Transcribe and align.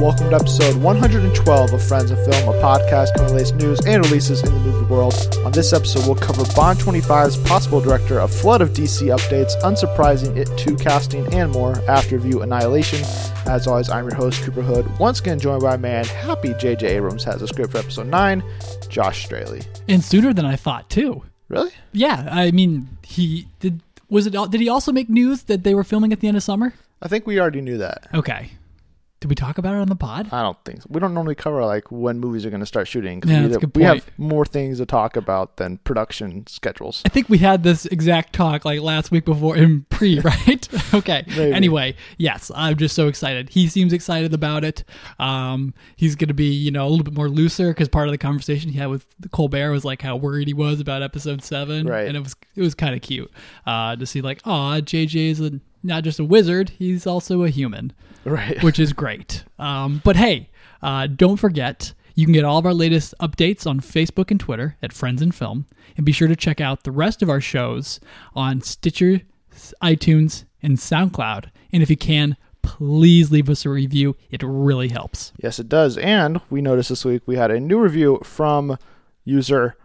welcome 0.00 0.30
to 0.30 0.36
episode 0.36 0.76
112 0.76 1.72
of 1.74 1.86
Friends 1.86 2.10
of 2.10 2.16
Film, 2.24 2.48
a 2.48 2.58
podcast 2.62 3.14
covering 3.14 3.34
latest 3.34 3.56
news 3.56 3.78
and 3.84 4.02
releases 4.06 4.42
in 4.42 4.54
the 4.54 4.60
movie 4.60 4.86
world. 4.86 5.12
On 5.44 5.52
this 5.52 5.74
episode, 5.74 6.06
we'll 6.06 6.14
cover 6.14 6.42
Bond 6.56 6.78
25's 6.78 7.36
possible 7.46 7.82
director, 7.82 8.20
a 8.20 8.26
flood 8.26 8.62
of 8.62 8.70
DC 8.70 9.14
updates, 9.14 9.52
unsurprising 9.60 10.38
It 10.38 10.48
2 10.56 10.76
casting, 10.76 11.34
and 11.34 11.52
more. 11.52 11.78
After 11.86 12.16
review, 12.16 12.40
Annihilation. 12.40 13.00
As 13.44 13.66
always, 13.66 13.90
I'm 13.90 14.06
your 14.06 14.14
host, 14.14 14.42
Cooper 14.42 14.62
Hood, 14.62 14.98
once 14.98 15.20
again 15.20 15.38
joined 15.38 15.60
by 15.60 15.74
a 15.74 15.78
man 15.78 16.06
happy 16.06 16.54
J.J. 16.58 16.86
Abrams 16.86 17.22
has 17.24 17.42
a 17.42 17.46
script 17.46 17.72
for 17.72 17.78
episode 17.78 18.06
9, 18.06 18.42
Josh 18.88 19.26
Straley. 19.26 19.60
and 19.86 20.02
sooner 20.02 20.32
than 20.32 20.46
I 20.46 20.56
thought 20.56 20.88
too. 20.88 21.24
Really? 21.48 21.72
Yeah, 21.92 22.26
I 22.30 22.52
mean, 22.52 22.88
he 23.02 23.48
did. 23.58 23.82
Was 24.08 24.26
it? 24.26 24.32
Did 24.50 24.62
he 24.62 24.68
also 24.70 24.92
make 24.92 25.10
news 25.10 25.42
that 25.42 25.62
they 25.62 25.74
were 25.74 25.84
filming 25.84 26.10
at 26.14 26.20
the 26.20 26.28
end 26.28 26.38
of 26.38 26.42
summer? 26.42 26.72
I 27.02 27.08
think 27.08 27.26
we 27.26 27.38
already 27.38 27.60
knew 27.60 27.76
that. 27.78 28.08
Okay. 28.14 28.52
Did 29.20 29.28
we 29.28 29.34
talk 29.34 29.58
about 29.58 29.74
it 29.74 29.78
on 29.78 29.88
the 29.88 29.96
pod? 29.96 30.32
I 30.32 30.40
don't 30.40 30.56
think 30.64 30.80
so. 30.80 30.86
We 30.88 30.98
don't 30.98 31.12
normally 31.12 31.34
cover 31.34 31.62
like 31.62 31.92
when 31.92 32.20
movies 32.20 32.46
are 32.46 32.50
going 32.50 32.60
to 32.60 32.66
start 32.66 32.88
shooting. 32.88 33.22
Yeah, 33.26 33.42
we, 33.42 33.48
that's 33.48 33.56
a 33.56 33.66
good 33.66 33.76
we 33.76 33.82
have 33.82 34.06
more 34.16 34.46
things 34.46 34.78
to 34.78 34.86
talk 34.86 35.14
about 35.14 35.58
than 35.58 35.76
production 35.78 36.46
schedules. 36.46 37.02
I 37.04 37.10
think 37.10 37.28
we 37.28 37.36
had 37.36 37.62
this 37.62 37.84
exact 37.84 38.32
talk 38.32 38.64
like 38.64 38.80
last 38.80 39.10
week 39.10 39.26
before 39.26 39.58
in 39.58 39.82
pre, 39.90 40.20
right? 40.20 40.66
okay. 40.94 41.24
Maybe. 41.28 41.52
Anyway, 41.52 41.96
yes, 42.16 42.50
I'm 42.54 42.78
just 42.78 42.94
so 42.94 43.08
excited. 43.08 43.50
He 43.50 43.68
seems 43.68 43.92
excited 43.92 44.32
about 44.32 44.64
it. 44.64 44.84
Um, 45.18 45.74
he's 45.96 46.16
going 46.16 46.28
to 46.28 46.34
be, 46.34 46.52
you 46.54 46.70
know, 46.70 46.86
a 46.86 46.88
little 46.88 47.04
bit 47.04 47.14
more 47.14 47.28
looser 47.28 47.68
because 47.68 47.90
part 47.90 48.08
of 48.08 48.12
the 48.12 48.18
conversation 48.18 48.70
he 48.70 48.78
had 48.78 48.88
with 48.88 49.04
Colbert 49.32 49.70
was 49.70 49.84
like 49.84 50.00
how 50.00 50.16
worried 50.16 50.48
he 50.48 50.54
was 50.54 50.80
about 50.80 51.02
episode 51.02 51.42
seven, 51.42 51.86
Right. 51.86 52.06
And 52.08 52.16
it 52.16 52.20
was 52.20 52.34
it 52.56 52.62
was 52.62 52.74
kind 52.74 52.94
of 52.94 53.02
cute 53.02 53.30
uh, 53.66 53.96
to 53.96 54.06
see 54.06 54.22
like, 54.22 54.40
oh, 54.46 54.80
JJ 54.80 55.30
is 55.30 55.40
a, 55.40 55.60
not 55.82 56.04
just 56.04 56.18
a 56.18 56.24
wizard, 56.24 56.70
he's 56.70 57.06
also 57.06 57.42
a 57.42 57.50
human. 57.50 57.92
Right. 58.24 58.62
which 58.62 58.78
is 58.78 58.92
great. 58.92 59.44
Um, 59.58 60.00
but 60.04 60.16
hey, 60.16 60.50
uh, 60.82 61.06
don't 61.06 61.36
forget, 61.36 61.94
you 62.14 62.26
can 62.26 62.32
get 62.32 62.44
all 62.44 62.58
of 62.58 62.66
our 62.66 62.74
latest 62.74 63.14
updates 63.20 63.66
on 63.66 63.80
Facebook 63.80 64.30
and 64.30 64.38
Twitter 64.38 64.76
at 64.82 64.92
Friends 64.92 65.22
and 65.22 65.34
Film. 65.34 65.66
And 65.96 66.06
be 66.06 66.12
sure 66.12 66.28
to 66.28 66.36
check 66.36 66.60
out 66.60 66.84
the 66.84 66.92
rest 66.92 67.22
of 67.22 67.30
our 67.30 67.40
shows 67.40 68.00
on 68.34 68.60
Stitcher, 68.60 69.22
iTunes, 69.82 70.44
and 70.62 70.76
SoundCloud. 70.76 71.50
And 71.72 71.82
if 71.82 71.90
you 71.90 71.96
can, 71.96 72.36
please 72.62 73.30
leave 73.30 73.48
us 73.48 73.64
a 73.64 73.70
review. 73.70 74.16
It 74.30 74.42
really 74.42 74.88
helps. 74.88 75.32
Yes, 75.42 75.58
it 75.58 75.68
does. 75.68 75.96
And 75.98 76.40
we 76.50 76.60
noticed 76.60 76.90
this 76.90 77.04
week 77.04 77.22
we 77.26 77.36
had 77.36 77.50
a 77.50 77.60
new 77.60 77.78
review 77.78 78.20
from 78.22 78.76
user 79.24 79.76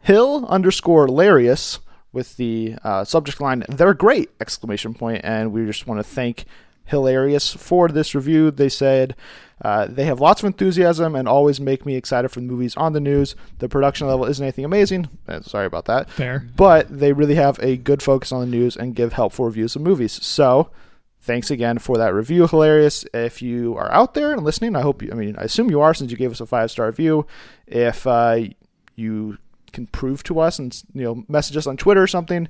Hill 0.00 0.44
underscore 0.46 1.06
Larius 1.06 1.78
with 2.12 2.36
the 2.36 2.76
uh, 2.84 3.04
subject 3.04 3.40
line 3.40 3.64
"They're 3.68 3.94
great!" 3.94 4.30
exclamation 4.38 4.92
point, 4.92 5.22
and 5.24 5.50
we 5.50 5.64
just 5.64 5.86
want 5.86 5.98
to 5.98 6.04
thank 6.04 6.44
Hilarious 6.86 7.52
for 7.52 7.88
this 7.88 8.14
review. 8.14 8.50
They 8.50 8.68
said 8.68 9.14
uh, 9.62 9.86
they 9.86 10.04
have 10.04 10.20
lots 10.20 10.42
of 10.42 10.46
enthusiasm 10.46 11.14
and 11.14 11.28
always 11.28 11.60
make 11.60 11.86
me 11.86 11.96
excited 11.96 12.28
for 12.28 12.40
the 12.40 12.46
movies 12.46 12.76
on 12.76 12.92
the 12.92 13.00
news. 13.00 13.34
The 13.58 13.68
production 13.68 14.06
level 14.06 14.26
isn't 14.26 14.44
anything 14.44 14.64
amazing. 14.64 15.08
Uh, 15.26 15.40
sorry 15.40 15.66
about 15.66 15.86
that. 15.86 16.10
Fair. 16.10 16.46
but 16.56 16.86
they 16.90 17.12
really 17.12 17.36
have 17.36 17.58
a 17.60 17.76
good 17.76 18.02
focus 18.02 18.32
on 18.32 18.40
the 18.40 18.46
news 18.46 18.76
and 18.76 18.94
give 18.94 19.12
helpful 19.14 19.44
reviews 19.46 19.76
of 19.76 19.82
movies. 19.82 20.12
So, 20.24 20.70
thanks 21.20 21.50
again 21.50 21.78
for 21.78 21.96
that 21.96 22.12
review, 22.12 22.46
hilarious. 22.46 23.06
If 23.14 23.40
you 23.40 23.76
are 23.76 23.90
out 23.92 24.14
there 24.14 24.32
and 24.32 24.44
listening, 24.44 24.76
I 24.76 24.82
hope 24.82 25.02
you. 25.02 25.10
I 25.10 25.14
mean, 25.14 25.36
I 25.38 25.44
assume 25.44 25.70
you 25.70 25.80
are 25.80 25.94
since 25.94 26.10
you 26.10 26.16
gave 26.18 26.32
us 26.32 26.40
a 26.40 26.46
five 26.46 26.70
star 26.70 26.86
review. 26.86 27.26
If 27.66 28.06
uh, 28.06 28.40
you 28.96 29.38
can 29.72 29.86
prove 29.88 30.22
to 30.24 30.38
us 30.38 30.58
and 30.58 30.82
you 30.94 31.02
know 31.02 31.24
message 31.28 31.56
us 31.56 31.66
on 31.66 31.76
Twitter 31.76 32.02
or 32.02 32.06
something 32.06 32.48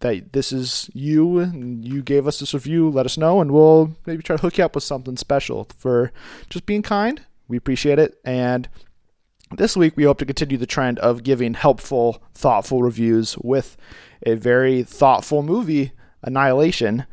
that 0.00 0.32
this 0.32 0.52
is 0.52 0.90
you 0.92 1.38
and 1.38 1.86
you 1.86 2.02
gave 2.02 2.26
us 2.26 2.40
this 2.40 2.54
review, 2.54 2.90
let 2.90 3.06
us 3.06 3.16
know 3.16 3.40
and 3.40 3.52
we'll 3.52 3.96
maybe 4.06 4.22
try 4.22 4.36
to 4.36 4.42
hook 4.42 4.58
you 4.58 4.64
up 4.64 4.74
with 4.74 4.84
something 4.84 5.16
special 5.16 5.68
for 5.76 6.12
just 6.48 6.66
being 6.66 6.82
kind. 6.82 7.22
We 7.48 7.56
appreciate 7.56 7.98
it 7.98 8.18
and. 8.24 8.68
This 9.56 9.76
week, 9.76 9.96
we 9.96 10.04
hope 10.04 10.18
to 10.18 10.24
continue 10.24 10.56
the 10.56 10.64
trend 10.64 11.00
of 11.00 11.24
giving 11.24 11.54
helpful, 11.54 12.22
thoughtful 12.34 12.84
reviews 12.84 13.36
with 13.38 13.76
a 14.24 14.34
very 14.34 14.84
thoughtful 14.84 15.42
movie, 15.42 15.90
Annihilation. 16.22 17.04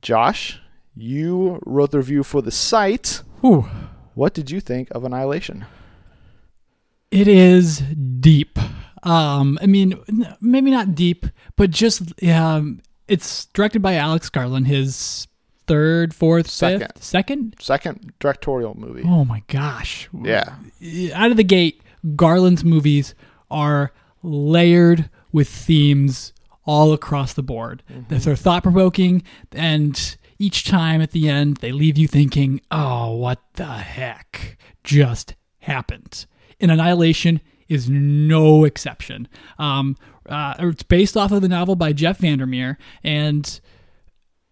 Josh, 0.00 0.58
you 0.94 1.60
wrote 1.66 1.90
the 1.90 1.98
review 1.98 2.22
for 2.22 2.40
the 2.40 2.50
site. 2.50 3.22
Whew. 3.42 3.68
What 4.14 4.32
did 4.32 4.50
you 4.50 4.60
think 4.60 4.88
of 4.92 5.04
Annihilation? 5.04 5.66
It 7.10 7.28
is 7.28 7.80
deep. 7.80 8.58
Um, 9.06 9.58
I 9.62 9.66
mean, 9.66 9.94
maybe 10.40 10.70
not 10.70 10.94
deep, 10.94 11.26
but 11.56 11.70
just 11.70 12.22
um, 12.24 12.80
it's 13.08 13.46
directed 13.46 13.80
by 13.80 13.94
Alex 13.94 14.28
Garland, 14.28 14.66
his 14.66 15.28
third, 15.66 16.14
fourth, 16.14 16.48
Second. 16.48 16.80
fifth, 16.80 17.02
second. 17.04 17.56
Second 17.60 18.12
directorial 18.18 18.74
movie. 18.78 19.02
Oh 19.04 19.24
my 19.24 19.42
gosh! 19.48 20.08
Yeah. 20.22 20.54
out 21.14 21.30
of 21.30 21.36
the 21.36 21.44
gate, 21.44 21.82
Garland's 22.16 22.64
movies 22.64 23.14
are 23.50 23.92
layered 24.22 25.08
with 25.32 25.48
themes 25.48 26.32
all 26.64 26.92
across 26.92 27.32
the 27.32 27.42
board. 27.42 27.82
Mm-hmm. 27.90 28.18
They're 28.18 28.36
thought 28.36 28.62
provoking, 28.64 29.22
and 29.52 30.16
each 30.38 30.64
time 30.64 31.00
at 31.00 31.12
the 31.12 31.28
end, 31.28 31.58
they 31.58 31.70
leave 31.72 31.96
you 31.96 32.08
thinking, 32.08 32.60
"Oh, 32.70 33.14
what 33.14 33.40
the 33.54 33.66
heck 33.66 34.58
just 34.82 35.34
happened?" 35.60 36.26
In 36.58 36.70
Annihilation 36.70 37.40
is 37.68 37.88
no 37.90 38.64
exception. 38.64 39.28
Um, 39.58 39.96
uh, 40.28 40.54
it's 40.58 40.82
based 40.82 41.16
off 41.16 41.32
of 41.32 41.42
the 41.42 41.48
novel 41.48 41.76
by 41.76 41.92
Jeff 41.92 42.18
Vandermeer, 42.18 42.78
and 43.04 43.60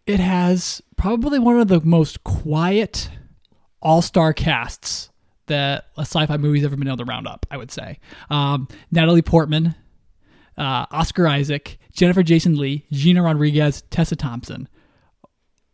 it 0.06 0.20
has 0.20 0.82
probably 0.96 1.38
one 1.38 1.58
of 1.58 1.68
the 1.68 1.80
most 1.80 2.22
quiet 2.24 3.10
all-star 3.82 4.32
casts 4.32 5.10
that 5.46 5.86
a 5.98 6.02
sci-fi 6.02 6.36
movie's 6.36 6.64
ever 6.64 6.76
been 6.76 6.86
able 6.88 6.96
to 6.98 7.04
round 7.04 7.26
up. 7.26 7.44
I 7.50 7.56
would 7.56 7.70
say 7.70 7.98
um, 8.30 8.66
Natalie 8.90 9.22
Portman, 9.22 9.74
uh, 10.56 10.86
Oscar 10.90 11.26
Isaac, 11.28 11.78
Jennifer 11.92 12.22
Jason 12.22 12.56
Lee, 12.56 12.86
Gina 12.92 13.22
Rodriguez, 13.22 13.82
Tessa 13.90 14.16
Thompson. 14.16 14.68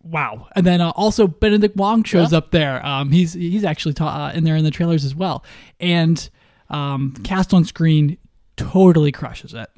Wow! 0.03 0.49
And 0.57 0.67
then 0.67 0.81
uh, 0.81 0.91
also 0.97 1.27
Benedict 1.27 1.77
Wong 1.77 2.05
shows 2.05 2.33
Yeah. 2.33 2.39
up 2.39 2.53
there. 2.53 2.85
Um, 2.85 3.11
he's 3.13 3.35
he's 3.35 3.65
actually 3.65 3.93
ta- 3.93 4.29
uh, 4.29 4.33
in 4.37 4.45
there 4.45 4.57
in 4.57 4.65
the 4.65 4.71
trailers 4.71 5.05
as 5.05 5.15
well, 5.15 5.45
and 5.79 6.31
um, 6.71 7.13
cast 7.25 7.53
on 7.53 7.65
screen 7.65 8.17
totally 8.57 9.13
crushes 9.13 9.55
it. 9.55 9.69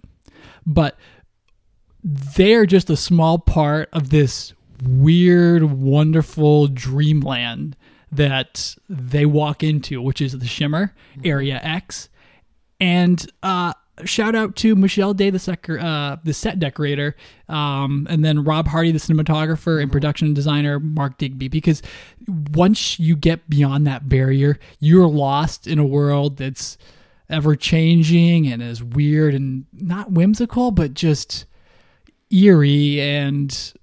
But 0.66 0.96
they're 2.04 2.66
just 2.66 2.90
a 2.90 2.96
small 2.96 3.38
part 3.38 3.88
of 3.92 4.10
this 4.10 4.52
weird, 4.84 5.62
wonderful 5.64 6.66
dreamland 6.68 7.76
that 8.10 8.76
they 8.88 9.24
walk 9.24 9.62
into, 9.62 10.02
which 10.02 10.20
is 10.20 10.38
the 10.38 10.46
Shimmer 10.46 10.94
Area 11.24 11.60
X. 11.62 12.08
And 12.80 13.24
uh, 13.42 13.72
shout 14.04 14.34
out 14.34 14.56
to 14.56 14.74
Michelle 14.74 15.14
Day, 15.14 15.30
the, 15.30 15.38
sec- 15.38 15.68
uh, 15.68 16.16
the 16.24 16.32
set 16.32 16.58
decorator, 16.58 17.14
um, 17.48 18.06
and 18.08 18.24
then 18.24 18.44
Rob 18.44 18.68
Hardy, 18.68 18.90
the 18.90 18.98
cinematographer 18.98 19.80
and 19.80 19.92
production 19.92 20.34
designer, 20.34 20.80
Mark 20.80 21.18
Digby. 21.18 21.48
Because 21.48 21.82
once 22.54 22.98
you 22.98 23.16
get 23.16 23.48
beyond 23.48 23.86
that 23.86 24.08
barrier, 24.08 24.58
you're 24.80 25.06
lost 25.06 25.66
in 25.66 25.78
a 25.78 25.86
world 25.86 26.38
that's 26.38 26.78
ever 27.28 27.56
changing 27.56 28.46
and 28.46 28.62
is 28.62 28.82
weird 28.82 29.34
and 29.34 29.66
not 29.72 30.12
whimsical, 30.12 30.70
but 30.70 30.94
just 30.94 31.46
eerie 32.30 33.00
and 33.00 33.74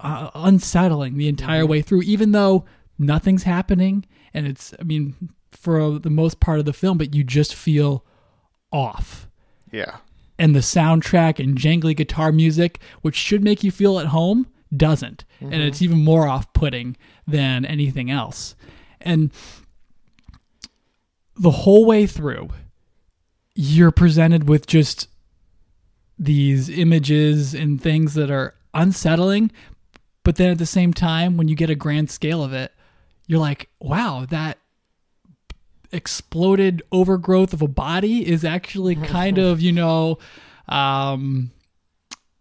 uh, 0.00 0.30
unsettling 0.34 1.16
the 1.16 1.28
entire 1.28 1.64
way 1.64 1.80
through, 1.80 2.02
even 2.02 2.32
though 2.32 2.64
nothing's 2.98 3.44
happening. 3.44 4.04
And 4.32 4.46
it's, 4.46 4.74
I 4.78 4.82
mean, 4.82 5.30
for 5.50 5.98
the 5.98 6.10
most 6.10 6.40
part 6.40 6.58
of 6.58 6.64
the 6.64 6.72
film, 6.72 6.98
but 6.98 7.14
you 7.14 7.24
just 7.24 7.54
feel 7.54 8.04
off. 8.72 9.28
Yeah. 9.74 9.96
And 10.38 10.54
the 10.54 10.60
soundtrack 10.60 11.42
and 11.42 11.56
jangly 11.58 11.96
guitar 11.96 12.30
music, 12.30 12.78
which 13.02 13.16
should 13.16 13.42
make 13.42 13.64
you 13.64 13.70
feel 13.70 13.98
at 13.98 14.06
home, 14.06 14.46
doesn't. 14.76 15.24
And 15.40 15.52
mm-hmm. 15.52 15.62
it's 15.62 15.82
even 15.82 15.98
more 16.02 16.28
off 16.28 16.52
putting 16.52 16.96
than 17.26 17.64
anything 17.64 18.10
else. 18.10 18.54
And 19.00 19.32
the 21.36 21.50
whole 21.50 21.84
way 21.84 22.06
through, 22.06 22.50
you're 23.54 23.90
presented 23.90 24.48
with 24.48 24.66
just 24.66 25.08
these 26.18 26.68
images 26.68 27.54
and 27.54 27.80
things 27.82 28.14
that 28.14 28.30
are 28.30 28.54
unsettling. 28.72 29.50
But 30.22 30.36
then 30.36 30.50
at 30.50 30.58
the 30.58 30.66
same 30.66 30.92
time, 30.94 31.36
when 31.36 31.48
you 31.48 31.56
get 31.56 31.70
a 31.70 31.74
grand 31.74 32.10
scale 32.10 32.42
of 32.42 32.52
it, 32.52 32.72
you're 33.26 33.40
like, 33.40 33.68
wow, 33.80 34.26
that 34.30 34.58
exploded 35.94 36.82
overgrowth 36.92 37.52
of 37.52 37.62
a 37.62 37.68
body 37.68 38.26
is 38.28 38.44
actually 38.44 38.94
kind 39.16 39.38
of, 39.38 39.60
you 39.60 39.72
know, 39.72 40.18
um, 40.68 41.50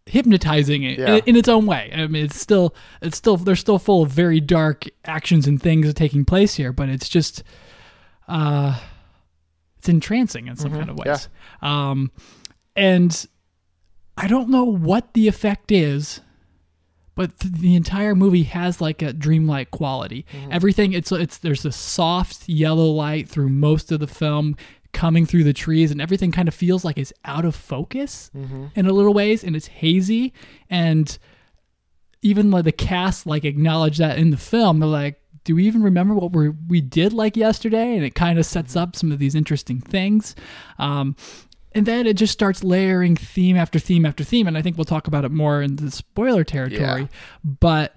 hypnotizing 0.05 0.83
it 0.83 0.99
Yeah. 0.99 1.15
in, 1.15 1.21
in 1.27 1.35
its 1.35 1.47
own 1.47 1.65
way. 1.65 1.91
I 1.93 2.07
mean, 2.07 2.25
it's 2.25 2.39
still, 2.39 2.75
it's 3.01 3.17
still, 3.17 3.37
they're 3.37 3.55
still 3.55 3.79
full 3.79 4.03
of 4.03 4.09
very 4.11 4.39
dark 4.41 4.85
actions 5.05 5.47
and 5.47 5.61
things 5.61 5.93
taking 5.93 6.25
place 6.25 6.55
here, 6.55 6.73
but 6.73 6.89
it's 6.89 7.07
just, 7.07 7.43
uh, 8.27 8.79
it's 9.77 9.89
entrancing 9.89 10.47
in 10.47 10.55
some 10.55 10.71
kind 10.71 10.89
of 10.89 10.97
ways. 10.97 11.29
Um, 11.61 12.11
and 12.75 13.25
I 14.17 14.27
don't 14.27 14.49
know 14.49 14.63
what 14.63 15.13
the 15.13 15.27
effect 15.27 15.71
is, 15.71 16.21
but 17.15 17.39
th- 17.39 17.53
the 17.53 17.75
entire 17.75 18.15
movie 18.15 18.43
has 18.43 18.81
like 18.81 19.01
a 19.01 19.13
dreamlike 19.13 19.71
quality. 19.71 20.25
Mm-hmm. 20.31 20.51
Everything 20.51 20.93
it's 20.93 21.11
it's 21.11 21.37
there's 21.37 21.65
a 21.65 21.71
soft 21.71 22.47
yellow 22.49 22.87
light 22.87 23.29
through 23.29 23.49
most 23.49 23.91
of 23.91 23.99
the 23.99 24.07
film 24.07 24.55
coming 24.91 25.25
through 25.25 25.43
the 25.43 25.53
trees 25.53 25.91
and 25.91 25.99
everything 25.99 26.31
kind 26.31 26.47
of 26.47 26.53
feels 26.53 26.85
like 26.85 26.97
it's 26.99 27.13
out 27.25 27.45
of 27.45 27.55
focus 27.55 28.29
mm-hmm. 28.35 28.67
in 28.75 28.85
a 28.85 28.93
little 28.93 29.13
ways 29.13 29.43
and 29.43 29.55
it's 29.55 29.65
hazy 29.65 30.31
and 30.69 31.17
even 32.21 32.51
like 32.51 32.63
the 32.63 32.71
cast 32.71 33.25
like 33.25 33.43
acknowledge 33.43 33.97
that 33.97 34.17
in 34.17 34.29
the 34.29 34.37
film. 34.37 34.79
They're 34.79 34.89
like 34.89 35.19
do 35.43 35.55
we 35.55 35.65
even 35.65 35.83
remember 35.83 36.13
what 36.13 36.31
we 36.31 36.49
we 36.49 36.81
did 36.81 37.13
like 37.13 37.35
yesterday? 37.35 37.95
And 37.95 38.03
it 38.03 38.15
kind 38.15 38.39
of 38.39 38.45
sets 38.45 38.71
mm-hmm. 38.71 38.83
up 38.83 38.95
some 38.95 39.11
of 39.11 39.19
these 39.19 39.35
interesting 39.35 39.79
things. 39.79 40.35
Um, 40.79 41.15
and 41.75 41.85
then 41.85 42.05
it 42.07 42.15
just 42.15 42.33
starts 42.33 42.63
layering 42.63 43.15
theme 43.15 43.55
after 43.57 43.79
theme 43.79 44.05
after 44.05 44.23
theme 44.23 44.47
and 44.47 44.57
i 44.57 44.61
think 44.61 44.77
we'll 44.77 44.85
talk 44.85 45.07
about 45.07 45.25
it 45.25 45.31
more 45.31 45.61
in 45.61 45.75
the 45.77 45.89
spoiler 45.91 46.43
territory 46.43 47.01
Yeah. 47.03 47.07
but 47.43 47.95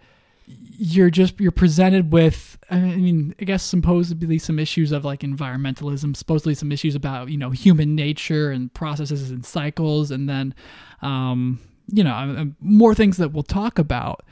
you're 0.78 1.10
just 1.10 1.40
you're 1.40 1.50
presented 1.50 2.12
with 2.12 2.58
i 2.70 2.78
mean 2.78 3.34
i 3.40 3.44
guess 3.44 3.62
supposedly 3.62 4.38
some 4.38 4.58
issues 4.58 4.92
of 4.92 5.04
like 5.04 5.20
environmentalism 5.20 6.14
supposedly 6.16 6.54
some 6.54 6.70
issues 6.70 6.94
about 6.94 7.30
you 7.30 7.38
know 7.38 7.50
human 7.50 7.94
nature 7.94 8.50
and 8.50 8.72
processes 8.74 9.30
and 9.30 9.44
cycles 9.44 10.10
and 10.10 10.28
then 10.28 10.54
um 11.02 11.58
you 11.92 12.04
know 12.04 12.12
uh, 12.14 12.44
more 12.60 12.94
things 12.94 13.16
that 13.16 13.32
we'll 13.32 13.42
talk 13.42 13.78
about 13.78 14.24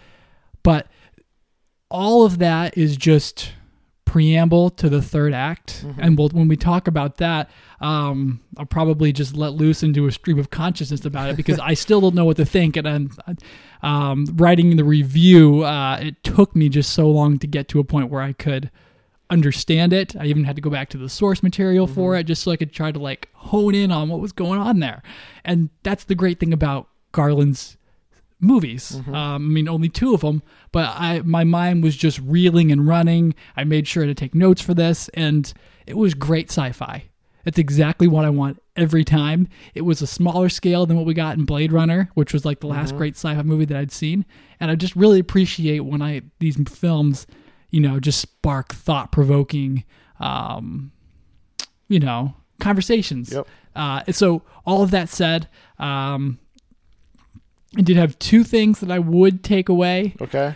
but 0.63 0.87
all 1.91 2.25
of 2.25 2.39
that 2.39 2.77
is 2.77 2.97
just 2.97 3.53
preamble 4.05 4.71
to 4.71 4.89
the 4.89 5.03
third 5.03 5.33
act. 5.33 5.85
And 5.99 6.19
we'll, 6.19 6.29
when 6.29 6.49
we 6.49 6.57
talk 6.57 6.87
about 6.87 7.17
that 7.19 7.51
um, 7.85 8.41
i'll 8.57 8.65
probably 8.65 9.13
just 9.13 9.37
let 9.37 9.53
loose 9.53 9.83
into 9.83 10.07
a 10.07 10.13
stream 10.13 10.39
of 10.39 10.49
consciousness 10.49 11.05
about 11.05 11.29
it 11.29 11.37
because 11.37 11.59
i 11.63 11.75
still 11.75 12.01
don't 12.01 12.15
know 12.15 12.25
what 12.25 12.37
to 12.39 12.45
think. 12.45 12.77
And 12.77 12.89
I'm, 12.89 13.11
um, 13.83 14.27
writing 14.37 14.77
the 14.77 14.85
review 14.85 15.63
uh, 15.65 15.99
it 16.01 16.23
took 16.25 16.57
me 16.57 16.69
just 16.69 16.93
so 16.93 17.09
long 17.11 17.39
to 17.39 17.47
get 17.47 17.69
to 17.69 17.81
a 17.81 17.85
point 17.85 18.11
where 18.11 18.23
i 18.23 18.33
could 18.33 18.71
understand 19.31 19.93
it. 19.93 20.15
I 20.17 20.27
even 20.27 20.45
had 20.45 20.55
to 20.57 20.63
go 20.63 20.71
back 20.71 20.91
to 20.91 20.99
the 20.99 21.09
source 21.09 21.43
material 21.43 21.87
for 21.87 22.15
it 22.15 22.25
just 22.25 22.43
so 22.43 22.51
i 22.53 22.57
could 22.57 22.73
try 22.73 22.93
to 22.93 22.99
like 22.99 23.29
hone 23.35 23.75
in 23.75 23.91
on 23.91 24.09
what 24.09 24.21
was 24.21 24.33
going 24.33 24.61
on 24.61 24.81
there. 24.81 25.03
And 25.45 25.71
that's 25.83 26.05
the 26.05 26.15
great 26.15 26.41
thing 26.41 26.53
about 26.53 26.89
garland's 27.13 27.77
movies. 28.41 29.01
Um, 29.09 29.15
I 29.15 29.39
mean, 29.39 29.69
only 29.69 29.89
two 29.89 30.15
of 30.15 30.21
them, 30.21 30.43
but 30.73 30.93
I 30.97 31.23
my 31.25 31.45
mind 31.45 31.83
was 31.83 31.97
just 31.97 32.19
reeling 32.21 32.71
and 32.73 32.87
running. 32.87 33.35
I 33.57 33.65
made 33.65 33.89
sure 33.89 34.07
to 34.07 34.15
take 34.15 34.35
notes 34.35 34.61
for 34.61 34.75
this, 34.75 35.09
and 35.15 35.53
it 35.87 35.97
was 35.97 36.15
great 36.15 36.51
sci-fi. 36.51 37.05
It's 37.47 37.59
exactly 37.59 38.09
what 38.09 38.25
I 38.25 38.31
want 38.31 38.63
every 38.75 39.05
time. 39.05 39.49
It 39.75 39.83
was 39.83 40.01
a 40.01 40.07
smaller 40.07 40.49
scale 40.49 40.87
than 40.87 40.97
what 40.97 41.07
we 41.07 41.15
got 41.15 41.37
in 41.37 41.45
Blade 41.45 41.73
Runner, 41.73 42.11
which 42.15 42.33
was 42.33 42.45
like 42.45 42.61
the 42.61 42.67
last 42.67 42.97
great 42.97 43.15
sci-fi 43.17 43.43
movie 43.43 43.67
that 43.67 43.77
I'd 43.77 43.93
seen, 43.93 44.25
and 44.61 44.71
I 44.71 44.75
just 44.75 44.97
really 44.97 45.21
appreciate 45.21 45.81
when 45.81 46.03
I 46.03 46.23
these 46.39 46.57
films, 46.69 47.27
you 47.71 47.81
know, 47.81 48.01
just 48.01 48.21
spark 48.21 48.75
thought-provoking, 48.75 49.85
um, 50.21 50.93
you 51.89 52.01
know, 52.01 52.35
conversations. 52.61 53.33
Yep. 53.33 53.47
Uh, 53.77 54.03
so 54.13 54.43
all 54.65 54.83
of 54.83 54.91
that 54.93 55.09
said, 55.09 55.49
um, 55.79 56.39
I 57.77 57.83
did 57.83 57.97
have 57.97 58.19
two 58.19 58.45
things 58.45 58.81
that 58.81 58.91
I 58.91 58.99
would 58.99 59.43
take 59.43 59.69
away. 59.69 60.15
Okay. 60.21 60.55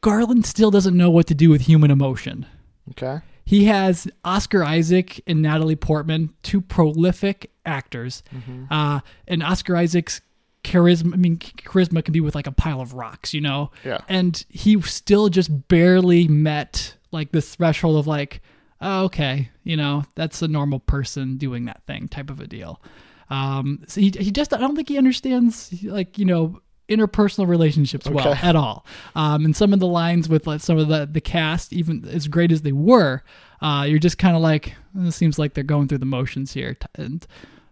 Garland 0.00 0.46
still 0.46 0.70
doesn't 0.70 0.96
know 0.96 1.10
what 1.10 1.26
to 1.26 1.34
do 1.34 1.50
with 1.50 1.62
human 1.62 1.90
emotion. 1.90 2.46
Okay. 2.90 3.20
He 3.44 3.64
has 3.64 4.06
Oscar 4.24 4.62
Isaac 4.62 5.22
and 5.26 5.40
Natalie 5.40 5.76
Portman, 5.76 6.34
two 6.42 6.60
prolific 6.60 7.50
actors, 7.64 8.22
uh, 8.70 9.00
and 9.26 9.42
Oscar 9.42 9.74
Isaac's 9.76 10.20
charisma. 10.64 11.14
I 11.14 11.16
mean, 11.16 11.38
charisma 11.38 12.04
can 12.04 12.12
be 12.12 12.20
with 12.20 12.34
like 12.34 12.46
a 12.46 12.52
pile 12.52 12.80
of 12.80 12.92
rocks, 12.92 13.32
you 13.32 13.40
know. 13.40 13.70
Yeah. 13.84 14.00
And 14.08 14.44
he 14.50 14.80
still 14.82 15.30
just 15.30 15.68
barely 15.68 16.28
met 16.28 16.94
like 17.10 17.32
this 17.32 17.54
threshold 17.54 17.96
of 17.96 18.06
like, 18.06 18.42
oh, 18.82 19.04
okay, 19.04 19.48
you 19.64 19.76
know, 19.76 20.04
that's 20.14 20.42
a 20.42 20.48
normal 20.48 20.78
person 20.78 21.38
doing 21.38 21.64
that 21.64 21.82
thing 21.86 22.06
type 22.08 22.28
of 22.28 22.40
a 22.40 22.46
deal. 22.46 22.82
Um, 23.30 23.84
so 23.86 24.00
he 24.00 24.12
he 24.18 24.30
just 24.30 24.52
I 24.54 24.58
don't 24.58 24.74
think 24.76 24.88
he 24.88 24.98
understands 24.98 25.72
like 25.84 26.18
you 26.18 26.24
know 26.24 26.60
interpersonal 26.88 27.46
relationships 27.46 28.08
well 28.08 28.28
Okay. 28.28 28.48
at 28.48 28.56
all. 28.56 28.86
Um, 29.14 29.44
and 29.44 29.54
some 29.54 29.74
of 29.74 29.78
the 29.80 29.86
lines 29.86 30.28
with 30.28 30.46
like 30.46 30.60
some 30.60 30.78
of 30.78 30.88
the 30.88 31.06
the 31.10 31.20
cast, 31.20 31.72
even 31.72 32.06
as 32.08 32.28
great 32.28 32.50
as 32.50 32.62
they 32.62 32.72
were, 32.72 33.22
uh, 33.60 33.84
you're 33.86 33.98
just 33.98 34.16
kind 34.18 34.34
of 34.36 34.40
like 34.42 34.74
it 34.96 35.12
seems 35.12 35.38
like 35.38 35.52
they're 35.54 35.64
going 35.64 35.88
through 35.88 35.98
the 35.98 36.06
motions 36.06 36.52
here, 36.54 36.76
and 36.94 37.26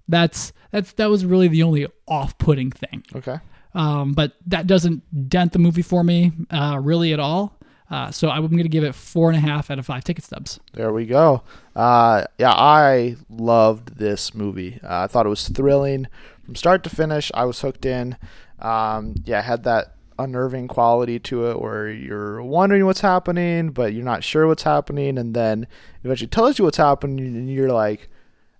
that's 0.08 0.53
that's 0.70 0.93
that 0.93 1.08
was 1.08 1.25
really 1.25 1.49
the 1.49 1.62
only 1.62 1.87
off-putting 2.06 2.70
thing. 2.73 3.03
Okay. 3.14 3.38
Um, 3.75 4.12
but 4.12 4.32
that 4.47 4.67
doesn't 4.67 5.29
dent 5.29 5.53
the 5.53 5.58
movie 5.58 5.82
for 5.82 6.03
me 6.05 6.32
uh, 6.50 6.79
really 6.81 7.12
at 7.12 7.20
all. 7.20 7.56
Uh, 7.90 8.10
so 8.10 8.28
I'm 8.30 8.46
going 8.48 8.62
to 8.62 8.68
give 8.68 8.84
it 8.84 8.94
four 8.94 9.28
and 9.30 9.36
a 9.36 9.40
half 9.40 9.70
out 9.70 9.78
of 9.78 9.86
five 9.86 10.02
ticket 10.04 10.24
stubs. 10.24 10.58
There 10.72 10.92
we 10.92 11.06
go. 11.06 11.42
Uh, 11.74 12.24
yeah, 12.38 12.52
I 12.52 13.16
loved 13.30 13.96
this 13.96 14.34
movie. 14.34 14.80
Uh, 14.82 15.04
I 15.04 15.06
thought 15.06 15.26
it 15.26 15.30
was 15.30 15.48
thrilling 15.48 16.06
from 16.44 16.56
start 16.56 16.82
to 16.84 16.90
finish. 16.90 17.30
I 17.34 17.44
was 17.44 17.60
hooked 17.60 17.86
in. 17.86 18.16
Um, 18.58 19.14
yeah, 19.24 19.42
had 19.42 19.64
that 19.64 19.94
unnerving 20.18 20.66
quality 20.68 21.18
to 21.18 21.50
it 21.50 21.60
where 21.60 21.88
you're 21.88 22.42
wondering 22.42 22.86
what's 22.86 23.00
happening, 23.00 23.70
but 23.70 23.92
you're 23.92 24.04
not 24.04 24.24
sure 24.24 24.46
what's 24.46 24.62
happening, 24.62 25.18
and 25.18 25.34
then 25.34 25.64
it 25.64 25.68
eventually 26.04 26.28
tells 26.28 26.58
you 26.58 26.64
what's 26.64 26.78
happening, 26.78 27.18
and 27.18 27.50
you're 27.50 27.72
like, 27.72 28.08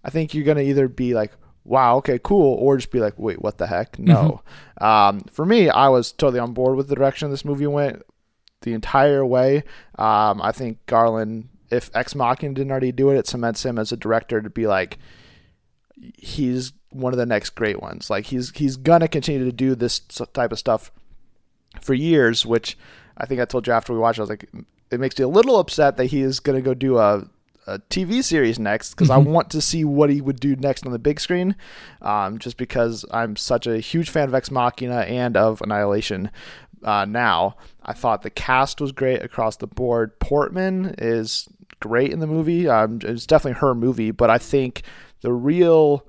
I 0.05 0.11
think 0.11 0.35
you're 0.35 0.45
gonna 0.45 0.61
either 0.61 0.87
be 0.87 1.15
like, 1.15 1.33
"Wow, 1.65 1.97
okay, 1.97 2.21
cool," 2.23 2.55
or 2.55 2.77
just 2.77 2.91
be 2.91 3.01
like, 3.01 3.19
"Wait, 3.19 3.41
what 3.41 3.59
the 3.59 3.67
heck?" 3.67 3.99
No. 3.99 4.43
Um, 4.79 5.21
for 5.33 5.47
me, 5.47 5.71
I 5.71 5.89
was 5.89 6.13
totally 6.13 6.39
on 6.41 6.53
board 6.53 6.77
with 6.77 6.89
the 6.89 6.95
direction 6.95 7.31
this 7.31 7.45
movie 7.45 7.67
went 7.67 8.03
the 8.63 8.73
entire 8.73 9.25
way. 9.25 9.59
Um, 9.97 10.41
I 10.43 10.53
think 10.53 10.85
Garland, 10.87 11.49
if 11.71 11.91
Ex 11.95 12.15
Machina 12.15 12.55
didn't 12.55 12.71
already 12.71 12.93
do 12.93 13.11
it, 13.11 13.19
it 13.19 13.27
cements 13.27 13.65
him 13.65 13.79
as 13.79 13.93
a 13.93 13.97
director 13.97 14.41
to 14.41 14.51
be 14.51 14.67
like, 14.67 14.99
he's 16.19 16.73
one 16.91 17.13
of 17.13 17.19
the 17.19 17.27
next 17.27 17.51
great 17.51 17.81
ones. 17.81 18.11
Like 18.11 18.27
he's 18.27 18.51
he's 18.51 18.77
gonna 18.77 19.09
continue 19.09 19.45
to 19.45 19.53
do 19.53 19.75
this 19.75 20.01
type 20.01 20.53
of 20.53 20.59
stuff 20.59 20.91
for 21.81 21.95
years. 21.95 22.45
Which 22.47 22.79
I 23.17 23.27
think 23.27 23.41
I 23.41 23.45
told 23.45 23.67
you 23.67 23.73
after 23.73 23.93
we 23.93 23.99
watched. 23.99 24.19
I 24.19 24.23
was 24.23 24.31
like, 24.31 24.49
it 24.91 25.01
makes 25.01 25.19
me 25.19 25.25
a 25.25 25.29
little 25.29 25.59
upset 25.59 25.97
that 25.97 26.07
he 26.07 26.21
is 26.21 26.41
gonna 26.41 26.63
go 26.63 26.75
do 26.75 26.99
a 26.99 27.29
a 27.67 27.81
TV 27.91 28.23
series 28.23 28.59
next 28.59 28.95
because 28.95 29.11
I 29.11 29.17
want 29.17 29.51
to 29.51 29.61
see 29.61 29.85
what 29.85 30.09
he 30.09 30.21
would 30.21 30.39
do 30.39 30.55
next 30.57 30.87
on 30.87 30.93
the 30.93 30.99
big 30.99 31.19
screen. 31.19 31.57
Um, 32.01 32.39
just 32.39 32.57
because 32.57 33.05
I'm 33.11 33.37
such 33.37 33.67
a 33.67 33.79
huge 33.79 34.09
fan 34.09 34.29
of 34.29 34.35
Ex 34.35 34.51
Machina 34.51 35.01
and 35.01 35.37
of 35.37 35.61
Annihilation. 35.61 36.31
Uh, 36.87 37.05
now 37.05 37.57
I 37.83 37.93
thought 37.93 38.23
the 38.23 38.31
cast 38.31 38.81
was 38.81 38.93
great 38.93 39.23
across 39.23 39.57
the 39.57 39.67
board. 39.67 40.19
Portman 40.21 40.95
is 40.99 41.49
great 41.81 42.13
in 42.13 42.21
the 42.21 42.27
movie. 42.27 42.69
Um, 42.69 43.01
it's 43.03 43.27
definitely 43.27 43.59
her 43.61 43.75
movie, 43.75 44.13
but 44.13 44.31
I 44.31 44.39
think 44.39 44.83
the 45.21 45.33
real 45.33 46.07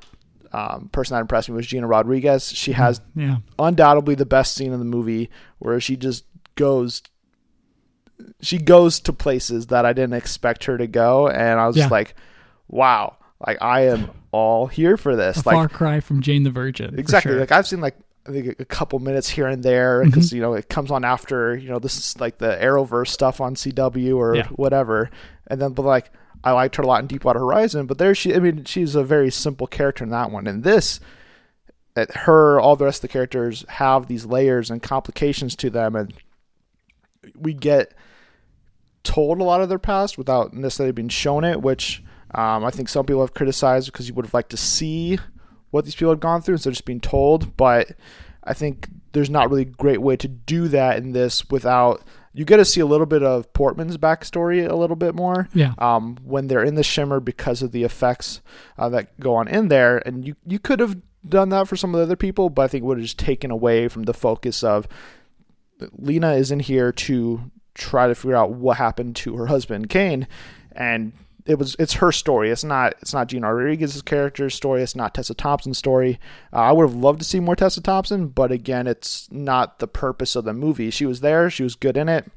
um, 0.54 0.88
person 0.94 1.16
that 1.16 1.22
impressed 1.22 1.50
me 1.50 1.56
was 1.56 1.68
Gina 1.68 1.88
Rodriguez. 1.88 2.48
She 2.52 2.72
has 2.74 3.02
Yeah. 3.16 3.38
undoubtedly 3.60 4.16
the 4.16 4.26
best 4.26 4.54
scene 4.56 4.72
in 4.72 4.80
the 4.80 4.86
movie 4.86 5.30
where 5.60 5.80
she 5.82 5.98
just 5.98 6.24
goes 6.56 7.02
she 8.42 8.58
goes 8.58 9.00
to 9.02 9.14
places 9.14 9.68
that 9.68 9.86
I 9.86 9.94
didn't 9.94 10.14
expect 10.16 10.64
her 10.66 10.78
to 10.78 10.88
go 10.88 11.28
and 11.28 11.60
I 11.60 11.68
was 11.68 11.76
Yeah. 11.76 11.84
just 11.84 11.92
like 11.92 12.16
wow 12.68 13.16
like 13.46 13.58
I 13.62 13.88
am 13.88 14.10
all 14.32 14.66
here 14.68 14.98
for 14.98 15.16
this 15.16 15.38
A 15.38 15.50
like 15.50 15.56
far 15.56 15.70
cry 15.70 16.00
from 16.00 16.22
Jane 16.22 16.44
the 16.44 16.50
Virgin. 16.50 16.98
exactly 16.98 17.32
sure. 17.34 17.40
like 17.40 17.52
I've 17.52 17.68
seen 17.68 17.80
like 17.82 17.96
I 18.28 18.32
think 18.32 18.60
a 18.60 18.66
couple 18.66 19.00
minutes 19.00 19.30
here 19.30 19.48
and 19.48 19.64
there 19.64 20.02
Mm-hmm. 20.02 20.10
because 20.10 20.34
you 20.34 20.42
know 20.42 20.54
it 20.54 20.68
comes 20.70 20.92
on 20.92 21.06
after 21.06 21.56
you 21.56 21.70
know 21.70 21.80
this 21.80 21.98
is 21.98 22.20
like 22.20 22.38
the 22.40 22.58
Arrowverse 22.62 23.08
stuff 23.08 23.40
on 23.42 23.56
CW 23.56 24.16
or 24.18 24.36
Yeah. 24.36 24.48
whatever 24.50 25.10
and 25.48 25.62
then 25.62 25.72
but 25.74 25.84
like 25.84 26.12
I 26.44 26.52
liked 26.52 26.76
her 26.76 26.84
a 26.84 26.88
lot 26.88 27.02
in 27.02 27.08
Deepwater 27.08 27.40
Horizon 27.40 27.86
but 27.88 27.98
there 27.98 28.14
she 28.14 28.36
I 28.36 28.40
mean 28.40 28.64
she's 28.66 28.96
a 28.96 29.04
very 29.04 29.32
simple 29.32 29.68
character 29.68 30.04
in 30.04 30.10
that 30.12 30.32
one 30.32 30.46
and 30.48 30.64
this 30.64 31.00
that 31.96 32.12
her 32.16 32.60
all 32.60 32.76
the 32.76 32.86
rest 32.86 32.98
of 33.00 33.10
the 33.10 33.14
characters 33.14 33.66
have 33.70 34.08
these 34.08 34.26
layers 34.26 34.70
and 34.70 34.84
complications 34.84 35.56
to 35.58 35.70
them 35.70 35.96
and 35.96 36.14
we 37.36 37.54
get 37.54 37.94
told 39.04 39.40
a 39.40 39.44
lot 39.44 39.62
of 39.62 39.70
their 39.70 39.80
past 39.80 40.18
without 40.18 40.54
necessarily 40.54 40.92
being 40.92 41.10
shown 41.10 41.44
it 41.44 41.62
which 41.62 42.04
um, 42.36 42.66
I 42.66 42.72
think 42.72 42.90
some 42.90 43.06
people 43.06 43.22
have 43.22 43.34
criticized 43.34 43.92
because 43.92 44.08
you 44.10 44.14
would 44.16 44.26
have 44.26 44.34
liked 44.34 44.50
to 44.52 44.58
see 44.58 45.18
what 45.72 45.86
these 45.86 45.96
people 45.96 46.12
had 46.12 46.20
gone 46.20 46.42
through 46.42 46.56
instead 46.56 46.70
of 46.70 46.74
just 46.76 46.86
being 46.86 47.00
told 47.02 47.56
but 47.58 47.92
I 48.44 48.54
think 48.54 48.88
there's 49.12 49.30
not 49.30 49.50
really 49.50 49.64
a 49.64 49.66
great 49.66 50.02
way 50.02 50.16
to 50.18 50.28
do 50.28 50.68
that 50.70 50.98
in 50.98 51.12
this 51.12 51.50
without 51.50 52.02
you 52.34 52.46
get 52.46 52.58
to 52.58 52.66
see 52.66 52.80
a 52.82 52.86
little 52.86 53.08
bit 53.08 53.24
of 53.24 53.52
Portman's 53.54 53.98
backstory 53.98 54.70
a 54.70 54.76
little 54.76 54.96
bit 54.96 55.16
more 55.16 55.50
Yeah. 55.54 55.74
um, 55.80 56.18
when 56.24 56.48
they're 56.48 56.64
in 56.64 56.76
the 56.76 56.84
shimmer 56.84 57.20
because 57.20 57.64
of 57.64 57.72
the 57.72 57.84
effects 57.84 58.42
uh, 58.78 58.90
that 58.90 59.20
go 59.20 59.34
on 59.34 59.48
in 59.48 59.70
there. 59.70 59.98
And 60.06 60.24
you, 60.28 60.36
you 60.46 60.60
could 60.60 60.80
have 60.80 60.98
done 61.28 61.50
that 61.50 61.68
for 61.68 61.76
some 61.76 61.96
of 61.96 61.98
the 61.98 62.04
other 62.04 62.16
people, 62.16 62.52
but 62.52 62.62
I 62.62 62.68
think 62.68 62.84
it 62.84 62.86
would 62.86 63.00
have 63.00 63.06
just 63.06 63.18
taken 63.18 63.50
away 63.50 63.88
from 63.88 64.04
the 64.04 64.14
focus 64.14 64.64
of 64.64 64.88
Lena 65.98 66.34
is 66.34 66.52
in 66.52 66.60
here 66.60 66.92
to 66.92 67.52
try 67.74 68.08
to 68.08 68.14
figure 68.16 68.36
out 68.36 68.52
what 68.52 68.78
happened 68.78 69.16
to 69.18 69.36
her 69.38 69.48
husband, 69.48 69.90
Kane. 69.90 70.28
And 70.74 71.14
it 71.48 71.58
was 71.58 71.76
it's 71.80 71.94
her 71.94 72.12
story. 72.12 72.52
It's 72.52 72.64
not 72.64 72.94
it's 73.02 73.14
not 73.14 73.28
Gina 73.28 73.54
Rodriguez's 73.54 74.02
character's 74.02 74.54
story. 74.54 74.84
It's 74.84 74.96
not 74.96 75.14
Tessa 75.14 75.34
Thompson's 75.34 75.78
story. 75.78 76.20
Uh, 76.52 76.58
I 76.58 76.72
would 76.72 76.90
have 76.90 76.96
loved 76.96 77.20
to 77.20 77.26
see 77.26 77.40
more 77.40 77.56
Tessa 77.56 77.82
Thompson, 77.82 78.28
but 78.28 78.52
again, 78.52 78.88
it's 78.88 79.32
not 79.32 79.80
the 79.80 79.88
purpose 79.88 80.36
of 80.36 80.46
the 80.46 80.54
movie. 80.54 80.90
She 80.90 81.06
was 81.06 81.22
there. 81.22 81.50
She 81.50 81.64
was 81.64 81.76
good 81.76 81.98
in 81.98 82.10
it. 82.10 82.30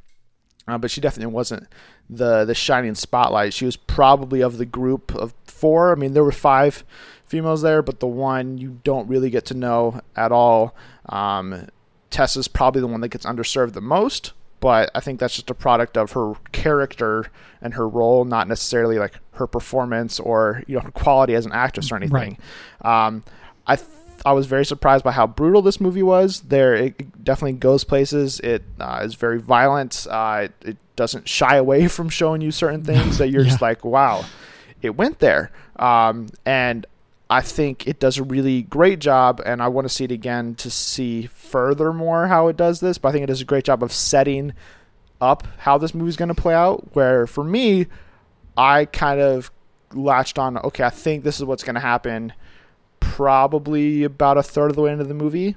Uh, 0.68 0.78
but 0.78 0.90
she 0.90 1.00
definitely 1.00 1.32
wasn't 1.32 1.66
the 2.08 2.44
the 2.44 2.54
shining 2.54 2.94
spotlight. 2.94 3.52
She 3.52 3.64
was 3.64 3.76
probably 3.76 4.40
of 4.40 4.58
the 4.58 4.66
group 4.66 5.14
of 5.14 5.34
four. 5.44 5.92
I 5.92 5.96
mean, 5.96 6.14
there 6.14 6.24
were 6.24 6.32
five 6.32 6.84
females 7.24 7.62
there, 7.62 7.82
but 7.82 8.00
the 8.00 8.06
one 8.06 8.58
you 8.58 8.80
don't 8.84 9.08
really 9.08 9.30
get 9.30 9.46
to 9.46 9.54
know 9.54 10.00
at 10.16 10.32
all. 10.32 10.74
Um, 11.08 11.68
Tessa's 12.10 12.48
probably 12.48 12.80
the 12.80 12.88
one 12.88 13.00
that 13.00 13.08
gets 13.08 13.26
underserved 13.26 13.72
the 13.72 13.80
most, 13.80 14.32
but 14.60 14.90
I 14.94 15.00
think 15.00 15.18
that's 15.20 15.34
just 15.34 15.50
a 15.50 15.54
product 15.54 15.96
of 15.96 16.12
her 16.12 16.34
character 16.52 17.26
and 17.62 17.74
her 17.74 17.88
role, 17.88 18.24
not 18.24 18.46
necessarily 18.48 18.98
like 18.98 19.14
her 19.32 19.46
performance 19.46 20.20
or 20.20 20.62
you 20.66 20.76
know 20.76 20.82
her 20.82 20.90
quality 20.90 21.34
as 21.34 21.46
an 21.46 21.52
actress 21.52 21.90
or 21.90 21.96
anything. 21.96 22.38
Um, 22.82 23.24
I. 23.66 23.76
Th- 23.76 23.88
I 24.22 24.32
was 24.32 24.44
very 24.46 24.66
surprised 24.66 25.02
by 25.02 25.12
how 25.12 25.26
brutal 25.26 25.62
this 25.62 25.80
movie 25.80 26.02
was. 26.02 26.40
There, 26.40 26.74
it 26.74 27.24
definitely 27.24 27.54
goes 27.54 27.84
places. 27.84 28.38
It 28.40 28.62
uh, 28.78 29.00
is 29.02 29.14
very 29.14 29.40
violent. 29.40 30.06
Uh, 30.10 30.48
it, 30.60 30.68
it, 30.68 30.76
doesn't 30.94 31.26
shy 31.26 31.56
away 31.56 31.88
from 31.96 32.10
showing 32.10 32.42
you 32.42 32.50
certain 32.50 32.84
things 32.84 33.16
that 33.16 33.30
you're 33.30 33.40
Yeah. 33.44 33.48
just 33.48 33.62
like, 33.62 33.82
wow, 33.82 34.26
it 34.82 34.90
went 34.90 35.20
there. 35.20 35.50
Um, 35.76 36.26
and 36.44 36.84
I 37.30 37.42
think 37.42 37.86
it 37.86 38.00
does 38.00 38.18
a 38.18 38.24
really 38.24 38.62
great 38.62 38.98
job, 38.98 39.40
and 39.46 39.62
I 39.62 39.68
want 39.68 39.86
to 39.86 39.88
see 39.88 40.02
it 40.02 40.10
again 40.10 40.56
to 40.56 40.70
see 40.70 41.26
furthermore 41.26 42.26
how 42.26 42.48
it 42.48 42.56
does 42.56 42.80
this. 42.80 42.98
But 42.98 43.10
I 43.10 43.12
think 43.12 43.22
it 43.22 43.28
does 43.28 43.40
a 43.40 43.44
great 43.44 43.64
job 43.64 43.84
of 43.84 43.92
setting 43.92 44.52
up 45.20 45.46
how 45.58 45.78
this 45.78 45.94
movie's 45.94 46.16
going 46.16 46.28
to 46.28 46.34
play 46.34 46.54
out. 46.54 46.88
Where 46.94 47.28
for 47.28 47.44
me, 47.44 47.86
I 48.56 48.86
kind 48.86 49.20
of 49.20 49.52
latched 49.94 50.40
on, 50.40 50.58
okay, 50.58 50.82
I 50.82 50.90
think 50.90 51.22
this 51.22 51.38
is 51.38 51.44
what's 51.44 51.62
going 51.62 51.74
to 51.74 51.80
happen 51.80 52.32
probably 52.98 54.02
about 54.02 54.36
a 54.36 54.42
third 54.42 54.70
of 54.70 54.76
the 54.76 54.82
way 54.82 54.92
into 54.92 55.04
the 55.04 55.14
movie. 55.14 55.56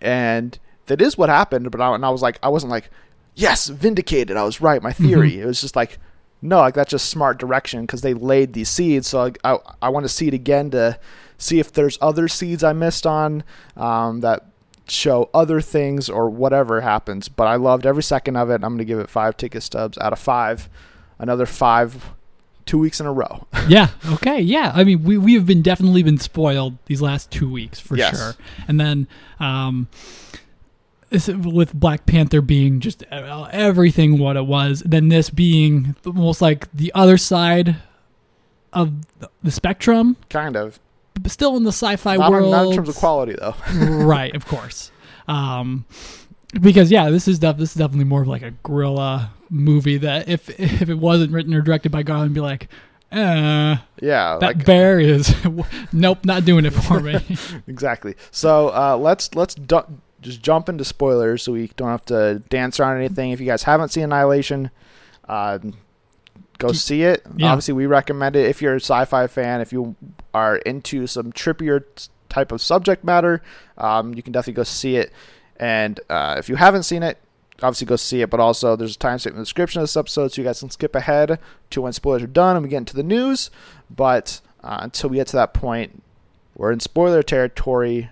And 0.00 0.56
that 0.86 1.02
is 1.02 1.18
what 1.18 1.28
happened, 1.28 1.70
but 1.70 1.80
I, 1.80 1.94
and 1.94 2.04
I 2.04 2.10
was 2.10 2.22
like, 2.22 2.38
I 2.42 2.48
wasn't 2.48 2.70
like, 2.70 2.90
yes, 3.34 3.68
vindicated. 3.68 4.36
I 4.36 4.44
was 4.44 4.60
right. 4.60 4.82
My 4.82 4.92
mm-hmm. 4.92 5.04
theory. 5.04 5.40
It 5.40 5.46
was 5.46 5.60
just 5.60 5.74
like, 5.74 5.98
no, 6.42 6.58
like 6.58 6.74
that's 6.74 6.90
just 6.90 7.08
smart 7.10 7.38
direction 7.38 7.82
because 7.82 8.00
they 8.02 8.14
laid 8.14 8.52
these 8.52 8.68
seeds. 8.68 9.08
So 9.08 9.18
like, 9.20 9.38
I, 9.44 9.58
I 9.82 9.88
want 9.90 10.04
to 10.04 10.08
see 10.08 10.28
it 10.28 10.34
again 10.34 10.70
to 10.70 10.98
see 11.38 11.58
if 11.58 11.72
there's 11.72 11.98
other 12.00 12.28
seeds 12.28 12.62
I 12.64 12.72
missed 12.72 13.06
on 13.06 13.44
um, 13.76 14.20
that 14.20 14.46
show 14.88 15.30
other 15.32 15.60
things 15.60 16.08
or 16.08 16.28
whatever 16.30 16.80
happens. 16.80 17.28
But 17.28 17.46
I 17.46 17.56
loved 17.56 17.86
every 17.86 18.02
second 18.02 18.36
of 18.36 18.50
it. 18.50 18.54
I'm 18.54 18.70
going 18.70 18.78
to 18.78 18.84
give 18.84 18.98
it 18.98 19.08
five 19.10 19.36
ticket 19.36 19.62
stubs 19.62 19.96
out 19.98 20.12
of 20.12 20.18
five. 20.18 20.68
Another 21.18 21.44
five, 21.46 22.10
two 22.66 22.78
weeks 22.78 22.98
in 23.00 23.06
a 23.06 23.12
row. 23.12 23.46
yeah. 23.68 23.88
Okay. 24.12 24.40
Yeah. 24.40 24.72
I 24.74 24.84
mean, 24.84 25.04
we 25.04 25.18
we 25.18 25.34
have 25.34 25.44
been 25.46 25.60
definitely 25.62 26.02
been 26.02 26.18
spoiled 26.18 26.78
these 26.86 27.02
last 27.02 27.30
two 27.30 27.50
weeks 27.50 27.78
for 27.78 27.96
Yes. 27.96 28.16
sure. 28.18 28.34
And 28.66 28.80
then, 28.80 29.06
um, 29.38 29.88
with 31.10 31.74
Black 31.74 32.06
Panther 32.06 32.40
being 32.40 32.80
just 32.80 33.02
uh, 33.10 33.48
everything 33.52 34.18
what 34.18 34.36
it 34.36 34.46
was, 34.46 34.82
then 34.86 35.08
this 35.08 35.28
being 35.30 35.96
almost 36.06 36.40
like 36.40 36.70
the 36.72 36.92
other 36.94 37.16
side 37.16 37.76
of 38.72 38.92
the 39.42 39.50
spectrum, 39.50 40.16
kind 40.28 40.56
of. 40.56 40.78
but 41.20 41.32
still 41.32 41.56
in 41.56 41.64
the 41.64 41.72
sci-fi 41.72 42.16
Not, 42.16 42.26
in- 42.28 42.32
world. 42.32 42.50
not 42.52 42.66
in 42.68 42.74
terms 42.76 42.88
of 42.88 42.94
quality 42.96 43.34
though. 43.38 43.54
right, 44.04 44.34
of 44.36 44.46
course. 44.46 44.92
Um, 45.26 45.84
because 46.60 46.90
yeah, 46.90 47.10
this 47.10 47.26
is 47.28 47.38
def- 47.38 47.56
this 47.56 47.70
is 47.70 47.76
definitely 47.76 48.04
more 48.04 48.22
of 48.22 48.28
like 48.28 48.42
a 48.42 48.52
guerrilla 48.62 49.32
movie 49.50 49.98
that 49.98 50.28
if 50.28 50.48
if 50.60 50.88
it 50.88 50.98
wasn't 50.98 51.32
written 51.32 51.52
or 51.54 51.60
directed 51.60 51.90
by 51.90 52.02
Garland, 52.04 52.34
be 52.34 52.40
like, 52.40 52.68
uh, 53.12 53.76
yeah, 54.00 54.38
that 54.40 54.56
like 54.56 54.64
bear 54.64 55.00
is 55.00 55.34
nope, 55.92 56.24
not 56.24 56.44
doing 56.44 56.64
it 56.64 56.70
for 56.70 57.00
me. 57.00 57.18
exactly. 57.66 58.14
So 58.30 58.68
uh, 58.68 58.96
let's 58.96 59.34
let's 59.34 59.54
du- 59.56 59.86
just 60.20 60.42
jump 60.42 60.68
into 60.68 60.84
spoilers 60.84 61.42
so 61.42 61.52
we 61.52 61.68
don't 61.76 61.88
have 61.88 62.04
to 62.06 62.42
dance 62.48 62.78
around 62.78 62.96
anything. 62.98 63.30
If 63.30 63.40
you 63.40 63.46
guys 63.46 63.62
haven't 63.62 63.88
seen 63.88 64.04
Annihilation, 64.04 64.70
uh, 65.28 65.58
go 66.58 66.72
see 66.72 67.02
it. 67.02 67.22
Yeah. 67.36 67.50
Obviously, 67.50 67.74
we 67.74 67.86
recommend 67.86 68.36
it 68.36 68.46
if 68.46 68.60
you're 68.62 68.74
a 68.74 68.80
sci-fi 68.80 69.26
fan. 69.26 69.60
If 69.60 69.72
you 69.72 69.96
are 70.34 70.56
into 70.56 71.06
some 71.06 71.32
trippier 71.32 71.84
t- 71.94 72.08
type 72.28 72.52
of 72.52 72.60
subject 72.60 73.02
matter, 73.02 73.42
um, 73.78 74.14
you 74.14 74.22
can 74.22 74.32
definitely 74.32 74.54
go 74.54 74.64
see 74.64 74.96
it. 74.96 75.12
And 75.56 76.00
uh, 76.08 76.36
if 76.38 76.48
you 76.48 76.56
haven't 76.56 76.84
seen 76.84 77.02
it, 77.02 77.18
obviously 77.62 77.86
go 77.86 77.96
see 77.96 78.22
it. 78.22 78.30
But 78.30 78.40
also, 78.40 78.76
there's 78.76 78.96
a 78.96 78.98
timestamp 78.98 79.30
in 79.32 79.36
the 79.36 79.42
description 79.42 79.80
of 79.80 79.84
this 79.84 79.96
episode, 79.96 80.32
so 80.32 80.40
you 80.40 80.46
guys 80.46 80.60
can 80.60 80.70
skip 80.70 80.94
ahead 80.94 81.38
to 81.70 81.82
when 81.82 81.92
spoilers 81.92 82.22
are 82.22 82.26
done 82.26 82.56
and 82.56 82.62
we 82.62 82.70
get 82.70 82.78
into 82.78 82.96
the 82.96 83.02
news. 83.02 83.50
But 83.90 84.40
uh, 84.62 84.78
until 84.80 85.10
we 85.10 85.16
get 85.16 85.26
to 85.28 85.36
that 85.36 85.54
point, 85.54 86.02
we're 86.56 86.72
in 86.72 86.80
spoiler 86.80 87.22
territory. 87.22 88.10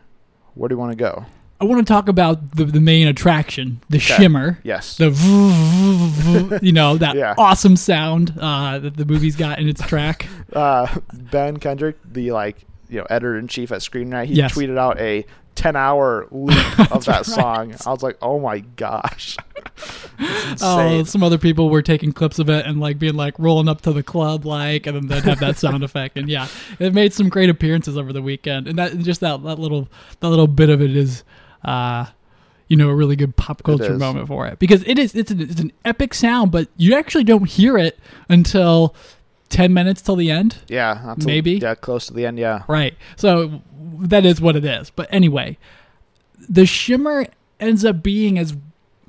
Where 0.55 0.69
do 0.69 0.75
you 0.75 0.79
want 0.79 0.93
to 0.93 0.97
go? 0.97 1.27
I 1.61 1.65
want 1.65 1.85
to 1.85 1.93
talk 1.93 2.09
about 2.09 2.53
the 2.57 2.65
the 2.65 2.81
main 2.81 3.09
attraction, 3.09 3.81
the 3.91 3.99
shimmer. 3.99 4.59
Yes. 4.63 4.97
The 4.97 6.61
you 6.63 6.73
know 6.73 6.97
that 6.99 7.17
Yeah. 7.17 7.35
awesome 7.37 7.77
sound 7.77 8.33
uh, 8.39 8.79
that 8.79 8.97
the 8.97 9.05
movie's 9.05 9.37
got 9.37 9.59
in 9.59 9.69
its 9.69 9.81
track. 9.87 10.27
Uh, 10.51 10.87
ben 11.13 11.59
Kendrick, 11.59 11.99
the 12.11 12.33
like 12.33 12.65
you 12.89 12.99
know 12.99 13.07
editor 13.11 13.37
in 13.39 13.49
chief 13.49 13.71
at 13.71 13.83
Screen 13.83 14.11
Rant, 14.11 14.29
he 14.29 14.35
Yes. 14.35 14.55
tweeted 14.55 14.79
out 14.79 14.99
a 14.99 15.27
ten 15.55 15.77
hour 15.77 16.27
loop 16.31 16.57
of 16.93 17.05
that 17.05 17.27
song. 17.27 17.75
I 17.85 17.91
was 17.91 18.03
like, 18.03 18.17
oh 18.23 18.41
my 18.41 18.61
gosh, 18.61 19.37
Oh, 20.63 21.03
some 21.05 21.23
other 21.23 21.37
people 21.39 21.69
were 21.69 21.83
taking 21.83 22.13
clips 22.13 22.39
of 22.39 22.49
it 22.49 22.65
and 22.65 22.81
like 22.81 22.99
being 22.99 23.15
like 23.15 23.39
rolling 23.39 23.69
up 23.69 23.83
to 23.83 23.93
the 23.93 24.03
club, 24.03 24.47
like, 24.47 24.87
and 24.87 24.97
then 24.97 25.07
they'd 25.09 25.25
have 25.29 25.41
that 25.41 25.59
sound 25.59 25.85
effect. 25.85 26.17
And 26.17 26.29
yeah, 26.31 26.49
it 26.79 26.95
made 26.95 27.13
some 27.13 27.29
great 27.29 27.51
appearances 27.51 27.99
over 27.99 28.13
the 28.13 28.23
weekend. 28.23 28.67
And 28.69 28.79
that 28.79 28.97
just 29.01 29.21
that 29.21 29.43
that 29.45 29.59
little 29.59 29.89
that 30.21 30.29
little 30.31 30.47
bit 30.49 30.71
of 30.71 30.81
it 30.81 30.97
is, 30.97 31.25
uh, 31.65 32.07
you 32.69 32.77
know, 32.77 32.89
a 32.91 32.95
really 32.95 33.17
good 33.17 33.35
pop 33.37 33.63
culture 33.63 33.97
moment 33.97 34.29
for 34.29 34.47
it 34.47 34.59
because 34.59 34.83
it 34.87 34.99
is 34.99 35.15
it's 35.15 35.31
an, 35.31 35.41
it's 35.41 35.61
an 35.61 35.73
epic 35.85 36.15
sound, 36.15 36.51
but 36.53 36.69
you 36.77 36.95
actually 36.95 37.25
don't 37.25 37.49
hear 37.49 37.79
it 37.79 37.99
until 38.29 38.95
ten 39.49 39.73
minutes 39.73 40.03
till 40.03 40.17
the 40.17 40.31
end. 40.31 40.59
yeah, 40.69 41.15
maybe. 41.25 41.53
yeah, 41.53 41.75
close 41.75 42.07
to 42.07 42.13
the 42.13 42.27
end. 42.27 42.39
Yeah, 42.39 42.63
Right. 42.69 42.95
So 43.17 43.63
that 44.01 44.25
is 44.27 44.41
what 44.41 44.57
it 44.57 44.65
is. 44.65 44.91
But 44.91 45.09
anyway, 45.11 45.57
the 46.49 46.67
shimmer 46.67 47.27
ends 47.59 47.85
up 47.85 48.03
being 48.03 48.39
as 48.39 48.57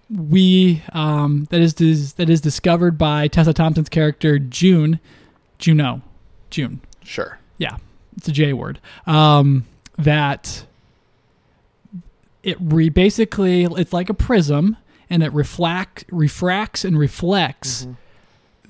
we 0.09 0.81
um, 0.93 1.47
that 1.49 1.59
is 1.61 1.73
dis- 1.73 2.13
that 2.13 2.29
is 2.29 2.41
discovered 2.41 2.97
by 2.97 3.27
Tessa 3.27 3.53
Thompson's 3.53 3.89
character 3.89 4.39
June, 4.39 4.99
Juno, 5.57 6.01
June. 6.49 6.81
sure. 7.03 7.39
Yeah, 7.57 7.75
it's 8.15 8.27
a 8.29 8.31
J 8.31 8.53
word. 8.53 8.79
Um, 9.05 9.65
that 9.97 10.65
it 12.49 12.57
re- 12.59 12.89
basically 12.89 13.63
it's 13.63 13.93
like 13.93 14.09
a 14.09 14.13
prism 14.13 14.77
and 15.09 15.23
it 15.23 15.31
reflect 15.33 16.05
refracts 16.11 16.83
and 16.85 16.97
reflects 16.99 17.87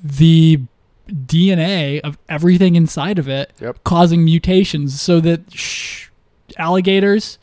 the 0.03 0.61
DNA 1.09 1.99
of 2.01 2.17
everything 2.29 2.75
inside 2.75 3.17
of 3.19 3.27
it, 3.27 3.51
Yep. 3.59 3.83
causing 3.83 4.23
mutations 4.23 5.01
so 5.01 5.19
that 5.21 5.51
sh- 5.53 6.07
alligators 6.57 7.37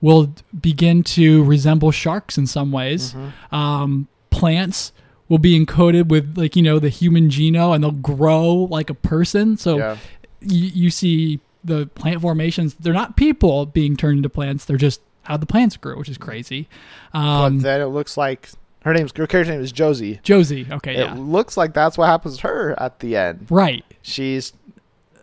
will 0.00 0.34
begin 0.58 1.02
to 1.04 1.44
resemble 1.44 1.90
sharks 1.92 2.36
in 2.38 2.46
some 2.46 2.72
ways. 2.72 3.12
Mm-hmm. 3.14 3.54
Um, 3.54 4.08
plants 4.30 4.92
will 5.28 5.38
be 5.38 5.58
encoded 5.58 6.08
with 6.08 6.36
like 6.36 6.56
you 6.56 6.62
know 6.62 6.78
the 6.78 6.88
human 6.88 7.28
genome 7.28 7.74
and 7.74 7.84
they'll 7.84 7.90
grow 7.92 8.52
like 8.70 8.90
a 8.90 8.94
person. 8.94 9.56
So 9.56 9.78
Yeah. 9.78 9.96
you, 10.40 10.66
you 10.74 10.90
see 10.90 11.40
the 11.62 11.86
plant 11.94 12.20
formations. 12.22 12.74
They're 12.74 12.92
not 12.92 13.16
people 13.16 13.66
being 13.66 13.96
turned 13.96 14.18
into 14.18 14.28
plants. 14.28 14.64
They're 14.64 14.76
just 14.76 15.00
how 15.22 15.36
the 15.36 15.46
plants 15.46 15.76
grew, 15.76 15.98
which 15.98 16.08
is 16.08 16.18
crazy. 16.18 16.68
Um, 17.12 17.58
but 17.58 17.62
then 17.62 17.80
it 17.80 17.86
looks 17.86 18.16
like 18.16 18.50
her 18.82 18.92
name's 18.92 19.12
her 19.16 19.26
character 19.26 19.52
name 19.52 19.60
is 19.62 19.72
Josie. 19.72 20.20
Josie. 20.22 20.66
Okay, 20.70 20.94
It 20.94 20.98
yeah, 20.98 21.14
looks 21.14 21.56
like 21.56 21.72
that's 21.74 21.96
what 21.96 22.06
happens 22.06 22.38
to 22.38 22.48
her 22.48 22.80
at 22.80 22.98
the 23.00 23.16
end. 23.16 23.46
right. 23.50 23.84
she's 24.02 24.52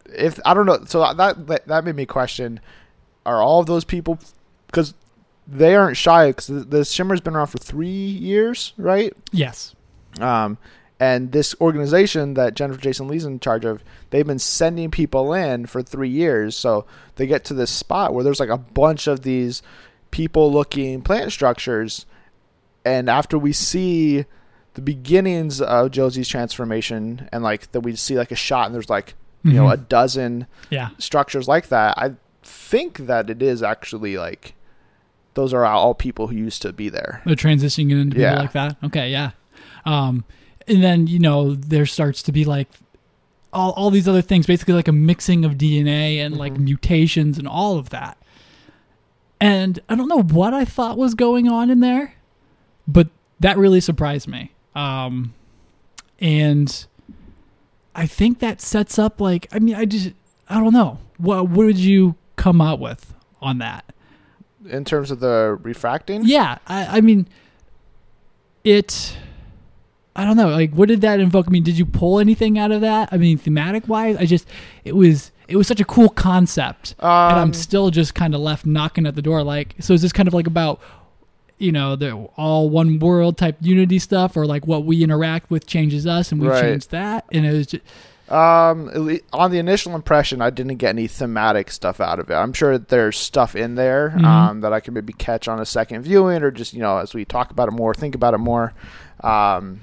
if 0.05 0.39
I 0.45 0.53
don't 0.53 0.65
know. 0.65 0.83
So 0.85 0.99
that 1.13 1.67
that, 1.67 1.85
made 1.85 1.95
me 1.95 2.05
question: 2.05 2.59
Are 3.25 3.41
all 3.41 3.59
of 3.59 3.65
those 3.67 3.83
people 3.83 4.19
because 4.67 4.93
they 5.47 5.75
aren't 5.75 5.97
shy? 5.97 6.27
Because 6.27 6.47
the, 6.47 6.59
the 6.61 6.85
Shimmer's 6.85 7.21
been 7.21 7.35
around 7.35 7.47
for 7.47 7.57
three 7.57 7.87
years, 7.87 8.73
right? 8.77 9.13
Yes. 9.31 9.75
Um, 10.19 10.57
and 10.99 11.31
this 11.31 11.55
organization 11.61 12.33
that 12.33 12.55
Jennifer 12.55 12.79
Jason 12.81 13.07
Lee's 13.07 13.23
in 13.23 13.39
charge 13.39 13.63
of, 13.63 13.83
they've 14.09 14.27
been 14.27 14.39
sending 14.39 14.91
people 14.91 15.33
in 15.33 15.65
for 15.65 15.81
three 15.81 16.09
years. 16.09 16.57
So 16.57 16.85
they 17.15 17.25
get 17.25 17.45
to 17.45 17.53
this 17.53 17.71
spot 17.71 18.13
where 18.13 18.23
there's 18.23 18.39
like 18.39 18.49
a 18.49 18.57
bunch 18.57 19.07
of 19.07 19.21
these 19.21 19.61
people-looking 20.11 21.01
plant 21.01 21.31
structures, 21.31 22.05
and 22.85 23.09
after 23.09 23.37
we 23.37 23.51
see 23.53 24.25
the 24.75 24.81
beginnings 24.81 25.61
of 25.61 25.91
Josie's 25.91 26.27
transformation, 26.27 27.27
and 27.31 27.43
like 27.43 27.71
that 27.71 27.81
we 27.81 27.95
see 27.95 28.17
like 28.17 28.31
a 28.31 28.35
shot, 28.35 28.65
and 28.67 28.75
there's 28.75 28.89
like 28.89 29.15
you 29.43 29.53
know 29.53 29.65
Mhm. 29.65 29.73
a 29.73 29.77
dozen 29.77 30.47
Yeah. 30.69 30.89
structures 30.97 31.47
like 31.47 31.69
that. 31.69 31.97
I 31.97 32.11
think 32.43 32.99
that 33.07 33.29
it 33.29 33.41
is 33.41 33.63
actually 33.63 34.17
like 34.17 34.53
those 35.35 35.53
are 35.53 35.63
all 35.65 35.93
people 35.93 36.27
who 36.27 36.35
used 36.35 36.61
to 36.63 36.73
be 36.73 36.89
there. 36.89 37.21
They're 37.25 37.35
transitioning 37.35 37.91
into 37.91 38.15
people 38.15 38.21
Yeah. 38.21 38.39
like 38.39 38.51
that. 38.53 38.75
Okay, 38.83 39.11
yeah. 39.11 39.31
Um, 39.85 40.25
and 40.67 40.83
then 40.83 41.07
you 41.07 41.19
know 41.19 41.55
there 41.55 41.85
starts 41.85 42.21
to 42.23 42.31
be 42.31 42.43
like 42.45 42.67
all, 43.53 43.71
all 43.71 43.89
these 43.89 44.07
other 44.07 44.21
things, 44.21 44.45
basically 44.45 44.75
like 44.75 44.87
a 44.87 44.91
mixing 44.91 45.43
of 45.45 45.57
DNA 45.57 46.19
and 46.19 46.37
like 46.37 46.57
mutations 46.59 47.37
and 47.39 47.47
all 47.47 47.77
of 47.77 47.89
that. 47.89 48.17
And 49.39 49.79
I 49.87 49.95
don't 49.95 50.09
know 50.09 50.21
what 50.21 50.53
I 50.53 50.65
thought 50.65 50.97
was 50.97 51.15
going 51.15 51.47
on 51.47 51.69
in 51.69 51.79
there, 51.79 52.15
but 52.87 53.07
that 53.39 53.57
really 53.57 53.79
surprised 53.79 54.27
me. 54.27 54.51
Um, 54.75 55.33
and 56.19 56.85
I 57.95 58.05
think 58.05 58.39
that 58.39 58.61
sets 58.61 58.99
up 58.99 59.21
like 59.21 59.47
I 59.51 59.59
mean 59.59 59.75
I 59.75 59.85
just 59.85 60.11
I 60.49 60.59
don't 60.59 60.73
know 60.73 60.99
what 61.17 61.49
what 61.49 61.65
would 61.65 61.77
you 61.77 62.15
come 62.35 62.61
out 62.61 62.79
with 62.79 63.13
on 63.41 63.59
that? 63.59 63.85
In 64.69 64.83
terms 64.83 65.09
of 65.11 65.21
the 65.21 65.57
refracting, 65.61 66.23
Yeah, 66.25 66.57
I, 66.67 66.97
I 66.97 67.01
mean, 67.01 67.27
it. 68.63 69.15
I 70.15 70.25
don't 70.25 70.35
know. 70.35 70.49
Like, 70.49 70.73
what 70.73 70.89
did 70.89 70.99
that 71.01 71.21
invoke? 71.21 71.47
I 71.47 71.51
mean, 71.51 71.63
did 71.63 71.77
you 71.77 71.85
pull 71.85 72.19
anything 72.19 72.59
out 72.59 72.71
of 72.71 72.81
that? 72.81 73.07
I 73.13 73.17
mean, 73.17 73.37
thematic 73.37 73.87
wise, 73.87 74.17
I 74.17 74.25
just 74.25 74.47
it 74.83 74.95
was 74.97 75.31
it 75.49 75.55
was 75.57 75.67
such 75.67 75.79
a 75.81 75.85
cool 75.85 76.09
concept, 76.09 76.95
and 76.99 77.09
I'm 77.39 77.47
Um, 77.49 77.53
still 77.53 77.89
just 77.89 78.15
kind 78.15 78.33
of 78.35 78.41
left 78.41 78.65
knocking 78.65 79.05
at 79.05 79.15
the 79.15 79.21
door. 79.21 79.43
Like, 79.43 79.75
so 79.79 79.93
is 79.93 80.01
this 80.01 80.13
kind 80.13 80.27
of 80.27 80.33
like 80.33 80.47
about 80.47 80.79
you 81.57 81.71
know 81.73 81.95
the 81.97 82.11
all 82.37 82.69
one 82.69 82.99
world 82.99 83.37
type 83.37 83.57
unity 83.59 83.99
stuff, 83.99 84.37
or 84.37 84.45
like 84.45 84.65
what 84.67 84.85
we 84.85 85.03
interact 85.03 85.51
with 85.51 85.65
changes 85.67 86.07
us, 86.07 86.31
and 86.31 86.39
we 86.39 86.47
Right. 86.47 86.61
change 86.61 86.87
that, 86.89 87.25
and 87.33 87.45
it 87.45 87.51
was 87.51 87.67
just 87.67 87.83
Um, 88.31 88.91
on 89.33 89.49
the 89.49 89.57
initial 89.57 89.95
impression, 89.95 90.39
I 90.39 90.51
didn't 90.51 90.75
get 90.77 90.89
any 90.89 91.07
thematic 91.07 91.71
stuff 91.71 91.99
out 91.99 92.19
of 92.19 92.29
it. 92.29 92.35
I'm 92.35 92.53
sure 92.53 92.77
there's 92.77 93.17
stuff 93.17 93.55
in 93.55 93.73
there 93.73 94.13
Mhm. 94.15 94.23
um, 94.23 94.61
that 94.61 94.71
I 94.71 94.79
can 94.81 94.93
maybe 94.93 95.13
catch 95.13 95.47
on 95.47 95.59
a 95.59 95.65
second 95.65 96.03
viewing, 96.03 96.43
or 96.43 96.51
just 96.51 96.73
you 96.73 96.79
know 96.79 96.97
as 96.99 97.13
we 97.15 97.25
talk 97.25 97.49
about 97.49 97.67
it 97.69 97.71
more, 97.71 97.93
think 97.95 98.13
about 98.13 98.35
it 98.35 98.37
more. 98.37 98.73
Um, 99.23 99.81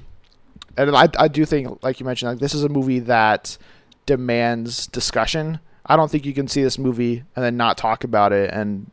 and 0.76 0.94
I, 0.94 1.08
I 1.18 1.26
do 1.28 1.44
think, 1.44 1.82
like 1.82 1.98
you 2.00 2.06
mentioned, 2.06 2.30
like 2.32 2.38
this 2.38 2.54
is 2.54 2.62
a 2.62 2.68
movie 2.68 3.00
that 3.00 3.58
demands 4.06 4.86
discussion. 4.86 5.60
I 5.84 5.96
don't 5.96 6.10
think 6.10 6.24
you 6.24 6.32
can 6.34 6.48
see 6.48 6.62
this 6.62 6.78
movie 6.78 7.24
and 7.34 7.44
then 7.44 7.56
not 7.56 7.76
talk 7.76 8.04
about 8.04 8.32
it, 8.32 8.50
and 8.52 8.90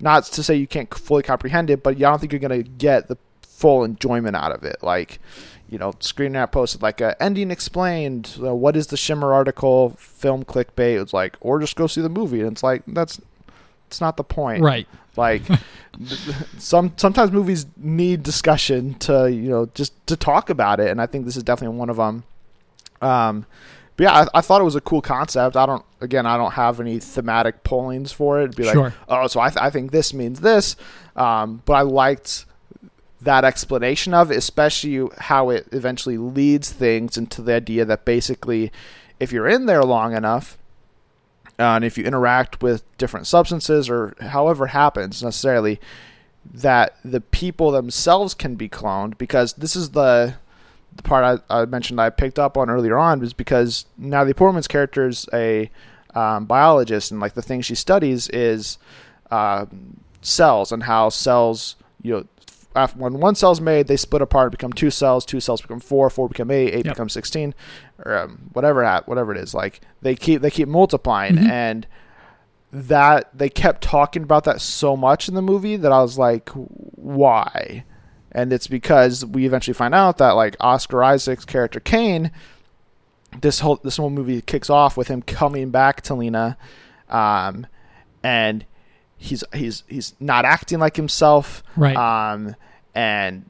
not 0.00 0.24
to 0.24 0.42
say 0.42 0.56
you 0.56 0.66
can't 0.66 0.92
fully 0.92 1.22
comprehend 1.22 1.70
it, 1.70 1.82
but 1.82 1.96
I 1.96 2.00
don't 2.00 2.18
think 2.18 2.32
you're 2.32 2.40
gonna 2.40 2.62
get 2.62 3.08
the 3.08 3.16
full 3.42 3.84
enjoyment 3.84 4.36
out 4.36 4.52
of 4.52 4.62
it. 4.62 4.76
Like, 4.82 5.20
you 5.68 5.78
know, 5.78 5.92
Screen 6.00 6.34
Rant 6.34 6.52
posted 6.52 6.82
like 6.82 7.00
a 7.00 7.20
ending 7.22 7.50
explained. 7.50 8.36
Uh, 8.40 8.54
what 8.54 8.76
is 8.76 8.88
the 8.88 8.96
Shimmer 8.96 9.32
article? 9.32 9.90
Film 9.98 10.44
clickbait. 10.44 11.00
It's 11.00 11.12
like, 11.12 11.36
or 11.40 11.58
just 11.58 11.76
go 11.76 11.86
see 11.86 12.00
the 12.00 12.08
movie. 12.08 12.40
And 12.40 12.52
it's 12.52 12.62
like 12.62 12.82
that's 12.86 13.20
it's 13.88 14.00
not 14.00 14.16
the 14.16 14.24
point. 14.24 14.62
right. 14.62 14.86
Like 15.16 15.42
some 16.58 16.92
sometimes 16.96 17.32
movies 17.32 17.66
need 17.76 18.22
discussion 18.22 18.94
to 19.00 19.30
you 19.30 19.50
know 19.50 19.66
just 19.74 20.06
to 20.06 20.16
talk 20.16 20.48
about 20.48 20.78
it, 20.78 20.90
and 20.90 21.00
I 21.00 21.06
think 21.06 21.24
this 21.24 21.36
is 21.36 21.42
definitely 21.42 21.76
one 21.76 21.90
of 21.90 21.96
them. 21.96 22.22
Um, 23.02 23.46
but 23.98 24.04
yeah, 24.04 24.12
I, 24.12 24.38
I 24.38 24.40
thought 24.40 24.60
it 24.60 24.64
was 24.64 24.76
a 24.76 24.80
cool 24.80 25.02
concept. 25.02 25.56
I 25.56 25.66
don't 25.66 25.84
again, 26.00 26.24
I 26.24 26.36
don't 26.36 26.52
have 26.52 26.78
any 26.78 27.00
thematic 27.00 27.64
pullings 27.64 28.12
for 28.12 28.40
it. 28.40 28.44
It'd 28.44 28.56
be 28.56 28.62
like, 28.62 28.74
Sure. 28.74 28.94
oh, 29.08 29.26
so 29.26 29.40
I, 29.40 29.48
th- 29.50 29.60
I 29.60 29.70
think 29.70 29.90
this 29.90 30.14
means 30.14 30.40
this. 30.40 30.76
Um, 31.16 31.62
but 31.64 31.72
I 31.72 31.80
liked 31.82 32.46
that 33.20 33.44
explanation 33.44 34.14
of 34.14 34.30
it, 34.30 34.36
especially 34.36 35.08
how 35.18 35.50
it 35.50 35.66
eventually 35.72 36.16
leads 36.16 36.70
things 36.70 37.18
into 37.18 37.42
the 37.42 37.54
idea 37.54 37.84
that 37.84 38.04
basically, 38.04 38.70
if 39.18 39.32
you're 39.32 39.48
in 39.48 39.66
there 39.66 39.82
long 39.82 40.14
enough, 40.14 40.56
uh, 41.58 41.74
and 41.74 41.84
if 41.84 41.98
you 41.98 42.04
interact 42.04 42.62
with 42.62 42.84
different 42.98 43.26
substances 43.26 43.90
or 43.90 44.14
however 44.20 44.66
it 44.66 44.70
happens 44.70 45.20
necessarily, 45.24 45.80
that 46.54 46.94
the 47.04 47.20
people 47.20 47.72
themselves 47.72 48.32
can 48.34 48.54
be 48.54 48.68
cloned 48.68 49.18
because 49.18 49.54
this 49.54 49.74
is 49.74 49.90
the 49.90 50.36
the 50.96 51.02
part 51.02 51.42
I, 51.50 51.60
I 51.60 51.64
mentioned 51.66 52.00
I 52.00 52.10
picked 52.10 52.38
up 52.38 52.56
on 52.56 52.68
earlier 52.70 52.96
on 52.98 53.20
was 53.20 53.32
because 53.32 53.86
Natalie 53.96 54.34
Portman's 54.34 54.68
character 54.68 55.06
is 55.08 55.26
a 55.32 55.70
um, 56.14 56.46
biologist 56.46 57.10
and 57.10 57.20
like 57.20 57.34
the 57.34 57.42
thing 57.42 57.60
she 57.60 57.74
studies 57.74 58.28
is 58.30 58.78
uh, 59.30 59.66
cells 60.22 60.72
and 60.72 60.82
how 60.84 61.08
cells 61.10 61.76
you 62.02 62.12
know 62.12 62.24
after 62.74 62.98
when 62.98 63.14
one 63.20 63.34
cell's 63.34 63.60
made 63.60 63.86
they 63.86 63.96
split 63.96 64.22
apart 64.22 64.50
become 64.50 64.72
two 64.72 64.90
cells 64.90 65.24
two 65.24 65.40
cells 65.40 65.60
become 65.60 65.80
four 65.80 66.08
four 66.10 66.28
become 66.28 66.50
eight 66.50 66.72
eight 66.74 66.84
Yep. 66.86 66.94
becomes 66.94 67.12
16 67.12 67.54
or 68.04 68.16
um, 68.18 68.50
whatever 68.52 68.84
whatever 69.06 69.32
it 69.32 69.38
is 69.38 69.54
like 69.54 69.80
they 70.02 70.14
keep 70.16 70.42
they 70.42 70.50
keep 70.50 70.68
multiplying 70.68 71.36
Mhm. 71.36 71.48
and 71.50 71.86
that 72.72 73.30
they 73.36 73.48
kept 73.48 73.82
talking 73.82 74.22
about 74.22 74.44
that 74.44 74.60
so 74.60 74.96
much 74.96 75.28
in 75.28 75.34
the 75.34 75.42
movie 75.42 75.76
that 75.76 75.90
I 75.92 76.02
was 76.02 76.18
like 76.18 76.50
why 76.50 77.84
and 78.32 78.52
it's 78.52 78.66
because 78.66 79.24
we 79.24 79.46
eventually 79.46 79.74
find 79.74 79.94
out 79.94 80.18
that 80.18 80.32
like 80.32 80.56
Oscar 80.60 81.02
Isaac's 81.02 81.44
character 81.44 81.80
Kane 81.80 82.30
this 83.40 83.60
whole 83.60 83.76
this 83.82 83.96
whole 83.96 84.10
movie 84.10 84.40
kicks 84.40 84.70
off 84.70 84.96
with 84.96 85.08
him 85.08 85.22
coming 85.22 85.70
back 85.70 86.00
to 86.02 86.14
Lena 86.14 86.56
um 87.10 87.66
and 88.22 88.64
he's 89.16 89.44
he's 89.54 89.82
he's 89.88 90.14
not 90.20 90.44
acting 90.44 90.78
like 90.78 90.96
himself 90.96 91.62
Right. 91.76 91.96
um, 91.96 92.54
and 92.94 93.44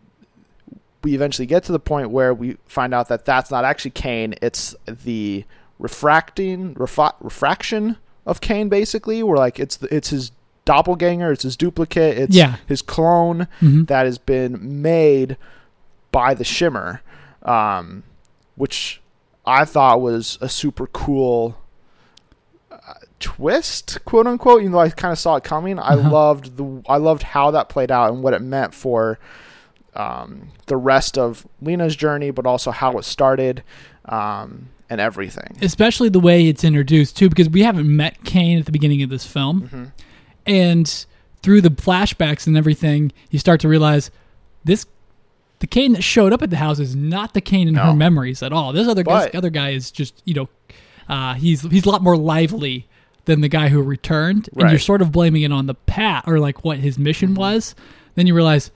we 1.03 1.15
eventually 1.15 1.47
get 1.47 1.63
to 1.65 1.73
the 1.73 1.79
point 1.79 2.11
where 2.11 2.35
we 2.35 2.57
find 2.67 2.93
out 2.93 3.09
that 3.09 3.25
that's 3.25 3.51
not 3.51 3.65
actually 3.65 3.93
Kane. 3.93 4.35
It's 4.43 4.75
the 4.87 5.45
refracting 5.79 6.75
refra- 6.75 7.15
refraction 7.21 7.97
of 8.27 8.41
Kane, 8.41 8.69
basically. 8.69 9.23
Where 9.23 9.37
like 9.39 9.61
it's 9.61 9.77
the, 9.77 9.95
it's 9.95 10.11
his 10.11 10.33
doppelganger, 10.69 11.33
it's 11.33 11.43
his 11.45 11.57
duplicate, 11.57 12.19
it's 12.19 12.37
Yeah. 12.37 12.57
his 12.67 12.83
clone 12.83 13.49
Mhm. 13.63 13.87
that 13.89 14.05
has 14.05 14.19
been 14.19 14.83
made 14.83 15.37
by 16.13 16.35
the 16.35 16.45
Shimmer, 16.45 17.01
um, 17.43 18.03
which 18.57 19.01
I 19.47 19.65
thought 19.65 20.01
was 20.03 20.37
a 20.43 20.49
super 20.49 20.87
cool 20.87 21.57
uh, 22.71 22.77
twist, 23.19 23.99
quote 24.05 24.27
unquote. 24.27 24.61
Even 24.61 24.73
though 24.73 24.81
I 24.81 24.91
kind 24.91 25.11
of 25.13 25.19
saw 25.19 25.37
it 25.37 25.45
coming, 25.45 25.79
I 25.79 25.95
Uh-huh. 25.95 26.11
loved 26.11 26.57
the 26.59 26.83
I 26.89 26.99
loved 26.99 27.23
how 27.23 27.51
that 27.51 27.69
played 27.69 27.91
out 27.91 28.13
and 28.13 28.23
what 28.23 28.35
it 28.35 28.43
meant 28.43 28.75
for 28.75 29.19
um, 29.95 30.49
the 30.67 30.77
rest 30.77 31.19
of 31.19 31.47
Lena's 31.61 31.97
journey, 31.97 32.31
but 32.31 32.47
also 32.47 32.71
how 32.71 32.99
it 32.99 33.05
started 33.05 33.63
um, 34.05 34.69
and 34.89 35.01
everything. 35.01 35.57
especially 35.61 36.09
the 36.09 36.21
way 36.21 36.47
it's 36.47 36.63
introduced 36.63 37.17
too, 37.17 37.29
because 37.29 37.49
we 37.49 37.63
haven't 37.63 37.89
met 37.89 38.23
Kane 38.25 38.59
at 38.59 38.65
the 38.67 38.71
beginning 38.73 39.03
of 39.03 39.11
this 39.11 39.27
film, 39.27 39.63
Mm-hmm. 39.63 39.85
And 40.49 41.07
through 41.43 41.61
the 41.61 41.69
flashbacks 41.71 42.47
and 42.49 42.57
everything, 42.57 43.13
you 43.31 43.39
start 43.39 43.61
to 43.61 43.69
realize 43.69 44.11
this. 44.65 44.87
The 45.61 45.67
Kane 45.67 45.93
that 45.95 46.03
showed 46.03 46.33
up 46.33 46.41
at 46.43 46.51
the 46.51 46.57
house 46.57 46.79
is 46.79 46.95
not 46.95 47.35
the 47.35 47.41
Kane 47.41 47.67
in 47.69 47.75
her 47.75 47.93
memories 47.93 48.43
at 48.45 48.53
all. 48.53 48.73
This 48.73 48.87
other 48.87 49.03
guy, 49.03 49.27
But- 49.27 49.35
other 49.35 49.51
guy 49.51 49.71
is 49.71 49.91
just 49.91 50.23
you 50.25 50.35
know, 50.35 50.49
uh, 51.09 51.35
he's 51.35 51.63
he's 51.63 51.85
a 51.85 51.91
lot 51.91 52.03
more 52.03 52.17
lively 52.17 52.87
than 53.25 53.41
the 53.41 53.49
guy 53.49 53.69
who 53.69 53.83
returned, 53.83 54.49
and 54.53 54.61
you're 54.61 54.69
Mm-hmm. 54.71 54.77
sort 54.79 55.03
of 55.03 55.13
blaming 55.13 55.43
it 55.43 55.53
on 55.53 55.67
the 55.67 55.75
pat 55.75 56.25
or 56.27 56.39
like 56.39 56.65
what 56.65 56.79
his 56.79 56.99
mission 56.99 57.35
was. 57.35 57.75
Then 58.15 58.27
you 58.27 58.35
realize, 58.35 58.71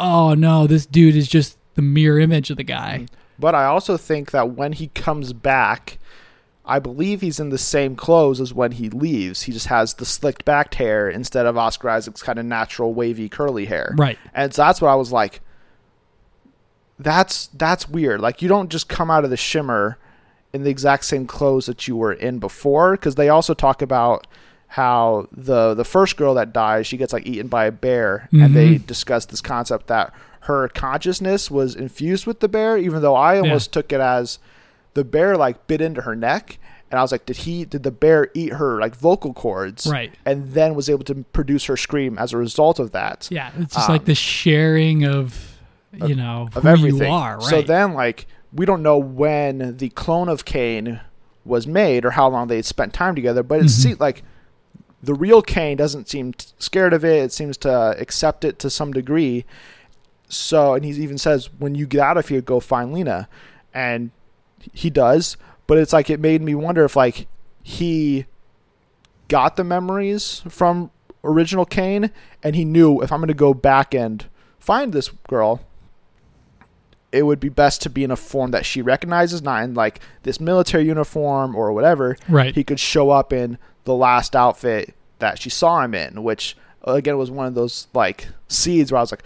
oh 0.00 0.34
no, 0.34 0.66
this 0.66 0.86
dude 0.86 1.16
is 1.16 1.28
just 1.28 1.58
the 1.74 1.82
mirror 1.82 2.18
image 2.20 2.50
of 2.50 2.56
the 2.56 2.64
guy. 2.64 3.06
But 3.38 3.54
I 3.54 3.64
also 3.66 3.96
think 3.96 4.30
that 4.30 4.50
when 4.50 4.72
he 4.72 4.88
comes 4.88 5.32
back, 5.32 5.98
I 6.68 6.78
believe 6.78 7.20
he's 7.22 7.40
in 7.40 7.48
the 7.48 7.58
same 7.58 7.96
clothes 7.96 8.40
as 8.40 8.52
when 8.52 8.72
he 8.72 8.90
leaves. 8.90 9.42
He 9.42 9.52
just 9.52 9.66
has 9.68 9.94
the 9.94 10.04
slicked 10.04 10.44
back 10.44 10.74
hair 10.74 11.08
instead 11.08 11.46
of 11.46 11.56
Oscar 11.56 11.88
Isaac's 11.90 12.22
kind 12.22 12.38
of 12.38 12.44
natural 12.44 12.92
wavy 12.94 13.28
curly 13.28 13.64
hair. 13.64 13.94
Right. 13.96 14.18
And 14.34 14.52
so 14.54 14.62
that's 14.62 14.80
what 14.80 14.88
I 14.88 14.94
was 14.94 15.10
like. 15.10 15.40
That's 16.98 17.46
that's 17.48 17.88
weird. 17.88 18.20
Like 18.20 18.42
you 18.42 18.48
don't 18.48 18.70
just 18.70 18.88
come 18.88 19.10
out 19.10 19.24
of 19.24 19.30
the 19.30 19.36
shimmer 19.36 19.98
in 20.52 20.64
the 20.64 20.70
exact 20.70 21.04
same 21.04 21.26
clothes 21.26 21.66
that 21.66 21.86
you 21.86 21.96
were 21.96 22.12
in 22.12 22.38
before 22.38 22.92
because 22.92 23.14
they 23.14 23.28
also 23.28 23.54
talk 23.54 23.82
about 23.82 24.26
how 24.68 25.28
the 25.32 25.74
the 25.74 25.84
first 25.84 26.16
girl 26.16 26.34
that 26.34 26.52
dies 26.52 26.86
she 26.86 26.96
gets 26.96 27.12
like 27.12 27.26
eaten 27.26 27.46
by 27.48 27.64
a 27.66 27.72
bear 27.72 28.28
and 28.32 28.54
they 28.54 28.74
Mhm. 28.74 28.86
discuss 28.86 29.24
this 29.26 29.40
concept 29.40 29.86
that 29.86 30.12
her 30.40 30.68
consciousness 30.68 31.50
was 31.50 31.74
infused 31.74 32.26
with 32.26 32.40
the 32.40 32.48
bear 32.48 32.76
even 32.76 33.00
though 33.00 33.14
I 33.14 33.38
almost 33.38 33.72
took 33.72 33.92
it 33.92 34.00
as 34.00 34.38
the 34.98 35.04
bear 35.04 35.36
like 35.36 35.66
bit 35.66 35.80
into 35.80 36.02
her 36.02 36.16
neck 36.16 36.58
and 36.90 36.98
I 36.98 37.02
was 37.02 37.12
like 37.12 37.24
did 37.26 37.36
he 37.38 37.64
did 37.64 37.82
the 37.82 37.90
bear 37.90 38.28
eat 38.34 38.52
her 38.54 38.80
like 38.80 38.94
vocal 38.96 39.32
cords 39.32 39.86
Right. 39.86 40.12
and 40.24 40.52
then 40.54 40.74
was 40.74 40.88
able 40.90 41.04
to 41.04 41.14
produce 41.32 41.64
her 41.66 41.76
scream 41.76 42.18
as 42.18 42.32
a 42.32 42.36
result 42.38 42.78
of 42.78 42.90
that 42.92 43.28
Yeah, 43.30 43.50
it's 43.58 43.74
just 43.74 43.88
Um, 43.88 43.94
like 43.96 44.04
the 44.06 44.14
sharing 44.14 45.04
of 45.04 45.58
you 46.06 46.14
know 46.14 46.48
of 46.54 46.62
who 46.62 46.68
everything. 46.68 47.08
you 47.08 47.14
are, 47.14 47.36
right? 47.38 47.42
So 47.50 47.62
then, 47.62 47.94
like, 47.94 48.26
we 48.52 48.66
don't 48.66 48.82
know 48.82 48.98
when 48.98 49.76
the 49.78 49.88
clone 49.90 50.28
of 50.28 50.44
Kane 50.44 51.00
was 51.44 51.66
made 51.66 52.04
or 52.04 52.10
how 52.10 52.28
long 52.28 52.48
they 52.48 52.56
had 52.56 52.66
spent 52.66 52.92
time 52.92 53.14
together, 53.14 53.42
but 53.42 53.60
it 53.60 53.64
Mhm. 53.66 53.70
seems 53.70 54.00
like 54.00 54.22
the 55.02 55.14
real 55.14 55.40
Kane 55.42 55.76
doesn't 55.78 56.08
seem 56.08 56.34
scared 56.58 56.92
of 56.92 57.04
it. 57.04 57.22
It 57.24 57.32
seems 57.32 57.56
to 57.58 57.94
accept 57.98 58.44
it 58.44 58.58
to 58.58 58.68
some 58.68 58.92
degree. 58.92 59.44
So, 60.28 60.74
and 60.74 60.84
he 60.84 60.90
even 61.02 61.16
says, 61.18 61.48
"When 61.58 61.74
you 61.74 61.86
get 61.86 62.00
out 62.00 62.16
of 62.18 62.28
here, 62.28 62.40
go 62.42 62.60
find 62.60 62.92
Lena," 62.92 63.28
and 63.72 64.10
he 64.72 64.90
does. 64.90 65.36
But 65.66 65.78
it's 65.78 65.92
like 65.92 66.08
it 66.10 66.20
made 66.20 66.42
me 66.42 66.54
wonder 66.54 66.84
if 66.84 66.96
like 66.96 67.26
he 67.62 68.26
got 69.28 69.56
the 69.56 69.64
memories 69.64 70.42
from 70.48 70.90
original 71.22 71.66
Kane, 71.66 72.10
and 72.42 72.56
he 72.56 72.64
knew 72.64 73.02
if 73.02 73.12
I'm 73.12 73.20
going 73.20 73.28
to 73.28 73.34
go 73.34 73.52
back 73.52 73.94
and 73.94 74.24
find 74.58 74.92
this 74.92 75.10
girl, 75.28 75.60
it 77.12 77.24
would 77.24 77.40
be 77.40 77.48
best 77.48 77.82
to 77.82 77.90
be 77.90 78.04
in 78.04 78.10
a 78.10 78.16
form 78.16 78.50
that 78.50 78.66
she 78.66 78.82
recognizes, 78.82 79.42
not 79.42 79.62
in 79.64 79.74
like 79.74 80.00
this 80.22 80.40
military 80.40 80.84
uniform 80.84 81.54
or 81.54 81.72
whatever. 81.72 82.16
Right. 82.28 82.54
He 82.54 82.64
could 82.64 82.80
show 82.80 83.10
up 83.10 83.32
in 83.32 83.58
the 83.84 83.94
last 83.94 84.36
outfit 84.36 84.94
that 85.18 85.40
she 85.40 85.50
saw 85.50 85.82
him 85.82 85.94
in, 85.94 86.22
which 86.22 86.56
again 86.84 87.18
was 87.18 87.30
one 87.30 87.46
of 87.46 87.54
those 87.54 87.88
like 87.92 88.28
seeds 88.48 88.92
where 88.92 88.98
I 88.98 89.02
was 89.02 89.12
like, 89.12 89.24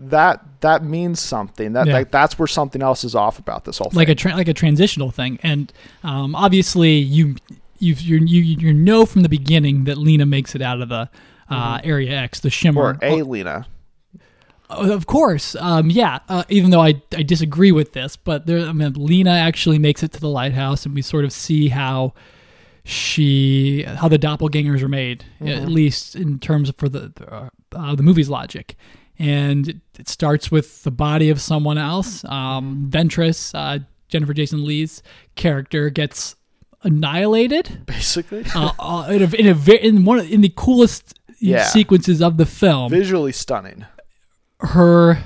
that 0.00 0.44
that 0.60 0.84
means 0.84 1.20
something. 1.20 1.72
That 1.72 1.86
Yeah. 1.86 2.04
that's 2.10 2.38
where 2.38 2.46
something 2.48 2.82
else 2.82 3.04
is 3.04 3.14
off 3.14 3.38
about 3.38 3.64
this 3.64 3.78
whole 3.78 3.90
thing. 3.90 3.96
like 3.98 4.08
a 4.08 4.14
tra- 4.14 4.34
like 4.36 4.48
a 4.48 4.54
transitional 4.54 5.10
thing, 5.10 5.38
and 5.42 5.72
um, 6.04 6.34
obviously 6.34 6.98
you 6.98 7.36
you 7.78 7.94
you 7.94 8.18
you 8.42 8.72
know 8.72 9.04
from 9.06 9.22
the 9.22 9.28
beginning 9.28 9.84
that 9.84 9.98
Lena 9.98 10.26
makes 10.26 10.54
it 10.54 10.62
out 10.62 10.80
of 10.80 10.88
the 10.88 11.08
uh, 11.50 11.80
Area 11.82 12.12
X, 12.16 12.40
the 12.40 12.50
Shimmer. 12.50 12.94
Mm-hmm. 12.94 13.04
or 13.04 13.20
a 13.20 13.22
Lena. 13.24 13.66
Oh, 14.70 14.92
Of 14.92 15.06
course, 15.06 15.56
um, 15.56 15.88
yeah. 15.90 16.18
Uh, 16.28 16.44
even 16.50 16.70
though 16.70 16.82
I, 16.82 17.00
I 17.16 17.22
disagree 17.22 17.72
with 17.72 17.94
this, 17.94 18.16
but 18.16 18.44
there, 18.46 18.58
I 18.68 18.72
mean, 18.72 18.92
Lena 18.94 19.30
actually 19.30 19.78
makes 19.78 20.02
it 20.02 20.12
to 20.12 20.20
the 20.20 20.28
lighthouse, 20.28 20.84
and 20.84 20.94
we 20.94 21.00
sort 21.00 21.24
of 21.24 21.32
see 21.32 21.68
how 21.68 22.12
she 22.84 23.82
how 23.84 24.08
the 24.08 24.18
doppelgangers 24.18 24.82
are 24.82 24.88
made, 24.88 25.24
at 25.40 25.68
least 25.68 26.14
in 26.16 26.38
terms 26.38 26.68
of 26.68 26.76
for 26.76 26.88
the 26.88 27.12
uh, 27.30 27.48
uh, 27.74 27.94
the 27.94 28.02
movie's 28.02 28.28
logic. 28.28 28.76
And 29.18 29.80
it, 29.98 30.08
starts 30.08 30.50
with 30.50 30.84
the 30.84 30.90
body 30.92 31.28
of 31.30 31.40
someone 31.40 31.76
else. 31.78 32.24
Um, 32.24 32.86
Ventress, 32.88 33.52
uh, 33.54 33.80
Jennifer 34.08 34.32
Jason 34.32 34.64
Lee's 34.64 35.02
character, 35.34 35.90
gets 35.90 36.36
annihilated 36.84 37.84
Basically, 37.86 38.44
uh, 38.54 38.70
uh, 38.78 39.08
in 39.10 39.22
a, 39.22 39.34
in 39.34 39.46
a 39.48 39.72
in 39.84 40.04
one 40.04 40.20
of- 40.20 40.30
in 40.30 40.40
the 40.42 40.52
coolest 40.56 41.18
Yeah. 41.40 41.64
sequences 41.64 42.22
of 42.22 42.36
the 42.36 42.46
film 42.46 42.90
visually 42.90 43.32
stunning. 43.32 43.84
her 44.60 45.18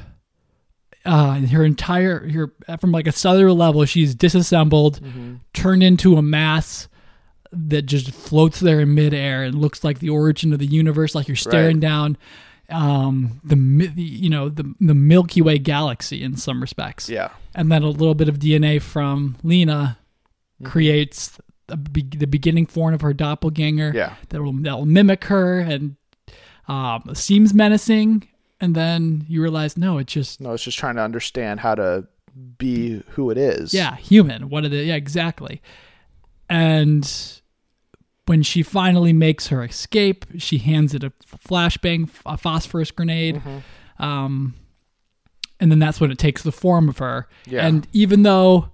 uh 1.05 1.35
her 1.41 1.65
entire 1.65 2.29
her 2.31 2.53
from 2.81 2.93
like 2.93 3.07
a 3.07 3.13
cellular 3.13 3.53
level 3.53 3.85
she's 3.85 4.15
disassembled 4.15 5.01
turned 5.53 5.83
into 5.83 6.17
a 6.17 6.23
mass 6.23 6.89
that 7.53 7.83
just 7.83 8.11
floats 8.13 8.61
there 8.61 8.81
in 8.81 8.95
midair 8.95 9.43
and 9.43 9.55
looks 9.61 9.85
like 9.85 9.99
the 9.99 10.09
origin 10.09 10.53
of 10.53 10.59
the 10.59 10.67
universe 10.67 11.15
like 11.15 11.29
you're 11.29 11.37
staring 11.37 11.77
Right. 11.77 11.81
down 11.81 12.17
um 12.73 13.41
the 13.45 13.57
you 13.97 14.31
know 14.31 14.49
the 14.49 14.75
the 14.81 14.95
milky 14.95 15.41
way 15.43 15.59
galaxy 15.59 16.23
in 16.23 16.37
some 16.37 16.61
respects 16.61 17.09
Yeah, 17.09 17.31
and 17.55 17.71
then 17.71 17.83
a 17.83 17.89
little 17.91 18.15
bit 18.15 18.29
of 18.29 18.39
dna 18.39 18.81
from 18.81 19.37
lena 19.43 19.99
creates 20.65 21.39
the, 21.67 21.77
be- 21.77 22.03
the 22.17 22.27
beginning 22.27 22.67
form 22.67 22.95
of 22.95 23.01
her 23.03 23.13
doppelganger 23.13 23.93
yeah, 23.95 24.15
that 24.31 24.43
will 24.43 24.53
that 24.63 24.77
will 24.77 24.87
mimic 24.87 25.25
her 25.25 25.59
and 25.61 25.97
um, 26.69 27.03
seems 27.15 27.53
menacing, 27.53 28.29
and 28.61 28.75
then 28.77 29.25
you 29.29 29.43
realize 29.43 29.77
no, 29.77 29.99
it's 29.99 30.13
just 30.13 30.41
no, 30.41 30.53
it's 30.53 30.63
just 30.63 30.79
trying 30.79 30.95
to 30.95 31.03
understand 31.03 31.59
how 31.61 31.75
to 31.75 32.07
be 32.57 33.03
who 33.11 33.31
it 33.31 33.37
is. 33.37 33.75
yeah, 33.75 33.97
human. 33.97 34.49
What 34.49 34.65
it 34.65 34.73
is? 34.73 34.87
Yeah, 34.87 34.95
exactly. 34.95 35.61
And 36.49 37.05
when 38.27 38.43
she 38.43 38.63
finally 38.63 39.13
makes 39.13 39.49
her 39.49 39.65
escape, 39.65 40.25
she 40.39 40.59
hands 40.59 40.95
it 40.95 41.03
a 41.03 41.11
flashbang, 41.49 42.09
a 42.25 42.37
phosphorus 42.37 42.91
grenade. 42.91 43.37
Mm-hmm. 43.37 44.03
Um, 44.03 44.55
and 45.61 45.71
then 45.71 45.79
that's 45.79 46.01
when 46.01 46.11
it 46.11 46.19
takes 46.19 46.43
the 46.43 46.53
form 46.53 46.89
of 46.89 46.99
her. 46.99 47.29
Yeah. 47.47 47.67
And 47.67 47.87
even 47.93 48.23
though 48.23 48.71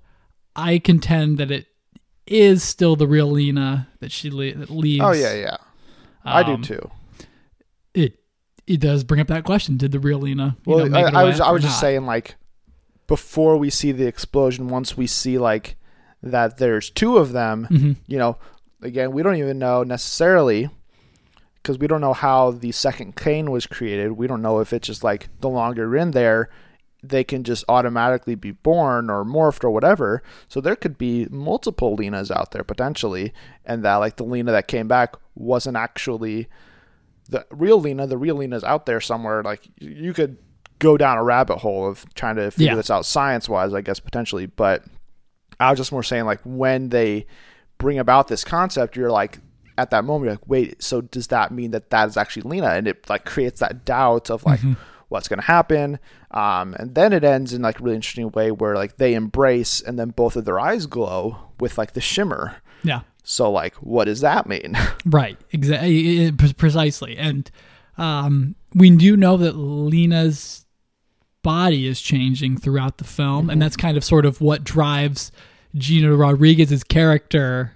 I 0.57 0.79
contend 0.79 1.39
that 1.39 1.51
it 1.51 1.67
is 2.27 2.63
still 2.63 2.95
the 2.97 3.07
real 3.07 3.31
Lena 3.31 3.89
that 4.01 4.13
she 4.13 4.31
le- 4.31 4.55
that 4.55 4.71
leaves. 4.71 5.03
Oh 5.05 5.13
yeah, 5.13 5.35
yeah. 5.35 5.57
I 6.25 6.43
do 6.43 6.53
um, 6.53 6.63
too. 6.63 6.91
It 7.95 8.19
it 8.67 8.81
does 8.81 9.03
bring 9.05 9.21
up 9.21 9.29
that 9.29 9.45
question: 9.45 9.77
Did 9.79 9.93
the 9.93 10.01
real 10.01 10.19
Lena? 10.19 10.57
You 10.67 10.75
Well, 10.75 10.87
know, 10.89 10.99
I, 10.99 11.23
I 11.23 11.25
was 11.25 11.41
I 11.41 11.51
was 11.51 11.63
just 11.63 11.77
not? 11.77 11.81
saying 11.81 12.05
like 12.07 12.35
before 13.07 13.57
we 13.57 13.71
see 13.71 13.93
the 13.93 14.07
explosion, 14.07 14.69
once 14.69 14.95
we 14.97 15.07
see 15.07 15.39
like 15.39 15.77
that 16.23 16.59
there's 16.59 16.91
two 16.91 17.17
of 17.17 17.33
them, 17.33 17.67
Mhm. 17.71 17.97
you 18.07 18.19
know, 18.19 18.37
again 18.83 19.13
we 19.13 19.23
don't 19.23 19.37
even 19.37 19.59
know 19.59 19.83
necessarily 19.83 20.69
because 21.63 21.79
we 21.79 21.87
don't 21.87 22.01
know 22.01 22.13
how 22.15 22.51
the 22.53 22.73
second 22.73 23.17
Kane 23.17 23.51
was 23.51 23.67
created. 23.67 24.13
We 24.13 24.27
don't 24.27 24.43
know 24.43 24.61
if 24.61 24.73
it's 24.73 24.87
just 24.87 25.05
like 25.05 25.29
the 25.41 25.49
longer 25.49 25.83
you're 25.83 25.97
in 25.97 26.13
there, 26.13 26.49
they 27.03 27.23
can 27.25 27.45
just 27.45 27.65
automatically 27.69 28.35
be 28.37 28.53
born 28.53 29.11
or 29.11 29.25
morphed 29.25 29.65
or 29.65 29.71
whatever. 29.71 30.23
So 30.49 30.61
there 30.61 30.77
could 30.77 30.97
be 30.97 31.27
multiple 31.31 31.95
Lenas 31.95 32.31
out 32.31 32.53
there 32.53 32.65
potentially, 32.65 33.33
and 33.67 33.85
that 33.85 33.97
like 33.97 34.17
the 34.17 34.25
Lena 34.25 34.53
that 34.53 34.67
came 34.69 34.89
back 34.89 35.15
wasn't 35.35 35.77
actually 35.77 36.49
the 37.29 37.45
real 37.51 37.81
Lena. 37.81 38.07
The 38.07 38.17
real 38.19 38.37
Lena's 38.37 38.65
out 38.65 38.87
there 38.87 39.01
somewhere. 39.01 39.43
Like 39.43 39.69
you 39.79 40.15
could 40.15 40.39
go 40.79 40.97
down 40.97 41.19
a 41.19 41.25
rabbit 41.25 41.59
hole 41.59 41.87
of 41.89 42.07
trying 42.15 42.37
to 42.37 42.51
figure 42.51 42.69
Yeah. 42.73 42.77
this 42.77 42.91
out 42.91 43.05
science 43.05 43.49
wise, 43.49 43.75
I 43.75 43.81
guess 43.83 44.01
potentially. 44.01 44.47
But 44.47 44.85
I 45.61 45.71
was 45.71 45.79
just 45.79 45.93
more 45.93 46.03
saying 46.05 46.25
like 46.25 46.41
when 46.45 46.89
they 46.89 47.27
bring 47.79 47.99
about 47.99 48.29
this 48.29 48.45
concept, 48.45 48.97
you're 48.97 49.11
like 49.11 49.39
at 49.77 49.91
that 49.91 50.05
moment, 50.05 50.25
you're 50.27 50.33
like, 50.35 50.49
wait, 50.49 50.83
so 50.83 51.01
does 51.01 51.29
that 51.29 51.53
mean 51.53 51.71
that 51.71 51.91
that 51.91 52.09
is 52.09 52.17
actually 52.17 52.43
Lena? 52.43 52.69
And 52.71 52.89
it 52.89 53.09
like 53.09 53.25
creates 53.25 53.61
that 53.61 53.85
doubt 53.85 54.29
of 54.31 54.45
like 54.45 54.61
what's 55.09 55.29
going 55.29 55.39
to 55.39 55.47
happen. 55.47 55.99
Um, 56.33 56.75
and 56.79 56.95
then 56.95 57.13
it 57.13 57.23
ends 57.25 57.53
in 57.55 57.63
like 57.63 57.79
a 57.81 57.83
really 57.83 57.95
interesting 57.97 58.29
way 58.33 58.51
where 58.51 58.75
like 58.75 58.97
they 58.97 59.15
embrace 59.15 59.81
and 59.81 59.99
then 59.99 60.11
both 60.11 60.35
of 60.37 60.45
their 60.45 60.59
eyes 60.61 60.87
glow 60.87 61.37
with 61.61 61.79
like 61.79 61.93
the 61.93 62.01
shimmer. 62.01 62.57
yeah, 62.83 63.01
So 63.23 63.51
like, 63.51 63.75
what 63.77 64.05
does 64.07 64.21
that 64.21 64.47
mean? 64.49 64.77
right, 65.07 65.39
exactly, 65.53 66.33
precisely. 66.33 67.17
And 67.17 67.49
um, 67.97 68.57
we 68.75 68.91
do 68.91 69.17
know 69.17 69.37
that 69.37 69.53
Lena's 69.57 70.67
body 71.43 71.87
is 71.87 72.01
changing 72.01 72.59
throughout 72.59 72.99
the 72.99 73.05
film, 73.05 73.43
Mm-hmm. 73.43 73.51
and 73.51 73.63
that's 73.63 73.77
kind 73.77 73.97
of 73.97 74.05
sort 74.05 74.27
of 74.27 74.41
what 74.41 74.65
drives 74.65 75.31
Gina 75.75 76.15
Rodriguez's 76.15 76.85
character 76.85 77.73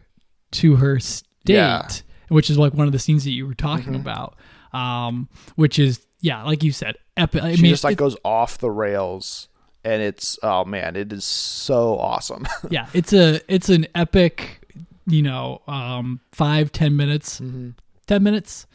to 0.53 0.77
her 0.77 0.99
state, 1.01 1.27
Yeah. 1.55 1.89
which 2.29 2.51
is 2.51 2.59
like 2.59 2.75
one 2.75 2.87
of 2.87 2.93
the 2.93 2.99
scenes 2.99 3.25
that 3.25 3.31
you 3.33 3.47
were 3.47 3.55
talking 3.55 3.93
Mm-hmm. 3.95 3.97
about. 3.97 4.37
Um, 4.73 5.29
which 5.57 5.79
is 5.79 6.07
yeah, 6.21 6.43
like 6.45 6.63
you 6.63 6.73
said, 6.73 6.97
epic. 7.17 7.43
I 7.43 7.55
she 7.57 7.63
mean, 7.63 7.73
just 7.73 7.85
like 7.85 7.93
it- 7.95 7.99
goes 7.99 8.17
off 8.25 8.57
the 8.59 8.71
rails, 8.71 9.49
and 9.85 10.01
it's 10.03 10.39
oh 10.43 10.65
man, 10.65 10.97
it 10.97 11.13
is 11.13 11.25
so 11.25 11.99
awesome. 11.99 12.47
yeah 12.71 12.87
it's 12.95 13.13
a 13.13 13.41
it's 13.53 13.69
an 13.69 13.87
epic 13.95 14.61
you 15.07 15.21
know 15.21 15.61
um 15.67 16.21
five 16.33 16.71
ten 16.73 16.97
minutes 16.97 17.41
Mm-hmm. 17.41 17.71
ten 18.07 18.23
minutes 18.23 18.67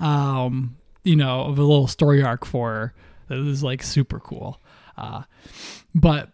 um 0.00 0.76
you 1.04 1.14
know 1.16 1.42
of 1.42 1.58
a 1.58 1.62
little 1.62 1.86
story 1.86 2.22
arc 2.22 2.44
for 2.44 2.70
her 2.72 2.94
that 3.28 3.38
is 3.38 3.62
like 3.62 3.82
super 3.82 4.18
cool 4.20 4.60
uh 4.98 5.22
but 5.94 6.30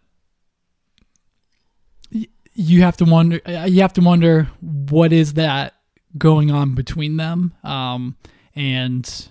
you 2.55 2.81
have 2.81 2.97
to 2.97 3.05
wonder 3.05 3.39
uh, 3.47 3.65
you 3.65 3.81
have 3.81 3.93
to 3.93 4.01
wonder 4.01 4.49
what 4.61 5.11
is 5.13 5.33
that 5.33 5.73
going 6.17 6.51
on 6.51 6.75
between 6.75 7.17
them 7.17 7.53
um 7.63 8.15
and 8.55 9.27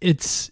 it's 0.00 0.50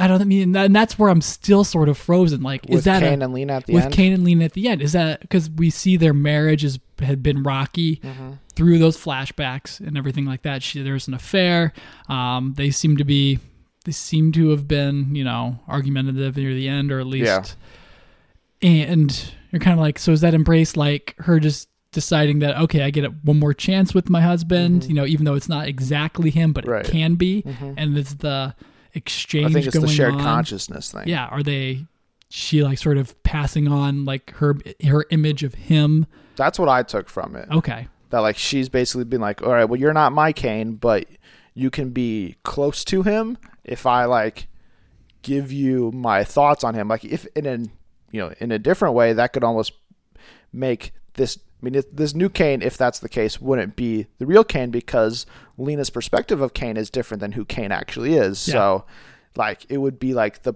I 0.00 0.06
don't 0.06 0.24
mean, 0.28 0.54
and 0.54 0.76
that's 0.76 0.96
where 0.96 1.10
I'm 1.10 1.20
still 1.20 1.64
sort 1.64 1.88
of 1.88 1.98
frozen. 1.98 2.40
Like, 2.40 2.64
is 2.70 2.76
with 2.76 2.84
that 2.84 3.02
a- 3.02 3.08
and 3.08 3.32
Lena 3.32 3.54
at 3.54 3.66
the 3.66 3.74
with 3.74 3.86
end. 3.86 3.92
Kane 3.92 4.12
and 4.12 4.22
Lena 4.22 4.44
at 4.44 4.52
the 4.52 4.68
end. 4.68 4.80
Is 4.80 4.92
that 4.92 5.20
because 5.22 5.50
we 5.50 5.70
see 5.70 5.96
their 5.96 6.14
marriage 6.14 6.62
has 6.62 6.78
had 7.00 7.20
been 7.20 7.42
rocky 7.42 7.96
Mm-hmm. 7.96 8.34
through 8.54 8.78
those 8.78 8.96
flashbacks 8.96 9.80
and 9.80 9.98
everything 9.98 10.24
like 10.24 10.42
that? 10.42 10.62
She, 10.62 10.80
there's 10.84 11.08
an 11.08 11.14
affair. 11.14 11.72
Um, 12.08 12.54
they 12.56 12.70
seem 12.70 12.96
to 12.98 13.04
be, 13.04 13.40
they 13.86 13.90
seem 13.90 14.30
to 14.32 14.50
have 14.50 14.68
been, 14.68 15.16
you 15.16 15.24
know, 15.24 15.58
argumentative 15.66 16.36
near 16.36 16.54
the 16.54 16.68
end, 16.68 16.92
or 16.92 17.00
at 17.00 17.06
least. 17.08 17.56
Yeah. 18.62 18.68
And 18.70 19.32
you're 19.50 19.60
kind 19.60 19.74
of 19.78 19.80
like, 19.80 19.98
so 19.98 20.12
is 20.12 20.20
that 20.22 20.34
embrace 20.34 20.76
like 20.76 21.14
her 21.18 21.40
just 21.40 21.68
deciding 21.92 22.40
that 22.40 22.56
okay, 22.58 22.82
I 22.82 22.90
get 22.90 23.04
it 23.04 23.12
one 23.24 23.38
more 23.38 23.54
chance 23.54 23.94
with 23.94 24.10
my 24.10 24.20
husband, 24.20 24.84
you 24.84 24.94
know, 24.94 25.06
even 25.06 25.24
though 25.24 25.34
it's 25.34 25.48
not 25.48 25.68
exactly 25.68 26.30
him, 26.30 26.52
but 26.52 26.64
Mm-hmm. 26.64 26.72
Right. 26.72 26.86
it 26.88 26.92
can 26.92 27.14
be, 27.14 27.44
and 27.76 27.96
it's 27.96 28.14
the 28.14 28.54
exchange. 28.94 29.46
I 29.50 29.52
think 29.54 29.66
it's 29.66 29.78
the 29.78 29.86
shared 29.88 30.14
on 30.14 30.20
consciousness 30.20 30.92
thing. 30.92 31.04
yeah 31.06 31.26
are 31.26 31.42
they 31.42 31.84
she 32.30 32.62
like 32.62 32.78
sort 32.78 32.98
of 32.98 33.20
passing 33.22 33.68
on 33.68 34.04
like 34.04 34.32
her 34.34 34.56
her 34.86 35.04
image 35.10 35.44
of 35.44 35.54
him 35.54 36.06
That's 36.36 36.58
what 36.58 36.68
I 36.68 36.82
took 36.82 37.08
from 37.08 37.36
it. 37.36 37.48
okay 37.50 37.88
That 38.10 38.18
like 38.20 38.36
she's 38.36 38.68
basically 38.68 39.04
been 39.04 39.20
like, 39.20 39.40
all 39.42 39.52
right, 39.52 39.64
well, 39.64 39.78
you're 39.80 39.92
not 39.94 40.12
my 40.12 40.32
Kane, 40.32 40.72
but 40.74 41.06
you 41.54 41.70
can 41.70 41.90
be 41.90 42.36
close 42.44 42.84
to 42.84 43.02
him 43.02 43.38
if 43.64 43.86
I 43.86 44.04
like 44.04 44.48
give 45.22 45.50
you 45.52 45.90
my 45.92 46.22
thoughts 46.24 46.64
on 46.64 46.74
him. 46.74 46.88
Like 46.88 47.04
if 47.04 47.26
in 47.34 47.46
a 47.46 47.64
you 48.10 48.20
know 48.20 48.32
in 48.40 48.50
a 48.52 48.58
different 48.58 48.94
way, 48.94 49.12
that 49.12 49.32
could 49.32 49.44
almost 49.44 49.72
make 50.52 50.92
this. 51.14 51.38
I 51.60 51.64
mean, 51.68 51.82
this 51.92 52.14
new 52.14 52.28
Kane, 52.28 52.62
if 52.62 52.76
that's 52.76 53.00
the 53.00 53.08
case, 53.08 53.40
wouldn't 53.40 53.74
be 53.74 54.06
the 54.18 54.26
real 54.26 54.44
Kane 54.44 54.70
because 54.70 55.26
Lena's 55.56 55.90
perspective 55.90 56.40
of 56.40 56.54
Kane 56.54 56.76
is 56.76 56.88
different 56.88 57.20
than 57.20 57.32
who 57.32 57.44
Kane 57.44 57.72
actually 57.72 58.14
is. 58.14 58.46
Yeah. 58.46 58.52
So, 58.52 58.84
like, 59.34 59.66
it 59.68 59.78
would 59.78 59.98
be 59.98 60.14
like 60.14 60.44
the 60.44 60.54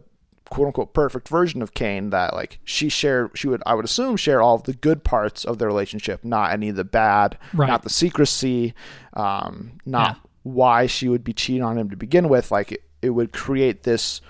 quote 0.49 0.67
unquote 0.69 0.93
perfect 0.95 1.29
version 1.29 1.61
of 1.62 1.75
Kane 1.75 2.11
that 2.11 2.35
like 2.35 2.61
she 2.62 2.88
shared 2.88 3.31
she 3.35 3.49
would 3.49 3.62
I 3.67 3.75
would 3.75 3.85
assume 3.87 4.17
share 4.17 4.41
all 4.43 4.59
the 4.59 4.75
good 4.75 5.03
parts 5.03 5.45
of 5.45 5.59
their 5.59 5.67
relationship, 5.67 6.25
not 6.25 6.53
any 6.53 6.69
of 6.69 6.77
the 6.77 6.85
bad, 6.85 7.37
Right. 7.53 7.67
not 7.69 7.83
the 7.83 7.91
secrecy, 7.91 8.75
um, 9.15 9.73
not 9.87 10.17
Yeah. 10.17 10.21
why 10.45 10.87
she 10.87 11.09
would 11.09 11.25
be 11.25 11.33
cheating 11.33 11.62
on 11.62 11.79
him 11.79 11.91
to 11.91 11.97
begin 11.97 12.29
with. 12.29 12.51
Like 12.53 12.71
it, 12.73 12.83
it 13.01 13.11
would 13.11 13.33
create 13.33 13.83
this 13.85 14.21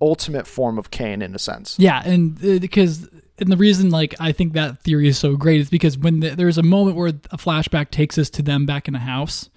ultimate 0.00 0.46
form 0.46 0.78
of 0.78 0.90
Kane 0.90 1.22
in 1.22 1.34
a 1.34 1.38
sense. 1.38 1.76
Yeah, 1.78 2.02
and 2.04 2.36
uh, 2.44 2.58
because 2.58 3.08
and 3.38 3.50
the 3.50 3.56
reason 3.56 3.90
like 3.90 4.14
I 4.20 4.32
think 4.32 4.52
that 4.54 4.82
theory 4.82 5.08
is 5.08 5.18
so 5.18 5.36
great 5.36 5.60
is 5.60 5.70
because 5.70 5.98
when 5.98 6.20
the, 6.20 6.30
there's 6.30 6.58
a 6.58 6.62
moment 6.62 6.96
where 6.96 7.08
a 7.08 7.36
flashback 7.36 7.90
takes 7.90 8.18
us 8.18 8.30
to 8.30 8.42
them 8.42 8.66
back 8.66 8.88
in 8.88 8.94
the 8.94 9.00
house, 9.00 9.50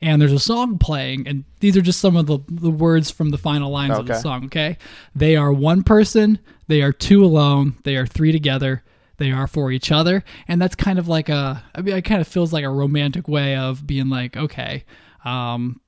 and 0.00 0.20
there's 0.20 0.32
a 0.32 0.38
song 0.38 0.78
playing, 0.78 1.26
and 1.26 1.44
these 1.60 1.76
are 1.76 1.82
just 1.82 2.00
some 2.00 2.16
of 2.16 2.26
the 2.26 2.38
the 2.48 2.70
words 2.70 3.10
from 3.10 3.30
the 3.30 3.38
final 3.38 3.70
lines 3.70 3.98
of 3.98 4.06
the 4.06 4.18
song. 4.18 4.46
Okay, 4.46 4.78
they 5.14 5.36
are 5.36 5.52
one 5.52 5.82
person, 5.82 6.38
they 6.68 6.82
are 6.82 6.92
two 6.92 7.24
alone, 7.24 7.76
they 7.84 7.96
are 7.96 8.06
three 8.06 8.32
together. 8.32 8.82
They 9.16 9.30
are 9.30 9.46
for 9.46 9.70
each 9.70 9.92
other, 9.92 10.24
and 10.48 10.60
that's 10.60 10.74
kind 10.74 10.98
of 10.98 11.06
like 11.06 11.28
a. 11.28 11.62
I 11.72 11.82
mean, 11.82 11.96
it 11.96 12.02
kind 12.02 12.20
of 12.20 12.26
feels 12.26 12.52
like 12.52 12.64
a 12.64 12.68
romantic 12.68 13.28
way 13.28 13.54
of 13.54 13.86
being 13.86 14.08
like, 14.08 14.36
okay, 14.36 14.84
um, 15.24 15.80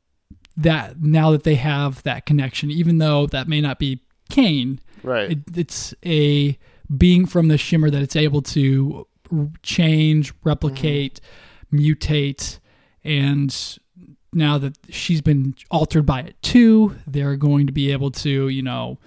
that 0.56 1.00
now 1.02 1.30
that 1.30 1.42
they 1.44 1.56
have 1.56 2.02
that 2.04 2.26
connection, 2.26 2.70
even 2.70 2.98
though 2.98 3.26
that 3.26 3.48
may 3.48 3.60
not 3.60 3.78
be 3.78 4.00
Kane, 4.30 4.80
Right. 5.02 5.32
it, 5.32 5.38
it's 5.54 5.94
a 6.04 6.58
being 6.96 7.26
from 7.26 7.48
the 7.48 7.58
shimmer 7.58 7.90
that 7.90 8.02
it's 8.02 8.16
able 8.16 8.42
to 8.42 9.06
r- 9.32 9.48
change, 9.62 10.32
replicate, 10.44 11.20
mutate, 11.72 12.58
and 13.04 13.78
now 14.32 14.58
that 14.58 14.76
she's 14.90 15.20
been 15.20 15.54
altered 15.70 16.04
by 16.06 16.20
it 16.20 16.40
too, 16.42 16.96
they're 17.06 17.36
going 17.36 17.66
to 17.66 17.72
be 17.72 17.92
able 17.92 18.10
to, 18.10 18.48
you 18.48 18.62
know, 18.62 18.98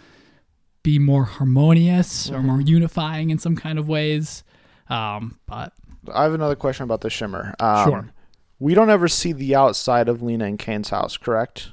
be 0.84 0.98
more 0.98 1.26
harmonious 1.26 2.32
or 2.32 2.42
more 2.42 2.62
unifying 2.62 3.30
in 3.30 3.38
some 3.38 3.56
kind 3.56 3.78
of 3.78 3.88
ways. 3.90 4.44
Um, 4.90 5.38
but 5.46 5.74
I 6.14 6.24
have 6.24 6.34
another 6.34 6.56
question 6.56 6.84
about 6.84 7.02
the 7.02 7.10
shimmer. 7.10 7.54
Um, 7.60 7.90
Sure. 7.90 8.10
We 8.60 8.74
don't 8.74 8.90
ever 8.90 9.08
see 9.08 9.32
the 9.32 9.56
outside 9.56 10.10
of 10.10 10.22
Lena 10.22 10.46
and 10.46 10.60
Kane's 10.60 10.90
house, 10.90 11.16
correct? 11.18 11.70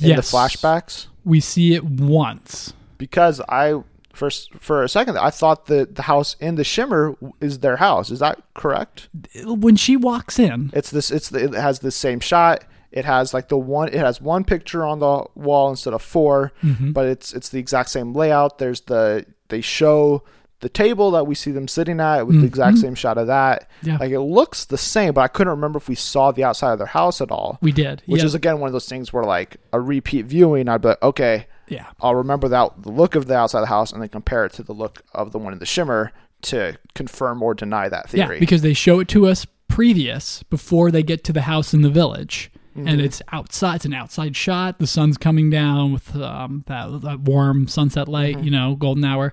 In 0.00 0.08
yes, 0.10 0.30
the 0.30 0.36
flashbacks? 0.36 1.06
we 1.24 1.40
see 1.40 1.74
it 1.74 1.84
once. 1.84 2.72
Because 2.98 3.40
I 3.48 3.82
first 4.12 4.54
for 4.54 4.84
a 4.84 4.88
second 4.88 5.18
I 5.18 5.30
thought 5.30 5.66
the 5.66 5.88
the 5.90 6.02
house 6.02 6.36
in 6.38 6.54
the 6.54 6.64
shimmer 6.64 7.16
is 7.40 7.58
their 7.60 7.76
house. 7.76 8.10
Is 8.10 8.20
that 8.20 8.40
correct? 8.54 9.08
When 9.44 9.76
she 9.76 9.96
walks 9.96 10.38
in, 10.38 10.70
It's 10.72 10.90
this. 10.90 11.10
It's 11.10 11.28
the, 11.30 11.44
it 11.44 11.54
has 11.54 11.80
the 11.80 11.90
same 11.90 12.20
shot. 12.20 12.64
It 12.92 13.04
has 13.04 13.34
like 13.34 13.48
the 13.48 13.58
one. 13.58 13.88
It 13.88 13.94
has 13.94 14.20
one 14.20 14.44
picture 14.44 14.84
on 14.84 15.00
the 15.00 15.24
wall 15.34 15.68
instead 15.70 15.94
of 15.94 16.02
4 16.02 16.52
Mm-hmm. 16.62 16.92
but 16.92 17.06
it's 17.06 17.32
it's 17.32 17.48
the 17.48 17.58
exact 17.58 17.90
same 17.90 18.12
layout. 18.14 18.58
There's 18.58 18.82
the 18.82 19.26
they 19.48 19.60
show 19.60 20.22
the 20.60 20.68
table 20.68 21.10
that 21.10 21.26
we 21.26 21.34
see 21.34 21.50
them 21.50 21.68
sitting 21.68 22.00
at 22.00 22.22
with 22.26 22.40
the 22.40 22.46
exact 22.46 22.78
same 22.78 22.94
shot 22.94 23.18
of 23.18 23.26
that. 23.26 23.68
Mm-hmm. 23.80 23.88
Yeah. 23.88 23.96
Like 23.98 24.10
it 24.12 24.20
looks 24.20 24.64
the 24.64 24.78
same, 24.78 25.12
but 25.12 25.20
I 25.20 25.28
couldn't 25.28 25.50
remember 25.50 25.76
if 25.76 25.88
we 25.88 25.94
saw 25.94 26.32
the 26.32 26.44
outside 26.44 26.72
of 26.72 26.78
their 26.78 26.86
house 26.86 27.20
at 27.20 27.30
all. 27.30 27.58
we 27.60 27.72
did. 27.72 28.02
Which 28.06 28.20
yeah. 28.22 28.26
is 28.26 28.34
again 28.34 28.60
one 28.60 28.68
of 28.68 28.72
those 28.72 28.88
things 28.88 29.12
where 29.12 29.24
like 29.24 29.58
a 29.72 29.80
repeat 29.80 30.24
viewing, 30.26 30.68
I'd 30.68 30.80
be 30.80 30.88
like, 30.88 31.02
okay, 31.02 31.46
yeah. 31.68 31.86
I'll 32.00 32.14
remember 32.14 32.48
that 32.48 32.82
the 32.82 32.90
look 32.90 33.14
of 33.14 33.26
the 33.26 33.36
outside 33.36 33.58
of 33.58 33.64
the 33.64 33.68
house 33.68 33.92
and 33.92 34.00
then 34.00 34.08
compare 34.08 34.44
it 34.46 34.52
to 34.54 34.62
the 34.62 34.72
look 34.72 35.02
of 35.12 35.32
the 35.32 35.38
one 35.38 35.52
in 35.52 35.58
the 35.58 35.66
shimmer 35.66 36.12
to 36.42 36.78
confirm 36.94 37.42
or 37.42 37.54
deny 37.54 37.88
that 37.88 38.10
theory. 38.10 38.36
Yeah, 38.36 38.40
because 38.40 38.62
they 38.62 38.74
show 38.74 39.00
it 39.00 39.08
to 39.08 39.26
us 39.26 39.46
previous 39.68 40.42
before 40.44 40.90
they 40.90 41.02
get 41.02 41.24
to 41.24 41.32
the 41.32 41.42
house 41.42 41.74
in 41.74 41.82
the 41.82 41.90
village. 41.90 42.50
Mm-hmm. 42.76 42.88
And 42.88 43.00
it's 43.00 43.22
outside. 43.32 43.76
It's 43.76 43.84
an 43.84 43.94
outside 43.94 44.34
shot. 44.34 44.78
The 44.78 44.86
sun's 44.86 45.16
coming 45.16 45.48
down 45.48 45.92
with 45.92 46.14
um, 46.16 46.64
that, 46.66 47.02
that 47.02 47.20
warm 47.20 47.68
sunset 47.68 48.08
light, 48.08 48.36
Mm-hmm. 48.36 48.44
you 48.44 48.50
know, 48.50 48.74
golden 48.76 49.04
hour. 49.04 49.32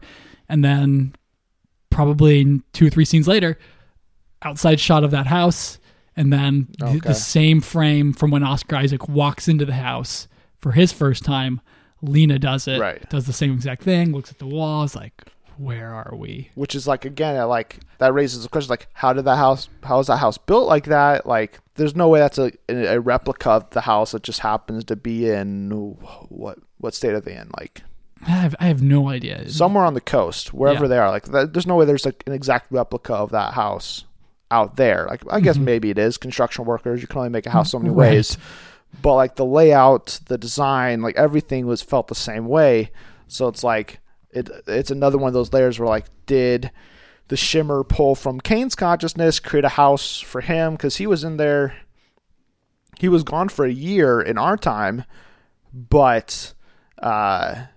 And 0.52 0.64
then 0.64 1.16
probably 1.90 2.62
two 2.74 2.88
or 2.88 2.90
three 2.90 3.06
scenes 3.06 3.28
later, 3.28 3.58
outside 4.44 4.80
shot 4.80 5.04
of 5.04 5.12
that 5.12 5.28
house. 5.28 5.80
And 6.16 6.32
then 6.32 6.68
the, 6.78 6.86
Okay. 6.88 7.00
the 7.00 7.14
same 7.14 7.62
frame 7.62 8.14
from 8.14 8.32
when 8.32 8.44
Oscar 8.44 8.76
Isaac 8.78 9.08
walks 9.08 9.48
into 9.48 9.66
the 9.66 9.74
house 9.74 10.28
for 10.60 10.74
his 10.74 10.92
first 10.92 11.24
time. 11.24 11.62
Lena 12.02 12.38
does 12.40 12.68
it. 12.68 12.80
Right. 12.80 13.08
Does 13.10 13.28
the 13.28 13.34
same 13.34 13.54
exact 13.54 13.84
thing. 13.84 14.12
Looks 14.12 14.32
at 14.32 14.40
the 14.40 14.48
walls 14.48 14.96
like, 14.96 15.14
where 15.58 15.94
are 15.94 16.16
we? 16.16 16.50
which 16.56 16.74
is 16.74 16.88
like 16.88 17.06
again 17.06 17.48
like 17.48 17.78
that 18.00 18.12
raises 18.16 18.42
the 18.42 18.50
question 18.50 18.70
like 18.70 18.88
how 18.94 19.14
did 19.14 19.26
that 19.26 19.36
house 19.36 19.70
how 19.84 20.00
is 20.00 20.08
that 20.08 20.18
house 20.18 20.36
built 20.36 20.68
like 20.68 20.86
that 20.86 21.28
like 21.28 21.60
there's 21.76 21.96
no 21.96 22.08
way 22.10 22.20
that's 22.20 22.40
a, 22.40 22.52
a 22.68 23.00
replica 23.00 23.52
of 23.52 23.70
the 23.70 23.82
house 23.82 24.12
that 24.12 24.24
just 24.24 24.40
happens 24.40 24.84
to 24.84 24.96
be 24.96 25.30
in 25.30 25.70
what 26.30 26.58
what 26.80 26.96
state 26.96 27.14
are 27.14 27.20
they 27.22 27.36
in 27.36 27.48
like 27.60 27.84
I 28.28 28.30
have, 28.32 28.56
I 28.60 28.66
have 28.68 28.82
no 28.84 29.10
idea. 29.10 29.50
somewhere 29.50 29.84
on 29.86 29.94
the 29.96 30.02
coast 30.02 30.54
wherever 30.54 30.86
Yeah. 30.86 30.90
they 30.90 30.98
are 31.00 31.10
like 31.10 31.26
there's 31.26 31.66
no 31.68 31.76
way 31.76 31.86
there's 31.86 32.06
like 32.06 32.24
an 32.28 32.34
exact 32.34 32.72
replica 32.72 33.14
of 33.16 33.32
that 33.32 33.54
house 33.54 34.06
out 34.52 34.76
there 34.76 35.08
like 35.10 35.22
i 35.32 35.40
guess 35.40 35.58
maybe 35.58 35.90
it 35.90 35.98
is 35.98 36.18
construction 36.18 36.66
workers 36.66 37.02
you 37.02 37.08
can 37.08 37.18
only 37.20 37.30
make 37.30 37.46
a 37.46 37.50
house 37.50 37.72
so 37.72 37.80
many 37.80 37.90
Mm-hmm. 37.90 38.00
Right. 38.00 38.12
ways 38.12 38.38
but 39.02 39.16
like 39.16 39.36
the 39.38 39.46
layout 39.46 40.20
the 40.28 40.38
design 40.38 41.02
like 41.02 41.16
everything 41.16 41.66
was 41.66 41.82
felt 41.82 42.08
the 42.10 42.16
same 42.16 42.46
way 42.48 42.92
so 43.28 43.48
it's 43.48 43.64
like 43.64 44.00
it 44.32 44.50
it's 44.68 44.92
another 44.92 45.18
one 45.18 45.30
of 45.30 45.34
those 45.34 45.54
layers 45.54 45.80
where 45.80 45.88
like 45.88 46.06
did 46.26 46.70
the 47.30 47.38
shimmer 47.38 47.84
pull 47.86 48.14
from 48.14 48.42
Kane's 48.42 48.76
consciousness 48.76 49.40
create 49.40 49.64
a 49.64 49.70
house 49.70 50.20
for 50.20 50.42
him 50.42 50.74
because 50.74 50.98
he 50.98 51.08
was 51.08 51.24
in 51.24 51.38
there 51.38 51.74
he 53.00 53.08
was 53.08 53.24
gone 53.24 53.48
for 53.48 53.64
a 53.66 53.72
year 53.72 54.20
in 54.22 54.38
our 54.38 54.58
time 54.58 55.06
but 55.74 56.54
uh 57.02 57.68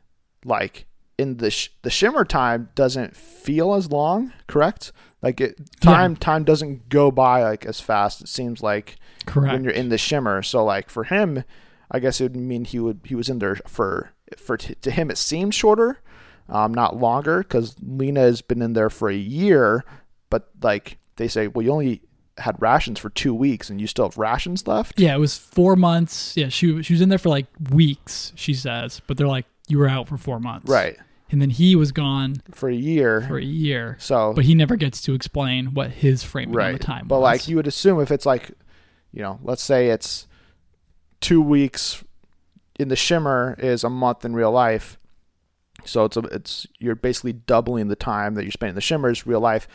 like 0.44 0.86
in 1.18 1.36
the 1.36 1.50
sh- 1.50 1.68
the 1.82 1.90
shimmer 1.90 2.24
time 2.24 2.68
doesn't 2.74 3.16
feel 3.16 3.74
as 3.74 3.90
long 3.90 4.32
correct 4.48 4.92
like 5.22 5.40
it 5.40 5.58
time 5.80 6.16
time 6.16 6.44
doesn't 6.44 6.88
go 6.88 7.10
by 7.10 7.42
like 7.42 7.64
as 7.64 7.80
fast 7.80 8.20
it 8.20 8.28
seems 8.28 8.62
like 8.62 8.96
Correct. 9.26 9.52
when 9.52 9.64
you're 9.64 9.72
in 9.72 9.88
the 9.90 9.98
shimmer 9.98 10.42
so 10.42 10.64
like 10.64 10.90
for 10.90 11.04
him 11.04 11.44
i 11.90 11.98
guess 12.00 12.20
it 12.20 12.24
would 12.24 12.36
mean 12.36 12.64
he 12.64 12.78
would 12.80 13.00
he 13.04 13.14
was 13.14 13.28
in 13.28 13.38
there 13.38 13.56
for 13.66 14.10
for 14.36 14.56
t- 14.56 14.74
to 14.76 14.90
him 14.90 15.10
it 15.10 15.18
seemed 15.18 15.54
shorter 15.54 16.00
um 16.48 16.74
not 16.74 16.96
longer 16.96 17.38
because 17.38 17.76
lena 17.80 18.20
has 18.20 18.42
been 18.42 18.60
in 18.60 18.72
there 18.72 18.90
for 18.90 19.08
a 19.08 19.14
year 19.16 19.84
but 20.30 20.50
like 20.62 20.98
they 21.16 21.28
say 21.28 21.46
well 21.46 21.64
you 21.64 21.70
only 21.70 22.02
had 22.38 22.60
rations 22.60 22.98
for 22.98 23.10
two 23.10 23.32
weeks 23.32 23.70
and 23.70 23.80
you 23.80 23.86
still 23.86 24.06
have 24.06 24.18
rations 24.18 24.66
left 24.66 24.98
Yeah, 24.98 25.14
it 25.14 25.20
was 25.20 25.38
four 25.38 25.76
months. 25.76 26.36
Yeah, 26.36 26.48
she 26.48 26.82
she 26.82 26.92
was 26.92 27.00
in 27.00 27.08
there 27.08 27.16
for 27.16 27.28
like 27.28 27.46
weeks. 27.70 28.32
She 28.34 28.54
says, 28.54 29.00
but 29.06 29.16
they're 29.16 29.28
like, 29.28 29.46
you 29.68 29.78
were 29.78 29.88
out 29.88 30.08
for 30.08 30.16
four 30.16 30.40
months, 30.40 30.68
right. 30.68 30.96
And 31.30 31.40
then 31.40 31.50
he 31.50 31.74
was 31.74 31.90
gone 31.90 32.36
for 32.52 32.68
a 32.68 32.74
year. 32.74 33.22
for 33.22 33.38
a 33.38 33.44
year, 33.44 33.96
so 33.98 34.32
but 34.34 34.44
he 34.44 34.54
never 34.54 34.76
gets 34.76 35.00
to 35.02 35.14
explain 35.14 35.74
what 35.74 35.90
his 35.90 36.22
framing 36.22 36.54
right 36.54 36.74
of 36.74 36.78
the 36.78 36.84
time 36.84 37.02
was. 37.02 37.08
but 37.08 37.20
was. 37.20 37.22
like 37.22 37.48
you 37.48 37.56
would 37.56 37.66
assume 37.66 38.00
if 38.00 38.10
it's 38.10 38.26
like 38.26 38.50
you 39.12 39.22
know 39.22 39.40
let's 39.42 39.62
say 39.62 39.88
it's 39.88 40.26
two 41.20 41.40
weeks 41.40 42.04
in 42.78 42.88
the 42.88 42.96
shimmer 42.96 43.56
is 43.58 43.84
a 43.84 43.90
month 43.90 44.24
in 44.24 44.34
real 44.34 44.52
life. 44.52 44.98
So 45.84 46.04
it's 46.04 46.16
a, 46.16 46.20
it's 46.20 46.66
you're 46.78 46.94
basically 46.94 47.32
doubling 47.32 47.88
the 47.88 47.96
time 47.96 48.34
that 48.34 48.44
you're 48.44 48.52
spending 48.52 48.72
in 48.72 48.76
the 48.76 48.80
shimmers 48.80 49.26
real 49.26 49.40
life. 49.40 49.66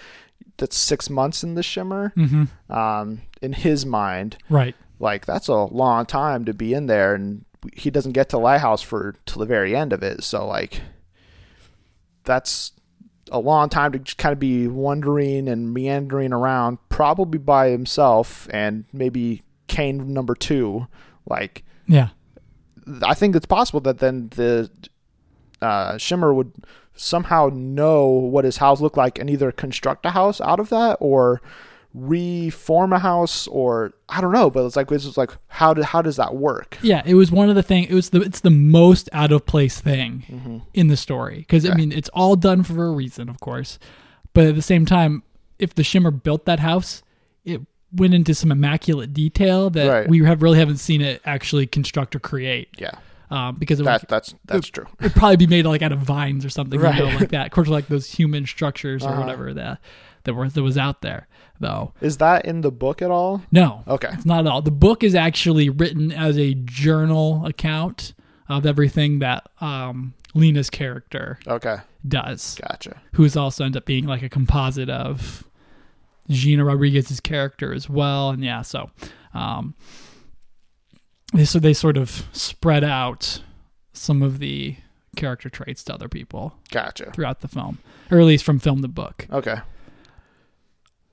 That's 0.57 0.77
six 0.77 1.09
months 1.09 1.43
in 1.43 1.55
the 1.55 1.63
shimmer 1.63 2.13
hmm 2.15 2.45
um, 2.69 3.21
in 3.41 3.53
his 3.53 3.85
mind. 3.85 4.37
Right, 4.49 4.75
like 4.99 5.25
that's 5.25 5.47
a 5.47 5.55
long 5.55 6.05
time 6.05 6.45
to 6.45 6.53
be 6.53 6.73
in 6.73 6.85
there 6.85 7.15
and 7.15 7.45
he 7.73 7.89
doesn't 7.89 8.13
get 8.13 8.29
to 8.29 8.37
lighthouse 8.37 8.81
for 8.81 9.15
till 9.25 9.39
the 9.39 9.45
very 9.45 9.75
end 9.75 9.93
of 9.93 10.03
it. 10.03 10.23
So 10.23 10.47
like 10.47 10.81
that's 12.23 12.73
a 13.31 13.39
long 13.39 13.69
time 13.69 13.91
to 13.91 13.99
just 13.99 14.17
kind 14.17 14.33
of 14.33 14.39
be 14.39 14.67
wandering 14.67 15.47
and 15.47 15.73
meandering 15.73 16.33
around 16.33 16.79
probably 16.89 17.37
by 17.37 17.69
himself 17.69 18.47
and 18.51 18.85
maybe 18.91 19.43
kane 19.67 20.13
number 20.13 20.35
two. 20.35 20.87
Like 21.27 21.63
yeah, 21.87 22.09
i 23.03 23.13
think 23.13 23.35
it's 23.35 23.45
possible 23.45 23.79
that 23.81 23.99
then 23.99 24.29
the 24.35 24.69
uh, 25.61 25.97
shimmer 25.97 26.33
would 26.33 26.53
somehow 26.95 27.49
know 27.53 28.07
what 28.07 28.45
his 28.45 28.57
house 28.57 28.79
looked 28.79 28.97
like 28.97 29.19
and 29.19 29.29
either 29.29 29.51
construct 29.51 30.05
a 30.05 30.11
house 30.11 30.39
out 30.41 30.59
of 30.59 30.69
that 30.69 30.97
or 30.99 31.41
reform 31.93 32.93
a 32.93 32.99
house 32.99 33.47
or 33.47 33.93
I 34.07 34.21
don't 34.21 34.31
know, 34.31 34.49
but 34.49 34.65
it's 34.65 34.75
like 34.75 34.91
it's 34.91 35.05
just 35.05 35.17
like 35.17 35.31
how 35.47 35.73
do 35.73 35.81
how 35.83 36.01
does 36.01 36.17
that 36.17 36.35
work? 36.35 36.77
yeah. 36.81 37.01
It 37.05 37.15
was 37.15 37.31
one 37.31 37.49
of 37.49 37.55
the 37.55 37.63
thing. 37.63 37.85
It 37.85 37.93
was 37.93 38.09
the 38.11 38.21
it's 38.21 38.41
the 38.41 38.49
most 38.51 39.09
out 39.13 39.31
of 39.31 39.45
place 39.45 39.79
thing 39.81 40.63
in 40.73 40.87
the 40.87 40.97
story 40.97 41.39
because 41.39 41.65
I 41.65 41.69
Mm-hmm. 41.69 41.77
Mean 41.77 41.91
it's 41.91 42.09
all 42.09 42.35
done 42.35 42.63
for 42.63 42.85
a 42.85 42.91
reason, 42.91 43.29
of 43.29 43.39
course, 43.39 43.79
but 44.33 44.45
at 44.45 44.55
the 44.55 44.61
same 44.61 44.85
time, 44.85 45.23
if 45.57 45.73
the 45.75 45.83
Shimmer 45.83 46.11
built 46.11 46.45
that 46.45 46.59
house, 46.59 47.03
it 47.45 47.61
went 47.93 48.13
into 48.13 48.33
some 48.35 48.51
immaculate 48.51 49.13
detail 49.13 49.69
that 49.71 49.87
Right. 49.89 50.07
we 50.09 50.23
have 50.25 50.43
really 50.43 50.59
haven't 50.59 50.77
seen 50.77 51.01
it 51.01 51.21
actually 51.25 51.65
construct 51.65 52.15
or 52.15 52.19
create. 52.19 52.69
Yeah, 52.77 52.91
Um, 53.31 53.55
because 53.55 53.79
it 53.79 53.83
that 53.83 54.01
would, 54.01 54.09
that's 54.09 54.35
that's 54.45 54.67
true. 54.67 54.85
it'd 54.99 55.13
probably 55.15 55.37
be 55.37 55.47
made 55.47 55.65
like 55.65 55.81
out 55.81 55.91
of 55.91 55.99
vines 55.99 56.45
or 56.45 56.49
something, 56.51 56.79
you 56.79 56.85
know, 56.85 57.05
like 57.19 57.29
that. 57.29 57.47
Of 57.47 57.51
course, 57.51 57.67
like 57.67 57.87
those 57.87 58.11
human 58.11 58.45
structures 58.45 59.03
or 59.03 59.09
Uh-huh. 59.09 59.21
whatever 59.21 59.53
that 59.55 59.79
that 60.25 60.33
were 60.35 60.49
that 60.49 60.61
was 60.61 60.77
out 60.77 61.01
there, 61.01 61.27
though. 61.59 61.93
Is 62.01 62.17
that 62.17 62.45
in 62.45 62.61
the 62.61 62.71
book 62.71 63.01
at 63.01 63.11
all? 63.11 63.41
No, 63.51 63.83
Okay, 63.87 64.09
it's 64.13 64.25
not 64.25 64.41
at 64.45 64.47
all. 64.47 64.61
The 64.61 64.71
book 64.71 65.03
is 65.03 65.15
actually 65.15 65.69
written 65.69 66.11
as 66.11 66.37
a 66.37 66.53
journal 66.55 67.45
account 67.45 68.13
of 68.47 68.65
everything 68.65 69.19
that 69.19 69.47
um, 69.61 70.13
Lena's 70.33 70.69
character 70.69 71.39
okay, 71.47 71.77
does, 72.07 72.57
gotcha. 72.67 73.01
who's 73.13 73.35
also 73.37 73.63
ends 73.65 73.77
up 73.77 73.85
being 73.85 74.05
like 74.05 74.23
a 74.23 74.29
composite 74.29 74.89
of 74.89 75.43
Gina 76.29 76.63
Rodriguez's 76.65 77.19
character 77.19 77.73
as 77.73 77.89
well. 77.89 78.29
And 78.31 78.43
yeah, 78.43 78.61
so 78.61 78.89
um, 79.33 79.75
they, 81.33 81.45
so 81.45 81.59
they 81.59 81.73
sort 81.73 81.97
of 81.97 82.25
spread 82.31 82.83
out 82.83 83.41
some 83.93 84.21
of 84.21 84.39
the 84.39 84.75
character 85.15 85.49
traits 85.49 85.83
to 85.83 85.93
other 85.93 86.07
people 86.07 86.55
Gotcha. 86.71 87.11
throughout 87.11 87.41
the 87.41 87.47
film, 87.47 87.79
or 88.09 88.19
at 88.19 88.25
least 88.25 88.43
from 88.45 88.59
film 88.59 88.81
to 88.81 88.87
book. 88.87 89.27
Okay. 89.31 89.57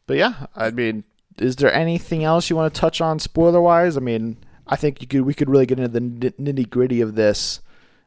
But 0.07 0.17
yeah, 0.19 0.47
I 0.55 0.71
mean, 0.71 1.05
is 1.39 1.57
there 1.57 1.73
anything 1.73 2.23
else 2.25 2.49
you 2.49 2.57
want 2.57 2.73
to 2.73 2.81
touch 2.81 3.01
on 3.01 3.19
spoiler 3.19 3.61
wise? 3.61 3.97
I 3.97 4.01
mean, 4.01 4.37
I 4.67 4.77
think 4.77 5.01
you 5.01 5.07
could 5.09 5.23
we 5.23 5.35
could 5.35 5.51
really 5.51 5.67
get 5.67 5.79
into 5.79 5.89
the 5.91 6.01
nitty 6.33 6.71
gritty 6.71 7.01
of 7.01 7.15
this 7.15 7.61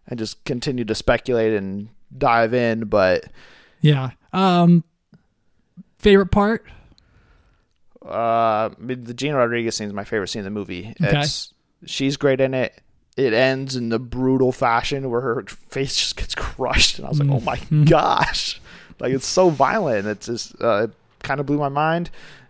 and 0.08 0.18
just 0.18 0.44
continue 0.46 0.86
to 0.86 0.96
speculate 0.96 1.54
and 1.54 1.90
dive 2.18 2.54
in. 2.54 2.86
But 2.86 3.26
Yeah. 3.82 4.12
Um, 4.34 4.84
favorite 6.00 6.32
part? 6.32 6.66
uh, 8.06 8.70
I 8.70 8.72
mean, 8.80 9.04
the 9.04 9.14
Gina 9.14 9.38
Rodriguez 9.38 9.76
scene 9.76 9.88
is 9.88 9.94
my 9.94 10.04
favorite 10.04 10.28
scene 10.30 10.40
in 10.40 10.46
the 10.46 10.52
movie. 10.52 10.94
Okay. 11.02 11.20
It's 11.22 11.54
she's 11.86 12.18
great 12.18 12.40
in 12.42 12.54
it. 12.54 12.82
It 13.18 13.34
ends 13.34 13.76
in 13.76 13.90
the 13.90 14.00
brutal 14.00 14.52
fashion 14.54 15.10
where 15.10 15.22
her 15.22 15.44
face 15.70 15.96
just 15.98 16.16
gets 16.16 16.34
crushed, 16.36 16.98
and 17.00 17.06
I 17.06 17.10
was 17.10 17.20
like, 17.20 17.30
"Oh 17.30 17.42
my 17.42 17.58
Mhm. 17.58 17.90
gosh!" 17.90 18.62
Like 19.00 19.12
it's 19.14 19.28
so 19.28 19.50
violent. 19.50 20.08
It's 20.08 20.28
just 20.28 20.56
uh, 20.62 20.88
kind 21.24 21.40
of 21.40 21.46
blew 21.46 21.58
my 21.58 21.70
mind. 21.70 22.10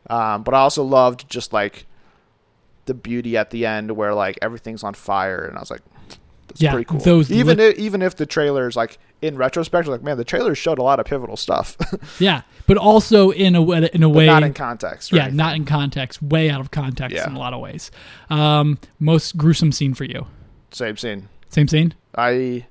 Um, 0.09 0.43
but 0.43 0.53
I 0.53 0.59
also 0.59 0.83
loved 0.83 1.29
just 1.29 1.53
like 1.53 1.85
the 2.85 2.93
beauty 2.93 3.37
at 3.37 3.51
the 3.51 3.65
end 3.65 3.91
where 3.91 4.13
like 4.13 4.37
everything's 4.41 4.83
on 4.83 4.93
fire, 4.93 5.45
and 5.45 5.55
I 5.57 5.59
was 5.59 5.69
like, 5.69 5.81
"That's 6.47 6.61
Yeah, 6.61 6.71
pretty 6.71 6.85
cool." 6.85 6.99
those 6.99 7.31
even 7.31 7.57
lit- 7.57 7.73
if, 7.73 7.79
even 7.79 8.01
if 8.01 8.15
the 8.15 8.25
trailers 8.25 8.75
like 8.75 8.97
in 9.21 9.35
retrospect, 9.37 9.87
like 9.87 10.01
man, 10.01 10.17
the 10.17 10.23
trailers 10.23 10.57
showed 10.57 10.79
a 10.79 10.83
lot 10.83 10.99
of 10.99 11.05
pivotal 11.05 11.37
stuff, 11.37 11.77
Yeah, 12.19 12.41
but 12.67 12.77
also 12.77 13.29
in 13.31 13.53
a 13.55 13.61
way, 13.61 13.89
in 13.93 14.01
a 14.01 14.09
but 14.09 14.15
way, 14.17 14.25
not 14.25 14.43
in 14.43 14.53
context. 14.53 15.11
yeah, 15.11 15.23
anything. 15.23 15.37
not 15.37 15.55
in 15.55 15.65
context, 15.65 16.21
way 16.23 16.49
out 16.49 16.61
of 16.61 16.71
context 16.71 17.15
Yeah. 17.15 17.27
in 17.29 17.35
a 17.35 17.39
lot 17.39 17.53
of 17.53 17.59
ways. 17.59 17.91
Um, 18.29 18.79
most 18.97 19.37
gruesome 19.37 19.71
scene 19.71 19.93
for 19.93 20.05
you? 20.05 20.25
same 20.71 20.95
scene. 20.97 21.27
Same 21.49 21.67
scene? 21.67 21.93
I 22.15 22.65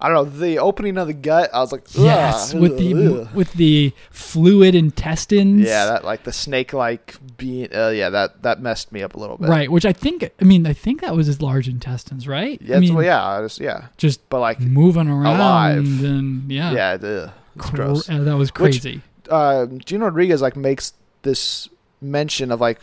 I 0.00 0.08
don't 0.08 0.14
know 0.14 0.38
the 0.38 0.58
opening 0.60 0.96
of 0.96 1.08
the 1.08 1.12
gut. 1.12 1.50
I 1.52 1.58
was 1.58 1.72
like, 1.72 1.82
"Ugh, 1.96 2.04
Yes, 2.04 2.54
with 2.54 2.78
the 2.78 2.94
ugh." 3.22 3.28
with 3.34 3.52
the 3.54 3.92
fluid 4.10 4.74
intestines. 4.76 5.66
yeah, 5.66 5.86
that 5.86 6.04
like 6.04 6.22
the 6.24 6.32
snake 6.32 6.72
like 6.72 7.16
being. 7.36 7.68
Uh, 7.74 7.88
yeah, 7.88 8.08
that 8.10 8.42
that 8.42 8.60
messed 8.62 8.92
me 8.92 9.02
up 9.02 9.14
a 9.14 9.18
little 9.18 9.36
bit. 9.36 9.48
right. 9.48 9.70
Which 9.70 9.84
I 9.84 9.92
think, 9.92 10.30
I 10.40 10.44
mean, 10.44 10.66
I 10.66 10.72
think 10.72 11.00
that 11.00 11.16
was 11.16 11.26
his 11.26 11.42
large 11.42 11.68
intestines, 11.68 12.28
right? 12.28 12.60
Yeah, 12.62 12.76
I 12.76 12.80
mean, 12.80 12.94
well, 12.94 13.04
yeah, 13.04 13.26
I 13.26 13.40
just 13.42 13.58
yeah, 13.60 13.86
just 13.96 14.28
but 14.30 14.38
like 14.40 14.60
moving 14.60 15.08
around 15.08 15.36
alive. 15.36 16.04
and 16.04 16.50
yeah, 16.50 16.72
yeah, 16.72 16.90
ugh, 17.02 17.30
Cr- 17.58 17.76
gross. 17.76 18.08
uh, 18.08 18.18
that 18.18 18.36
was 18.36 18.50
Which- 18.50 18.54
crazy. 18.82 19.02
Uh, 19.28 19.66
Gina 19.66 20.04
Rodriguez 20.06 20.40
like 20.40 20.56
makes 20.56 20.92
this 21.22 21.68
mention 22.00 22.52
of 22.52 22.60
like. 22.60 22.80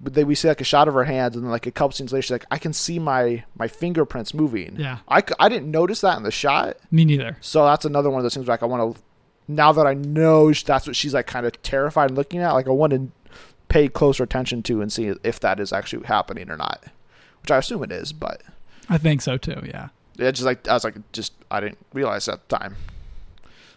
They, 0.00 0.22
we 0.24 0.34
see 0.34 0.48
like 0.48 0.60
a 0.60 0.64
shot 0.64 0.86
of 0.86 0.94
her 0.94 1.04
hands, 1.04 1.34
and 1.34 1.44
then 1.44 1.50
like 1.50 1.66
a 1.66 1.72
couple 1.72 1.92
scenes 1.92 2.12
later, 2.12 2.22
she's 2.22 2.30
like, 2.30 2.46
"I 2.50 2.58
can 2.58 2.72
see 2.72 2.98
my 2.98 3.44
my 3.56 3.66
fingerprints 3.66 4.32
moving." 4.32 4.76
yeah, 4.78 4.98
i, 5.08 5.22
I 5.40 5.48
didn't 5.48 5.70
notice 5.70 6.00
that 6.02 6.16
in 6.16 6.22
the 6.22 6.30
shot, 6.30 6.76
me 6.90 7.04
neither. 7.04 7.36
so 7.40 7.64
that's 7.64 7.84
another 7.84 8.08
one 8.08 8.20
of 8.20 8.22
those 8.22 8.34
things. 8.34 8.46
Where, 8.46 8.54
like 8.54 8.62
I 8.62 8.66
want 8.66 8.96
to, 8.96 9.02
now 9.48 9.72
that 9.72 9.86
I 9.86 9.94
know 9.94 10.52
that's 10.52 10.86
what 10.86 10.94
she's 10.94 11.14
like, 11.14 11.26
kind 11.26 11.46
of 11.46 11.60
terrified 11.62 12.10
and 12.10 12.16
looking 12.16 12.40
at. 12.40 12.52
Like 12.52 12.68
I 12.68 12.70
want 12.70 12.92
to 12.92 13.10
pay 13.68 13.88
closer 13.88 14.22
attention 14.22 14.62
to 14.64 14.80
and 14.80 14.92
see 14.92 15.12
if 15.22 15.40
that 15.40 15.60
is 15.60 15.72
actually 15.72 16.06
happening 16.06 16.48
or 16.48 16.56
not, 16.56 16.84
which 17.42 17.50
I 17.50 17.58
assume 17.58 17.82
it 17.82 17.92
is. 17.92 18.12
But 18.12 18.42
I 18.88 18.98
think 18.98 19.20
so 19.20 19.36
too. 19.36 19.62
Yeah. 19.64 19.88
yeah 20.16 20.30
just 20.30 20.44
like 20.44 20.68
I 20.68 20.74
was 20.74 20.84
like, 20.84 20.96
just 21.12 21.32
I 21.50 21.60
didn't 21.60 21.78
realize 21.92 22.28
at 22.28 22.48
the 22.48 22.56
time. 22.56 22.76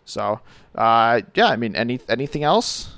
So 0.05 0.39
uh, 0.75 1.21
yeah, 1.36 1.47
I 1.47 1.55
mean, 1.55 1.75
any 1.75 1.99
anything 2.07 2.43
else? 2.43 2.93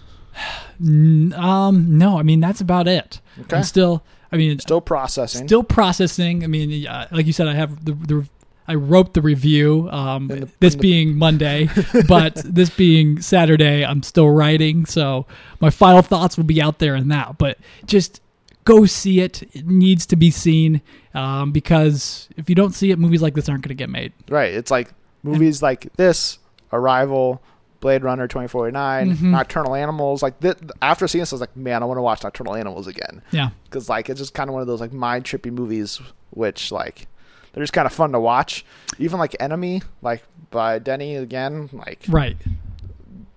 Um, 0.79 1.97
no, 1.97 2.17
I 2.19 2.23
mean 2.23 2.39
that's 2.39 2.61
about 2.61 2.87
it. 2.87 3.19
Okay, 3.41 3.57
I'm 3.57 3.63
still, 3.63 4.03
I 4.31 4.37
mean, 4.37 4.59
still 4.59 4.81
processing. 4.81 5.47
still 5.47 5.63
processing. 5.63 6.43
I 6.43 6.47
mean, 6.47 6.87
uh, 6.87 7.07
like 7.11 7.25
you 7.25 7.33
said, 7.33 7.47
I 7.47 7.53
have 7.53 7.83
the, 7.85 7.93
the 7.93 8.27
I 8.67 8.75
wrote 8.75 9.13
the 9.13 9.21
review. 9.21 9.89
Um, 9.91 10.27
the- 10.27 10.49
this 10.59 10.75
the- 10.75 10.81
being 10.81 11.17
Monday, 11.25 11.69
but 12.07 12.35
this 12.45 12.69
being 12.69 13.21
Saturday, 13.21 13.85
I'm 13.85 14.03
still 14.03 14.29
writing. 14.29 14.85
So 14.85 15.25
my 15.59 15.69
final 15.69 16.01
thoughts 16.01 16.37
will 16.37 16.43
be 16.45 16.61
out 16.61 16.79
there 16.79 16.95
in 16.95 17.09
that. 17.09 17.37
But 17.37 17.57
just 17.85 18.21
go 18.65 18.85
see 18.85 19.19
it. 19.21 19.43
It 19.53 19.67
needs 19.67 20.05
to 20.07 20.15
be 20.15 20.31
seen 20.31 20.81
um, 21.13 21.51
because 21.51 22.29
if 22.37 22.49
you 22.49 22.55
don't 22.55 22.73
see 22.73 22.91
it, 22.91 22.99
movies 22.99 23.21
like 23.21 23.33
this 23.35 23.49
aren't 23.49 23.63
going 23.63 23.75
to 23.75 23.81
get 23.81 23.89
made. 23.89 24.13
right. 24.29 24.53
It's 24.53 24.71
like 24.71 24.91
movies 25.23 25.61
like 25.61 25.91
this, 25.97 26.39
Arrival. 26.71 27.41
Blade 27.83 28.01
Runner 28.03 28.27
2049, 28.27 29.11
Mhm. 29.17 29.21
Nocturnal 29.23 29.75
Animals. 29.75 30.23
Like 30.23 30.39
th- 30.39 30.55
after 30.81 31.05
seeing 31.07 31.21
this, 31.21 31.33
I 31.33 31.35
was 31.35 31.41
like, 31.41 31.55
man, 31.57 31.83
I 31.83 31.85
want 31.85 31.97
to 31.97 32.01
watch 32.01 32.23
Nocturnal 32.23 32.55
Animals 32.55 32.87
again. 32.87 33.21
Yeah, 33.31 33.49
because 33.65 33.89
like 33.89 34.09
it's 34.09 34.19
just 34.19 34.33
kind 34.33 34.49
of 34.49 34.53
one 34.53 34.61
of 34.61 34.67
those 34.67 34.79
like 34.81 34.93
mind 34.93 35.25
trippy 35.25 35.51
movies 35.51 35.99
which 36.31 36.71
like 36.71 37.07
they're 37.51 37.61
just 37.63 37.73
kind 37.73 37.85
of 37.85 37.93
fun 37.93 38.11
to 38.13 38.19
watch 38.19 38.65
even 38.97 39.19
like 39.19 39.35
enemy 39.39 39.81
like 40.01 40.23
by 40.49 40.79
denny 40.79 41.15
again 41.15 41.69
like 41.73 42.03
right. 42.09 42.37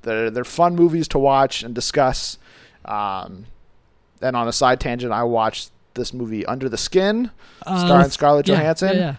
they're 0.03 0.31
they're 0.31 0.45
fun 0.45 0.75
movies 0.75 1.07
to 1.09 1.19
watch 1.19 1.63
and 1.63 1.75
discuss 1.75 2.39
um 2.87 3.45
and 4.23 4.35
on 4.37 4.49
a 4.49 4.53
side 4.53 4.81
tangent 4.81 5.13
i 5.13 5.23
watched 5.23 5.71
this 5.95 6.15
movie 6.15 6.47
under 6.47 6.69
the 6.71 6.79
skin 6.79 7.31
Uh, 7.67 7.85
starring 7.85 8.09
scarlett 8.09 8.49
yeah, 8.49 8.57
johansson 8.57 8.97
Yeah, 8.97 9.15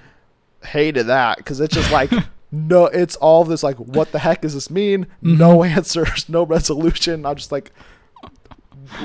yeah. 0.64 0.70
hated 0.70 1.06
that 1.08 1.38
because 1.38 1.60
it's 1.60 1.76
just 1.76 1.92
like 1.92 2.10
no 2.52 2.86
it's 2.86 3.16
all 3.18 3.44
this 3.44 3.62
like 3.64 3.76
what 3.78 4.12
the 4.12 4.20
heck 4.20 4.42
does 4.42 4.54
this 4.54 4.70
mean 4.70 5.06
no 5.22 5.58
Mm-hmm. 5.60 5.74
answers 5.78 6.30
no 6.30 6.46
resolution 6.46 7.26
i'm 7.26 7.36
just 7.36 7.52
like 7.52 7.72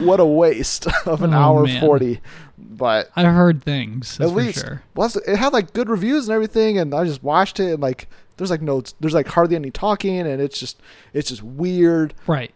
what 0.00 0.20
a 0.20 0.24
waste 0.24 0.86
of 1.06 1.22
an 1.22 1.34
Oh, 1.34 1.38
hour 1.38 1.64
man. 1.64 1.80
40 1.80 2.20
but 2.58 3.10
I 3.16 3.24
heard 3.24 3.62
things. 3.64 4.20
At 4.20 4.30
least 4.30 4.60
sure. 4.60 4.82
was 4.94 5.16
it 5.16 5.36
had 5.36 5.52
like 5.52 5.72
good 5.72 5.88
reviews 5.88 6.28
and 6.28 6.34
everything 6.34 6.78
and 6.78 6.94
i 6.94 7.04
just 7.04 7.22
watched 7.22 7.58
it 7.58 7.72
and 7.72 7.82
like 7.82 8.08
there's 8.36 8.50
like 8.50 8.62
no 8.62 8.82
there's 9.00 9.14
like 9.14 9.26
hardly 9.26 9.56
any 9.56 9.70
talking 9.72 10.18
and 10.20 10.40
it's 10.40 10.58
just 10.58 10.80
it's 11.12 11.28
just 11.28 11.42
weird 11.42 12.14
Right. 12.28 12.52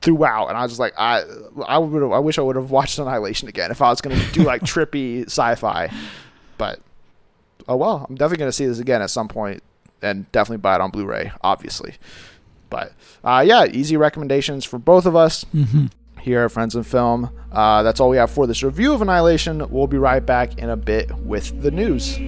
throughout 0.00 0.48
and 0.48 0.56
i 0.56 0.62
was 0.62 0.70
just 0.72 0.80
like 0.80 0.94
i 0.96 1.22
i 1.66 1.76
would 1.78 2.12
i 2.14 2.18
wish 2.18 2.38
i 2.38 2.42
would 2.42 2.56
have 2.56 2.70
watched 2.70 2.98
annihilation 2.98 3.48
again 3.48 3.70
if 3.70 3.82
i 3.82 3.88
was 3.90 4.00
going 4.00 4.18
to 4.18 4.32
do 4.32 4.42
like 4.44 4.62
trippy 4.62 5.24
sci-fi 5.26 5.90
but 6.58 6.78
oh 7.68 7.76
well 7.76 8.06
i'm 8.08 8.14
definitely 8.14 8.38
going 8.38 8.48
to 8.48 8.52
see 8.52 8.66
this 8.66 8.78
again 8.78 9.02
at 9.02 9.10
some 9.10 9.28
point 9.28 9.62
and 10.02 10.30
definitely 10.32 10.58
buy 10.58 10.74
it 10.74 10.80
on 10.80 10.90
blu-ray 10.90 11.32
obviously 11.42 11.94
but 12.70 12.92
uh, 13.22 13.42
yeah 13.46 13.64
easy 13.66 13.96
recommendations 13.96 14.64
for 14.64 14.78
both 14.78 15.06
of 15.06 15.16
us 15.16 15.44
hmm 15.52 15.86
here 16.24 16.40
at 16.42 16.50
Friends 16.50 16.74
and 16.74 16.86
Film. 16.86 17.30
Uh, 17.52 17.82
that's 17.82 18.00
all 18.00 18.08
we 18.08 18.16
have 18.16 18.30
for 18.30 18.46
this 18.46 18.62
review 18.62 18.94
of 18.94 19.02
Annihilation. 19.02 19.68
We'll 19.70 19.86
be 19.86 19.98
right 19.98 20.24
back 20.24 20.56
in 20.56 20.70
a 20.70 20.76
bit 20.76 21.14
with 21.18 21.60
the 21.62 21.70
news. 21.70 22.18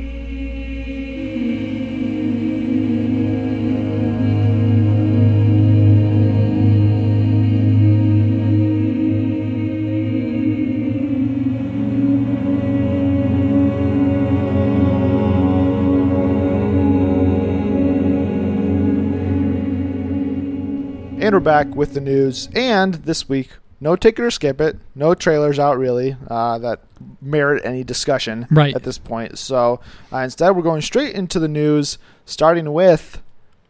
We're 21.37 21.41
back 21.41 21.75
with 21.75 21.93
the 21.93 22.01
news. 22.01 22.49
And 22.55 22.95
this 22.95 23.29
week, 23.29 23.51
no 23.79 23.95
take 23.95 24.19
it 24.19 24.23
or 24.23 24.31
skip 24.31 24.59
it. 24.59 24.79
No 24.95 25.13
trailers 25.15 25.59
out 25.59 25.77
really 25.77 26.17
uh, 26.29 26.57
that 26.61 26.81
merit 27.21 27.63
any 27.63 27.85
discussion 27.85 28.47
Right. 28.51 28.75
at 28.75 28.85
this 28.85 28.97
point. 28.97 29.39
So 29.39 29.81
uh, 30.11 30.17
instead, 30.21 30.53
we're 30.57 30.63
going 30.63 30.81
straight 30.81 31.15
into 31.15 31.39
the 31.39 31.47
news, 31.47 31.99
starting 32.25 32.73
with 32.73 33.21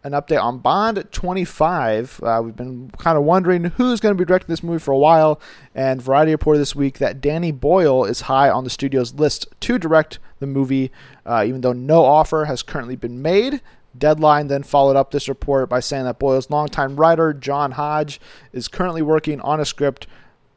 an 0.04 0.12
update 0.12 0.40
on 0.40 0.58
Bond 0.58 1.08
25. 1.10 2.20
Uh, 2.22 2.40
we've 2.44 2.54
been 2.54 2.92
kind 2.98 3.18
of 3.18 3.24
wondering 3.24 3.64
who's 3.64 3.98
going 3.98 4.14
to 4.14 4.16
be 4.16 4.24
directing 4.24 4.46
this 4.52 4.62
movie 4.62 4.78
for 4.78 4.92
a 4.92 4.98
while, 4.98 5.40
and 5.74 6.00
Variety 6.00 6.30
reported 6.30 6.60
this 6.60 6.76
week 6.76 6.98
that 6.98 7.20
Danny 7.20 7.50
Boyle 7.50 8.04
is 8.04 8.20
high 8.22 8.48
on 8.48 8.62
the 8.62 8.70
studio's 8.70 9.12
list 9.14 9.48
to 9.62 9.76
direct 9.76 10.20
the 10.38 10.46
movie, 10.46 10.92
uh, 11.26 11.42
even 11.44 11.62
though 11.62 11.72
no 11.72 12.04
offer 12.04 12.44
has 12.44 12.62
currently 12.62 12.94
been 12.94 13.20
made. 13.20 13.60
Deadline 13.98 14.48
then 14.48 14.62
followed 14.62 14.96
up 14.96 15.10
this 15.10 15.28
report 15.28 15.68
by 15.68 15.80
saying 15.80 16.04
that 16.04 16.18
Boyle's 16.18 16.50
longtime 16.50 16.96
writer, 16.96 17.32
John 17.32 17.72
Hodge, 17.72 18.20
is 18.52 18.68
currently 18.68 19.02
working 19.02 19.40
on 19.40 19.60
a 19.60 19.64
script 19.64 20.06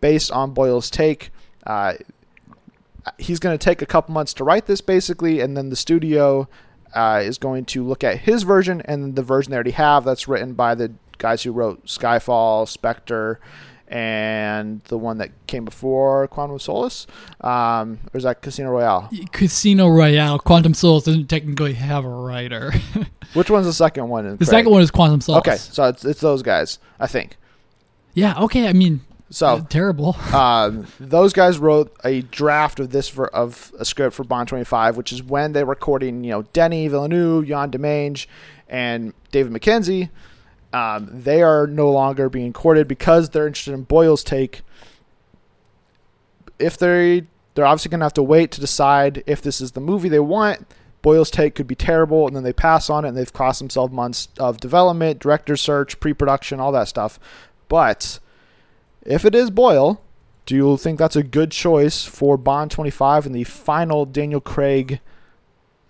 based 0.02 0.32
on 0.32 0.54
Boyle's 0.54 0.90
take. 0.90 1.32
Uh, 1.66 1.94
he's 3.18 3.40
going 3.40 3.58
to 3.58 3.64
take 3.64 3.82
a 3.82 3.86
couple 3.86 4.14
months 4.14 4.34
to 4.36 4.44
write 4.44 4.66
this, 4.66 4.82
basically, 4.82 5.40
and 5.40 5.56
then 5.56 5.70
the 5.70 5.76
studio 5.76 6.48
uh, 6.94 7.22
is 7.24 7.38
going 7.38 7.66
to 7.66 7.84
look 7.84 8.04
at 8.04 8.20
his 8.20 8.44
version 8.44 8.82
and 8.86 9.16
the 9.16 9.24
version 9.24 9.52
they 9.52 9.56
already 9.56 9.72
have 9.72 10.04
that's 10.06 10.28
written 10.28 10.54
by 10.54 10.76
the 10.76 10.92
guys 11.18 11.44
who 11.44 11.52
wrote 11.52 11.86
Skyfall, 11.86 12.68
Spectre, 12.68 13.40
and 13.90 14.82
the 14.86 14.98
one 14.98 15.18
that 15.18 15.32
came 15.48 15.66
before 15.66 16.28
Quantum 16.28 16.56
of 16.56 16.62
Solace. 16.62 17.08
Um, 17.42 18.00
or 18.14 18.18
is 18.18 18.24
that 18.24 18.42
Casino 18.42 18.70
Royale? 18.70 19.10
Casino 19.32 19.88
Royale, 19.88 20.40
Quantum 20.40 20.74
Souls 20.74 21.06
doesn't 21.06 21.28
technically 21.28 21.74
have 21.74 22.06
a 22.06 22.10
writer. 22.10 22.72
Which 23.34 23.50
one's 23.50 23.66
the 23.66 23.74
second 23.74 24.10
one? 24.10 24.38
the 24.38 24.46
second 24.46 24.72
one 24.72 24.82
is 24.82 24.92
Quantum 24.92 25.22
Souls. 25.22 25.40
Okay, 25.40 25.58
so 25.58 25.86
it's, 25.86 26.06
it's 26.06 26.22
those 26.22 26.42
guys, 26.44 26.80
I 27.00 27.08
think. 27.08 27.38
Yeah. 28.14 28.40
Okay. 28.44 28.68
I 28.68 28.74
mean, 28.74 29.02
So 29.30 29.66
terrible. 29.70 30.16
um, 30.34 30.88
those 31.00 31.34
guys 31.34 31.58
wrote 31.58 31.96
a 32.04 32.22
draft 32.22 32.80
of 32.80 32.92
this 32.92 33.08
for, 33.08 33.28
of 33.34 33.72
a 33.80 33.86
script 33.86 34.16
for 34.16 34.24
Bond 34.24 34.50
25, 34.50 34.98
which 34.98 35.12
is 35.12 35.24
when 35.24 35.54
they're 35.54 35.66
recording, 35.66 36.24
you 36.24 36.32
know, 36.32 36.42
Denis 36.54 36.92
Villeneuve, 36.92 37.48
Yann 37.48 37.72
Demange, 37.72 38.28
and 38.68 39.14
David 39.32 39.52
Mackenzie. 39.52 40.10
Um, 40.72 41.10
they 41.12 41.42
are 41.42 41.66
no 41.66 41.90
longer 41.92 42.30
being 42.30 42.54
courted 42.54 42.88
because 42.88 43.30
they're 43.30 43.48
interested 43.48 43.74
in 43.74 43.84
Boyle's 43.84 44.24
take. 44.24 44.62
If 46.60 46.78
they 46.78 47.26
they're 47.56 47.66
obviously 47.66 47.90
going 47.90 48.00
to 48.00 48.06
have 48.06 48.14
to 48.14 48.24
wait 48.24 48.52
to 48.52 48.62
decide 48.62 49.24
if 49.26 49.42
this 49.42 49.60
is 49.60 49.74
the 49.74 49.82
movie 49.82 50.10
they 50.10 50.20
want. 50.20 50.66
Boyle's 51.02 51.32
take 51.32 51.56
could 51.56 51.68
be 51.68 51.76
terrible, 51.76 52.28
and 52.28 52.36
then 52.36 52.44
they 52.44 52.54
pass 52.54 52.90
on 52.90 53.06
it, 53.06 53.10
and 53.10 53.18
they've 53.18 53.34
cost 53.34 53.60
themselves 53.60 53.94
months 53.94 54.28
of 54.38 54.60
development, 54.60 55.20
director 55.20 55.56
search, 55.56 56.00
pre-production, 56.00 56.60
all 56.60 56.72
that 56.74 56.88
stuff. 56.88 57.20
But 57.68 58.20
if 59.04 59.26
it 59.26 59.34
is 59.34 59.50
Boyle, 59.50 60.02
do 60.46 60.56
you 60.56 60.78
think 60.78 61.00
that's 61.00 61.16
a 61.16 61.24
good 61.24 61.52
choice 61.52 62.06
for 62.06 62.38
Bond 62.38 62.72
25 62.72 63.26
and 63.26 63.36
the 63.36 63.44
final 63.44 64.06
Daniel 64.06 64.42
Craig 64.42 65.00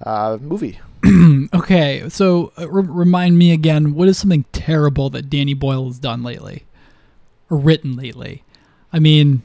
uh, 0.04 0.38
movie? 0.40 0.80
Okay, 1.54 2.08
so 2.10 2.52
uh, 2.58 2.70
re- 2.70 2.84
remind 2.84 3.38
me 3.38 3.52
again. 3.52 3.94
What 3.96 4.08
is 4.08 4.18
something 4.18 4.46
terrible 4.52 5.10
that 5.12 5.30
Danny 5.30 5.54
Boyle 5.54 5.86
has 5.88 6.00
done 6.00 6.24
lately, 6.24 6.66
or 7.50 7.58
written 7.58 7.96
lately? 7.96 8.44
I 8.94 9.00
mean, 9.00 9.44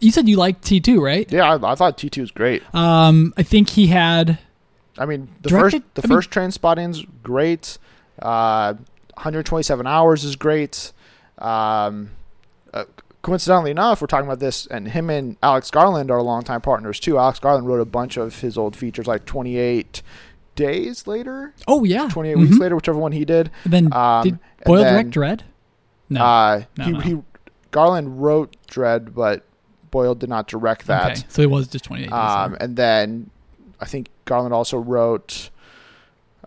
you 0.00 0.10
said 0.10 0.28
you 0.28 0.36
liked 0.36 0.62
T 0.64 0.80
two, 0.80 1.02
right? 1.02 1.30
Yeah, 1.30 1.54
I, 1.56 1.72
I 1.72 1.74
thought 1.74 1.98
T2 1.98 2.18
was 2.20 2.30
great. 2.30 2.62
Um, 2.74 3.32
I 3.36 3.42
think 3.42 3.70
he 3.70 3.88
had. 3.88 4.38
I 4.98 5.06
mean, 5.06 5.28
the 5.42 5.48
Directed- 5.50 5.82
first 5.82 5.94
the 5.94 6.02
I 6.04 6.14
first 6.14 6.30
Trainspotting's 6.30 7.04
great. 7.22 7.78
Uh, 8.20 8.74
127 9.14 9.86
hours 9.86 10.24
is 10.24 10.36
great. 10.36 10.92
Um, 11.38 12.10
uh, 12.72 12.84
coincidentally 13.22 13.70
enough, 13.72 14.00
we're 14.00 14.06
talking 14.06 14.26
about 14.26 14.38
this, 14.40 14.66
and 14.66 14.88
him 14.88 15.10
and 15.10 15.36
Alex 15.42 15.70
Garland 15.70 16.10
are 16.10 16.22
longtime 16.22 16.60
partners 16.60 16.98
too. 17.00 17.18
Alex 17.18 17.38
Garland 17.38 17.66
wrote 17.66 17.80
a 17.80 17.84
bunch 17.84 18.16
of 18.16 18.40
his 18.40 18.56
old 18.56 18.76
features, 18.76 19.06
like 19.06 19.24
28 19.24 20.02
days 20.54 21.06
later, 21.06 21.52
Oh 21.66 21.84
yeah, 21.84 22.08
28 22.08 22.36
Mhm. 22.36 22.40
weeks 22.40 22.58
later, 22.58 22.74
whichever 22.76 22.98
one 22.98 23.12
he 23.12 23.24
did. 23.24 23.50
And 23.64 23.72
then 23.72 23.92
Um, 23.92 24.22
did 24.22 24.38
Boyle 24.64 24.82
direct 24.84 25.10
Dredd? 25.10 25.40
No. 26.10 26.22
Uh, 26.24 26.62
No, 26.78 26.84
he, 26.84 26.90
no. 26.92 27.00
he 27.00 27.18
Garland 27.70 28.22
wrote 28.22 28.56
Dredd, 28.70 29.14
but 29.14 29.42
Boyle 29.90 30.14
did 30.14 30.28
not 30.28 30.46
direct 30.48 30.86
that. 30.86 31.10
okay, 31.12 31.22
so 31.28 31.42
it 31.42 31.50
was 31.50 31.68
just 31.68 31.84
twenty 31.84 32.04
eight. 32.04 32.12
Um, 32.12 32.56
and 32.60 32.76
then 32.76 33.30
I 33.80 33.84
think 33.86 34.08
Garland 34.24 34.54
also 34.54 34.76
wrote 34.78 35.50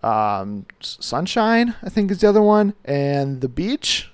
um, 0.02 0.64
Sunshine. 0.80 1.74
I 1.82 1.88
think 1.88 2.10
is 2.10 2.20
the 2.20 2.28
other 2.28 2.42
one, 2.42 2.74
and 2.84 3.40
The 3.40 3.48
Beach. 3.48 4.10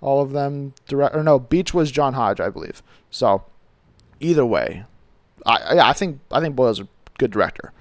All 0.00 0.22
of 0.22 0.32
them 0.32 0.72
direct 0.88 1.14
or 1.16 1.22
no, 1.22 1.38
Beach 1.38 1.72
was 1.74 1.90
John 1.90 2.14
Hodge, 2.14 2.38
I 2.40 2.48
believe. 2.50 2.82
So 3.10 3.42
either 4.20 4.44
way, 4.46 4.84
I 5.44 5.74
yeah, 5.76 5.88
I 5.88 5.92
think 5.94 6.20
I 6.30 6.40
think 6.40 6.54
Boyle's 6.54 6.80
a 6.80 6.88
good 7.18 7.30
director. 7.30 7.72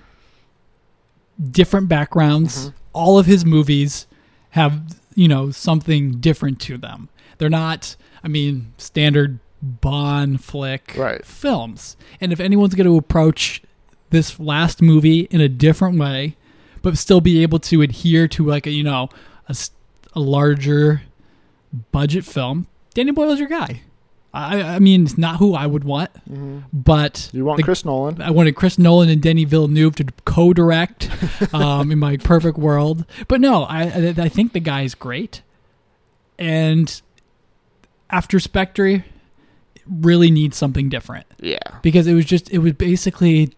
Different 1.51 1.87
backgrounds. 1.89 2.67
Mhm. 2.69 2.73
All 2.93 3.19
of 3.19 3.25
his 3.25 3.45
movies 3.45 4.07
have, 4.51 4.81
you 5.15 5.27
know, 5.27 5.51
something 5.51 6.13
different 6.19 6.59
to 6.61 6.77
them. 6.77 7.09
They're 7.37 7.49
not, 7.49 7.95
I 8.23 8.27
mean, 8.27 8.73
standard 8.77 9.39
Bond 9.61 10.43
flick 10.43 10.93
Right. 10.95 11.25
films. 11.25 11.97
And 12.21 12.31
if 12.31 12.39
anyone's 12.39 12.75
going 12.75 12.85
to 12.87 12.97
approach 12.97 13.63
this 14.11 14.39
last 14.39 14.81
movie 14.81 15.21
in 15.31 15.41
a 15.41 15.49
different 15.49 15.97
way, 15.97 16.35
but 16.83 16.97
still 16.97 17.19
be 17.19 17.41
able 17.41 17.57
to 17.59 17.81
adhere 17.81 18.27
to 18.27 18.45
like 18.45 18.67
a, 18.67 18.71
you 18.71 18.83
know, 18.83 19.09
a 19.49 20.19
larger 20.19 21.01
budget 21.91 22.23
film, 22.25 22.67
Danny 22.93 23.11
Boyle's 23.11 23.39
your 23.39 23.47
guy. 23.49 23.81
I, 24.37 24.61
I 24.75 24.79
mean, 24.79 25.03
it's 25.03 25.17
not 25.17 25.37
who 25.37 25.53
I 25.55 25.65
would 25.65 25.83
want, 25.85 26.11
but 26.73 27.29
You 27.31 27.45
want 27.45 27.57
the- 27.57 27.63
Chris 27.63 27.85
Nolan? 27.85 28.21
I 28.21 28.31
wanted 28.31 28.55
Chris 28.55 28.77
Nolan 28.77 29.07
and 29.09 29.21
Denis 29.21 29.45
Villeneuve 29.49 29.95
to 29.95 30.05
co-direct 30.25 31.09
um, 31.53 31.89
in 31.91 31.99
my 31.99 32.17
perfect 32.17 32.57
world. 32.57 33.05
But 33.29 33.39
no, 33.39 33.63
I 33.63 33.83
I 33.83 34.13
I 34.17 34.29
think 34.29 34.51
the 34.53 34.59
guy's 34.59 34.93
great, 34.93 35.41
and 36.37 37.01
after 38.09 38.39
Spectre, 38.39 39.05
really 39.89 40.31
needs 40.31 40.57
something 40.57 40.89
different 40.89 41.25
Yeah. 41.39 41.57
because 41.81 42.05
it 42.07 42.13
was 42.13 42.25
just 42.25 42.49
it 42.51 42.57
was 42.59 42.73
basically 42.73 43.53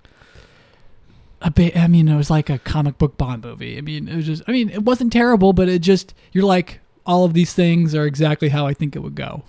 a 1.42 1.52
bit. 1.52 1.76
I 1.78 1.88
mean, 1.88 2.08
it 2.08 2.16
was 2.18 2.30
like 2.30 2.50
a 2.50 2.60
comic 2.60 2.98
book 2.98 3.18
Bond 3.18 3.44
movie. 3.44 3.78
I 3.78 3.82
mean, 3.82 4.08
it 4.08 4.16
was 4.16 4.26
just. 4.26 4.44
I 4.48 4.52
mean, 4.52 4.70
it 4.70 4.84
wasn't 4.84 5.12
terrible, 5.14 5.54
but 5.54 5.70
it 5.70 5.80
just 5.80 6.14
you're 6.34 6.44
like 6.46 6.80
all 7.06 7.26
of 7.26 7.34
these 7.34 7.54
things 7.54 7.96
are 7.96 8.06
exactly 8.06 8.50
how 8.50 8.68
I 8.68 8.74
think 8.74 8.96
it 8.96 9.00
would 9.00 9.16
go. 9.16 9.44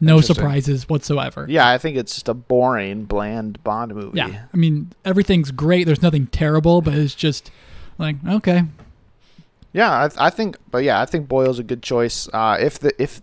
No 0.00 0.20
surprises 0.20 0.88
whatsoever. 0.88 1.46
Yeah, 1.48 1.68
I 1.68 1.76
think 1.76 1.96
it's 1.96 2.14
just 2.14 2.28
a 2.28 2.34
boring, 2.34 3.04
bland 3.04 3.62
Bond 3.62 3.94
movie. 3.94 4.16
Yeah. 4.16 4.44
I 4.52 4.56
mean, 4.56 4.92
everything's 5.04 5.50
great. 5.50 5.84
There's 5.84 6.02
nothing 6.02 6.26
terrible, 6.28 6.80
but 6.80 6.94
it's 6.94 7.14
just 7.14 7.50
like, 7.98 8.16
okay. 8.26 8.64
Yeah, 9.72 9.90
I, 9.90 10.26
I 10.26 10.30
think, 10.30 10.56
but 10.70 10.84
yeah, 10.84 11.00
I 11.00 11.06
think 11.06 11.28
Boyle's 11.28 11.58
a 11.58 11.62
good 11.62 11.82
choice. 11.82 12.28
Uh, 12.32 12.56
if 12.58 12.78
the 12.78 13.00
if 13.00 13.20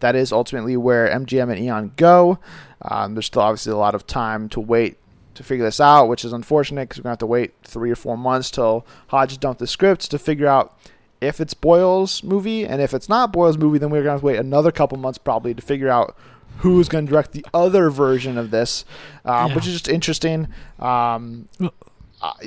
that 0.00 0.14
is 0.14 0.30
ultimately 0.32 0.76
where 0.76 1.08
MGM 1.08 1.50
and 1.50 1.58
Eon 1.58 1.92
go, 1.96 2.38
um, 2.82 3.14
there's 3.14 3.26
still 3.26 3.42
obviously 3.42 3.72
a 3.72 3.76
lot 3.76 3.94
of 3.94 4.06
time 4.06 4.48
to 4.50 4.60
wait 4.60 4.96
to 5.34 5.42
figure 5.42 5.64
this 5.64 5.80
out, 5.80 6.08
which 6.08 6.24
is 6.24 6.32
unfortunate 6.32 6.88
because 6.88 6.98
we're 6.98 7.04
gonna 7.04 7.12
have 7.12 7.18
to 7.18 7.26
wait 7.26 7.54
three 7.62 7.90
or 7.90 7.96
four 7.96 8.16
months 8.16 8.50
till 8.50 8.86
Hodge 9.08 9.38
dumped 9.38 9.60
the 9.60 9.66
scripts 9.66 10.06
to 10.08 10.18
figure 10.18 10.46
out 10.46 10.76
if 11.20 11.40
it's 11.40 11.54
Boyle's 11.54 12.22
movie, 12.22 12.64
and 12.66 12.80
if 12.80 12.94
it's 12.94 13.08
not 13.08 13.32
Boyle's 13.32 13.58
movie, 13.58 13.78
then 13.78 13.90
we're 13.90 14.00
gonna 14.02 14.12
have 14.12 14.20
to 14.20 14.26
wait 14.26 14.38
another 14.38 14.70
couple 14.72 14.98
months 14.98 15.18
probably 15.18 15.54
to 15.54 15.62
figure 15.62 15.88
out 15.88 16.16
who's 16.58 16.88
going 16.88 17.06
to 17.06 17.10
direct 17.12 17.30
the 17.32 17.46
other 17.54 17.88
version 17.88 18.36
of 18.36 18.50
this, 18.50 18.84
um, 19.24 19.50
Yeah. 19.50 19.54
which 19.54 19.66
is 19.68 19.74
just 19.74 19.86
interesting. 19.88 20.48
Um, 20.80 21.46
uh, 21.60 21.68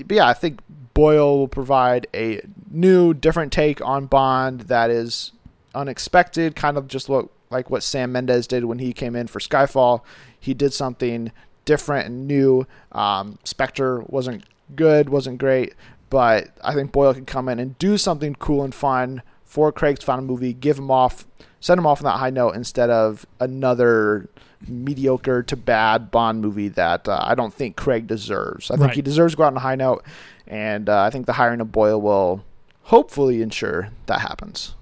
but 0.05 0.11
yeah, 0.11 0.27
I 0.27 0.33
think 0.33 0.59
Boyle 0.93 1.37
will 1.37 1.47
provide 1.47 2.07
a 2.13 2.41
new, 2.69 3.13
different 3.13 3.53
take 3.53 3.79
on 3.79 4.07
Bond 4.07 4.61
that 4.61 4.89
is 4.89 5.31
unexpected, 5.73 6.55
kind 6.57 6.77
of 6.77 6.89
just 6.89 7.07
look 7.07 7.31
like 7.49 7.69
what 7.69 7.83
Sam 7.83 8.11
Mendes 8.11 8.47
did 8.47 8.65
when 8.65 8.79
he 8.79 8.91
came 8.91 9.15
in 9.15 9.27
for 9.27 9.39
Skyfall. 9.39 10.01
He 10.37 10.53
did 10.53 10.73
something 10.73 11.31
different 11.63 12.07
and 12.07 12.27
new. 12.27 12.67
Um, 12.91 13.39
Spectre 13.45 14.01
wasn't 14.07 14.43
good, 14.75 15.07
wasn't 15.09 15.37
great, 15.37 15.73
but 16.11 16.49
I 16.63 16.75
think 16.75 16.91
Boyle 16.91 17.15
can 17.15 17.25
come 17.25 17.49
in 17.49 17.57
and 17.57 17.75
do 17.79 17.97
something 17.97 18.35
cool 18.35 18.63
and 18.63 18.75
fun 18.75 19.23
for 19.43 19.71
Craig's 19.71 20.03
final 20.03 20.23
movie, 20.23 20.53
give 20.53 20.77
him 20.77 20.91
off, 20.91 21.25
send 21.59 21.79
him 21.79 21.87
off 21.87 22.01
on 22.01 22.03
that 22.05 22.19
high 22.19 22.29
note 22.29 22.51
instead 22.55 22.91
of 22.91 23.25
another 23.39 24.29
mediocre 24.67 25.41
to 25.43 25.55
bad 25.55 26.11
Bond 26.11 26.41
movie 26.41 26.67
that 26.69 27.07
uh, 27.07 27.19
I 27.23 27.33
don't 27.33 27.53
think 27.53 27.75
Craig 27.75 28.05
deserves. 28.07 28.69
I 28.69 28.75
think 28.75 28.87
Right. 28.87 28.95
he 28.95 29.01
deserves 29.01 29.33
to 29.33 29.37
go 29.37 29.43
out 29.45 29.47
on 29.53 29.57
a 29.57 29.61
high 29.61 29.75
note, 29.75 30.03
and 30.47 30.87
uh, 30.87 31.01
I 31.01 31.09
think 31.09 31.25
the 31.25 31.33
hiring 31.33 31.61
of 31.61 31.71
Boyle 31.71 31.99
will 31.99 32.43
hopefully 32.83 33.41
ensure 33.41 33.89
that 34.05 34.21
happens. 34.21 34.75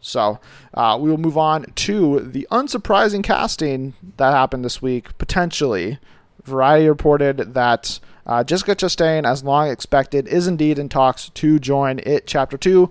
So 0.00 0.40
uh, 0.74 0.98
we 1.00 1.10
will 1.10 1.18
move 1.18 1.36
on 1.38 1.66
to 1.76 2.20
the 2.20 2.46
unsurprising 2.50 3.22
casting 3.22 3.94
that 4.16 4.32
happened 4.32 4.64
this 4.64 4.80
week. 4.82 5.16
Potentially, 5.18 5.98
Variety 6.44 6.88
reported 6.88 7.54
that 7.54 8.00
uh, 8.30 8.44
Jessica 8.44 8.76
Chastain, 8.76 9.26
as 9.26 9.42
long 9.42 9.68
expected, 9.68 10.28
is 10.28 10.46
indeed 10.46 10.78
in 10.78 10.88
talks 10.88 11.28
to 11.30 11.58
join 11.58 11.98
It 11.98 12.26
Chapter 12.26 12.56
Two 12.56 12.90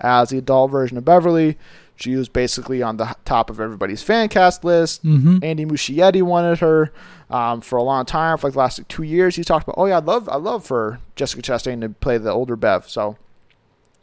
as 0.00 0.30
the 0.30 0.38
adult 0.38 0.72
version 0.72 0.98
of 0.98 1.04
Beverly. 1.04 1.56
She 1.94 2.16
was 2.16 2.28
basically 2.28 2.82
on 2.82 2.96
the 2.96 3.14
top 3.24 3.50
of 3.50 3.60
everybody's 3.60 4.02
fan 4.02 4.28
cast 4.30 4.64
list. 4.64 5.04
Mm-hmm. 5.04 5.44
Andy 5.44 5.64
Muschietti 5.66 6.22
wanted 6.22 6.58
her 6.58 6.90
um, 7.28 7.60
for 7.60 7.76
a 7.76 7.82
long 7.82 8.04
time, 8.06 8.38
for 8.38 8.46
like 8.46 8.54
the 8.54 8.58
last 8.58 8.78
like, 8.78 8.88
two 8.88 9.02
years. 9.02 9.36
He's 9.36 9.46
talked 9.46 9.64
about, 9.64 9.76
oh 9.78 9.86
yeah, 9.86 9.98
I'd 9.98 10.06
love, 10.06 10.28
I'd 10.28 10.42
love 10.42 10.64
for 10.64 10.98
Jessica 11.14 11.42
Chastain 11.42 11.82
to 11.82 11.90
play 11.90 12.18
the 12.18 12.32
older 12.32 12.56
Bev. 12.56 12.88
So 12.88 13.16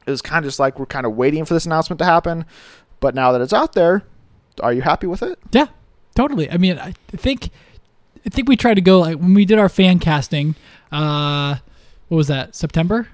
it 0.05 0.11
was 0.11 0.21
kind 0.21 0.45
of 0.45 0.47
just 0.47 0.59
like 0.59 0.79
we're 0.79 0.85
kind 0.85 1.05
of 1.05 1.17
waiting 1.17 1.43
for 1.43 1.53
this 1.53 1.65
announcement 1.65 1.99
to 1.99 2.05
happen. 2.05 2.45
But 2.99 3.13
now 3.13 3.31
that 3.31 3.41
it's 3.41 3.51
out 3.51 3.73
there, 3.73 4.03
are 4.61 4.71
you 4.71 4.83
happy 4.83 5.07
with 5.07 5.23
it? 5.23 5.38
Yeah, 5.51 5.67
totally. 6.15 6.49
I 6.49 6.57
mean, 6.57 6.77
I 6.77 6.93
think, 7.09 7.49
I 8.25 8.29
think 8.29 8.47
we 8.47 8.55
tried 8.55 8.75
to 8.75 8.81
go 8.81 8.99
like 8.99 9.17
when 9.17 9.33
we 9.33 9.43
did 9.43 9.59
our 9.59 9.69
fan 9.69 9.99
casting. 9.99 10.55
Uh, 10.91 11.55
what 12.07 12.17
was 12.17 12.27
that? 12.27 12.55
September, 12.55 13.07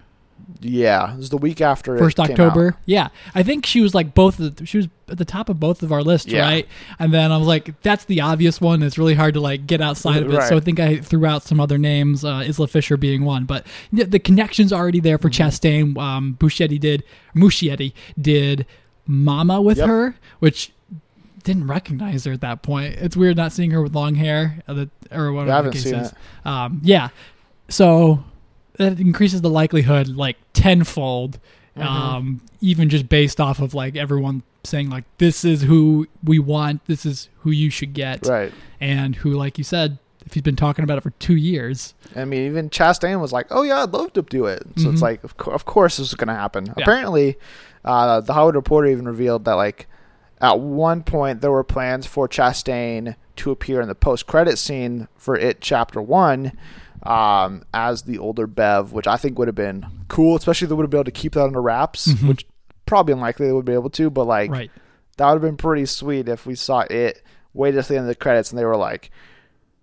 Yeah, 0.61 1.13
it 1.13 1.17
was 1.17 1.29
the 1.29 1.37
week 1.37 1.61
after 1.61 1.95
it 1.95 1.99
first 1.99 2.19
October. 2.19 2.75
Yeah, 2.85 3.09
I 3.33 3.43
think 3.43 3.65
she 3.65 3.81
was 3.81 3.95
like 3.95 4.13
both. 4.13 4.37
The, 4.37 4.65
she 4.65 4.77
was 4.77 4.87
at 5.09 5.17
the 5.17 5.25
top 5.25 5.49
of 5.49 5.59
both 5.59 5.83
of 5.83 5.91
our 5.91 6.01
lists, 6.03 6.31
Yeah. 6.31 6.41
right? 6.41 6.67
And 6.99 7.13
then 7.13 7.31
I 7.31 7.37
was 7.37 7.47
like, 7.47 7.79
that's 7.81 8.05
the 8.05 8.21
obvious 8.21 8.59
one. 8.61 8.81
It's 8.83 8.97
really 8.97 9.13
hard 9.15 9.33
to 9.35 9.39
like 9.41 9.65
get 9.67 9.81
outside 9.81 10.23
of 10.23 10.31
it. 10.33 10.37
Right. 10.37 10.47
So 10.49 10.57
I 10.57 10.59
think 10.59 10.79
I 10.79 10.97
threw 10.99 11.25
out 11.25 11.43
some 11.43 11.59
other 11.59 11.77
names, 11.77 12.23
uh, 12.23 12.43
Isla 12.47 12.67
Fisher 12.67 12.97
being 12.97 13.23
one. 13.25 13.45
But 13.45 13.65
the, 13.91 14.19
connection's 14.19 14.71
already 14.73 14.99
there 14.99 15.17
for 15.17 15.29
Mm-hmm. 15.29 15.43
Chastain. 15.43 15.97
Um, 15.97 16.37
Buschetti 16.39 16.79
did, 16.79 17.03
Muschietti 17.35 17.93
did 18.19 18.65
Mama 19.05 19.61
with 19.61 19.77
Yep. 19.79 19.87
her, 19.87 20.15
which 20.39 20.71
didn't 21.43 21.67
recognize 21.67 22.23
her 22.23 22.31
at 22.31 22.41
that 22.41 22.61
point. 22.61 22.93
It's 22.95 23.17
weird 23.17 23.35
not 23.35 23.51
seeing 23.51 23.71
her 23.71 23.81
with 23.81 23.93
long 23.93 24.15
hair, 24.15 24.61
uh, 24.67 24.73
the- 24.73 24.89
or 25.11 25.33
whatever 25.33 25.49
Yeah, 25.49 25.61
the 25.61 25.69
case 25.71 25.85
is. 25.87 26.13
Um, 26.45 26.79
yeah, 26.83 27.09
so 27.73 28.23
that 28.77 28.99
increases 28.99 29.41
the 29.41 29.49
likelihood 29.49 30.07
like 30.09 30.37
tenfold 30.53 31.39
Um, 31.75 32.41
even 32.61 32.87
just 32.89 33.09
based 33.09 33.41
off 33.41 33.59
of 33.59 33.73
like 33.73 33.95
everyone 33.95 34.43
saying 34.63 34.89
like 34.91 35.05
this 35.17 35.43
is 35.43 35.63
who 35.63 36.07
we 36.23 36.37
want, 36.39 36.85
this 36.85 37.03
is 37.05 37.29
who 37.39 37.49
you 37.51 37.69
should 37.71 37.93
get, 37.93 38.25
Right. 38.27 38.53
and 38.79 39.15
who, 39.15 39.31
like 39.33 39.57
you 39.57 39.63
said, 39.63 39.97
if 40.25 40.33
he's 40.35 40.43
been 40.43 40.55
talking 40.55 40.83
about 40.83 40.97
it 40.99 41.01
for 41.01 41.09
two 41.19 41.35
years, 41.35 41.95
I 42.15 42.25
mean, 42.25 42.45
even 42.45 42.69
Chastain 42.69 43.19
was 43.19 43.33
like, 43.33 43.47
"Oh 43.49 43.63
yeah, 43.63 43.81
I'd 43.83 43.91
love 43.91 44.13
to 44.13 44.21
do 44.21 44.45
it." 44.45 44.61
So 44.77 44.89
it's 44.91 44.99
Mhm. 44.99 45.01
like, 45.01 45.23
of, 45.23 45.35
co- 45.37 45.51
of 45.51 45.65
course, 45.65 45.97
this 45.97 46.07
is 46.09 46.13
going 46.13 46.27
to 46.29 46.35
happen. 46.35 46.67
Yeah. 46.67 46.73
Apparently, 46.77 47.37
uh, 47.83 48.21
the 48.21 48.33
Hollywood 48.33 48.55
Reporter 48.55 48.87
even 48.89 49.05
revealed 49.07 49.43
that 49.45 49.55
like 49.55 49.87
at 50.39 50.59
one 50.59 51.01
point 51.03 51.41
there 51.41 51.51
were 51.51 51.63
plans 51.63 52.05
for 52.05 52.27
Chastain 52.29 53.15
to 53.37 53.49
appear 53.51 53.81
in 53.81 53.87
the 53.87 53.95
post-credit 53.95 54.57
scene 54.59 55.07
for 55.17 55.35
It 55.35 55.59
Chapter 55.59 55.99
One 56.01 56.51
um, 57.03 57.63
as 57.73 58.03
the 58.03 58.17
older 58.19 58.47
Bev, 58.47 58.93
which 58.93 59.07
I 59.07 59.17
think 59.17 59.37
would 59.37 59.47
have 59.47 59.55
been 59.55 59.85
cool, 60.07 60.35
especially 60.35 60.67
they 60.67 60.75
would 60.75 60.83
have 60.83 60.89
been 60.89 60.99
able 60.99 61.05
to 61.05 61.11
keep 61.11 61.33
that 61.33 61.43
under 61.43 61.61
wraps, 61.61 62.07
Mhm. 62.07 62.27
which 62.29 62.45
probably 62.85 63.13
unlikely 63.13 63.47
they 63.47 63.53
would 63.53 63.65
be 63.65 63.73
able 63.73 63.89
to. 63.91 64.09
But 64.09 64.25
like, 64.25 64.49
right? 64.51 64.71
that 65.17 65.25
would 65.27 65.33
have 65.33 65.41
been 65.41 65.57
pretty 65.57 65.85
sweet 65.85 66.27
if 66.29 66.45
we 66.45 66.55
saw 66.55 66.81
it 66.89 67.21
waited 67.53 67.77
at 67.79 67.87
the 67.87 67.95
end 67.95 68.03
of 68.03 68.07
the 68.07 68.15
credits 68.15 68.51
and 68.51 68.57
they 68.59 68.65
were 68.65 68.77
like, 68.77 69.11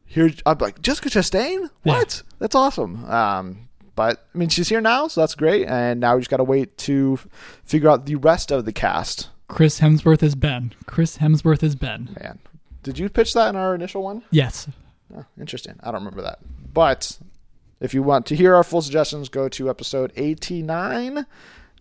"Here," 0.04 0.30
I'm 0.46 0.58
like, 0.58 0.82
"Jessica 0.82 1.08
Chastain? 1.08 1.70
Yeah. 1.84 1.98
What? 1.98 2.22
That's 2.38 2.54
awesome." 2.54 3.04
Um, 3.04 3.68
but 3.94 4.26
I 4.34 4.38
mean, 4.38 4.48
she's 4.48 4.68
here 4.68 4.80
now, 4.80 5.06
so 5.08 5.20
that's 5.20 5.34
great. 5.34 5.66
And 5.68 6.00
now 6.00 6.14
we 6.14 6.20
just 6.22 6.30
got 6.30 6.38
to 6.38 6.44
wait 6.44 6.76
to 6.78 7.18
f- 7.20 7.28
figure 7.64 7.88
out 7.90 8.06
the 8.06 8.16
rest 8.16 8.50
of 8.50 8.64
the 8.64 8.72
cast. 8.72 9.28
Chris 9.48 9.80
Hemsworth 9.80 10.22
is 10.22 10.34
Ben. 10.34 10.72
Chris 10.86 11.18
Hemsworth 11.18 11.62
is 11.62 11.74
Ben. 11.74 12.16
Man, 12.20 12.38
did 12.82 12.98
you 12.98 13.08
pitch 13.08 13.34
that 13.34 13.48
in 13.50 13.56
our 13.56 13.74
initial 13.74 14.02
one? 14.02 14.22
Yes. 14.30 14.68
Oh, 15.16 15.24
interesting. 15.38 15.74
I 15.82 15.86
don't 15.86 16.00
remember 16.00 16.22
that. 16.22 16.38
But 16.72 17.18
if 17.80 17.94
you 17.94 18.02
want 18.02 18.26
to 18.26 18.36
hear 18.36 18.54
our 18.54 18.64
full 18.64 18.82
suggestions, 18.82 19.28
go 19.28 19.48
to 19.48 19.70
episode 19.70 20.12
89, 20.16 21.26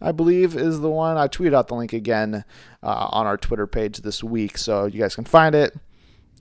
I 0.02 0.12
believe 0.12 0.56
is 0.56 0.80
the 0.80 0.90
one. 0.90 1.18
I 1.18 1.28
tweeted 1.28 1.54
out 1.54 1.68
the 1.68 1.76
link 1.76 1.94
again 1.94 2.46
uh, 2.82 3.10
on 3.12 3.28
our 3.28 3.38
Twitter 3.38 3.68
page 3.68 3.98
this 3.98 4.24
week, 4.24 4.58
so 4.58 4.86
you 4.86 5.00
guys 5.00 5.16
can 5.16 5.26
find 5.26 5.56
it. 5.56 5.76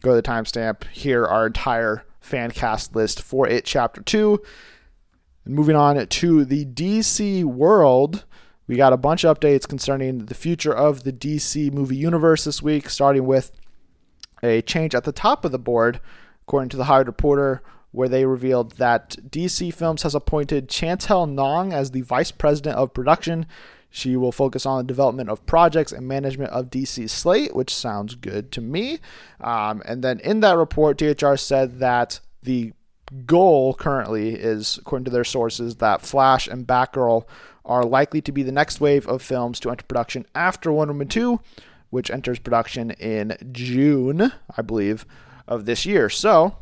Go 0.01 0.11
to 0.11 0.16
the 0.16 0.22
timestamp, 0.22 0.86
hear 0.89 1.26
our 1.26 1.47
entire 1.47 2.05
fan 2.20 2.53
cast 2.53 2.95
list 2.95 3.20
for 3.20 3.49
it, 3.49 3.64
chapter 3.64 4.01
2. 4.01 4.41
And 5.45 5.55
moving 5.55 5.74
on 5.74 6.07
to 6.07 6.45
the 6.45 6.64
DC 6.64 7.43
world, 7.45 8.24
we 8.68 8.76
got 8.76 8.93
a 8.93 8.99
bunch 8.99 9.24
of 9.24 9.39
updates 9.39 9.66
concerning 9.66 10.26
the 10.26 10.34
future 10.34 10.72
of 10.72 11.03
the 11.03 11.12
DC 11.12 11.72
movie 11.72 11.97
universe 11.97 12.45
this 12.45 12.62
week, 12.62 12.89
starting 12.89 13.26
with 13.26 13.51
a 14.43 14.62
change 14.62 14.95
at 14.95 15.05
the 15.05 15.12
top 15.12 15.45
of 15.45 15.51
the 15.51 15.59
board, 15.59 16.01
according 16.49 16.71
to 16.71 16.79
the 16.79 16.85
Hollywood 16.85 17.09
Reporter, 17.09 17.63
where 17.91 18.09
they 18.09 18.25
revealed 18.25 18.73
that 18.79 19.17
DC 19.29 19.73
Films 19.75 20.03
has 20.03 20.15
appointed 20.15 20.71
Chantal 20.71 21.27
Nong 21.27 21.75
as 21.75 21.91
the 21.91 22.01
vice 22.01 22.31
president 22.31 22.77
of 22.77 22.95
production. 22.95 23.45
She 23.91 24.17
will 24.17 24.33
focus 24.33 24.65
on 24.65 24.79
the 24.79 24.85
development 24.85 25.29
of 25.29 25.45
projects 25.45 25.93
and 25.93 26.09
management 26.09 26.51
of 26.53 26.71
DC's 26.71 27.13
slate, 27.13 27.55
which 27.55 27.75
sounds 27.75 28.15
good 28.15 28.51
to 28.53 28.63
me. 28.63 28.99
Um, 29.43 29.83
and 29.85 30.03
then 30.03 30.21
in 30.21 30.41
that 30.41 30.57
report, 30.57 30.97
THR 30.97 31.37
said 31.37 31.81
that 31.81 32.21
the 32.43 32.73
goal 33.27 33.75
currently 33.75 34.31
is, 34.31 34.79
according 34.79 35.05
to 35.05 35.11
their 35.11 35.25
sources, 35.25 35.77
that 35.77 36.01
Flash 36.01 36.49
and 36.49 36.67
Batgirl 36.67 37.25
are 37.67 37.85
likely 37.85 38.23
to 38.23 38.33
be 38.33 38.43
the 38.43 38.53
next 38.53 38.81
wave 38.81 39.07
of 39.07 39.21
films 39.21 39.61
to 39.61 39.71
enter 39.71 39.85
production 39.85 40.25
after 40.35 40.73
Wonder 40.73 40.95
Woman 40.95 41.09
2, 41.09 41.41
which 41.91 42.11
enters 42.11 42.39
production 42.39 42.93
in 42.93 43.37
June, 43.53 44.33
I 44.57 44.63
believe, 44.63 45.05
of 45.49 45.65
this 45.65 45.85
year. 45.85 46.09
So, 46.09 46.57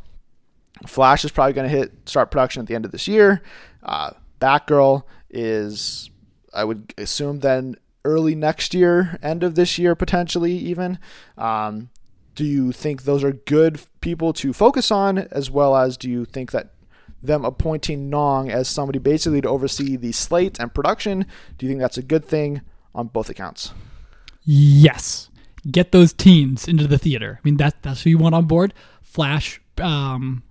Flash 0.87 1.23
is 1.23 1.31
probably 1.31 1.53
going 1.53 1.69
to 1.69 1.77
hit 1.77 1.91
start 2.09 2.31
production 2.31 2.61
at 2.61 2.67
the 2.67 2.75
end 2.75 2.85
of 2.85 2.91
this 2.91 3.07
year. 3.07 3.43
Uh, 3.83 4.11
Batgirl 4.41 5.03
is, 5.29 6.09
I 6.53 6.63
would 6.63 6.93
assume, 6.97 7.39
then 7.39 7.75
early 8.05 8.33
next 8.33 8.73
year, 8.73 9.19
end 9.21 9.43
of 9.43 9.55
this 9.55 9.77
year, 9.77 9.93
potentially 9.93 10.53
even. 10.53 10.97
Um, 11.37 11.89
do 12.35 12.45
you 12.45 12.71
think 12.71 13.03
those 13.03 13.23
are 13.23 13.33
good 13.33 13.79
people 14.01 14.31
to 14.33 14.53
focus 14.53 14.91
on, 14.91 15.17
as 15.17 15.51
well 15.51 15.75
as 15.75 15.97
do 15.97 16.09
you 16.09 16.25
think 16.25 16.51
that 16.51 16.73
them 17.21 17.43
appointing 17.43 18.09
Nong 18.09 18.51
as 18.51 18.69
somebody 18.69 18.99
basically 18.99 19.41
to 19.41 19.49
oversee 19.49 19.95
the 19.95 20.11
slate 20.11 20.59
and 20.59 20.73
production, 20.73 21.25
do 21.57 21.65
you 21.65 21.71
think 21.71 21.81
that's 21.81 21.97
a 21.97 22.03
good 22.03 22.25
thing 22.25 22.61
on 22.93 23.07
both 23.07 23.29
accounts? 23.29 23.73
Yes. 24.45 25.29
Get 25.69 25.91
those 25.91 26.13
teens 26.13 26.67
into 26.67 26.87
the 26.87 26.97
theater. 26.97 27.39
I 27.39 27.41
mean, 27.43 27.57
that, 27.57 27.81
that's 27.83 28.03
who 28.03 28.09
you 28.11 28.17
want 28.17 28.35
on 28.35 28.45
board. 28.45 28.73
Flash 29.01 29.59
um, 29.79 30.43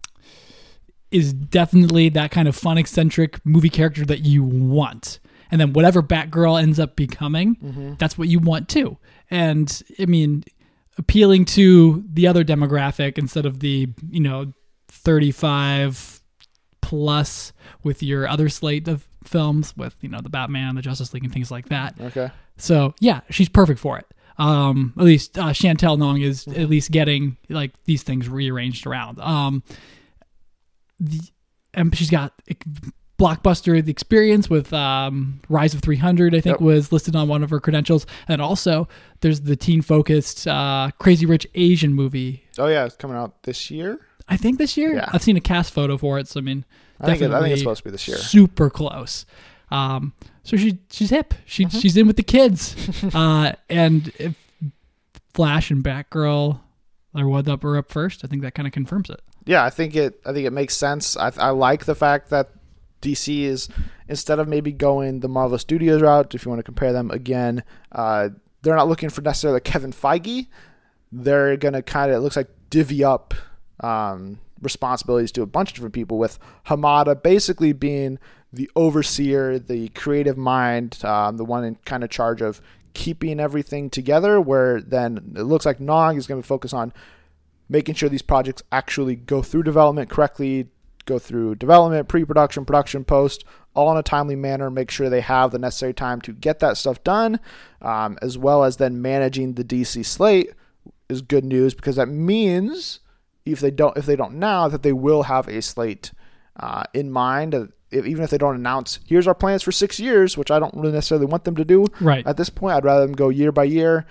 is 1.10 1.32
definitely 1.32 2.08
that 2.10 2.30
kind 2.30 2.48
of 2.48 2.56
fun, 2.56 2.78
eccentric 2.78 3.44
movie 3.44 3.70
character 3.70 4.04
that 4.04 4.20
you 4.20 4.42
want. 4.42 5.18
And 5.50 5.60
then 5.60 5.72
whatever 5.72 6.02
Batgirl 6.02 6.60
ends 6.60 6.80
up 6.80 6.96
becoming, 6.96 7.56
that's 7.98 8.18
what 8.18 8.28
you 8.28 8.40
want 8.40 8.68
too. 8.68 8.98
And 9.30 9.82
I 9.98 10.06
mean, 10.06 10.44
appealing 10.98 11.44
to 11.44 12.04
the 12.12 12.26
other 12.26 12.44
demographic 12.44 13.16
instead 13.18 13.46
of 13.46 13.60
the, 13.60 13.88
you 14.10 14.20
know, 14.20 14.52
35 14.88 16.20
plus 16.80 17.52
with 17.82 18.02
your 18.02 18.28
other 18.28 18.48
slate 18.48 18.88
of 18.88 19.06
films 19.24 19.76
with, 19.76 19.96
you 20.00 20.08
know, 20.08 20.20
the 20.20 20.28
Batman, 20.28 20.74
the 20.74 20.82
Justice 20.82 21.12
League, 21.14 21.24
and 21.24 21.32
things 21.32 21.50
like 21.50 21.68
that. 21.68 21.94
Okay. 22.00 22.30
So 22.56 22.94
yeah, 23.00 23.20
she's 23.30 23.48
perfect 23.48 23.78
for 23.78 23.98
it. 23.98 24.06
Um, 24.39 24.93
at 24.99 25.05
least 25.05 25.39
uh, 25.39 25.53
Chantal 25.53 25.97
Nong 25.97 26.20
is 26.20 26.47
at 26.49 26.68
least 26.68 26.91
getting 26.91 27.37
like 27.49 27.72
these 27.84 28.03
things 28.03 28.28
rearranged 28.28 28.87
around. 28.87 29.18
Um, 29.20 29.62
the, 31.01 31.20
and 31.74 31.97
she's 31.97 32.11
got 32.11 32.32
blockbuster 33.18 33.87
experience 33.89 34.51
with 34.51 34.72
um, 34.72 35.41
Rise 35.49 35.74
of 35.74 35.80
300. 35.80 36.34
I 36.34 36.41
think 36.41 36.55
Yep. 36.55 36.61
was 36.61 36.93
listed 36.93 37.16
on 37.16 37.28
one 37.28 37.43
of 37.43 37.51
her 37.51 37.61
credentials, 37.61 38.07
and 38.28 38.41
also 38.43 38.89
there's 39.20 39.41
the 39.43 39.57
teen 39.57 39.82
focused 39.82 40.47
uh, 40.47 40.91
Crazy 40.99 41.26
Rich 41.26 41.47
Asian 41.55 41.95
movie. 41.95 42.45
Oh 42.59 42.66
yeah, 42.66 42.84
it's 42.84 42.97
coming 42.97 43.16
out 43.16 43.43
this 43.45 43.70
year. 43.70 44.01
I 44.28 44.37
think 44.37 44.59
this 44.59 44.76
year. 44.76 44.97
Yeah. 44.97 45.09
I've 45.12 45.22
seen 45.22 45.37
a 45.37 45.41
cast 45.41 45.72
photo 45.72 45.97
for 45.97 46.18
it, 46.18 46.28
so 46.28 46.41
I 46.41 46.43
mean, 46.43 46.64
I 47.01 47.07
think, 47.07 47.22
it, 47.22 47.30
I 47.30 47.41
think 47.41 47.53
it's 47.53 47.61
supposed 47.61 47.78
to 47.78 47.84
be 47.84 47.91
this 47.91 48.09
year. 48.09 48.16
super 48.18 48.70
close. 48.70 49.24
Um, 49.70 50.14
so 50.47 50.57
she 50.57 50.78
she's 50.90 51.11
hip. 51.11 51.34
She 51.44 51.64
Mm-hmm. 51.66 51.78
she's 51.78 51.97
in 51.97 52.07
with 52.07 52.16
the 52.16 52.22
kids. 52.22 52.74
uh, 53.14 53.53
and 53.68 54.12
if 54.18 54.34
Flash 55.34 55.70
and 55.70 55.84
Batgirl 55.84 56.61
are 57.14 57.28
what 57.28 57.49
up 57.49 57.64
or 57.64 57.76
up 57.76 57.90
first, 57.90 58.24
I 58.24 58.28
think 58.28 58.42
that 58.42 58.55
kind 58.55 58.66
of 58.66 58.72
confirms 58.72 59.11
it. 59.11 59.20
yeah, 59.44 59.64
I 59.64 59.70
think 59.70 59.94
it. 59.97 60.20
I 60.24 60.32
think 60.32 60.47
it 60.47 60.53
makes 60.53 60.76
sense. 60.76 61.16
I, 61.16 61.32
I 61.38 61.51
like 61.51 61.84
the 61.84 61.94
fact 61.94 62.30
that 62.30 62.51
DC 63.03 63.42
is 63.42 63.68
instead 64.09 64.38
of 64.38 64.49
maybe 64.49 64.72
going 64.72 65.20
the 65.20 65.28
Marvel 65.28 65.59
Studios 65.59 66.01
route, 66.03 66.34
if 66.34 66.44
you 66.44 66.51
want 66.51 66.61
to 66.61 66.64
compare 66.64 66.92
them 66.92 67.11
again, 67.11 67.62
uh, 67.92 68.30
they're 68.62 68.76
not 68.76 68.88
looking 68.88 69.11
for 69.11 69.20
necessarily 69.22 69.61
Kevin 69.61 69.92
Feige. 69.92 70.47
They're 71.12 71.57
gonna 71.57 71.82
kind 71.82 72.11
of 72.11 72.18
it 72.18 72.20
looks 72.20 72.36
like 72.36 72.49
divvy 72.70 73.05
up 73.05 73.34
um, 73.80 74.38
responsibilities 74.61 75.32
to 75.32 75.42
a 75.42 75.47
bunch 75.47 75.70
of 75.70 75.74
different 75.74 75.94
people, 75.94 76.18
with 76.18 76.38
Hamada 76.66 77.20
basically 77.22 77.72
being 77.72 78.18
the 78.53 78.70
overseer, 78.76 79.59
the 79.59 79.88
creative 79.90 80.36
mind, 80.36 81.05
um, 81.05 81.36
the 81.36 81.44
one 81.44 81.64
in 81.64 81.76
kind 81.84 82.05
of 82.05 82.11
charge 82.11 82.40
of 82.40 82.61
keeping 82.94 83.40
everything 83.40 83.90
together. 83.90 84.40
Where 84.40 84.80
then 84.80 85.34
it 85.36 85.42
looks 85.42 85.66
like 85.66 85.80
Nong 85.80 86.16
is 86.16 86.26
going 86.26 86.40
to 86.40 86.47
focus 86.47 86.72
on 86.72 86.92
making 87.68 87.97
sure 87.97 88.09
these 88.09 88.22
projects 88.22 88.62
actually 88.70 89.16
go 89.16 89.42
through 89.42 89.64
development 89.64 90.09
correctly, 90.09 90.68
go 91.05 91.18
through 91.18 91.57
development, 91.57 92.09
pre-production, 92.09 92.64
production, 92.64 93.05
post, 93.05 93.44
all 93.74 93.90
in 93.92 93.99
a 93.99 94.03
timely 94.03 94.36
manner. 94.36 94.70
Make 94.70 94.90
sure 94.90 95.11
they 95.11 95.20
have 95.20 95.51
the 95.51 95.59
necessary 95.59 95.94
time 95.94 96.20
to 96.22 96.32
get 96.32 96.61
that 96.61 96.76
stuff 96.76 97.03
done, 97.05 97.40
um, 97.82 98.18
as 98.22 98.38
well 98.38 98.64
as 98.64 98.76
then 98.76 99.03
managing 99.03 99.55
the 99.55 99.64
DC 99.64 100.05
slate 100.05 100.53
is 101.09 101.22
good 101.22 101.44
news 101.44 101.74
because 101.74 101.97
that 101.97 102.09
means 102.09 103.01
if 103.44 103.61
they 103.61 103.70
don't 103.70 103.97
if 103.97 104.07
they 104.07 104.16
don't 104.16 104.34
now 104.34 104.66
that 104.68 104.82
they 104.82 104.92
will 104.92 105.24
have 105.24 105.49
a 105.49 105.62
slate 105.62 106.12
uh, 106.59 106.84
in 106.92 107.11
mind. 107.11 107.72
If, 107.91 108.05
even 108.07 108.24
if 108.24 108.30
they 108.30 108.39
don't 108.39 108.57
announce, 108.57 108.99
here's 109.07 109.26
our 109.28 109.34
plans 109.34 109.62
for 109.62 109.70
six 109.72 110.01
years, 110.01 110.37
which 110.37 110.51
I 110.51 110.59
don't 110.59 110.74
really 110.74 110.93
necessarily 110.93 111.26
want 111.26 111.45
them 111.45 111.55
to 111.57 111.64
do 111.64 111.87
Right. 112.01 112.26
at 112.26 112.37
this 112.37 112.51
point. 112.51 112.74
I'd 112.76 112.84
rather 112.84 113.07
them 113.07 113.14
go 113.14 113.28
year 113.28 113.53
by 113.53 113.64
year, 113.64 114.07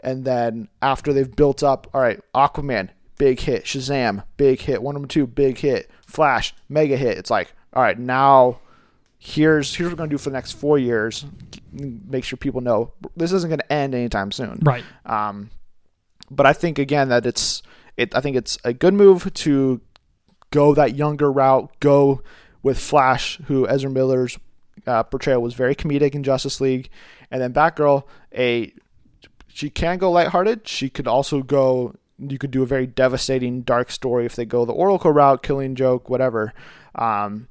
and 0.00 0.24
then 0.24 0.68
after 0.82 1.12
they've 1.12 1.34
built 1.36 1.62
up, 1.62 1.86
all 1.94 2.00
right, 2.00 2.20
Aquaman, 2.34 2.88
big 3.18 3.40
hit, 3.40 3.64
Shazam, 3.64 4.24
big 4.36 4.60
hit, 4.60 4.82
Wonder 4.82 4.98
Woman 4.98 5.08
two, 5.08 5.26
big 5.26 5.58
hit, 5.58 5.90
Flash, 6.06 6.54
mega 6.68 6.96
hit. 6.96 7.18
It's 7.18 7.30
like, 7.30 7.52
all 7.72 7.82
right, 7.82 7.98
now 7.98 8.58
here's 9.18 9.74
here's 9.76 9.88
what 9.90 9.92
we're 9.92 9.98
gonna 9.98 10.10
do 10.10 10.18
for 10.18 10.30
the 10.30 10.34
next 10.34 10.52
four 10.52 10.78
years. 10.78 11.24
Make 11.72 12.24
sure 12.24 12.36
people 12.36 12.62
know 12.62 12.92
this 13.16 13.32
isn't 13.32 13.48
gonna 13.50 13.62
end 13.70 13.94
anytime 13.94 14.32
soon. 14.32 14.58
Right. 14.62 14.82
Um, 15.06 15.50
but 16.30 16.46
I 16.46 16.52
think 16.52 16.78
again 16.78 17.10
that 17.10 17.26
it's 17.26 17.62
it. 17.96 18.14
I 18.16 18.20
think 18.20 18.36
it's 18.36 18.58
a 18.64 18.72
good 18.72 18.94
move 18.94 19.32
to 19.34 19.80
go 20.50 20.74
that 20.74 20.96
younger 20.96 21.30
route. 21.30 21.70
Go 21.80 22.22
with 22.62 22.78
Flash, 22.78 23.38
who 23.46 23.66
Ezra 23.68 23.90
Miller's 23.90 24.38
uh, 24.86 25.02
portrayal 25.04 25.42
was 25.42 25.54
very 25.54 25.74
comedic 25.74 26.14
in 26.14 26.22
Justice 26.22 26.60
League, 26.60 26.88
and 27.30 27.40
then 27.40 27.52
Batgirl. 27.52 28.04
A 28.36 28.72
she 29.48 29.68
can 29.70 29.98
go 29.98 30.10
lighthearted. 30.10 30.66
She 30.68 30.88
could 30.88 31.06
also 31.06 31.42
go. 31.42 31.94
You 32.18 32.38
could 32.38 32.50
do 32.50 32.62
a 32.62 32.66
very 32.66 32.86
devastating 32.86 33.62
dark 33.62 33.90
story 33.90 34.26
if 34.26 34.36
they 34.36 34.44
go 34.44 34.64
the 34.64 34.72
Oracle 34.72 35.10
route, 35.10 35.42
Killing 35.42 35.74
Joke, 35.74 36.08
whatever. 36.10 36.52
Um, 36.94 37.48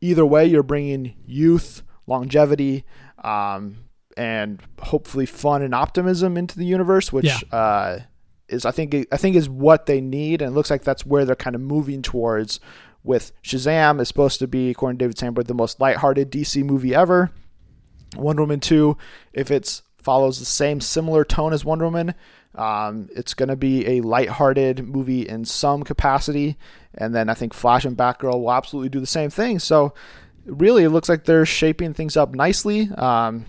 either 0.00 0.26
way, 0.26 0.46
you're 0.46 0.62
bringing 0.64 1.14
youth, 1.26 1.82
longevity 2.08 2.84
um, 3.22 3.76
and 4.16 4.60
hopefully 4.82 5.26
fun 5.26 5.62
and 5.62 5.74
optimism 5.74 6.36
into 6.36 6.58
the 6.58 6.64
universe, 6.64 7.12
which 7.12 7.26
Yeah. 7.26 7.38
uh, 7.56 7.98
is 8.48 8.64
I 8.66 8.72
think 8.72 8.94
I 9.12 9.16
think 9.16 9.36
is 9.36 9.48
what 9.48 9.86
they 9.86 10.00
need, 10.00 10.42
and 10.42 10.50
it 10.50 10.54
looks 10.54 10.70
like 10.70 10.82
that's 10.82 11.06
where 11.06 11.24
they're 11.24 11.36
kind 11.36 11.54
of 11.54 11.62
moving 11.62 12.02
towards. 12.02 12.58
With 13.02 13.32
Shazam 13.42 14.00
is 14.00 14.08
supposed 14.08 14.38
to 14.40 14.46
be, 14.46 14.70
according 14.70 14.98
to 14.98 15.04
David 15.04 15.18
Sandberg, 15.18 15.46
the 15.46 15.54
most 15.54 15.80
lighthearted 15.80 16.30
DC 16.30 16.62
movie 16.62 16.94
ever. 16.94 17.30
Wonder 18.16 18.42
Woman 18.42 18.60
2, 18.60 18.96
if 19.32 19.50
it 19.50 19.82
follows 19.98 20.38
the 20.38 20.44
same 20.44 20.80
similar 20.80 21.24
tone 21.24 21.52
as 21.52 21.64
Wonder 21.64 21.84
Woman, 21.86 22.14
um, 22.54 23.08
it's 23.14 23.34
going 23.34 23.48
to 23.48 23.56
be 23.56 23.86
a 23.86 24.00
lighthearted 24.00 24.86
movie 24.86 25.28
in 25.28 25.44
some 25.44 25.82
capacity. 25.82 26.56
And 26.94 27.14
then 27.14 27.28
I 27.28 27.34
think 27.34 27.54
Flash 27.54 27.84
and 27.84 27.96
Batgirl 27.96 28.40
will 28.40 28.52
absolutely 28.52 28.88
do 28.88 29.00
the 29.00 29.06
same 29.06 29.30
thing. 29.30 29.58
So 29.58 29.94
really, 30.44 30.84
it 30.84 30.90
looks 30.90 31.08
like 31.08 31.24
they're 31.24 31.46
shaping 31.46 31.94
things 31.94 32.16
up 32.16 32.34
nicely. 32.34 32.90
Um, 32.96 33.46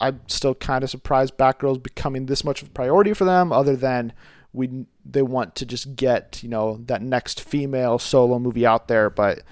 I'm 0.00 0.20
still 0.26 0.54
kind 0.54 0.84
of 0.84 0.90
surprised 0.90 1.36
Batgirl's 1.36 1.78
becoming 1.78 2.26
this 2.26 2.44
much 2.44 2.62
of 2.62 2.68
a 2.68 2.72
priority 2.72 3.14
for 3.14 3.24
them, 3.24 3.52
other 3.52 3.76
than 3.76 4.12
we 4.52 4.86
they 5.04 5.22
want 5.22 5.54
to 5.56 5.66
just 5.66 5.96
get 5.96 6.42
you 6.42 6.48
know 6.48 6.78
that 6.86 7.02
next 7.02 7.40
female 7.40 7.98
solo 7.98 8.38
movie 8.38 8.66
out 8.66 8.88
there, 8.88 9.10
but 9.10 9.42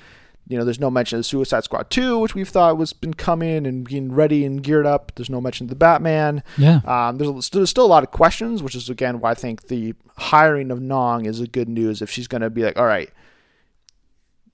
you 0.50 0.58
know, 0.58 0.64
there's 0.64 0.80
no 0.80 0.90
mention 0.90 1.20
of 1.20 1.26
Suicide 1.26 1.62
Squad 1.62 1.90
2, 1.90 2.18
which 2.18 2.34
we've 2.34 2.48
thought 2.48 2.76
was 2.76 2.92
been 2.92 3.14
coming 3.14 3.68
and 3.68 3.84
being 3.86 4.12
ready 4.12 4.44
and 4.44 4.60
geared 4.60 4.84
up. 4.84 5.12
There's 5.14 5.30
no 5.30 5.40
mention 5.40 5.66
of 5.66 5.68
the 5.68 5.76
Batman. 5.76 6.42
Yeah. 6.58 6.80
Um, 6.84 7.18
there's, 7.18 7.50
there's 7.50 7.70
still 7.70 7.84
a 7.84 7.86
lot 7.86 8.02
of 8.02 8.10
questions, 8.10 8.60
which 8.60 8.74
is 8.74 8.90
again 8.90 9.20
why 9.20 9.30
I 9.30 9.34
think 9.34 9.68
the 9.68 9.94
hiring 10.16 10.72
of 10.72 10.80
Nong 10.80 11.24
is 11.24 11.40
a 11.40 11.46
good 11.46 11.68
news. 11.68 12.02
If 12.02 12.10
she's 12.10 12.26
going 12.26 12.42
to 12.42 12.50
be 12.50 12.64
like, 12.64 12.76
all 12.76 12.86
right, 12.86 13.10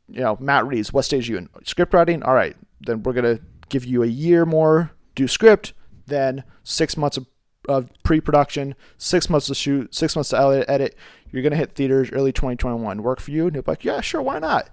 you 0.06 0.20
know, 0.20 0.36
Matt 0.38 0.66
Reeves, 0.66 0.92
what 0.92 1.06
stage 1.06 1.30
are 1.30 1.32
you 1.32 1.38
in? 1.38 1.48
Script 1.64 1.94
writing? 1.94 2.22
All 2.22 2.34
right, 2.34 2.56
then 2.80 3.02
we're 3.02 3.14
going 3.14 3.36
to 3.36 3.42
give 3.70 3.86
you 3.86 4.02
a 4.02 4.06
year 4.06 4.44
more, 4.44 4.92
do 5.14 5.26
script, 5.26 5.72
then 6.06 6.44
six 6.62 6.98
months 6.98 7.16
of, 7.16 7.26
of 7.68 7.90
pre-production, 8.02 8.74
six 8.98 9.28
months 9.30 9.46
to 9.46 9.54
shoot, 9.54 9.94
six 9.94 10.16
months 10.16 10.30
to 10.30 10.64
edit. 10.68 10.96
You're 11.30 11.42
to 11.52 11.58
hit 11.58 11.74
theaters 11.74 12.10
early 12.12 12.32
2021. 12.32 13.02
Work 13.02 13.20
for 13.20 13.30
you? 13.30 13.46
And 13.46 13.54
you're 13.54 13.64
like, 13.66 13.84
yeah, 13.84 14.00
sure, 14.00 14.22
why 14.22 14.38
not? 14.38 14.70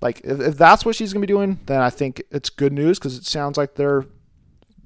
Like 0.00 0.20
if, 0.24 0.40
if 0.40 0.56
that's 0.56 0.84
what 0.84 0.94
she's 0.94 1.12
to 1.22 1.26
be 1.26 1.32
doing, 1.32 1.58
then 1.66 1.80
I 1.80 1.90
think 1.90 2.22
it's 2.30 2.50
good 2.50 2.72
news 2.72 2.98
because 2.98 3.16
it 3.16 3.24
sounds 3.24 3.56
like 3.56 3.74
they're 3.74 4.04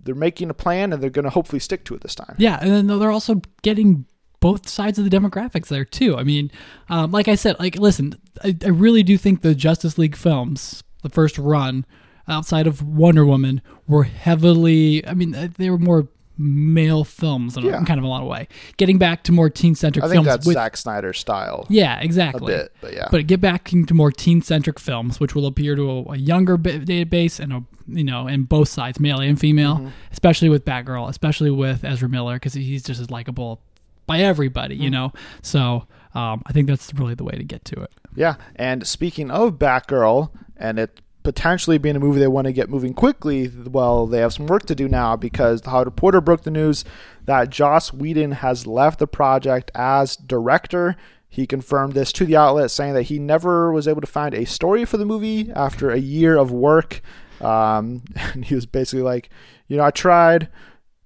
they're 0.03 0.15
making 0.15 0.49
a 0.49 0.55
plan 0.55 0.93
and 0.93 1.03
they're 1.03 1.11
to 1.25 1.31
hopefully 1.31 1.61
stick 1.61 1.85
to 1.85 1.95
it 1.95 2.01
this 2.01 2.15
time. 2.15 2.35
Yeah, 2.39 2.59
and 2.61 2.71
then 2.71 2.87
they're 2.99 3.11
also 3.11 3.43
getting 3.63 4.07
both 4.41 4.69
sides 4.69 4.99
of 4.99 5.09
the 5.09 5.15
demographics 5.15 5.69
there 5.69 5.85
too. 5.85 6.17
I 6.17 6.23
mean, 6.23 6.51
um, 6.89 7.13
like 7.13 7.29
I 7.29 7.35
said, 7.35 7.59
like 7.59 7.77
listen, 7.77 8.15
I, 8.43 8.57
I 8.65 8.69
really 8.69 9.03
do 9.03 9.19
think 9.19 9.43
the 9.43 9.55
Justice 9.55 9.99
League 9.99 10.17
films, 10.17 10.83
the 11.03 11.11
first 11.11 11.39
run 11.39 11.85
outside 12.29 12.67
of 12.67 12.83
Wonder 12.83 13.27
Woman, 13.27 13.61
were 13.87 14.05
heavily. 14.05 15.07
I 15.07 15.15
mean, 15.15 15.53
they 15.59 15.71
were 15.71 15.79
more 15.79 16.09
male 16.43 17.05
films 17.05 17.57
in 17.57 17.67
a- 17.69 17.85
kind 17.85 17.99
of 17.99 18.05
a 18.05 18.07
lot 18.07 18.23
of 18.23 18.29
way. 18.29 18.49
Getting 18.79 18.97
back 18.99 19.23
to 19.25 19.33
more 19.33 19.51
teen 19.51 19.75
centric 19.75 20.03
I 20.05 20.09
think 20.09 20.15
films 20.17 20.27
that's 20.27 20.47
with 20.47 20.55
Zack 20.55 20.77
Snyder's 20.79 21.19
style 21.19 21.67
yeah, 21.69 22.01
a 22.01 22.03
exactly. 22.03 22.55
bit, 22.55 22.73
but 22.81 22.95
yeah. 22.95 23.09
But 23.11 23.27
get 23.27 23.41
back 23.43 23.73
into 23.75 23.93
more 23.93 24.11
teen-centric 24.11 24.81
films, 24.81 25.21
which 25.21 25.35
will 25.35 25.47
appeal 25.47 25.77
to 25.77 25.91
a, 25.91 26.03
a 26.13 26.17
younger 26.17 26.57
ba- 26.57 26.79
database 26.81 27.39
and 27.41 27.53
a 27.53 27.65
you 27.87 28.05
know, 28.05 28.27
and 28.29 28.49
both 28.49 28.69
sides, 28.69 28.99
male 29.01 29.21
and 29.21 29.39
female, 29.39 29.77
Mm-hmm. 29.77 29.89
especially 30.13 30.49
with 30.49 30.65
Batgirl, 30.65 31.09
especially 31.09 31.51
with 31.51 31.85
Ezra 31.85 32.09
Miller, 32.09 32.35
because 32.37 32.55
he's 32.55 32.85
just 32.85 33.01
as 33.01 33.11
likable 33.11 33.61
by 34.07 34.21
everybody, 34.21 34.77
Mm-hmm. 34.77 34.85
you 34.85 34.91
know. 34.91 35.13
So 35.43 35.87
um, 36.15 36.43
I 36.47 36.53
think 36.53 36.69
that's 36.69 36.95
really 36.95 37.15
the 37.15 37.25
way 37.25 37.33
to 37.33 37.45
get 37.45 37.65
to 37.67 37.83
it. 37.83 37.91
Yeah, 38.17 38.37
and 38.57 38.87
speaking 38.87 39.31
of 39.31 39.59
Batgirl, 39.59 40.31
and 40.57 40.79
it 40.79 41.01
potentially 41.23 41.79
being 41.79 41.97
a 41.97 42.01
movie 42.01 42.21
they 42.21 42.29
want 42.29 42.47
to 42.47 42.53
get 42.53 42.71
moving 42.71 42.95
quickly, 42.95 43.49
well, 43.49 44.07
they 44.07 44.21
have 44.21 44.33
some 44.33 44.47
work 44.47 44.67
to 44.67 44.75
do 44.75 44.89
now 44.89 45.17
because 45.17 45.63
the 45.63 45.71
Hollywood 45.71 45.95
Reporter 45.95 46.21
broke 46.21 46.43
the 46.43 46.51
news 46.51 46.85
that 47.27 47.51
Joss 47.51 47.93
Whedon 47.93 48.33
has 48.33 48.67
left 48.67 48.99
the 48.99 49.07
project 49.07 49.71
as 49.75 50.17
director. 50.17 50.97
He 51.29 51.47
confirmed 51.47 51.93
this 51.93 52.13
to 52.13 52.25
the 52.25 52.37
outlet, 52.37 52.71
saying 52.71 52.95
that 52.95 53.05
he 53.05 53.19
never 53.19 53.73
was 53.73 53.87
able 53.87 54.01
to 54.01 54.07
find 54.07 54.35
a 54.35 54.47
story 54.47 54.85
for 54.85 54.97
the 54.97 55.05
movie 55.05 55.51
after 55.53 55.91
a 55.91 55.99
year 55.99 56.37
of 56.37 56.51
work. 56.51 57.03
Um, 57.41 58.03
and 58.17 58.45
he 58.45 58.55
was 58.55 58.67
basically 58.67 59.03
like, 59.03 59.31
you 59.69 59.77
know, 59.77 59.85
I 59.85 59.91
tried, 59.91 60.49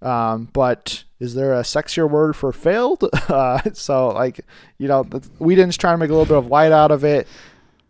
um, 0.00 0.48
but 0.52 1.04
is 1.20 1.34
there 1.34 1.54
a 1.54 1.62
sexier 1.62 2.08
word 2.08 2.36
for 2.36 2.52
failed? 2.52 3.08
Uh, 3.24 3.58
so 3.72 4.08
like, 4.08 4.40
you 4.78 4.86
know, 4.86 5.02
Whedon's 5.38 5.76
trying 5.76 5.94
to 5.94 5.98
make 5.98 6.10
a 6.10 6.12
little 6.12 6.26
bit 6.26 6.36
of 6.36 6.50
light 6.50 6.72
out 6.72 6.90
of 6.90 7.04
it. 7.04 7.26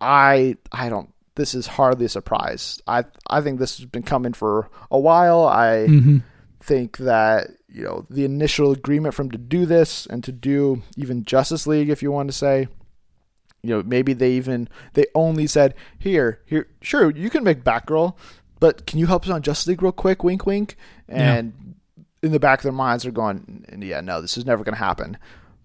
I 0.00 0.56
I 0.70 0.88
don't. 0.88 1.12
This 1.36 1.54
is 1.54 1.66
hardly 1.66 2.06
a 2.06 2.08
surprise. 2.08 2.80
I 2.86 3.04
I 3.28 3.40
think 3.40 3.58
this 3.58 3.78
has 3.78 3.86
been 3.86 4.02
coming 4.02 4.32
for 4.32 4.68
a 4.90 4.98
while. 4.98 5.44
I 5.46 5.86
hmm 5.86 6.18
think 6.60 6.96
that 6.96 7.50
you 7.68 7.82
know 7.84 8.06
the 8.08 8.24
initial 8.24 8.72
agreement 8.72 9.14
from 9.14 9.30
to 9.30 9.36
do 9.36 9.66
this 9.66 10.06
and 10.06 10.24
to 10.24 10.32
do 10.32 10.82
even 10.96 11.22
Justice 11.22 11.66
League, 11.66 11.90
if 11.90 12.02
you 12.02 12.10
want 12.10 12.30
to 12.30 12.32
say, 12.32 12.68
you 13.62 13.68
know, 13.70 13.82
maybe 13.82 14.14
they 14.14 14.32
even 14.32 14.68
they 14.94 15.04
only 15.14 15.46
said 15.46 15.74
here 15.98 16.40
here 16.46 16.66
sure 16.80 17.10
you 17.10 17.28
can 17.28 17.44
make 17.44 17.64
Batgirl, 17.64 18.16
but 18.60 18.86
can 18.86 18.98
you 18.98 19.06
help 19.06 19.24
us 19.24 19.30
on 19.30 19.42
Justice 19.42 19.66
League 19.66 19.82
real 19.82 19.92
quick? 19.92 20.24
Wink, 20.24 20.46
wink. 20.46 20.76
And 21.08 21.74
in 22.22 22.32
the 22.32 22.40
back 22.40 22.60
of 22.60 22.62
their 22.62 22.72
minds, 22.72 23.02
they're 23.02 23.12
going, 23.12 23.66
yeah, 23.78 24.00
no, 24.00 24.22
this 24.22 24.38
is 24.38 24.46
never 24.46 24.64
going 24.64 24.74
to 24.74 24.78
happen. 24.78 25.18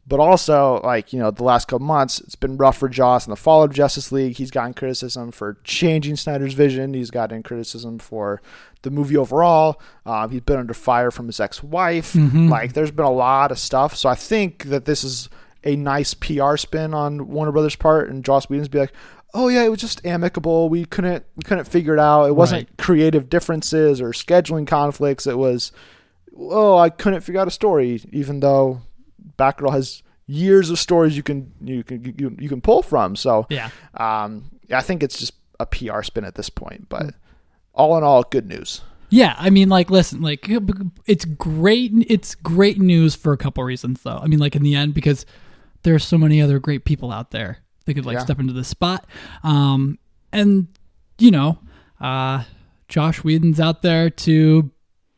But 0.09 0.19
also, 0.19 0.81
like, 0.83 1.13
you 1.13 1.19
know, 1.19 1.29
the 1.29 1.43
last 1.43 1.67
couple 1.67 1.85
months, 1.85 2.19
it's 2.19 2.35
been 2.35 2.57
rough 2.57 2.77
for 2.79 2.89
Joss 2.89 3.27
in 3.27 3.29
the 3.29 3.35
fall 3.37 3.61
of 3.63 3.71
Justice 3.71 4.11
League. 4.11 4.35
He's 4.37 4.49
gotten 4.51 4.73
criticism 4.73 5.31
for 5.31 5.57
changing 5.63 6.15
Snyder's 6.15 6.53
vision. 6.55 6.95
He's 6.95 7.11
gotten 7.11 7.43
criticism 7.43 7.99
for 7.99 8.41
the 8.81 8.89
movie 8.89 9.15
overall. 9.17 9.79
Um, 10.07 10.31
he's 10.31 10.41
been 10.41 10.57
under 10.57 10.73
fire 10.73 11.11
from 11.11 11.27
his 11.27 11.39
ex 11.39 11.61
wife. 11.63 12.13
Mhm. 12.13 12.49
Like, 12.49 12.73
there's 12.73 12.89
been 12.91 13.05
a 13.05 13.11
lot 13.11 13.51
of 13.51 13.59
stuff. 13.59 13.95
So 13.95 14.09
I 14.09 14.15
think 14.15 14.63
that 14.65 14.85
this 14.85 15.03
is 15.03 15.29
a 15.63 15.75
nice 15.75 16.13
PR 16.15 16.57
spin 16.57 16.93
on 16.95 17.27
Warner 17.27 17.51
Brothers' 17.51 17.75
part, 17.75 18.09
and 18.09 18.25
Joss 18.25 18.49
Whedon's 18.49 18.67
be 18.69 18.79
like, 18.79 18.93
"Oh 19.35 19.47
yeah, 19.49 19.63
it 19.63 19.69
was 19.69 19.79
just 19.81 20.03
amicable. 20.05 20.69
We 20.69 20.85
couldn't 20.85 21.23
we 21.35 21.43
couldn't 21.43 21.65
figure 21.65 21.93
it 21.93 21.99
out. 21.99 22.25
It 22.25 22.35
wasn't 22.35 22.67
Right. 22.69 22.77
creative 22.77 23.29
differences 23.29 24.01
or 24.01 24.09
scheduling 24.11 24.65
conflicts. 24.65 25.27
It 25.27 25.37
was, 25.37 25.71
oh, 26.35 26.77
I 26.77 26.89
couldn't 26.89 27.21
figure 27.21 27.41
out 27.41 27.47
a 27.47 27.51
story, 27.51 28.01
even 28.11 28.39
though 28.39 28.81
Batgirl 29.39 29.71
has 29.71 30.03
years 30.27 30.69
of 30.69 30.77
stories 30.77 31.17
you 31.17 31.23
can 31.23 31.51
you 31.63 31.83
can 31.83 32.03
you, 32.17 32.35
you 32.39 32.49
can 32.49 32.61
pull 32.61 32.83
from. 32.83 33.15
So 33.15 33.47
Yeah. 33.49 33.69
um, 33.95 34.43
I 34.71 34.81
think 34.81 35.01
it's 35.01 35.17
just 35.17 35.33
a 35.59 35.65
PR 35.65 36.03
spin 36.03 36.23
at 36.25 36.35
this 36.35 36.49
point. 36.49 36.87
But 36.89 37.15
all 37.73 37.97
in 37.97 38.03
all, 38.03 38.23
good 38.23 38.45
news. 38.47 38.81
Yeah, 39.11 39.33
I 39.39 39.49
mean, 39.49 39.69
like, 39.69 39.89
listen, 39.89 40.21
like, 40.21 40.45
it's 41.07 41.25
great. 41.25 41.91
It's 42.07 42.35
great 42.35 42.79
news 42.79 43.15
for 43.15 43.33
a 43.33 43.37
couple 43.37 43.63
reasons, 43.63 44.03
though. 44.03 44.19
I 44.21 44.27
mean, 44.27 44.37
like, 44.37 44.55
in 44.55 44.61
the 44.61 44.75
end, 44.75 44.93
because 44.93 45.25
there's 45.81 46.03
so 46.05 46.15
many 46.15 46.39
other 46.43 46.59
great 46.59 46.85
people 46.85 47.11
out 47.11 47.31
there 47.31 47.57
that 47.85 47.95
could 47.95 48.05
like 48.05 48.17
Yeah. 48.17 48.23
step 48.25 48.39
into 48.39 48.53
this 48.53 48.67
spot. 48.67 49.07
Um, 49.43 49.97
and 50.31 50.67
you 51.17 51.31
know, 51.31 51.57
uh, 51.99 52.43
Joss 52.87 53.23
Whedon's 53.23 53.59
out 53.59 53.81
there 53.81 54.09
to 54.11 54.69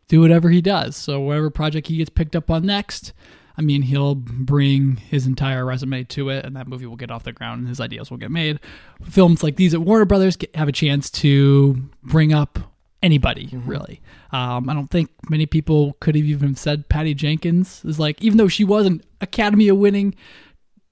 do 0.07 0.22
whatever 0.22 0.49
he 0.49 0.61
does. 0.61 0.95
So 0.95 1.19
whatever 1.19 1.49
project 1.49 1.88
he 1.88 1.97
gets 1.97 2.09
picked 2.09 2.36
up 2.36 2.49
on 2.49 2.65
next, 2.65 3.11
I 3.58 3.62
mean, 3.62 3.82
he'll 3.82 4.16
bring 4.16 4.97
his 4.97 5.28
entire 5.28 5.66
resume 5.66 6.04
to 6.06 6.30
it, 6.30 6.45
and 6.45 6.56
that 6.56 6.68
movie 6.68 6.86
will 6.86 6.95
get 6.95 7.12
off 7.12 7.24
the 7.24 7.34
ground, 7.34 7.60
and 7.60 7.70
his 7.70 7.80
ideas 7.82 8.10
will 8.10 8.18
get 8.18 8.32
made. 8.32 8.60
Films 9.04 9.43
like 9.43 9.56
these 9.56 9.74
at 9.74 9.82
Warner 9.82 10.06
Brothers 10.06 10.36
get, 10.36 10.56
have 10.56 10.68
a 10.68 10.72
chance 10.72 11.10
to 11.10 11.76
bring 12.04 12.34
up 12.34 12.60
anybody, 13.04 13.49
really. 13.66 14.02
Um, 14.32 14.70
I 14.70 14.74
don't 14.74 14.89
think 14.89 15.10
many 15.30 15.45
people 15.45 15.97
could 15.99 16.16
have 16.16 16.26
even 16.26 16.56
said 16.56 16.88
Patty 16.88 17.14
Jenkins 17.14 17.84
is 17.84 17.99
like, 17.99 18.22
even 18.24 18.38
though 18.38 18.47
she 18.47 18.64
was 18.64 18.86
an 18.86 19.02
Academy 19.20 19.68
Award 19.68 19.82
winning 19.82 20.16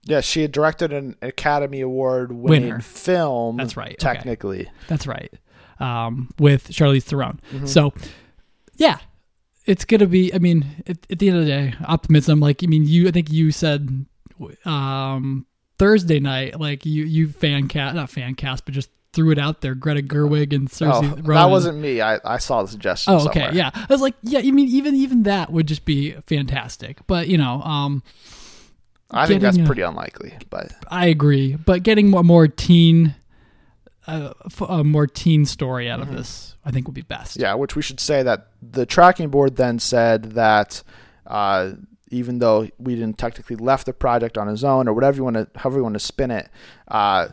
Yeah, 0.05 0.21
she 0.21 0.41
had 0.41 0.51
directed 0.51 0.91
an 0.91 1.15
Academy 1.21 1.81
Award 1.81 2.31
winning 2.31 2.79
film. 2.81 3.57
That's 3.57 3.77
right, 3.77 3.91
okay. 3.91 3.95
Technically, 3.97 4.69
That's 4.87 5.05
right. 5.05 5.31
Um, 5.79 6.29
with 6.39 6.69
Charlize 6.69 7.03
Theron. 7.03 7.39
Mm-hmm. 7.51 7.65
So, 7.67 7.93
yeah, 8.75 8.97
it's 9.69 9.85
gonna 9.85 10.07
be. 10.07 10.33
I 10.33 10.39
mean, 10.39 10.65
at, 10.87 10.97
at 11.11 11.19
the 11.19 11.29
end 11.29 11.37
of 11.37 11.45
the 11.45 11.51
day, 11.51 11.73
optimism. 11.87 12.39
Like, 12.39 12.63
I 12.63 12.67
mean, 12.67 12.85
you. 12.85 13.07
I 13.07 13.11
think 13.11 13.31
you 13.31 13.51
said 13.51 14.05
um, 14.65 15.45
Thursday 15.77 16.19
night. 16.19 16.59
Like, 16.59 16.85
you 16.85 17.05
you 17.05 17.29
fan 17.29 17.67
cast, 17.67 17.95
not 17.95 18.09
fan 18.09 18.33
cast, 18.33 18.65
but 18.65 18.73
just 18.73 18.89
threw 19.13 19.31
it 19.31 19.37
out 19.37 19.61
there. 19.61 19.75
Greta 19.75 20.01
Gerwig 20.01 20.53
and 20.53 20.69
Saoirse. 20.69 21.03
oh, 21.03 21.09
Ronan. 21.21 21.23
that 21.25 21.49
wasn't 21.49 21.77
me. 21.77 22.01
I, 22.01 22.19
I 22.25 22.37
saw 22.37 22.63
the 22.63 22.67
suggestion. 22.67 23.13
Oh, 23.13 23.27
okay, 23.27 23.41
somewhere. 23.41 23.53
yeah. 23.53 23.71
I 23.73 23.85
was 23.89 24.01
like, 24.01 24.15
yeah. 24.23 24.39
I 24.39 24.51
mean, 24.51 24.67
even 24.69 24.95
even 24.95 25.23
that 25.23 25.51
would 25.51 25.67
just 25.67 25.85
be 25.85 26.11
fantastic. 26.27 27.05
But 27.05 27.27
you 27.27 27.37
know, 27.37 27.61
um, 27.61 28.03
I 29.11 29.27
think 29.27 29.41
that's 29.41 29.57
a- 29.57 29.63
pretty 29.65 29.83
unlikely. 29.83 30.35
But 30.49 30.73
I 30.87 31.07
agree. 31.07 31.55
But 31.55 31.83
getting 31.83 32.09
more 32.09 32.23
more 32.23 32.47
teen, 32.47 33.13
f- 34.45 34.61
a 34.61 34.83
more 34.83 35.07
teen 35.07 35.45
story 35.45 35.89
out 35.89 35.99
of 35.99 36.11
this, 36.11 36.55
I 36.65 36.71
think 36.71 36.87
would 36.87 36.95
be 36.95 37.01
best. 37.01 37.33
Mm-hmm. 37.33 37.41
Yeah, 37.41 37.53
which 37.55 37.75
we 37.75 37.81
should 37.81 37.99
say 37.99 38.23
that 38.23 38.47
the 38.61 38.85
tracking 38.85 39.29
board 39.29 39.55
then 39.55 39.79
said 39.79 40.31
that 40.33 40.83
uh, 41.27 41.71
even 42.09 42.39
though 42.39 42.67
we 42.77 42.95
didn't 42.95 43.17
technically 43.17 43.55
left 43.55 43.85
the 43.85 43.93
project 43.93 44.37
on 44.37 44.47
his 44.47 44.63
own 44.63 44.87
or 44.87 44.93
whatever 44.93 45.17
you 45.17 45.23
want 45.23 45.35
to, 45.35 45.47
however 45.55 45.77
you 45.77 45.83
want 45.83 45.95
to 45.95 45.99
spin 45.99 46.31
it, 46.31 46.49
uh, 46.87 47.29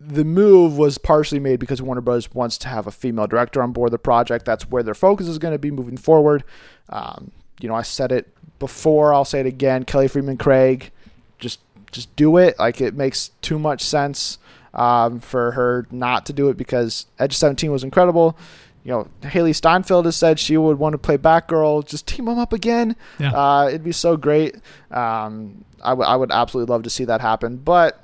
the 0.00 0.24
move 0.24 0.76
was 0.76 0.98
partially 0.98 1.40
made 1.40 1.60
because 1.60 1.80
Warner 1.80 2.00
Bros. 2.00 2.32
wants 2.34 2.58
to 2.58 2.68
have 2.68 2.86
a 2.86 2.90
female 2.90 3.26
director 3.26 3.62
on 3.62 3.72
board 3.72 3.90
the 3.90 3.98
project. 3.98 4.44
That's 4.44 4.68
where 4.68 4.82
their 4.82 4.94
focus 4.94 5.28
is 5.28 5.38
going 5.38 5.54
to 5.54 5.58
be 5.58 5.70
moving 5.70 5.96
forward. 5.96 6.44
Um, 6.90 7.32
you 7.60 7.68
know, 7.68 7.74
I 7.74 7.82
said 7.82 8.12
it 8.12 8.28
before. 8.58 9.14
I'll 9.14 9.24
say 9.24 9.40
it 9.40 9.46
again. 9.46 9.84
Kelly 9.84 10.08
Fremon 10.08 10.38
Craig, 10.38 10.90
just 11.38 11.60
just 11.92 12.14
do 12.16 12.36
it. 12.36 12.58
Like 12.58 12.80
it 12.80 12.94
makes 12.94 13.30
too 13.40 13.58
much 13.58 13.82
sense 13.82 14.38
um, 14.74 15.20
for 15.20 15.52
her 15.52 15.86
not 15.90 16.26
to 16.26 16.32
do 16.32 16.48
it 16.48 16.56
because 16.56 17.06
Edge 17.18 17.36
17 17.36 17.70
was 17.70 17.84
incredible. 17.84 18.36
You 18.82 18.92
know, 18.92 19.08
Hailee 19.22 19.54
Steinfeld 19.54 20.04
has 20.04 20.16
said 20.16 20.38
she 20.38 20.58
would 20.58 20.78
want 20.78 20.92
to 20.92 20.98
play 20.98 21.16
Batgirl. 21.16 21.86
Just 21.86 22.06
team 22.06 22.26
them 22.26 22.38
up 22.38 22.52
again. 22.52 22.96
Yeah. 23.18 23.32
Uh, 23.32 23.68
it'd 23.68 23.84
be 23.84 23.92
so 23.92 24.16
great. 24.16 24.56
Um, 24.90 25.64
I, 25.82 25.90
w- 25.90 26.06
I 26.06 26.16
would 26.16 26.30
absolutely 26.30 26.70
love 26.70 26.82
to 26.82 26.90
see 26.90 27.06
that 27.06 27.22
happen. 27.22 27.56
But 27.56 28.02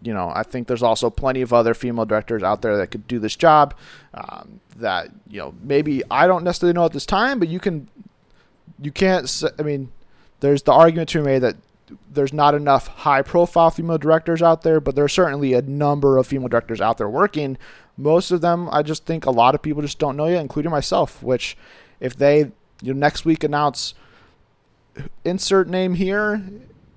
you 0.00 0.14
know, 0.14 0.32
I 0.34 0.42
think 0.42 0.68
there's 0.68 0.82
also 0.82 1.10
plenty 1.10 1.42
of 1.42 1.52
other 1.52 1.74
female 1.74 2.06
directors 2.06 2.42
out 2.42 2.62
there 2.62 2.76
that 2.78 2.86
could 2.86 3.06
do 3.08 3.18
this 3.18 3.36
job. 3.36 3.74
Um, 4.14 4.60
that 4.76 5.10
you 5.28 5.38
know, 5.38 5.54
maybe 5.60 6.02
I 6.10 6.26
don't 6.26 6.44
necessarily 6.44 6.72
know 6.74 6.84
at 6.84 6.92
this 6.92 7.04
time, 7.04 7.38
but 7.38 7.48
you 7.48 7.60
can, 7.60 7.88
you 8.80 8.92
can't. 8.92 9.42
I 9.58 9.62
mean, 9.62 9.90
there's 10.40 10.62
the 10.62 10.72
argument 10.72 11.10
to 11.10 11.18
be 11.18 11.24
made 11.24 11.40
that 11.40 11.56
there's 12.12 12.32
not 12.32 12.54
enough 12.54 12.88
high-profile 12.88 13.70
female 13.70 13.98
directors 13.98 14.42
out 14.42 14.62
there, 14.62 14.80
but 14.80 14.94
there's 14.94 15.12
certainly 15.12 15.54
a 15.54 15.62
number 15.62 16.18
of 16.18 16.26
female 16.26 16.48
directors 16.48 16.80
out 16.80 16.98
there 16.98 17.08
working. 17.08 17.56
Most 17.96 18.30
of 18.30 18.40
them, 18.40 18.68
I 18.70 18.82
just 18.82 19.06
think 19.06 19.26
a 19.26 19.30
lot 19.30 19.54
of 19.54 19.62
people 19.62 19.82
just 19.82 19.98
don't 19.98 20.16
know 20.16 20.26
yet, 20.26 20.40
including 20.40 20.70
myself. 20.70 21.22
Which, 21.22 21.56
if 22.00 22.16
they 22.16 22.50
you 22.82 22.94
know 22.94 22.98
next 23.00 23.24
week 23.24 23.42
announce 23.42 23.94
insert 25.24 25.68
name 25.68 25.94
here 25.94 26.42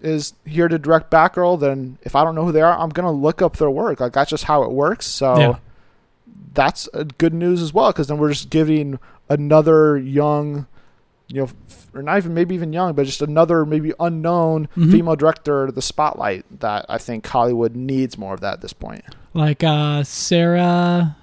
is 0.01 0.33
here 0.45 0.67
to 0.67 0.79
direct 0.79 1.11
Batgirl, 1.11 1.59
then 1.59 1.97
if 2.01 2.15
I 2.15 2.23
don't 2.23 2.35
know 2.35 2.45
who 2.45 2.51
they 2.51 2.61
are, 2.61 2.77
I'm 2.77 2.89
gonna 2.89 3.11
look 3.11 3.41
up 3.41 3.57
their 3.57 3.69
work. 3.69 3.99
Like 3.99 4.13
that's 4.13 4.29
just 4.29 4.45
how 4.45 4.63
it 4.63 4.71
works. 4.71 5.05
So 5.05 5.37
Yeah. 5.37 5.55
that's 6.53 6.89
good 7.17 7.33
news 7.33 7.61
as 7.61 7.73
well, 7.73 7.91
because 7.91 8.07
then 8.07 8.17
we're 8.17 8.29
just 8.29 8.49
giving 8.49 8.99
another 9.29 9.97
young, 9.97 10.65
you 11.33 11.41
know, 11.41 11.49
or 11.93 12.01
not 12.01 12.17
even 12.17 12.33
maybe 12.33 12.53
even 12.55 12.73
young, 12.73 12.93
but 12.93 13.05
just 13.05 13.21
another 13.21 13.65
maybe 13.65 13.93
unknown 13.99 14.67
Mhm. 14.77 14.91
female 14.91 15.15
director 15.15 15.65
to 15.67 15.71
the 15.71 15.81
spotlight 15.81 16.45
that 16.59 16.85
I 16.89 16.97
think 16.97 17.25
Hollywood 17.25 17.75
needs 17.75 18.17
more 18.17 18.33
of 18.33 18.41
that 18.41 18.53
at 18.55 18.61
this 18.61 18.73
point. 18.73 19.03
Like 19.33 19.63
uh, 19.63 20.03
Sarah 20.03 21.15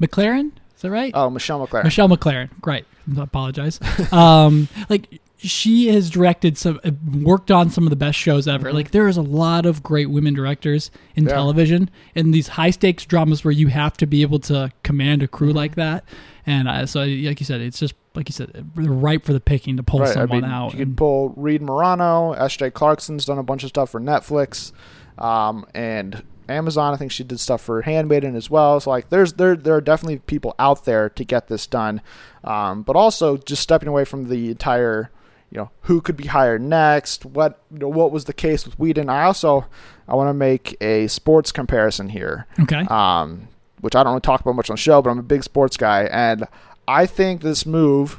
McLaren. 0.00 0.52
Is 0.76 0.82
that 0.82 0.90
right? 0.90 1.10
Oh, 1.14 1.28
Michelle 1.30 1.66
MacLaren. 1.66 1.84
Michelle 1.84 2.08
MacLaren. 2.08 2.50
Great. 2.60 2.84
I 3.16 3.22
apologize. 3.22 3.80
um, 4.12 4.68
like 4.88 5.20
she 5.38 5.88
has 5.88 6.10
directed 6.10 6.58
some, 6.58 6.80
uh, 6.84 6.90
worked 7.20 7.50
on 7.50 7.70
some 7.70 7.84
of 7.84 7.90
the 7.90 7.96
best 7.96 8.18
shows 8.18 8.46
ever. 8.48 8.72
Like 8.72 8.90
there 8.90 9.08
is 9.08 9.16
a 9.16 9.22
lot 9.22 9.66
of 9.66 9.82
great 9.82 10.10
women 10.10 10.34
directors 10.34 10.90
in 11.14 11.24
Yeah. 11.24 11.30
television, 11.34 11.90
and 12.14 12.34
these 12.34 12.48
high 12.48 12.70
stakes 12.70 13.04
dramas 13.04 13.44
where 13.44 13.52
you 13.52 13.68
have 13.68 13.96
to 13.98 14.06
be 14.06 14.22
able 14.22 14.40
to 14.40 14.70
command 14.82 15.22
a 15.22 15.28
crew 15.28 15.52
like 15.52 15.74
that. 15.76 16.04
And 16.46 16.66
uh, 16.68 16.86
so, 16.86 17.00
like 17.00 17.40
you 17.40 17.46
said, 17.46 17.60
it's 17.60 17.78
just 17.78 17.94
like 18.18 18.28
you 18.28 18.32
said, 18.34 18.50
they're 18.74 18.90
ripe 18.90 19.24
for 19.24 19.32
the 19.32 19.40
picking 19.40 19.76
to 19.78 19.82
pull 19.82 20.00
Right. 20.00 20.10
I 20.10 20.12
someone 20.12 20.42
mean, 20.42 20.50
out. 20.50 20.72
you 20.72 20.78
could 20.78 20.88
and- 20.88 20.96
pull 20.96 21.30
Reed 21.36 21.62
Morano, 21.62 22.32
S.J. 22.32 22.72
Clarkson's 22.72 23.24
done 23.24 23.38
a 23.38 23.42
bunch 23.42 23.62
of 23.62 23.68
stuff 23.70 23.90
for 23.90 24.00
Netflix, 24.00 24.72
um, 25.16 25.64
and 25.74 26.22
Amazon. 26.48 26.94
I 26.94 26.96
think 26.96 27.12
she 27.12 27.24
did 27.24 27.40
stuff 27.40 27.60
for 27.62 27.82
Handmaiden 27.82 28.34
as 28.36 28.50
well. 28.50 28.80
So 28.80 28.90
like, 28.90 29.08
there's 29.10 29.34
there 29.34 29.56
there 29.56 29.74
are 29.74 29.80
definitely 29.80 30.18
people 30.18 30.54
out 30.58 30.84
there 30.84 31.08
to 31.10 31.24
get 31.24 31.48
this 31.48 31.66
done, 31.66 32.00
um, 32.44 32.82
but 32.82 32.96
also 32.96 33.36
just 33.36 33.62
stepping 33.62 33.88
away 33.88 34.04
from 34.04 34.28
the 34.28 34.50
entire, 34.50 35.10
you 35.50 35.58
know, 35.58 35.70
who 35.82 36.00
could 36.00 36.16
be 36.16 36.26
hired 36.26 36.60
next, 36.62 37.24
what 37.24 37.60
you 37.70 37.78
know, 37.78 37.88
what 37.88 38.10
was 38.12 38.24
the 38.24 38.32
case 38.32 38.64
with 38.64 38.78
Whedon. 38.78 39.08
I 39.08 39.24
also 39.24 39.66
I 40.08 40.14
want 40.14 40.28
to 40.30 40.34
make 40.34 40.76
a 40.80 41.06
sports 41.08 41.52
comparison 41.52 42.08
here 42.08 42.46
okay. 42.60 42.86
um, 42.88 43.48
which 43.82 43.94
I 43.94 44.02
don't 44.02 44.12
really 44.12 44.20
talk 44.22 44.40
about 44.40 44.54
much 44.56 44.70
on 44.70 44.74
the 44.74 44.80
show, 44.80 45.02
but 45.02 45.10
I'm 45.10 45.18
a 45.18 45.22
big 45.22 45.44
sports 45.44 45.76
guy, 45.76 46.04
and 46.04 46.46
I 46.88 47.04
think 47.04 47.42
this 47.42 47.66
move 47.66 48.18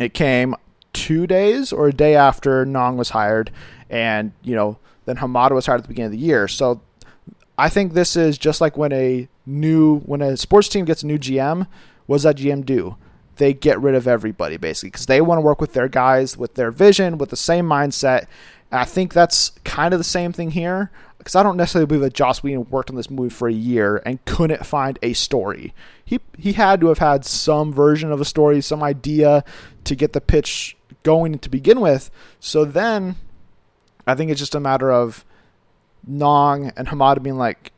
it 0.00 0.12
came 0.12 0.56
two 0.92 1.28
days 1.28 1.72
or 1.72 1.88
a 1.88 1.92
day 1.92 2.16
after 2.16 2.66
Nong 2.66 2.96
was 2.96 3.10
hired, 3.10 3.52
and 3.88 4.32
you 4.42 4.56
know 4.56 4.78
then 5.04 5.16
Hamada 5.16 5.52
was 5.52 5.66
hired 5.66 5.78
at 5.78 5.84
the 5.84 5.88
beginning 5.88 6.12
of 6.12 6.20
the 6.20 6.26
year. 6.26 6.48
So 6.48 6.80
I 7.56 7.68
think 7.68 7.92
this 7.92 8.16
is 8.16 8.36
just 8.36 8.60
like 8.60 8.76
when 8.76 8.92
a 8.92 9.28
new 9.46 10.00
when 10.00 10.20
a 10.22 10.36
sports 10.36 10.68
team 10.68 10.84
gets 10.84 11.04
a 11.04 11.06
new 11.06 11.18
GM. 11.18 11.68
What 12.06 12.16
does 12.16 12.22
that 12.24 12.36
GM 12.36 12.66
do? 12.66 12.96
They 13.36 13.54
get 13.54 13.80
rid 13.80 13.94
of 13.94 14.08
everybody 14.08 14.56
basically 14.56 14.90
because 14.90 15.06
they 15.06 15.20
want 15.20 15.38
to 15.38 15.42
work 15.42 15.60
with 15.60 15.74
their 15.74 15.88
guys 15.88 16.36
with 16.36 16.54
their 16.54 16.72
vision, 16.72 17.16
with 17.16 17.30
the 17.30 17.36
same 17.36 17.64
mindset. 17.64 18.26
And 18.72 18.80
I 18.80 18.84
think 18.86 19.12
that's 19.12 19.50
kind 19.62 19.94
of 19.94 20.00
the 20.00 20.04
same 20.04 20.32
thing 20.32 20.50
here 20.50 20.90
because 21.28 21.36
I 21.36 21.42
don't 21.42 21.58
necessarily 21.58 21.84
believe 21.84 22.00
that 22.04 22.14
Joss 22.14 22.42
Whedon 22.42 22.70
worked 22.70 22.88
on 22.88 22.96
this 22.96 23.10
movie 23.10 23.28
for 23.28 23.48
a 23.48 23.52
year 23.52 24.00
and 24.06 24.24
couldn't 24.24 24.64
find 24.64 24.98
a 25.02 25.12
story. 25.12 25.74
He 26.02 26.20
he 26.38 26.54
had 26.54 26.80
to 26.80 26.86
have 26.86 26.96
had 27.00 27.26
some 27.26 27.70
version 27.70 28.10
of 28.10 28.18
a 28.18 28.24
story, 28.24 28.62
some 28.62 28.82
idea 28.82 29.44
to 29.84 29.94
get 29.94 30.14
the 30.14 30.22
pitch 30.22 30.74
going 31.02 31.38
to 31.40 31.50
begin 31.50 31.80
with. 31.80 32.10
So 32.40 32.64
then, 32.64 33.16
I 34.06 34.14
think 34.14 34.30
it's 34.30 34.40
just 34.40 34.54
a 34.54 34.60
matter 34.60 34.90
of 34.90 35.26
Nong 36.06 36.72
and 36.78 36.88
Hamada 36.88 37.22
being 37.22 37.36
like, 37.36 37.72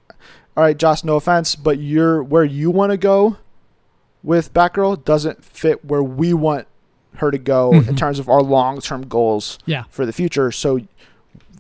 "All 0.57 0.63
right, 0.63 0.77
Joss, 0.77 1.03
no 1.03 1.17
offense, 1.17 1.57
but 1.57 1.79
you're 1.79 2.23
where 2.23 2.45
you 2.45 2.71
want 2.71 2.93
to 2.93 2.97
go 2.97 3.37
with 4.23 4.55
Batgirl 4.55 5.05
doesn't 5.05 5.45
fit 5.45 5.85
where 5.85 6.05
we 6.05 6.33
want 6.33 6.69
her 7.17 7.33
to 7.33 7.39
go 7.39 7.73
in 7.73 7.83
Mhm. 7.83 7.97
terms 7.97 8.21
of 8.21 8.29
our 8.29 8.43
long-term 8.43 9.09
goals 9.09 9.59
yeah. 9.67 9.85
for 9.91 10.07
the 10.07 10.13
future. 10.13 10.53
So 10.53 10.79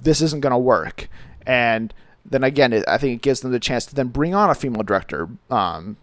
this 0.03 0.21
isn't 0.21 0.41
going 0.41 0.53
to 0.53 0.59
work. 0.59 1.09
And 1.51 1.93
then 2.25 2.45
again, 2.45 2.73
it, 2.73 2.85
I 2.87 2.97
think 2.97 3.17
it 3.17 3.23
gives 3.23 3.41
them 3.41 3.51
the 3.51 3.59
chance 3.59 3.85
to 3.87 3.95
then 3.97 4.07
bring 4.07 4.37
on 4.37 4.51
a 4.51 4.55
female 4.55 4.85
director 4.85 5.29
um, 5.51 5.97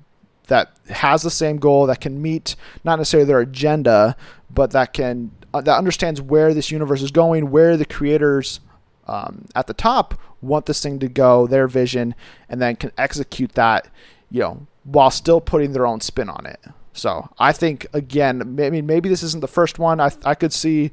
that 0.47 0.73
has 0.89 1.21
the 1.21 1.31
same 1.31 1.57
goal, 1.57 1.85
that 1.85 2.01
can 2.01 2.21
meet 2.21 2.57
not 2.83 2.97
necessarily 2.97 3.27
their 3.27 3.39
agenda, 3.39 4.17
but 4.49 4.71
that 4.71 4.91
can 4.91 5.31
uh, 5.53 5.61
that 5.61 5.77
understands 5.77 6.21
where 6.21 6.53
this 6.53 6.69
universe 6.69 7.01
is 7.01 7.11
going, 7.11 7.49
where 7.49 7.77
the 7.77 7.85
creators 7.85 8.59
um, 9.07 9.45
at 9.55 9.67
the 9.67 9.73
top 9.73 10.19
want 10.41 10.65
this 10.65 10.83
thing 10.83 10.99
to 10.99 11.07
go, 11.07 11.47
their 11.47 11.69
vision, 11.69 12.13
and 12.49 12.61
then 12.61 12.75
can 12.75 12.91
execute 12.97 13.53
that, 13.53 13.87
you 14.29 14.41
know, 14.41 14.67
while 14.83 15.09
still 15.09 15.39
putting 15.39 15.71
their 15.71 15.87
own 15.87 16.01
spin 16.01 16.29
on 16.29 16.45
it. 16.45 16.59
So 16.91 17.29
I 17.39 17.53
think 17.53 17.87
again, 17.93 18.41
I 18.41 18.69
mean, 18.69 18.85
maybe 18.85 19.07
this 19.07 19.23
isn't 19.23 19.39
the 19.39 19.47
first 19.47 19.79
one. 19.79 20.01
I 20.01 20.11
I 20.25 20.35
could 20.35 20.51
see 20.51 20.91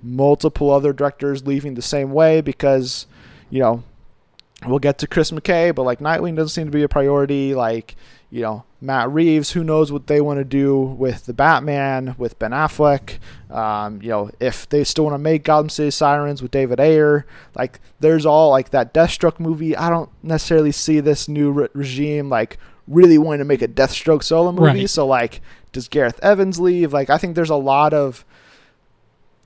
multiple 0.00 0.70
other 0.70 0.92
directors 0.92 1.44
leaving 1.44 1.74
the 1.74 1.82
same 1.82 2.12
way 2.12 2.40
because, 2.40 3.06
you 3.50 3.58
know, 3.58 3.82
we'll 4.64 4.78
get 4.78 4.98
to 4.98 5.06
Chris 5.06 5.30
McKay, 5.30 5.74
but 5.74 5.82
like 5.82 5.98
Nightwing 5.98 6.36
doesn't 6.36 6.50
seem 6.50 6.66
to 6.66 6.70
be 6.70 6.82
a 6.82 6.88
priority. 6.88 7.54
Like, 7.54 7.96
you 8.30 8.42
know, 8.42 8.64
Matt 8.80 9.10
Reeves, 9.10 9.52
who 9.52 9.64
knows 9.64 9.92
what 9.92 10.06
they 10.06 10.20
want 10.20 10.38
to 10.38 10.44
do 10.44 10.80
with 10.80 11.26
the 11.26 11.34
Batman, 11.34 12.14
with 12.18 12.38
Ben 12.38 12.52
Affleck. 12.52 13.18
Um, 13.50 14.00
you 14.02 14.08
know, 14.08 14.30
if 14.40 14.68
they 14.68 14.84
still 14.84 15.04
want 15.04 15.14
to 15.14 15.18
make 15.18 15.44
Gotham 15.44 15.68
City 15.68 15.90
Sirens 15.90 16.42
with 16.42 16.50
David 16.50 16.80
Ayer, 16.80 17.26
like 17.54 17.80
there's 18.00 18.26
all 18.26 18.50
like 18.50 18.70
that 18.70 18.94
Deathstroke 18.94 19.38
movie. 19.38 19.76
I 19.76 19.90
don't 19.90 20.10
necessarily 20.22 20.72
see 20.72 21.00
this 21.00 21.28
new 21.28 21.50
re- 21.52 21.68
regime 21.74 22.28
like 22.28 22.58
really 22.86 23.18
wanting 23.18 23.40
to 23.40 23.44
make 23.44 23.62
a 23.62 23.68
Deathstroke 23.68 24.22
solo 24.22 24.52
movie. 24.52 24.80
Right. 24.80 24.90
So 24.90 25.06
like, 25.06 25.40
does 25.72 25.88
Gareth 25.88 26.18
Evans 26.22 26.58
leave? 26.58 26.92
Like, 26.92 27.10
I 27.10 27.18
think 27.18 27.34
there's 27.34 27.50
a 27.50 27.56
lot 27.56 27.92
of 27.92 28.24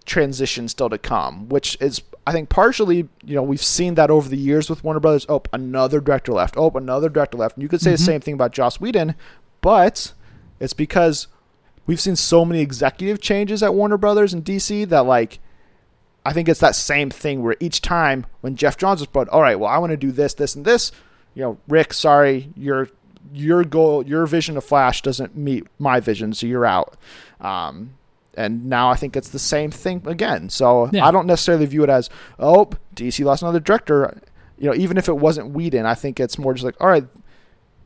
transition 0.06 0.68
still 0.68 0.88
to 0.90 0.98
come, 0.98 1.48
which 1.48 1.76
is 1.80 2.02
I 2.26 2.32
think 2.32 2.48
partially, 2.48 3.08
you 3.24 3.34
know, 3.34 3.42
we've 3.42 3.62
seen 3.62 3.94
that 3.94 4.10
over 4.10 4.28
the 4.28 4.36
years 4.36 4.68
with 4.68 4.84
Warner 4.84 5.00
Brothers. 5.00 5.24
Oh, 5.28 5.42
another 5.52 6.00
director 6.00 6.32
left. 6.32 6.54
Oh, 6.56 6.70
another 6.74 7.08
director 7.08 7.38
left. 7.38 7.56
And 7.56 7.62
you 7.62 7.68
could 7.68 7.80
say 7.80 7.90
Mhm. 7.92 7.96
the 7.96 8.02
same 8.04 8.20
thing 8.20 8.34
about 8.34 8.52
Joss 8.52 8.78
Whedon, 8.80 9.14
but 9.62 10.12
it's 10.60 10.74
because 10.74 11.26
we've 11.86 12.00
seen 12.00 12.16
so 12.16 12.44
many 12.44 12.60
executive 12.60 13.20
changes 13.20 13.62
at 13.62 13.74
Warner 13.74 13.96
Brothers 13.96 14.32
and 14.34 14.44
DC 14.44 14.84
that 14.86 15.06
like 15.06 15.40
I 16.26 16.34
think 16.34 16.48
it's 16.50 16.60
that 16.60 16.74
same 16.74 17.08
thing 17.08 17.42
where 17.42 17.56
each 17.60 17.80
time 17.80 18.26
when 18.42 18.54
Geoff 18.54 18.76
Johns 18.76 19.00
was 19.00 19.06
put, 19.08 19.26
all 19.30 19.40
right, 19.40 19.58
well, 19.58 19.70
I 19.70 19.78
want 19.78 19.90
to 19.90 19.96
do 19.96 20.12
this, 20.12 20.34
this, 20.34 20.54
and 20.54 20.66
this. 20.66 20.92
You 21.34 21.42
know, 21.42 21.58
Rick, 21.66 21.94
sorry, 21.94 22.50
your 22.56 22.88
your 23.32 23.64
goal, 23.64 24.04
your 24.06 24.26
vision 24.26 24.56
of 24.58 24.64
Flash 24.64 25.00
doesn't 25.02 25.36
meet 25.36 25.66
my 25.78 25.98
vision, 26.00 26.34
so 26.34 26.46
you're 26.46 26.66
out. 26.66 26.96
Um, 27.40 27.92
and 28.34 28.66
now 28.66 28.90
I 28.90 28.96
think 28.96 29.16
it's 29.16 29.30
the 29.30 29.38
same 29.38 29.70
thing 29.70 30.02
again. 30.06 30.48
So 30.50 30.88
Yeah. 30.92 31.06
I 31.06 31.10
don't 31.10 31.26
necessarily 31.26 31.66
view 31.66 31.82
it 31.84 31.90
as, 31.90 32.08
oh, 32.38 32.70
DC 32.94 33.24
lost 33.24 33.42
another 33.42 33.60
director. 33.60 34.20
You 34.58 34.68
know, 34.68 34.74
even 34.74 34.96
if 34.98 35.08
it 35.08 35.16
wasn't 35.16 35.50
Whedon, 35.50 35.86
I 35.86 35.94
think 35.94 36.20
it's 36.20 36.38
more 36.38 36.52
just 36.54 36.64
like, 36.64 36.76
all 36.80 36.88
right. 36.88 37.06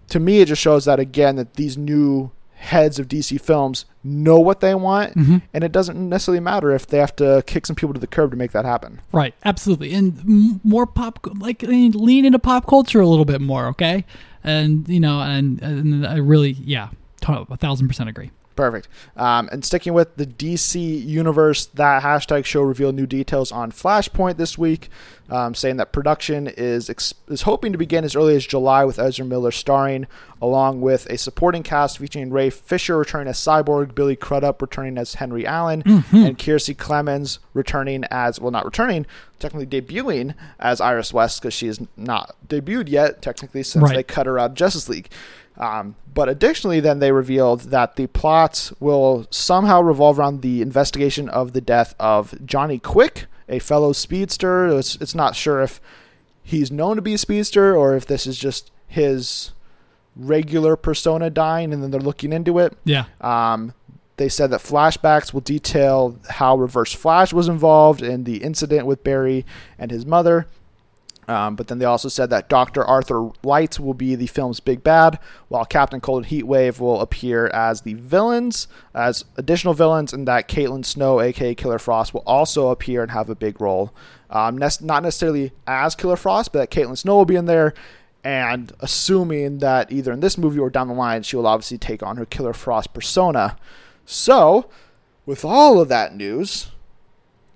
To 0.09 0.21
me, 0.21 0.41
it 0.41 0.49
just 0.49 0.61
shows 0.61 0.85
that 0.85 0.99
again 1.01 1.37
that 1.37 1.55
these 1.55 1.79
new 1.79 2.31
heads 2.57 2.99
of 2.99 3.09
DC 3.09 3.41
films 3.41 3.85
know 4.03 4.39
what 4.39 4.61
they 4.61 4.75
want, 4.75 5.15
Mhm. 5.17 5.43
and 5.53 5.65
it 5.65 5.71
doesn't 5.73 6.09
necessarily 6.09 6.41
matter 6.41 6.71
if 6.71 6.87
they 6.87 6.99
have 6.99 7.15
to 7.17 7.43
kick 7.47 7.67
some 7.67 7.77
people 7.77 7.93
to 7.95 8.01
the 8.01 8.07
curb 8.07 8.31
to 8.31 8.37
make 8.37 8.53
that 8.53 8.65
happen. 8.65 9.01
Right, 9.13 9.35
absolutely, 9.45 9.93
and 9.95 10.19
m- 10.21 10.61
more 10.65 10.87
pop, 10.87 11.19
like 11.39 11.63
lean 11.63 12.25
into 12.25 12.39
pop 12.39 12.67
culture 12.67 13.01
a 13.01 13.07
little 13.07 13.25
bit 13.27 13.41
more, 13.43 13.67
okay? 13.69 14.05
And 14.43 14.89
you 14.89 15.01
know, 15.01 15.21
and, 15.21 15.61
and 15.63 16.07
I 16.07 16.17
really, 16.17 16.53
yeah, 16.53 16.89
a 17.27 17.57
thousand 17.57 17.89
percent 17.89 18.09
agree. 18.09 18.31
Perfect. 18.57 18.87
Um, 19.17 19.49
and 19.51 19.65
sticking 19.65 19.95
with 19.95 20.17
the 20.17 20.27
DC 20.27 21.05
universe, 21.05 21.67
that 21.67 22.03
hashtag 22.05 22.45
show 22.45 22.63
revealed 22.63 22.95
new 22.95 23.07
details 23.07 23.51
on 23.51 23.73
Flashpoint 23.73 24.37
this 24.37 24.57
week, 24.57 24.91
um, 25.29 25.57
saying 25.57 25.79
that 25.79 25.91
production 25.91 26.47
is 26.47 26.89
ex- 26.89 27.15
is 27.27 27.43
hoping 27.43 27.73
to 27.73 27.79
begin 27.79 28.05
as 28.05 28.15
early 28.15 28.37
as 28.37 28.47
July 28.47 28.85
with 28.85 29.01
Ezra 29.01 29.25
Miller 29.25 29.51
starring, 29.51 30.07
along 30.41 30.81
with 30.83 31.07
a 31.11 31.19
supporting 31.19 31.65
cast 31.65 31.99
featuring 31.99 32.31
Ray 32.31 32.49
Fisher 32.49 32.97
returning 32.97 33.27
as 33.27 33.39
Cyborg, 33.39 33.93
Billy 33.93 34.15
Crudup 34.15 34.63
returning 34.63 34.99
as 34.99 35.15
Henry 35.15 35.45
Allen, 35.45 35.83
and 36.13 36.39
Kiersey 36.39 36.77
Clemons 36.77 37.39
returning 37.55 38.05
as 38.13 38.39
well, 38.39 38.53
not 38.53 38.65
returning, 38.65 39.05
technically 39.41 39.67
debuting 39.67 40.35
as 40.61 40.81
Iris 40.81 41.13
West 41.13 41.41
because 41.43 41.55
she 41.55 41.67
is 41.67 41.81
not 41.97 42.37
debuted 42.47 42.89
yet, 42.89 43.21
technically 43.21 43.65
since 43.65 43.83
Right. 43.83 43.97
they 43.97 44.03
cut 44.05 44.27
her 44.27 44.39
out 44.39 44.51
of 44.51 44.55
Justice 44.57 44.89
League. 44.89 45.09
Um, 45.57 45.95
but 46.13 46.29
additionally, 46.29 46.81
then 46.81 46.99
they 46.99 47.13
revealed 47.13 47.63
that 47.71 47.97
the 47.97 48.07
plots 48.09 48.73
will 48.81 49.27
somehow 49.31 49.81
revolve 49.83 50.19
around 50.19 50.43
the 50.43 50.63
investigation 50.63 51.29
of 51.29 51.53
the 51.53 51.61
death 51.61 51.95
of 52.01 52.35
Johnny 52.45 52.79
Quick, 52.79 53.27
a 53.49 53.59
fellow 53.61 53.93
speedster. 53.93 54.67
It's, 54.67 54.97
it's 54.97 55.15
not 55.15 55.37
sure 55.37 55.61
if 55.61 55.81
he's 56.43 56.71
known 56.71 56.97
to 56.97 57.03
be 57.03 57.15
a 57.15 57.19
speedster 57.19 57.77
or 57.77 57.95
if 57.95 58.07
this 58.07 58.27
is 58.27 58.39
just 58.39 58.71
his 58.89 59.53
regular 60.17 60.77
persona 60.77 61.31
dying 61.31 61.73
and 61.73 61.83
then 61.83 61.91
they're 61.91 62.01
looking 62.01 62.33
into 62.33 62.59
it. 62.59 62.77
Yeah. 62.85 63.07
Um, 63.21 63.75
they 64.17 64.29
said 64.29 64.51
that 64.51 64.61
flashbacks 64.61 65.33
will 65.33 65.41
detail 65.41 66.19
how 66.31 66.57
Reverse 66.57 66.93
Flash 66.93 67.33
was 67.33 67.49
involved 67.49 68.01
in 68.01 68.25
the 68.25 68.37
incident 68.39 68.87
with 68.87 69.03
Barry 69.03 69.45
and 69.79 69.91
his 69.91 70.07
mother. 70.07 70.47
Um, 71.29 71.57
but 71.57 71.69
then 71.69 71.79
they 71.79 71.85
also 71.85 72.09
said 72.09 72.31
that 72.31 72.49
Dr. 72.49 72.85
Arthur 72.85 73.31
Light 73.43 73.79
will 73.81 73.95
be 73.95 74.15
the 74.15 74.27
film's 74.27 74.61
big 74.61 74.83
bad, 74.83 75.19
while 75.49 75.65
Captain 75.65 76.01
Cold 76.01 76.25
and 76.25 76.33
Heatwave 76.33 76.81
will 76.81 77.01
appear 77.01 77.47
as 77.49 77.83
the 77.83 77.95
villains, 77.95 78.69
as 78.95 79.25
additional 79.37 79.75
villains, 79.75 80.13
and 80.13 80.29
that 80.29 80.49
Caitlin 80.49 80.85
Snow, 80.85 81.21
aka 81.21 81.55
Killer 81.55 81.79
Frost, 81.79 82.13
will 82.13 82.25
also 82.27 82.69
appear 82.69 83.03
and 83.03 83.13
have 83.13 83.31
a 83.31 83.35
big 83.35 83.61
role. 83.61 83.93
Um, 84.31 84.59
nes- 84.59 84.81
not 84.81 85.03
necessarily 85.03 85.53
as 85.67 85.95
Killer 85.95 86.17
Frost, 86.17 86.53
but 86.53 86.59
that 86.59 86.71
Caitlin 86.71 86.99
Snow 86.99 87.17
will 87.17 87.25
be 87.25 87.37
in 87.37 87.47
there. 87.47 87.75
And 88.23 88.73
assuming 88.81 89.59
that 89.59 89.93
either 89.93 90.11
in 90.13 90.21
this 90.21 90.39
movie 90.39 90.59
or 90.59 90.71
down 90.71 90.89
the 90.89 90.95
line, 90.95 91.23
she 91.23 91.37
will 91.37 91.47
obviously 91.47 91.77
take 91.77 92.03
on 92.03 92.17
her 92.17 92.25
Killer 92.25 92.55
Frost 92.55 92.95
persona. 92.95 93.57
So, 94.07 94.69
with 95.27 95.45
all 95.45 95.81
of 95.81 95.89
that 95.89 96.17
news, 96.17 96.71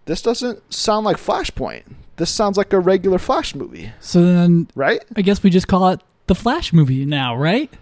this 0.05 0.23
doesn't 0.23 0.73
sound 0.73 1.05
like 1.05 1.17
Flashpoint. 1.17 1.85
This 2.19 2.31
sounds 2.31 2.57
like 2.57 2.73
a 2.73 2.81
regular 2.81 3.19
Flash 3.19 3.55
movie, 3.55 3.91
So 4.01 4.23
then 4.23 4.69
right? 4.75 5.03
I 5.17 5.23
guess 5.23 5.43
we 5.43 5.51
just 5.51 5.69
call 5.69 5.89
it 5.91 6.01
the 6.27 6.35
Flash 6.35 6.73
movie 6.73 7.05
now, 7.05 7.37
right? 7.37 7.73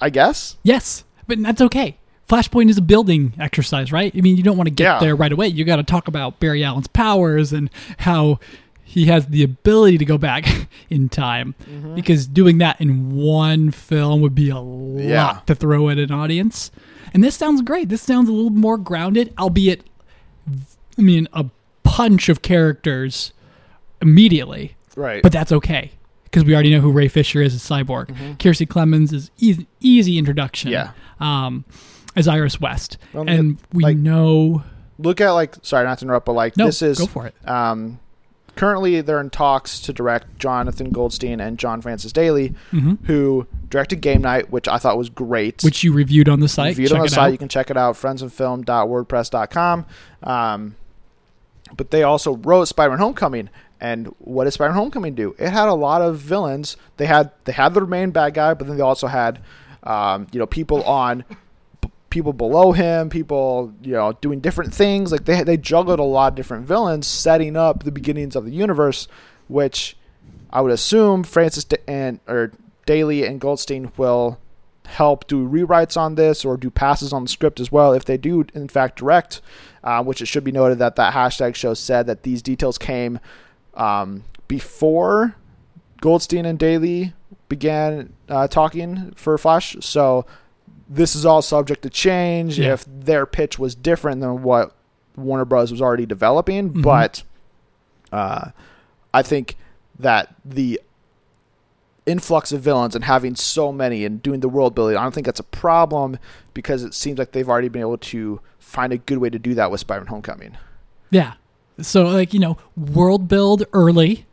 I 0.00 0.08
guess. 0.10 0.56
Yes, 0.62 1.04
but 1.26 1.42
that's 1.42 1.60
okay. 1.60 1.96
Flashpoint 2.28 2.70
is 2.70 2.78
a 2.78 2.82
building 2.82 3.32
exercise, 3.40 3.90
right? 3.92 4.12
I 4.16 4.20
mean, 4.20 4.36
you 4.36 4.42
don't 4.44 4.56
want 4.56 4.68
to 4.68 4.70
get 4.74 4.84
Yeah. 4.84 4.98
there 5.00 5.16
right 5.16 5.32
away. 5.32 5.48
You 5.48 5.64
got 5.64 5.76
to 5.76 5.82
talk 5.82 6.06
about 6.06 6.38
Barry 6.38 6.62
Allen's 6.62 6.86
powers 6.86 7.52
and 7.52 7.68
how 7.98 8.38
he 8.84 9.06
has 9.06 9.26
the 9.26 9.42
ability 9.42 9.98
to 9.98 10.04
go 10.04 10.16
back 10.16 10.46
in 10.90 11.08
time. 11.08 11.54
Mm-hmm. 11.68 11.96
Because 11.96 12.26
doing 12.28 12.58
that 12.58 12.80
in 12.80 13.10
one 13.16 13.72
film 13.72 14.20
would 14.20 14.34
be 14.34 14.48
a 14.48 14.58
lot 14.60 15.02
Yeah. 15.02 15.40
to 15.46 15.54
throw 15.56 15.88
at 15.88 15.98
an 15.98 16.12
audience. 16.12 16.70
And 17.12 17.22
this 17.24 17.34
sounds 17.34 17.62
great. 17.62 17.88
This 17.88 18.00
sounds 18.02 18.28
a 18.28 18.32
little 18.32 18.50
more 18.50 18.78
grounded, 18.78 19.34
albeit, 19.36 19.82
I 20.96 21.02
mean, 21.02 21.26
a 21.32 21.46
punch 21.82 22.28
of 22.28 22.42
characters 22.42 23.32
immediately 24.00 24.76
Right. 24.96 25.22
but 25.22 25.32
that's 25.32 25.52
okay 25.52 25.92
because 26.24 26.44
we 26.44 26.54
already 26.54 26.70
know 26.72 26.80
who 26.80 26.90
Ray 26.92 27.08
Fisher 27.08 27.42
is 27.42 27.54
as 27.54 27.62
Cyborg. 27.62 28.06
Kiersey 28.38 28.66
Clemons 28.66 29.12
is 29.12 29.30
easy, 29.38 29.66
easy 29.80 30.16
introduction. 30.18 30.70
Yeah. 30.70 30.90
Um, 31.18 31.64
as 32.16 32.26
Iris 32.28 32.60
West, 32.60 32.98
Well, 33.12 33.28
and 33.28 33.58
we 33.72 33.82
like- 33.84 33.96
know. 33.96 34.62
Look 34.98 35.20
at 35.20 35.30
like 35.30 35.56
sorry 35.62 35.84
not 35.86 35.98
to 35.98 36.04
interrupt, 36.04 36.26
but 36.26 36.32
like 36.34 36.56
No, 36.56 36.66
this 36.66 36.82
is 36.82 36.98
go 36.98 37.06
for 37.06 37.26
it. 37.26 37.34
um 37.48 37.98
currently 38.56 39.00
they're 39.00 39.20
in 39.20 39.30
talks 39.30 39.80
to 39.80 39.92
direct 39.92 40.38
Jonathan 40.38 40.90
Goldstein 40.90 41.40
and 41.40 41.56
John 41.58 41.80
Francis 41.80 42.12
Daly, 42.12 42.52
who 43.06 43.46
directed 43.70 44.00
Game 44.02 44.20
Night, 44.20 44.50
which 44.50 44.68
I 44.68 44.76
thought 44.76 44.98
was 44.98 45.08
great. 45.08 45.58
Mm-hmm. 45.58 45.66
Which 45.68 45.82
you 45.84 45.92
reviewed 45.94 46.28
on 46.28 46.40
the 46.40 46.48
site. 46.48 46.70
Reviewed 46.70 46.88
Check 46.90 46.96
on 46.96 47.00
the 47.02 47.06
it 47.06 47.10
site. 47.12 47.18
out. 47.28 47.32
You 47.32 47.38
can 47.38 47.48
check 47.48 47.70
it 47.70 47.76
out, 47.78 47.94
friendsandfilm.wordpress.com. 47.94 49.86
Um, 50.22 50.74
but 51.76 51.90
they 51.90 52.02
also 52.02 52.36
wrote 52.36 52.66
Spider-Man: 52.66 52.98
Homecoming, 52.98 53.48
and 53.80 54.14
what 54.18 54.44
did 54.44 54.52
Spider-Man: 54.52 54.76
Homecoming 54.76 55.14
do? 55.14 55.34
It 55.38 55.50
had 55.50 55.68
a 55.68 55.74
lot 55.74 56.02
of 56.02 56.18
villains. 56.18 56.76
They 56.98 57.06
had 57.06 57.32
they 57.44 57.52
had 57.52 57.74
the 57.74 57.86
main 57.86 58.10
bad 58.10 58.34
guy, 58.34 58.54
but 58.54 58.66
then 58.66 58.76
they 58.76 58.82
also 58.82 59.06
had, 59.06 59.40
um, 59.82 60.26
you 60.32 60.38
know, 60.38 60.46
people 60.46 60.82
on, 60.84 61.24
people 62.10 62.32
below 62.32 62.72
him, 62.72 63.08
people 63.08 63.72
you 63.82 63.92
know 63.92 64.12
doing 64.20 64.40
different 64.40 64.74
things. 64.74 65.12
Like 65.12 65.24
they 65.24 65.42
they 65.42 65.56
juggled 65.56 65.98
a 65.98 66.04
lot 66.04 66.32
of 66.32 66.36
different 66.36 66.66
villains, 66.66 67.06
setting 67.06 67.56
up 67.56 67.84
the 67.84 67.92
beginnings 67.92 68.36
of 68.36 68.44
the 68.44 68.52
universe, 68.52 69.08
which 69.48 69.96
I 70.50 70.60
would 70.60 70.72
assume 70.72 71.24
Francis 71.24 71.66
and 71.88 72.20
or 72.28 72.52
Daly 72.86 73.24
and 73.24 73.40
Goldstein 73.40 73.92
will 73.96 74.38
help 74.86 75.26
do 75.28 75.48
rewrites 75.48 75.96
on 75.96 76.16
this 76.16 76.44
or 76.44 76.56
do 76.56 76.68
passes 76.68 77.12
on 77.12 77.22
the 77.22 77.28
script 77.28 77.60
as 77.60 77.70
well 77.70 77.92
if 77.92 78.04
they 78.04 78.16
do 78.16 78.44
in 78.54 78.66
fact 78.66 78.98
direct 78.98 79.40
uh, 79.84 80.02
which 80.02 80.20
it 80.20 80.26
should 80.26 80.42
be 80.42 80.50
noted 80.50 80.80
that 80.80 80.96
that 80.96 81.14
hashtag 81.14 81.54
show 81.54 81.74
said 81.74 82.08
that 82.08 82.24
these 82.24 82.42
details 82.42 82.76
came 82.76 83.20
um, 83.80 84.24
before 84.48 85.34
goldstein 86.00 86.44
and 86.44 86.58
daly 86.58 87.12
began 87.48 88.12
uh, 88.28 88.46
talking 88.48 89.12
for 89.16 89.36
flash 89.38 89.76
so 89.80 90.24
this 90.88 91.14
is 91.16 91.24
all 91.26 91.42
subject 91.42 91.82
to 91.82 91.90
change 91.90 92.58
Yeah. 92.58 92.72
if 92.74 92.84
their 92.86 93.26
pitch 93.26 93.58
was 93.58 93.74
different 93.74 94.20
than 94.20 94.42
what 94.42 94.74
warner 95.16 95.44
bros 95.44 95.70
was 95.72 95.80
already 95.82 96.06
developing 96.06 96.68
but 96.82 97.22
uh, 98.12 98.50
i 99.12 99.22
think 99.22 99.56
that 99.98 100.34
the 100.44 100.80
influx 102.06 102.50
of 102.50 102.60
villains 102.60 102.94
and 102.96 103.04
having 103.04 103.34
so 103.36 103.70
many 103.70 104.04
and 104.04 104.22
doing 104.22 104.40
the 104.40 104.48
world 104.48 104.74
building, 104.74 104.96
I 104.96 105.02
don't 105.02 105.12
think 105.14 105.26
that's 105.26 105.38
a 105.38 105.44
problem 105.44 106.18
because 106.54 106.82
it 106.82 106.94
seems 106.94 107.18
like 107.18 107.32
they've 107.32 107.48
already 107.48 107.68
been 107.68 107.82
able 107.82 107.98
to 107.98 108.40
find 108.58 108.92
a 108.92 108.98
good 108.98 109.18
way 109.18 109.28
to 109.30 109.38
do 109.38 109.54
that 109.54 109.70
with 109.70 109.80
Spider-Man: 109.80 110.08
Homecoming. 110.08 110.56
Yeah. 111.10 111.34
So, 111.82 112.04
like, 112.04 112.32
you 112.34 112.40
know, 112.40 112.56
world 112.76 113.28
build 113.28 113.64
early, 113.72 114.26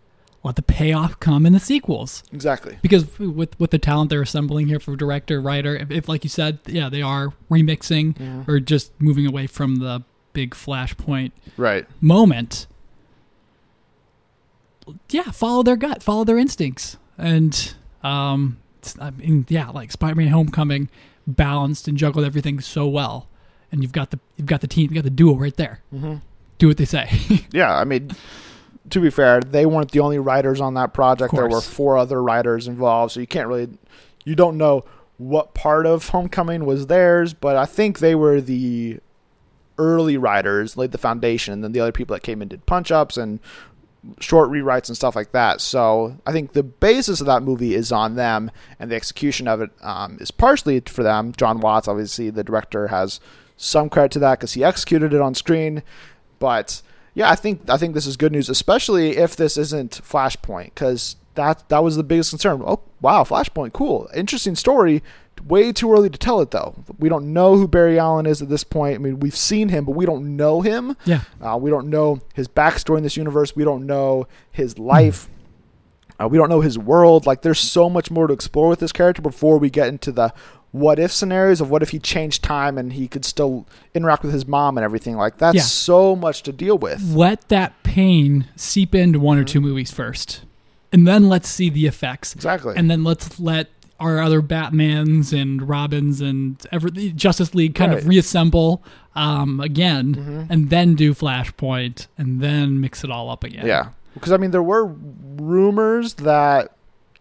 let 0.44 0.56
the 0.56 0.62
payoff 0.62 1.20
come 1.20 1.46
in 1.46 1.54
the 1.54 1.60
sequels. 1.60 2.24
Exactly. 2.32 2.78
Because 2.82 3.20
with 3.20 3.60
with 3.60 3.72
the 3.72 3.80
talent 3.80 4.10
they're 4.10 4.22
assembling 4.22 4.68
here 4.68 4.80
for 4.80 4.96
director, 4.96 5.42
writer, 5.42 5.76
if, 5.76 5.92
if 5.92 6.08
like 6.10 6.24
you 6.24 6.30
said, 6.30 6.60
yeah, 6.68 6.90
they 6.90 7.02
are 7.02 7.34
remixing 7.50 8.48
or 8.48 8.60
just 8.60 8.92
moving 9.02 9.26
away 9.26 9.48
from 9.48 9.78
the 9.78 10.04
big 10.34 10.52
flashpoint 10.52 11.32
Right. 11.58 11.86
moment. 12.00 12.68
Yeah, 15.10 15.32
follow 15.32 15.64
their 15.64 15.76
gut, 15.76 16.02
follow 16.02 16.24
their 16.24 16.38
instincts, 16.38 16.96
and 17.18 17.74
um, 18.04 18.58
I 19.02 19.10
mean, 19.12 19.46
yeah, 19.50 19.68
like 19.70 19.92
Spider-Man: 19.92 20.28
Homecoming 20.30 20.90
balanced 21.26 21.90
and 21.90 21.98
juggled 21.98 22.24
everything 22.24 22.62
so 22.62 22.88
well, 22.88 23.28
and 23.70 23.82
you've 23.82 23.92
got 23.92 24.12
the 24.12 24.20
you've 24.38 24.48
got 24.48 24.62
the 24.62 24.68
team, 24.68 24.90
you 24.90 24.96
got 24.96 25.04
the 25.04 25.10
duo 25.10 25.36
right 25.36 25.56
there. 25.58 25.82
Mm-hmm. 25.94 26.16
Do 26.58 26.68
what 26.68 26.78
they 26.78 26.86
say. 26.86 27.10
Yeah, 27.52 27.76
I 27.76 27.84
mean, 27.84 28.12
to 28.90 29.00
be 29.00 29.10
fair, 29.10 29.42
they 29.42 29.66
weren't 29.66 29.92
the 29.92 30.00
only 30.00 30.20
writers 30.20 30.62
on 30.62 30.74
that 30.76 30.94
project. 30.94 31.34
There 31.34 31.48
were 31.48 31.62
four 31.62 31.98
other 31.98 32.22
writers 32.22 32.68
involved, 32.68 33.14
so 33.14 33.20
you 33.20 33.28
can't 33.28 33.48
really, 33.48 33.70
you 34.26 34.36
don't 34.36 34.58
know 34.58 34.86
what 35.18 35.54
part 35.54 35.86
of 35.86 36.10
Homecoming 36.10 36.66
was 36.66 36.88
theirs, 36.88 37.34
but 37.34 37.56
I 37.56 37.66
think 37.66 38.00
they 38.00 38.16
were 38.16 38.40
the 38.40 39.00
early 39.78 40.18
writers, 40.18 40.78
laid 40.78 40.92
the 40.92 40.98
foundation, 40.98 41.54
and 41.54 41.64
then 41.64 41.72
the 41.72 41.80
other 41.80 41.92
people 41.92 42.16
that 42.16 42.24
came 42.24 42.42
in 42.42 42.48
did 42.48 42.66
punch 42.66 42.92
ups 42.92 43.18
and 43.18 43.40
short 44.20 44.50
rewrites 44.50 44.88
and 44.88 44.96
stuff 44.96 45.16
like 45.16 45.32
that. 45.32 45.60
So 45.60 46.18
I 46.26 46.32
think 46.32 46.54
the 46.54 46.64
basis 46.64 47.20
of 47.20 47.28
that 47.28 47.44
movie 47.44 47.76
is 47.76 47.92
on 47.92 48.16
them, 48.16 48.52
and 48.80 48.92
the 48.92 48.96
execution 48.96 49.48
of 49.48 49.62
it 49.62 49.72
um, 49.82 50.18
is 50.20 50.32
partially 50.32 50.80
for 50.82 51.04
them. 51.04 51.34
John 51.36 51.60
Watts, 51.60 51.88
obviously, 51.88 52.30
the 52.30 52.44
director, 52.44 52.88
has 52.88 53.20
some 53.58 53.90
credit 53.90 54.12
to 54.12 54.20
that 54.20 54.40
because 54.40 54.54
he 54.54 54.64
executed 54.64 55.14
it 55.14 55.22
on 55.22 55.34
screen. 55.36 55.84
But 56.40 56.82
yeah, 57.14 57.30
I 57.30 57.36
think 57.36 57.70
I 57.70 57.78
think 57.78 57.94
this 57.94 58.06
is 58.06 58.18
good 58.18 58.32
news, 58.32 58.50
especially 58.50 59.18
if 59.18 59.36
this 59.36 59.58
isn't 59.58 60.02
Flashpoint, 60.04 60.66
because 60.66 61.16
that 61.36 61.68
that 61.70 61.84
was 61.84 61.96
the 61.96 62.04
biggest 62.04 62.30
concern. 62.32 62.62
Oh 62.66 62.82
wow, 63.02 63.24
Flashpoint, 63.24 63.74
cool, 63.74 64.10
interesting 64.16 64.56
story. 64.56 65.04
Way 65.48 65.72
too 65.72 65.92
early 65.94 66.10
to 66.10 66.18
tell 66.18 66.42
it 66.42 66.50
though. 66.50 66.74
We 66.98 67.10
don't 67.10 67.32
know 67.32 67.56
who 67.58 67.68
Barry 67.68 68.00
Allen 68.00 68.26
is 68.26 68.42
at 68.42 68.50
this 68.50 68.64
point. 68.64 68.96
I 68.96 68.98
mean, 68.98 69.20
we've 69.20 69.36
seen 69.36 69.70
him, 69.70 69.86
but 69.86 69.92
we 69.96 70.06
don't 70.06 70.36
know 70.36 70.62
him. 70.62 70.98
yeah, 71.06 71.22
Uh, 71.40 71.58
we 71.62 71.70
don't 71.70 71.90
know 71.90 72.20
his 72.34 72.48
backstory 72.48 72.98
in 72.98 73.04
this 73.04 73.16
universe. 73.18 73.56
We 73.56 73.64
don't 73.64 73.86
know 73.86 74.28
his 74.52 74.80
life. 74.80 75.30
Uh, 76.20 76.28
we 76.28 76.40
don't 76.40 76.50
know 76.50 76.62
his 76.62 76.80
world. 76.80 77.28
Like, 77.28 77.44
there's 77.44 77.60
so 77.60 77.88
much 77.88 78.10
more 78.10 78.26
to 78.26 78.34
explore 78.34 78.68
with 78.70 78.80
this 78.80 78.92
character 78.92 79.22
before 79.22 79.60
we 79.60 79.70
get 79.70 79.90
into 79.90 80.12
the 80.12 80.34
what 80.72 81.00
if 81.00 81.12
scenarios 81.12 81.62
of 81.62 81.70
what 81.70 81.82
if 81.82 81.90
he 81.90 82.00
changed 82.00 82.44
time 82.44 82.78
and 82.78 82.94
he 82.94 83.08
could 83.08 83.24
still 83.26 83.66
interact 83.94 84.24
with 84.24 84.34
his 84.34 84.46
mom 84.46 84.78
and 84.78 84.84
everything. 84.84 85.16
Like, 85.16 85.38
that's 85.38 85.56
Yeah. 85.56 85.62
so 85.62 86.16
much 86.16 86.44
to 86.44 86.52
deal 86.52 86.78
with. 86.78 87.02
let 87.16 87.48
that 87.50 87.82
pain 87.84 88.46
seep 88.56 88.94
into 88.94 89.20
one 89.20 89.38
or 89.38 89.44
two 89.44 89.62
movies 89.62 89.92
first, 89.92 90.42
and 90.92 91.08
then 91.08 91.30
let's 91.30 91.48
see 91.50 91.70
the 91.70 91.88
effects. 91.88 92.36
Exactly. 92.36 92.74
and 92.76 92.92
then 92.92 93.04
let's 93.04 93.40
let 93.40 93.70
our 94.00 94.20
other 94.20 94.44
Batmans 94.44 95.34
and 95.34 95.68
Robins 95.68 96.22
and 96.22 96.64
every 96.72 96.92
Justice 96.92 97.56
League 97.56 97.74
kind 97.74 97.94
of 97.94 98.08
reassemble 98.08 98.84
um, 99.16 99.60
again, 99.60 100.46
and 100.52 100.70
then 100.70 100.94
do 100.94 101.16
Flashpoint, 101.16 102.06
and 102.18 102.40
then 102.40 102.80
mix 102.80 103.04
it 103.04 103.10
all 103.10 103.32
up 103.32 103.44
again. 103.44 103.66
Yeah, 103.66 103.90
because 104.14 104.32
I 104.32 104.38
mean, 104.38 104.52
there 104.52 104.62
were 104.62 104.86
rumors 104.86 106.14
that 106.16 106.72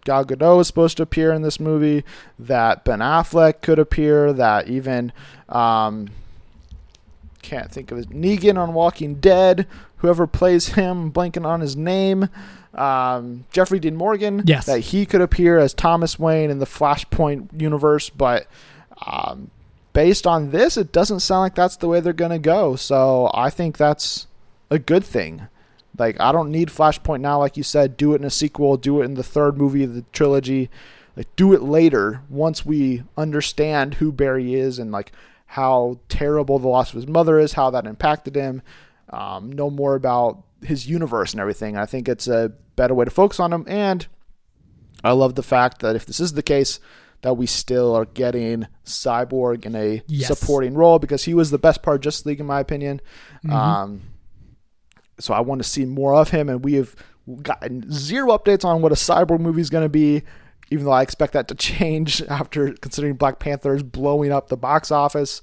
Gal 0.07 0.25
Gadot 0.25 0.57
was 0.57 0.67
supposed 0.67 0.97
to 0.97 1.03
appear 1.03 1.33
in 1.33 1.43
this 1.43 1.61
movie, 1.61 2.03
that 2.39 2.85
Ben 2.85 3.01
Affleck 3.01 3.61
could 3.61 3.79
appear, 3.79 4.33
that 4.33 4.69
even 4.69 5.13
um, 5.51 6.09
can't 7.43 7.71
think 7.71 7.91
of 7.91 7.99
his 7.99 8.07
Negan 8.07 8.57
on 8.57 8.73
Walking 8.73 9.17
Dead, 9.17 9.67
whoever 9.99 10.27
plays 10.27 10.69
him, 10.69 11.13
blanking 11.13 11.45
on 11.45 11.61
his 11.61 11.77
name. 11.77 12.29
Um, 12.75 13.45
Jeffrey 13.53 13.79
Dean 13.79 13.97
Morgan, 13.97 14.43
Yes. 14.47 14.67
that 14.67 14.81
he 14.81 15.07
could 15.07 15.21
appear 15.21 15.59
as 15.59 15.73
Thomas 15.75 16.19
Wayne 16.19 16.51
in 16.51 16.59
the 16.59 16.67
Flashpoint 16.67 17.61
universe, 17.61 18.11
but 18.11 18.47
um, 19.07 19.51
based 19.93 20.27
on 20.27 20.51
this, 20.51 20.77
it 20.77 20.93
doesn't 20.93 21.21
sound 21.21 21.41
like 21.41 21.55
that's 21.55 21.77
the 21.77 21.89
way 21.89 22.01
they're 22.01 22.13
going 22.13 22.31
to 22.31 22.39
go. 22.39 22.77
So 22.77 23.31
I 23.33 23.49
think 23.51 23.77
that's 23.77 24.27
a 24.71 24.79
good 24.79 25.05
thing. 25.05 25.49
Like 25.99 26.21
I 26.21 26.33
don't 26.33 26.51
need 26.51 26.69
Flashpoint 26.69 27.21
now, 27.21 27.39
like 27.39 27.57
you 27.57 27.63
said. 27.63 27.97
Do 27.97 28.13
it 28.13 28.21
in 28.21 28.25
a 28.27 28.31
sequel. 28.31 28.77
Do 28.77 29.01
it 29.01 29.05
in 29.05 29.15
the 29.15 29.23
third 29.23 29.57
movie 29.57 29.85
of 29.85 29.95
the 29.95 30.03
trilogy. 30.13 30.71
Like 31.17 31.35
do 31.37 31.53
it 31.55 31.63
later 31.63 32.23
once 32.29 32.67
we 32.67 33.03
understand 33.17 33.95
who 33.95 34.13
Barry 34.13 34.55
is 34.55 34.79
and 34.79 34.93
like 34.93 35.13
how 35.47 35.99
terrible 36.09 36.59
the 36.59 36.69
loss 36.69 36.91
of 36.91 36.97
his 36.97 37.07
mother 37.07 37.39
is, 37.39 37.55
how 37.55 37.71
that 37.71 37.87
impacted 37.87 38.35
him. 38.35 38.63
Um, 39.11 39.51
know 39.53 39.71
more 39.71 39.95
about 39.95 40.43
his 40.63 40.89
universe 40.89 41.33
and 41.33 41.41
everything. 41.41 41.77
I 41.77 41.87
think 41.87 42.09
it's 42.09 42.27
a 42.29 42.53
better 42.75 42.95
way 42.95 43.05
to 43.05 43.11
focus 43.11 43.39
on 43.41 43.53
him. 43.53 43.65
And 43.69 44.07
I 45.05 45.13
love 45.13 45.35
the 45.37 45.43
fact 45.43 45.81
that 45.81 45.95
if 45.97 46.05
this 46.05 46.21
is 46.21 46.33
the 46.33 46.43
case, 46.43 46.81
that 47.23 47.35
we 47.35 47.47
still 47.47 47.95
are 47.95 48.05
getting 48.05 48.67
Cyborg 48.85 49.65
in 49.65 49.75
a 49.75 50.03
Yes. 50.07 50.27
supporting 50.29 50.75
role 50.75 50.99
because 50.99 51.25
he 51.25 51.33
was 51.35 51.51
the 51.51 51.59
best 51.59 51.83
part 51.83 51.97
of 51.97 52.01
Justice 52.03 52.27
League 52.27 52.41
in 52.41 52.47
my 52.47 52.61
opinion. 52.61 53.01
Um, 53.49 54.03
so 55.19 55.35
I 55.35 55.41
want 55.41 55.63
to 55.63 55.69
see 55.69 55.85
more 55.85 56.15
of 56.15 56.31
him, 56.31 56.49
and 56.49 56.65
we 56.65 56.75
have 56.75 56.95
gotten 57.43 57.91
zero 57.91 58.37
updates 58.37 58.65
on 58.65 58.83
what 58.83 58.93
a 58.93 58.97
cyborg 58.97 59.41
movie 59.41 59.61
is 59.61 59.71
going 59.71 59.85
to 59.85 59.89
be. 59.89 60.23
Even 60.69 60.85
though 60.85 60.93
I 60.93 61.03
expect 61.03 61.35
that 61.35 61.47
to 61.49 61.55
change 61.57 62.23
after 62.23 62.73
considering 62.73 63.15
Black 63.15 63.39
Panther 63.39 63.77
is 63.77 63.85
blowing 63.85 64.33
up 64.33 64.49
the 64.49 64.57
box 64.57 64.91
office, 64.91 65.41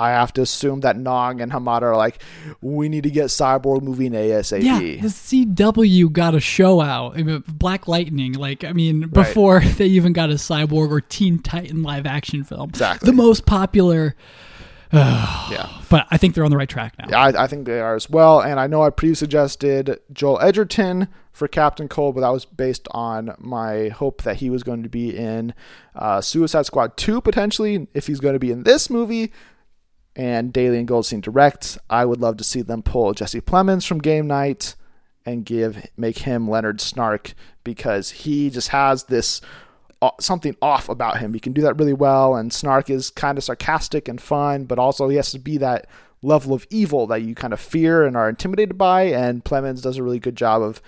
I 0.00 0.10
have 0.10 0.32
to 0.32 0.42
assume 0.42 0.80
that 0.80 0.96
Nong 0.96 1.40
and 1.40 1.52
Hamada 1.52 1.82
are 1.82 1.96
like, 1.96 2.20
we 2.60 2.88
need 2.88 3.04
to 3.04 3.10
get 3.10 3.26
Cyborg 3.26 3.82
moving 3.82 4.12
ASAP. 4.12 4.62
Yeah, 4.62 5.00
the 5.00 5.08
CW 5.08 6.10
got 6.10 6.34
a 6.34 6.40
show 6.40 6.80
out. 6.80 7.16
I 7.16 7.22
mean, 7.22 7.44
Black 7.46 7.86
Lightning, 7.86 8.32
like 8.32 8.64
I 8.64 8.72
mean, 8.72 9.08
before 9.08 9.60
they 9.76 9.86
even 9.86 10.12
got 10.12 10.30
a 10.30 10.34
Cyborg 10.34 10.90
or 10.90 11.00
Teen 11.00 11.38
Titan 11.38 11.84
live 11.84 12.06
action 12.06 12.42
film. 12.42 12.70
Exactly. 12.70 13.06
The 13.06 13.12
most 13.12 13.46
popular, 13.46 14.16
yeah. 15.50 15.68
but 15.90 16.06
I 16.10 16.16
think 16.16 16.34
they're 16.34 16.44
on 16.44 16.50
the 16.50 16.56
right 16.56 16.68
track 16.68 16.94
now. 16.98 17.06
Yeah, 17.08 17.20
I, 17.20 17.44
I 17.44 17.46
think 17.46 17.66
they 17.66 17.80
are 17.80 17.94
as 17.94 18.08
well. 18.08 18.40
And 18.40 18.60
I 18.60 18.66
know 18.66 18.82
I 18.82 18.90
previously 18.90 19.24
suggested 19.24 20.00
Joel 20.12 20.40
Edgerton 20.40 21.08
for 21.32 21.48
Captain 21.48 21.88
Cold, 21.88 22.14
but 22.14 22.20
that 22.20 22.30
was 22.30 22.44
based 22.44 22.86
on 22.92 23.34
my 23.38 23.88
hope 23.88 24.22
that 24.22 24.36
he 24.36 24.50
was 24.50 24.62
going 24.62 24.82
to 24.82 24.88
be 24.88 25.16
in 25.16 25.54
uh, 25.94 26.20
Suicide 26.20 26.66
Squad 26.66 26.96
2 26.96 27.20
potentially. 27.20 27.88
If 27.94 28.06
he's 28.06 28.20
going 28.20 28.34
to 28.34 28.38
be 28.38 28.52
in 28.52 28.62
this 28.62 28.88
movie 28.88 29.32
and 30.16 30.52
Daley 30.52 30.78
and 30.78 30.88
Goldstein 30.88 31.20
direct, 31.20 31.76
I 31.90 32.04
would 32.04 32.20
love 32.20 32.36
to 32.36 32.44
see 32.44 32.62
them 32.62 32.82
pull 32.82 33.12
Jesse 33.14 33.40
Plemons 33.40 33.86
from 33.86 33.98
Game 33.98 34.26
Night 34.26 34.76
and 35.26 35.44
give 35.44 35.86
make 35.96 36.18
him 36.18 36.48
Leonard 36.48 36.78
Snart 36.78 37.34
because 37.64 38.10
he 38.10 38.50
just 38.50 38.68
has 38.68 39.04
this 39.04 39.40
something 40.20 40.56
off 40.62 40.88
about 40.88 41.18
him. 41.18 41.34
He 41.34 41.40
can 41.40 41.52
do 41.52 41.62
that 41.62 41.78
really 41.78 41.92
well, 41.92 42.36
and 42.36 42.50
Snart 42.50 42.90
is 42.90 43.10
kind 43.10 43.38
of 43.38 43.44
sarcastic 43.44 44.08
and 44.08 44.20
fun, 44.20 44.64
but 44.64 44.78
also 44.78 45.08
he 45.08 45.16
has 45.16 45.30
to 45.32 45.38
be 45.38 45.58
that 45.58 45.86
level 46.22 46.54
of 46.54 46.66
evil 46.70 47.06
that 47.06 47.22
you 47.22 47.34
kind 47.34 47.52
of 47.52 47.60
fear 47.60 48.04
and 48.04 48.16
are 48.16 48.28
intimidated 48.28 48.78
by. 48.78 49.02
And 49.02 49.44
Plemons 49.44 49.82
does 49.82 49.98
a 49.98 50.02
really 50.02 50.18
good 50.18 50.36
job 50.36 50.62
of 50.62 50.80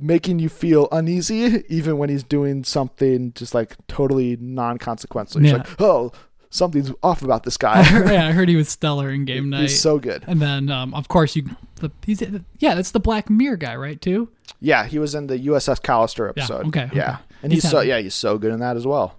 making 0.00 0.38
you 0.38 0.48
feel 0.48 0.88
uneasy, 0.92 1.64
even 1.68 1.98
when 1.98 2.08
he's 2.08 2.22
doing 2.22 2.64
something 2.64 3.32
just 3.34 3.54
like 3.54 3.76
totally 3.88 4.36
non-consequential. 4.40 5.42
Yeah. 5.42 5.56
like, 5.56 5.80
oh, 5.80 6.12
something's 6.50 6.92
off 7.02 7.22
about 7.22 7.44
this 7.44 7.56
guy. 7.56 7.80
yeah, 8.10 8.26
I 8.26 8.32
heard 8.32 8.48
he 8.48 8.56
was 8.56 8.68
stellar 8.68 9.10
in 9.10 9.24
Game 9.24 9.50
Night. 9.50 9.62
he's 9.62 9.80
so 9.80 9.98
good. 9.98 10.24
and 10.26 10.40
then, 10.40 10.70
um, 10.70 10.94
of 10.94 11.08
course, 11.08 11.36
you. 11.36 11.44
The, 11.76 11.90
he's 12.04 12.22
yeah, 12.58 12.74
that's 12.74 12.92
the 12.92 13.00
Black 13.00 13.28
Mirror 13.28 13.58
guy, 13.58 13.76
right? 13.76 14.00
Too. 14.00 14.30
Yeah, 14.60 14.86
he 14.86 14.98
was 14.98 15.14
in 15.14 15.26
the 15.26 15.38
USS 15.38 15.80
Callister 15.82 16.28
episode. 16.28 16.66
okay, 16.68 16.84
okay. 16.84 16.96
Yeah, 16.96 17.18
and 17.46 17.52
He's 17.52 17.62
he's, 17.62 17.70
so 17.70 17.80
yeah 17.80 17.98
he's 17.98 18.14
so 18.14 18.38
good 18.38 18.52
in 18.52 18.60
that 18.60 18.76
as 18.76 18.86
well. 18.86 19.16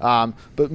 Um, 0.00 0.34
but 0.56 0.70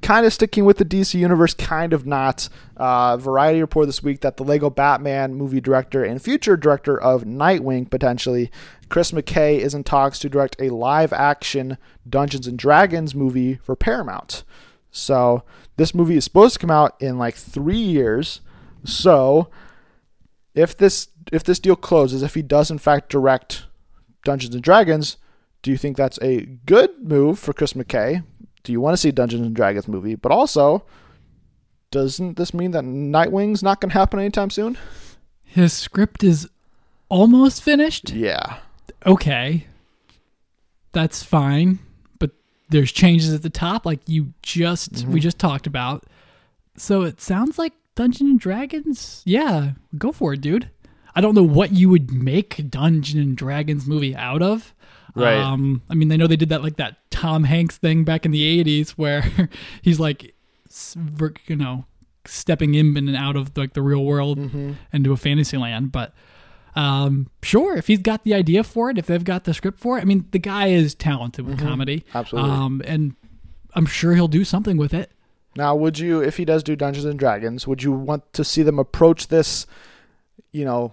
kind 0.00 0.24
of 0.24 0.32
sticking 0.32 0.64
with 0.64 0.78
the 0.78 0.84
DC 0.84 1.14
universe, 1.14 1.54
kind 1.54 1.92
of 1.92 2.06
not. 2.06 2.48
Uh, 2.76 3.16
Variety 3.16 3.60
report 3.60 3.86
this 3.86 4.02
week 4.02 4.20
that 4.20 4.36
the 4.36 4.44
Lego 4.44 4.70
Batman 4.70 5.34
movie 5.34 5.60
director 5.60 6.04
and 6.04 6.22
future 6.22 6.56
director 6.56 6.98
of 7.00 7.24
Nightwing 7.24 7.90
potentially, 7.90 8.50
Chris 8.88 9.10
McKay, 9.10 9.58
is 9.58 9.74
in 9.74 9.84
talks 9.84 10.18
to 10.20 10.28
direct 10.28 10.56
a 10.60 10.70
live-action 10.72 11.76
Dungeons 12.08 12.46
and 12.46 12.58
Dragons 12.58 13.14
movie 13.14 13.56
for 13.56 13.76
Paramount. 13.76 14.44
So 14.90 15.42
this 15.76 15.94
movie 15.94 16.16
is 16.16 16.24
supposed 16.24 16.54
to 16.54 16.60
come 16.60 16.70
out 16.70 16.96
in 17.00 17.18
like 17.18 17.34
three 17.34 17.76
years. 17.76 18.40
So 18.84 19.50
if 20.54 20.76
this 20.76 21.08
if 21.30 21.44
this 21.44 21.58
deal 21.58 21.76
closes, 21.76 22.22
if 22.22 22.34
he 22.34 22.42
does 22.42 22.70
in 22.70 22.78
fact 22.78 23.10
direct 23.10 23.66
Dungeons 24.24 24.54
and 24.54 24.64
Dragons, 24.64 25.16
do 25.62 25.70
you 25.70 25.76
think 25.76 25.96
that's 25.96 26.18
a 26.22 26.42
good 26.66 26.90
move 27.02 27.38
for 27.38 27.52
Chris 27.52 27.72
McKay? 27.72 28.22
Do 28.62 28.72
you 28.72 28.80
want 28.80 28.92
to 28.94 28.96
see 28.98 29.08
a 29.10 29.12
Dungeons 29.12 29.46
and 29.46 29.56
Dragons 29.56 29.88
movie? 29.88 30.14
But 30.14 30.32
also, 30.32 30.84
doesn't 31.90 32.36
this 32.36 32.52
mean 32.54 32.72
that 32.72 32.84
Nightwing's 32.84 33.62
not 33.62 33.80
going 33.80 33.90
to 33.90 33.98
happen 33.98 34.18
anytime 34.20 34.50
soon? 34.50 34.76
His 35.44 35.72
script 35.72 36.22
is 36.22 36.48
almost 37.08 37.62
finished. 37.62 38.10
Yeah. 38.10 38.58
okay, 39.06 39.66
that's 40.92 41.22
fine, 41.22 41.78
but 42.18 42.30
there's 42.68 42.92
changes 42.92 43.32
at 43.32 43.42
the 43.42 43.50
top, 43.50 43.86
like 43.86 44.00
you 44.06 44.32
just 44.42 44.92
Mm-hmm. 44.92 45.12
we 45.12 45.20
just 45.20 45.38
talked 45.38 45.66
about. 45.66 46.04
So 46.76 47.02
it 47.02 47.20
sounds 47.20 47.58
like 47.58 47.72
Dungeons 47.94 48.30
and 48.30 48.40
Dragons. 48.40 49.22
Yeah, 49.24 49.72
go 49.96 50.12
for 50.12 50.34
it, 50.34 50.40
dude. 50.40 50.70
I 51.14 51.20
don't 51.20 51.34
know 51.34 51.42
what 51.42 51.72
you 51.72 51.88
would 51.88 52.12
make 52.12 52.58
a 52.58 52.62
Dungeon 52.62 53.18
and 53.20 53.36
Dragons 53.36 53.86
movie 53.86 54.14
out 54.14 54.42
of. 54.42 54.74
Right. 55.14 55.38
Um, 55.38 55.82
I 55.90 55.94
mean, 55.94 56.08
they 56.08 56.16
know 56.16 56.26
they 56.26 56.36
did 56.36 56.50
that 56.50 56.62
like 56.62 56.76
that 56.76 56.96
Tom 57.10 57.44
Hanks 57.44 57.76
thing 57.78 58.04
back 58.04 58.24
in 58.26 58.30
the 58.32 58.64
'80s, 58.64 58.90
where 58.90 59.24
he's 59.82 59.98
like, 59.98 60.34
you 61.46 61.56
know, 61.56 61.84
stepping 62.24 62.74
in 62.74 62.96
and 62.96 63.16
out 63.16 63.36
of 63.36 63.56
like 63.56 63.72
the 63.72 63.82
real 63.82 64.04
world 64.04 64.38
Mm-hmm. 64.38 64.72
into 64.92 65.12
a 65.12 65.16
fantasy 65.16 65.56
land. 65.56 65.92
But 65.92 66.12
um, 66.76 67.28
sure, 67.42 67.76
if 67.76 67.86
he's 67.86 68.00
got 68.00 68.22
the 68.24 68.34
idea 68.34 68.62
for 68.62 68.90
it, 68.90 68.98
if 68.98 69.06
they've 69.06 69.24
got 69.24 69.44
the 69.44 69.54
script 69.54 69.78
for 69.78 69.98
it, 69.98 70.02
I 70.02 70.04
mean, 70.04 70.26
the 70.30 70.38
guy 70.38 70.68
is 70.68 70.94
talented 70.94 71.46
with 71.46 71.58
comedy, 71.58 72.00
Mm-hmm. 72.00 72.16
Absolutely. 72.18 72.50
um, 72.50 72.82
and 72.84 73.16
I'm 73.74 73.86
sure 73.86 74.14
he'll 74.14 74.28
do 74.28 74.44
something 74.44 74.76
with 74.76 74.94
it. 74.94 75.10
Now, 75.56 75.74
would 75.74 75.98
you, 75.98 76.20
if 76.22 76.36
he 76.36 76.44
does 76.44 76.62
do 76.62 76.76
Dungeons 76.76 77.04
and 77.06 77.18
Dragons, 77.18 77.66
would 77.66 77.82
you 77.82 77.90
want 77.92 78.32
to 78.34 78.44
see 78.44 78.62
them 78.62 78.78
approach 78.78 79.26
this, 79.28 79.66
you 80.52 80.64
know, 80.64 80.92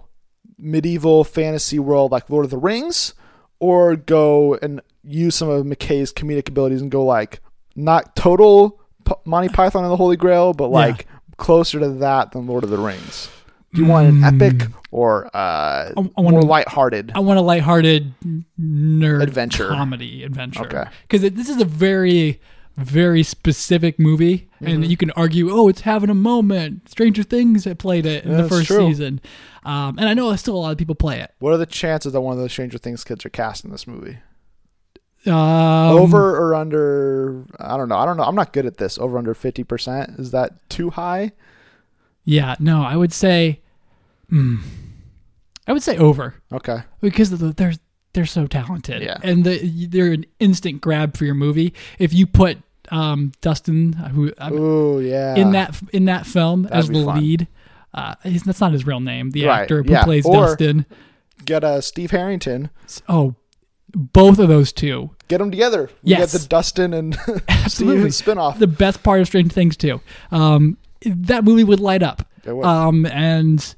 medieval 0.57 1.23
fantasy 1.23 1.77
world 1.77 2.11
like 2.11 2.29
Lord 2.29 2.45
of 2.45 2.51
the 2.51 2.57
Rings, 2.57 3.13
or 3.65 3.95
go 3.95 4.55
and 4.61 4.81
use 5.03 5.35
some 5.35 5.49
of 5.49 5.65
McKay's 5.65 6.13
comedic 6.13 6.49
abilities 6.49 6.81
and 6.81 6.91
go 6.91 7.03
like 7.03 7.41
not 7.75 8.15
total 8.15 8.79
P- 9.05 9.13
Monty 9.25 9.49
Python 9.49 9.83
and 9.83 9.91
the 9.91 9.97
Holy 9.97 10.17
Grail, 10.17 10.53
but 10.53 10.69
like 10.69 11.07
closer 11.37 11.79
to 11.79 11.89
that 11.89 12.31
than 12.31 12.47
Lord 12.47 12.63
of 12.63 12.69
the 12.69 12.77
Rings? 12.77 13.29
Do 13.73 13.81
you 13.81 13.87
want 13.87 14.07
an 14.07 14.23
epic 14.23 14.69
or 14.91 15.25
uh, 15.27 15.29
I- 15.35 15.93
I 15.97 16.21
wanna- 16.21 16.31
more 16.37 16.41
lighthearted? 16.43 17.11
I 17.13 17.19
want 17.19 17.37
a 17.39 17.41
lighthearted 17.41 18.13
nerd 18.59 19.21
Adventure. 19.21 19.67
comedy 19.67 20.23
adventure. 20.23 20.63
Okay. 20.65 20.85
because 21.03 21.21
this 21.29 21.49
is 21.49 21.61
a 21.61 21.65
very 21.65 22.39
very 22.77 23.23
specific 23.23 23.97
movie, 23.99 24.49
Mm-hmm. 24.55 24.67
and 24.67 24.85
you 24.89 24.97
can 24.97 25.11
argue, 25.11 25.49
oh, 25.51 25.67
it's 25.67 25.81
having 25.81 26.09
a 26.09 26.13
moment. 26.15 26.89
Stranger 26.89 27.23
Things 27.23 27.67
played 27.77 28.05
it 28.05 28.23
in 28.25 28.31
Yeah, 28.31 28.41
the 28.41 28.49
first 28.49 28.67
season, 28.69 29.19
um, 29.63 29.97
and 29.99 30.07
I 30.09 30.13
know 30.13 30.33
still 30.37 30.55
a 30.55 30.57
lot 30.57 30.71
of 30.71 30.77
people 30.77 30.95
play 30.95 31.19
it. 31.19 31.31
What 31.39 31.53
are 31.53 31.57
the 31.57 31.65
chances 31.65 32.13
that 32.13 32.21
one 32.21 32.35
of 32.37 32.41
the 32.41 32.49
Stranger 32.49 32.77
Things 32.77 33.03
kids 33.03 33.25
are 33.25 33.29
cast 33.29 33.63
in 33.65 33.71
this 33.71 33.85
movie? 33.85 34.17
Um, 35.27 35.33
over 35.33 36.37
or 36.37 36.53
under 36.53 37.45
i 37.59 37.75
don't 37.77 37.89
know 37.89 37.97
i 37.97 38.05
don't 38.05 38.15
know 38.15 38.21
i'm 38.21 38.35
not 38.35 38.53
good 38.53 38.67
at 38.67 38.77
this 38.77 38.99
over 38.99 39.17
under 39.17 39.33
50% 39.33 40.19
is 40.19 40.29
that 40.29 40.69
too 40.69 40.91
high 40.91 41.31
Yeah, 42.25 42.55
no, 42.59 42.83
I 42.83 42.95
would 42.95 43.11
say, 43.11 43.61
hmm, 44.29 44.57
I 45.67 45.73
would 45.73 45.81
say 45.81 45.97
over. 45.97 46.35
okay 46.53 46.83
because 47.01 47.31
of 47.31 47.39
the, 47.39 47.53
they're 47.53 47.73
they're 48.13 48.25
so 48.27 48.45
talented, 48.47 49.01
Yeah. 49.01 49.17
and 49.23 49.43
the, 49.43 49.87
they're 49.87 50.11
an 50.13 50.25
instant 50.39 50.79
grab 50.79 51.17
for 51.17 51.25
your 51.25 51.33
movie. 51.35 51.73
If 51.99 52.13
you 52.13 52.25
put 52.27 52.59
um, 52.91 53.31
Dustin, 53.41 53.93
who 53.93 54.31
yeah 55.01 55.35
in 55.35 55.51
that 55.51 55.79
in 55.93 56.05
that 56.05 56.25
film 56.25 56.65
as 56.71 56.87
the 56.87 57.03
fun. 57.05 57.19
lead, 57.19 57.47
uh, 57.93 58.15
that's 58.23 58.59
not 58.61 58.71
his 58.73 58.85
real 58.85 58.99
name. 58.99 59.31
The 59.31 59.45
Right, 59.45 59.61
actor 59.61 59.83
who 59.83 59.91
yeah. 59.91 60.03
plays 60.03 60.25
Or- 60.25 60.33
Dustin. 60.47 60.85
get 61.43 61.63
a 61.63 61.81
steve 61.81 62.11
harrington 62.11 62.69
Oh, 63.09 63.35
both 63.93 64.39
of 64.39 64.47
those 64.47 64.71
two. 64.73 65.11
Get 65.27 65.37
them 65.39 65.51
together. 65.51 65.89
We 66.03 66.11
Yes. 66.11 66.31
get 66.33 66.41
the 66.41 66.47
Dustin 66.47 66.93
and 66.93 67.17
Absolutely. 67.47 68.11
Steve 68.11 68.35
spinoff. 68.35 68.59
The 68.59 68.67
best 68.67 69.03
part 69.03 69.21
of 69.21 69.27
Strange 69.27 69.51
Things 69.51 69.77
too. 69.77 70.01
Um, 70.31 70.77
that 71.05 71.43
movie 71.43 71.63
would 71.63 71.79
light 71.79 72.03
up. 72.03 72.27
It 72.45 72.55
would. 72.55 72.65
Um, 72.65 73.05
and 73.07 73.75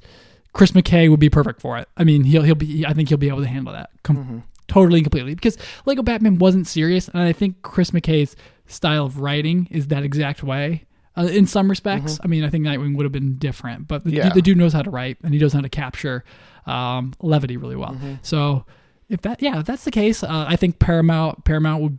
Chris 0.52 0.72
McKay 0.72 1.08
would 1.10 1.20
be 1.20 1.30
perfect 1.30 1.60
for 1.60 1.78
it. 1.78 1.88
I 1.96 2.04
mean, 2.04 2.24
he'll 2.24 2.42
he'll 2.42 2.54
be. 2.54 2.84
I 2.86 2.92
think 2.94 3.08
he'll 3.10 3.18
be 3.18 3.28
able 3.28 3.40
to 3.42 3.46
handle 3.46 3.72
that 3.72 3.90
com- 4.02 4.16
Mm-hmm. 4.16 4.38
totally 4.66 4.98
and 5.00 5.04
completely 5.04 5.34
because 5.34 5.56
Lego 5.86 6.02
Batman 6.02 6.38
wasn't 6.38 6.66
serious, 6.66 7.08
and 7.08 7.22
I 7.22 7.32
think 7.32 7.62
Chris 7.62 7.90
McKay's 7.92 8.34
style 8.68 9.04
of 9.06 9.18
writing 9.18 9.66
is 9.70 9.88
that 9.88 10.02
exact 10.04 10.42
way. 10.44 10.84
Uh, 11.16 11.22
in 11.22 11.46
some 11.46 11.68
respects, 11.68 12.20
I 12.22 12.28
mean, 12.28 12.44
I 12.44 12.48
think 12.50 12.64
Nightwing 12.64 12.96
would 12.96 13.02
have 13.04 13.10
been 13.12 13.38
different, 13.38 13.88
but 13.88 14.04
the, 14.04 14.10
Mm-hmm. 14.10 14.16
Yeah. 14.18 14.28
the 14.32 14.40
dude 14.42 14.56
knows 14.56 14.72
how 14.72 14.82
to 14.82 14.90
write 14.90 15.16
and 15.24 15.34
he 15.34 15.40
knows 15.40 15.52
how 15.52 15.60
to 15.62 15.68
capture 15.68 16.22
um, 16.66 17.12
levity 17.20 17.56
really 17.56 17.74
well. 17.74 17.90
Mm-hmm. 17.94 18.14
So, 18.22 18.64
if 19.08 19.22
that, 19.22 19.42
yeah, 19.42 19.58
if 19.58 19.66
that's 19.66 19.82
the 19.84 19.90
case, 19.90 20.22
uh, 20.22 20.44
I 20.46 20.54
think 20.54 20.78
Paramount 20.78 21.44
Paramount 21.44 21.82
would 21.82 21.98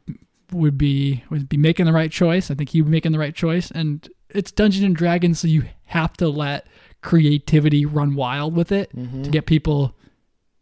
would 0.54 0.78
be 0.78 1.24
would 1.30 1.50
be 1.50 1.58
making 1.58 1.86
the 1.86 1.92
right 1.94 2.12
choice. 2.12 2.50
I 2.50 2.56
think 2.56 2.70
he 2.70 2.82
would 2.82 2.90
be 2.90 2.96
making 2.96 3.12
the 3.12 3.20
right 3.20 3.36
choice, 3.36 3.72
and 3.72 4.08
it's 4.30 4.52
Dungeons 4.52 4.84
and 4.86 4.96
Dragons, 4.96 5.40
so 5.40 5.48
you 5.48 5.64
have 5.86 6.16
to 6.18 6.30
let 6.30 6.68
creativity 7.02 7.86
run 7.86 8.16
wild 8.16 8.56
with 8.56 8.72
it 8.72 8.96
Mm-hmm. 8.96 9.24
to 9.24 9.30
get 9.32 9.46
people 9.48 9.96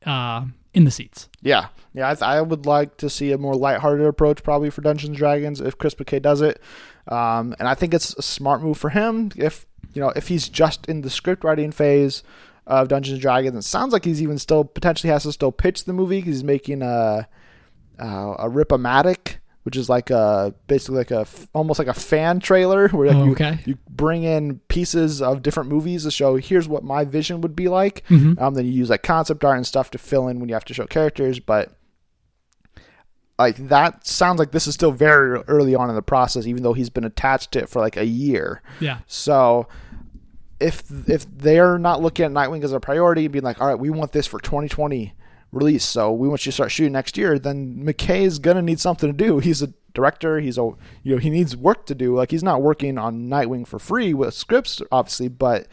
uh, 0.05 0.45
in 0.77 0.83
the 0.85 0.91
seats. 0.91 1.27
Yeah, 1.41 1.67
yeah. 1.93 2.09
I, 2.09 2.13
th- 2.13 2.21
I 2.21 2.41
would 2.41 2.65
like 2.67 2.97
to 2.97 3.09
see 3.09 3.31
a 3.31 3.37
more 3.37 3.55
lighthearted 3.55 4.05
approach, 4.05 4.43
probably 4.43 4.69
for 4.69 4.81
Dungeons 4.81 5.09
and 5.09 5.17
Dragons, 5.17 5.59
if 5.59 5.77
Chris 5.77 5.95
McKay 5.95 6.21
does 6.21 6.41
it. 6.41 6.61
Um, 7.07 7.55
and 7.59 7.67
I 7.67 7.73
think 7.73 7.93
it's 7.93 8.13
a 8.17 8.21
smart 8.21 8.61
move 8.61 8.77
for 8.77 8.89
him 8.89 9.31
if 9.35 9.65
you 9.93 10.01
know 10.01 10.09
if 10.15 10.27
he's 10.27 10.47
just 10.49 10.85
in 10.85 11.01
the 11.01 11.09
script 11.09 11.43
writing 11.43 11.71
phase 11.71 12.21
of 12.67 12.89
Dungeons 12.89 13.13
and 13.13 13.21
Dragons. 13.21 13.55
It 13.55 13.61
sounds 13.67 13.91
like 13.93 14.05
he's 14.05 14.21
even 14.21 14.37
still 14.37 14.63
potentially 14.65 15.11
has 15.11 15.23
to 15.23 15.31
still 15.31 15.51
pitch 15.51 15.85
the 15.85 15.93
movie 15.93 16.21
'cause 16.21 16.27
he's 16.27 16.43
making 16.43 16.81
a 16.83 17.27
uh, 17.99 18.35
a 18.37 18.47
Rip-O-Matic, 18.49 19.37
which 19.67 19.75
is 19.75 19.89
like 19.89 20.09
a 20.11 20.53
basically 20.67 20.95
like 20.99 21.11
a 21.11 21.27
almost 21.53 21.77
like 21.77 21.89
a 21.89 21.93
fan 21.93 22.39
trailer 22.39 22.87
where 22.97 23.13
Oh, 23.13 23.25
you 23.25 23.31
okay. 23.33 23.59
you 23.65 23.77
bring 23.89 24.23
in 24.23 24.59
pieces 24.69 25.21
of 25.21 25.41
different 25.41 25.67
movies 25.67 26.03
to 26.03 26.11
show 26.11 26.37
here's 26.37 26.69
what 26.69 26.85
my 26.85 27.03
vision 27.03 27.41
would 27.41 27.53
be 27.53 27.67
like. 27.67 28.05
Mhm. 28.07 28.41
Um, 28.41 28.53
then 28.53 28.65
you 28.65 28.71
use 28.71 28.89
like 28.89 29.03
concept 29.03 29.43
art 29.43 29.57
and 29.57 29.67
stuff 29.67 29.91
to 29.91 29.97
fill 29.97 30.29
in 30.29 30.39
when 30.39 30.47
you 30.47 30.55
have 30.55 30.63
to 30.63 30.73
show 30.73 30.85
characters, 30.85 31.41
but 31.41 31.73
like 33.37 33.57
that 33.67 34.07
sounds 34.07 34.39
like 34.39 34.51
this 34.51 34.67
is 34.67 34.73
still 34.73 34.93
very 34.93 35.41
early 35.49 35.75
on 35.75 35.89
in 35.89 35.95
the 35.95 36.01
process, 36.01 36.47
even 36.47 36.63
though 36.63 36.71
he's 36.71 36.89
been 36.89 37.03
attached 37.03 37.51
to 37.51 37.59
it 37.59 37.67
for 37.69 37.81
like 37.81 37.97
a 37.97 38.05
year. 38.05 38.61
Yeah. 38.79 38.99
So 39.05 39.67
if 40.61 40.83
if 41.09 41.25
they're 41.37 41.77
not 41.77 42.01
looking 42.01 42.23
at 42.25 42.31
Nightwing 42.31 42.63
as 42.63 42.71
a 42.71 42.79
priority 42.79 43.27
being 43.27 43.43
like, 43.43 43.59
all 43.59 43.67
right, 43.67 43.77
we 43.77 43.89
want 43.89 44.13
this 44.13 44.25
for 44.27 44.39
2020 44.39 45.13
release, 45.51 45.83
so 45.83 46.11
we 46.11 46.27
want 46.27 46.45
you 46.45 46.51
to 46.51 46.55
start 46.55 46.71
shooting 46.71 46.93
next 46.93 47.17
year, 47.17 47.39
then 47.39 47.83
McKay 47.83 48.21
is 48.21 48.39
gonna 48.39 48.61
need 48.61 48.79
something 48.79 49.11
to 49.11 49.25
do. 49.25 49.39
He's 49.47 49.61
a 49.61 49.73
director. 49.93 50.39
He's 50.39 50.57
a 50.57 50.71
you 51.03 51.15
know 51.15 51.17
he 51.17 51.29
needs 51.29 51.57
work 51.57 51.87
to 51.87 51.95
do. 51.95 52.15
Like 52.15 52.29
he's 52.31 52.43
not 52.43 52.61
working 52.61 52.97
on 52.99 53.29
Nightwing 53.29 53.67
for 53.67 53.79
free 53.79 54.13
with 54.13 54.33
scripts, 54.33 54.81
obviously, 54.91 55.27
but 55.27 55.67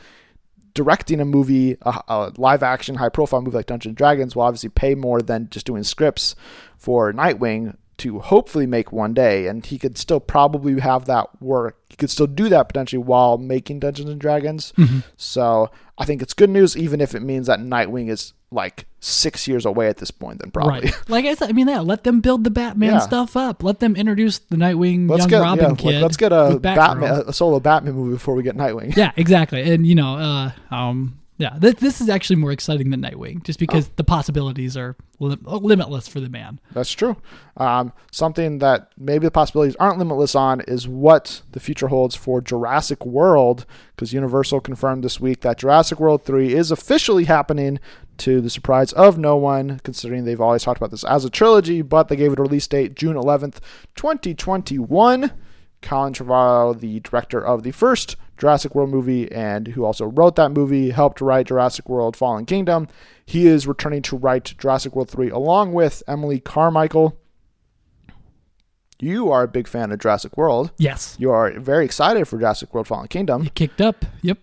directing 0.72 1.20
a 1.20 1.24
movie, 1.24 1.76
a, 1.82 2.00
a 2.08 2.32
live 2.36 2.62
action, 2.62 2.96
high 2.96 3.08
profile 3.08 3.42
movie 3.42 3.56
like 3.56 3.66
Dungeons 3.66 3.90
and 3.90 3.96
Dragons 3.96 4.34
will 4.34 4.42
obviously 4.42 4.70
pay 4.70 4.94
more 4.94 5.22
than 5.22 5.48
just 5.50 5.66
doing 5.66 5.84
scripts 5.84 6.34
for 6.76 7.12
Nightwing 7.12 7.76
to 7.98 8.18
hopefully 8.18 8.66
make 8.66 8.92
one 8.92 9.14
day. 9.14 9.46
And 9.46 9.64
he 9.64 9.78
could 9.78 9.96
still 9.96 10.20
probably 10.20 10.80
have 10.80 11.04
that 11.04 11.40
work. 11.40 11.78
He 11.90 11.96
could 11.96 12.10
still 12.10 12.26
do 12.26 12.48
that 12.48 12.68
potentially 12.68 13.02
while 13.02 13.38
making 13.38 13.80
Dungeons 13.80 14.10
and 14.10 14.20
Dragons. 14.20 14.72
Mm-hmm. 14.76 15.00
So 15.16 15.70
I 15.96 16.04
think 16.04 16.22
it's 16.22 16.34
good 16.34 16.50
news, 16.50 16.76
even 16.76 17.00
if 17.00 17.14
it 17.14 17.20
means 17.20 17.46
that 17.46 17.60
Nightwing 17.60 18.10
is 18.10 18.32
like 18.54 18.86
six 19.00 19.46
years 19.46 19.66
away 19.66 19.88
at 19.88 19.98
this 19.98 20.10
point, 20.10 20.38
then 20.40 20.50
probably. 20.50 20.80
Right. 20.80 20.94
Like 21.10 21.24
I 21.26 21.34
said, 21.34 21.50
I 21.50 21.52
mean, 21.52 21.68
yeah, 21.68 21.80
let 21.80 22.04
them 22.04 22.20
build 22.20 22.44
the 22.44 22.50
Batman 22.50 22.92
Yeah. 22.92 22.98
stuff 23.00 23.36
up. 23.36 23.62
Let 23.62 23.80
them 23.80 23.96
introduce 23.96 24.38
the 24.38 24.56
Nightwing 24.56 25.10
Let's 25.10 25.22
young 25.22 25.28
get 25.28 25.40
Robin 25.42 25.70
yeah, 25.70 25.74
kid. 25.76 26.02
let's 26.02 26.16
get 26.16 26.32
a. 26.32 26.58
Batman, 26.58 27.24
a 27.26 27.32
solo 27.32 27.60
Batman 27.60 27.94
movie 27.94 28.14
before 28.14 28.34
we 28.34 28.42
get 28.42 28.56
Nightwing. 28.56 28.96
Yeah, 28.96 29.12
exactly. 29.16 29.60
And 29.70 29.86
you 29.86 29.94
know, 29.94 30.16
uh, 30.16 30.74
um, 30.74 31.18
yeah, 31.36 31.58
th- 31.60 31.76
this 31.76 32.00
is 32.00 32.08
actually 32.08 32.36
more 32.36 32.52
exciting 32.52 32.90
than 32.90 33.02
Nightwing, 33.02 33.42
just 33.42 33.58
because 33.58 33.88
the 33.96 34.04
possibilities 34.04 34.76
are 34.76 34.94
li- 35.18 35.36
limitless 35.42 36.06
for 36.06 36.20
the 36.20 36.28
man. 36.28 36.60
That's 36.72 36.92
true. 36.92 37.16
Um, 37.56 37.92
something 38.12 38.58
that 38.60 38.90
maybe 38.96 39.26
the 39.26 39.32
possibilities 39.32 39.74
aren't 39.80 39.98
limitless 39.98 40.36
on 40.36 40.60
is 40.62 40.86
what 40.86 41.42
the 41.50 41.58
future 41.58 41.88
holds 41.88 42.14
for 42.14 42.40
Jurassic 42.40 43.04
World, 43.04 43.66
because 43.96 44.12
Universal 44.12 44.60
confirmed 44.60 45.02
this 45.02 45.18
week 45.20 45.40
that 45.40 45.58
Jurassic 45.58 45.98
World 45.98 46.24
3 46.24 46.54
is 46.54 46.70
officially 46.70 47.24
happening 47.24 47.80
to 48.18 48.40
the 48.40 48.50
surprise 48.50 48.92
of 48.92 49.18
no 49.18 49.36
one, 49.36 49.80
considering 49.84 50.24
they've 50.24 50.40
always 50.40 50.62
talked 50.62 50.78
about 50.78 50.90
this 50.90 51.04
as 51.04 51.24
a 51.24 51.30
trilogy, 51.30 51.82
but 51.82 52.08
they 52.08 52.16
gave 52.16 52.32
it 52.32 52.38
a 52.38 52.42
release 52.42 52.66
date 52.66 52.94
June 52.94 53.16
11th, 53.16 53.58
2021. 53.96 55.32
Colin 55.82 56.14
Trevorrow, 56.14 56.78
the 56.80 57.00
director 57.00 57.44
of 57.44 57.62
the 57.62 57.70
first 57.70 58.16
Jurassic 58.38 58.74
World 58.74 58.88
movie 58.88 59.30
and 59.30 59.68
who 59.68 59.84
also 59.84 60.06
wrote 60.06 60.34
that 60.36 60.50
movie, 60.50 60.88
helped 60.90 61.20
write 61.20 61.48
Jurassic 61.48 61.90
World 61.90 62.16
Fallen 62.16 62.46
Kingdom. 62.46 62.88
He 63.26 63.46
is 63.46 63.66
returning 63.66 64.00
to 64.02 64.16
write 64.16 64.54
Jurassic 64.56 64.96
World 64.96 65.10
3 65.10 65.28
along 65.28 65.74
with 65.74 66.02
Emily 66.08 66.40
Carmichael. 66.40 67.18
You 68.98 69.30
are 69.30 69.42
a 69.42 69.48
big 69.48 69.68
fan 69.68 69.92
of 69.92 69.98
Jurassic 69.98 70.36
World. 70.36 70.70
Yes, 70.78 71.16
You 71.18 71.30
are 71.32 71.50
very 71.58 71.84
excited 71.84 72.26
for 72.26 72.38
Jurassic 72.38 72.72
World 72.72 72.86
Fallen 72.86 73.08
Kingdom. 73.08 73.42
you 73.44 73.50
kicked 73.50 73.80
up. 73.82 74.04
Yep. 74.22 74.38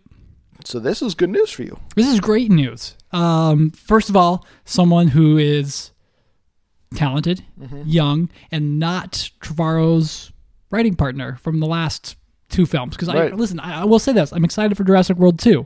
So 0.65 0.79
this 0.79 1.01
is 1.01 1.15
good 1.15 1.29
news 1.29 1.49
for 1.51 1.63
you. 1.63 1.79
This 1.95 2.07
is 2.07 2.19
great 2.19 2.51
news. 2.51 2.95
Um, 3.11 3.71
first 3.71 4.09
of 4.09 4.15
all, 4.15 4.45
someone 4.65 5.09
who 5.09 5.37
is 5.37 5.91
talented, 6.95 7.43
young, 7.85 8.29
and 8.51 8.79
not 8.79 9.31
Trevorrow's 9.41 10.31
writing 10.69 10.95
partner 10.95 11.37
from 11.37 11.59
the 11.59 11.67
last 11.67 12.15
two 12.49 12.65
films. 12.65 12.95
Because 12.95 13.09
I 13.09 13.27
listen, 13.27 13.59
I, 13.59 13.81
I 13.81 13.85
will 13.85 13.99
say 13.99 14.13
this: 14.13 14.31
I'm 14.31 14.45
excited 14.45 14.75
for 14.75 14.83
Jurassic 14.83 15.17
World 15.17 15.39
2, 15.39 15.65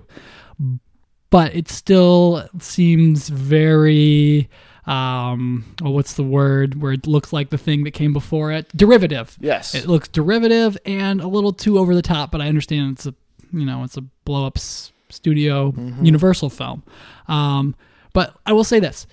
but 1.29 1.53
it 1.55 1.69
still 1.69 2.47
seems 2.59 3.29
very. 3.29 4.49
Um, 4.87 5.65
well, 5.81 5.93
what's 5.93 6.13
the 6.13 6.21
word 6.23 6.79
where 6.79 6.91
it 6.91 7.07
looks 7.07 7.33
like 7.33 7.49
the 7.49 7.57
thing 7.57 7.85
that 7.85 7.91
came 7.91 8.13
before 8.13 8.51
it? 8.51 8.69
Derivative. 8.77 9.35
Yes. 9.41 9.73
It 9.73 9.87
looks 9.87 10.07
derivative 10.07 10.77
and 10.85 11.21
a 11.21 11.27
little 11.27 11.53
too 11.53 11.79
over 11.79 11.95
the 11.95 12.03
top, 12.03 12.29
but 12.29 12.39
I 12.39 12.47
understand 12.47 12.91
it's 12.93 13.07
a 13.07 13.15
you 13.55 13.65
know 13.65 13.83
it's 13.83 13.97
a 13.97 14.01
blow 14.01 14.45
up 14.45 14.57
s- 14.57 14.91
studio 15.09 15.73
Universal 16.01 16.49
film. 16.49 16.83
Um, 17.27 17.75
but 18.13 18.35
I 18.45 18.53
will 18.53 18.63
say 18.63 18.79
this: 18.79 19.07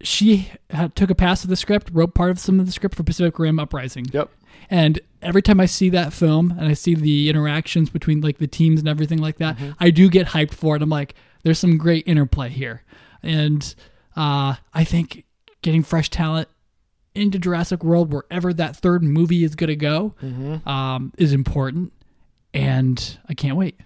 she 0.00 0.50
had, 0.70 0.94
took 0.96 1.10
a 1.10 1.14
pass 1.14 1.44
at 1.44 1.50
the 1.50 1.56
script, 1.56 1.90
wrote 1.92 2.14
part 2.14 2.30
of 2.30 2.38
some 2.38 2.60
of 2.60 2.66
the 2.66 2.72
script 2.72 2.94
for 2.94 3.02
Pacific 3.02 3.38
Rim 3.38 3.58
Uprising. 3.58 4.06
Yep. 4.12 4.30
And 4.70 5.00
every 5.22 5.42
time 5.42 5.60
I 5.60 5.66
see 5.66 5.90
that 5.90 6.12
film 6.12 6.52
and 6.58 6.66
I 6.68 6.72
see 6.74 6.94
the 6.94 7.28
interactions 7.28 7.90
between 7.90 8.20
like 8.20 8.38
the 8.38 8.46
teams 8.46 8.80
and 8.80 8.88
everything 8.88 9.18
like 9.18 9.36
that, 9.38 9.56
I 9.78 9.90
do 9.90 10.08
get 10.08 10.28
hyped 10.28 10.54
for 10.54 10.74
it. 10.76 10.82
I'm 10.82 10.88
like, 10.88 11.14
there's 11.42 11.58
some 11.58 11.76
great 11.76 12.06
interplay 12.08 12.48
here, 12.48 12.82
and 13.22 13.74
uh, 14.16 14.54
I 14.72 14.84
think 14.84 15.24
getting 15.62 15.82
fresh 15.82 16.08
talent 16.08 16.48
into 17.14 17.38
Jurassic 17.38 17.84
World, 17.84 18.12
wherever 18.12 18.52
that 18.54 18.74
third 18.76 19.02
movie 19.02 19.44
is 19.44 19.54
going 19.54 19.68
to 19.68 19.76
go, 19.76 20.14
um, 20.66 21.12
is 21.18 21.32
important, 21.32 21.92
and 22.54 23.18
I 23.28 23.34
can't 23.34 23.56
wait. 23.56 23.78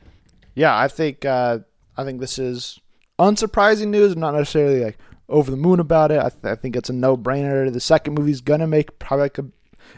yeah, 0.55 0.77
I 0.79 0.87
think 0.89 1.25
uh, 1.25 1.59
I 1.97 2.05
think 2.05 2.21
this 2.21 2.39
is 2.39 2.79
unsurprising 3.19 3.89
news. 3.89 4.13
I'm 4.13 4.21
not 4.21 4.35
necessarily 4.35 4.85
like 4.85 4.99
over 5.29 5.51
the 5.51 5.57
moon 5.57 5.81
about 5.81 6.11
it. 6.13 6.19
I, 6.21 6.29
th- 6.29 6.45
I 6.45 6.55
think 6.55 6.77
it's 6.77 6.89
a 6.91 6.93
no 6.93 7.17
brainer. 7.17 7.73
The 7.73 7.81
second 7.81 8.15
movie's 8.15 8.41
gonna 8.41 8.67
make 8.67 8.99
probably 8.99 9.25
like 9.25 9.39
a, 9.39 9.47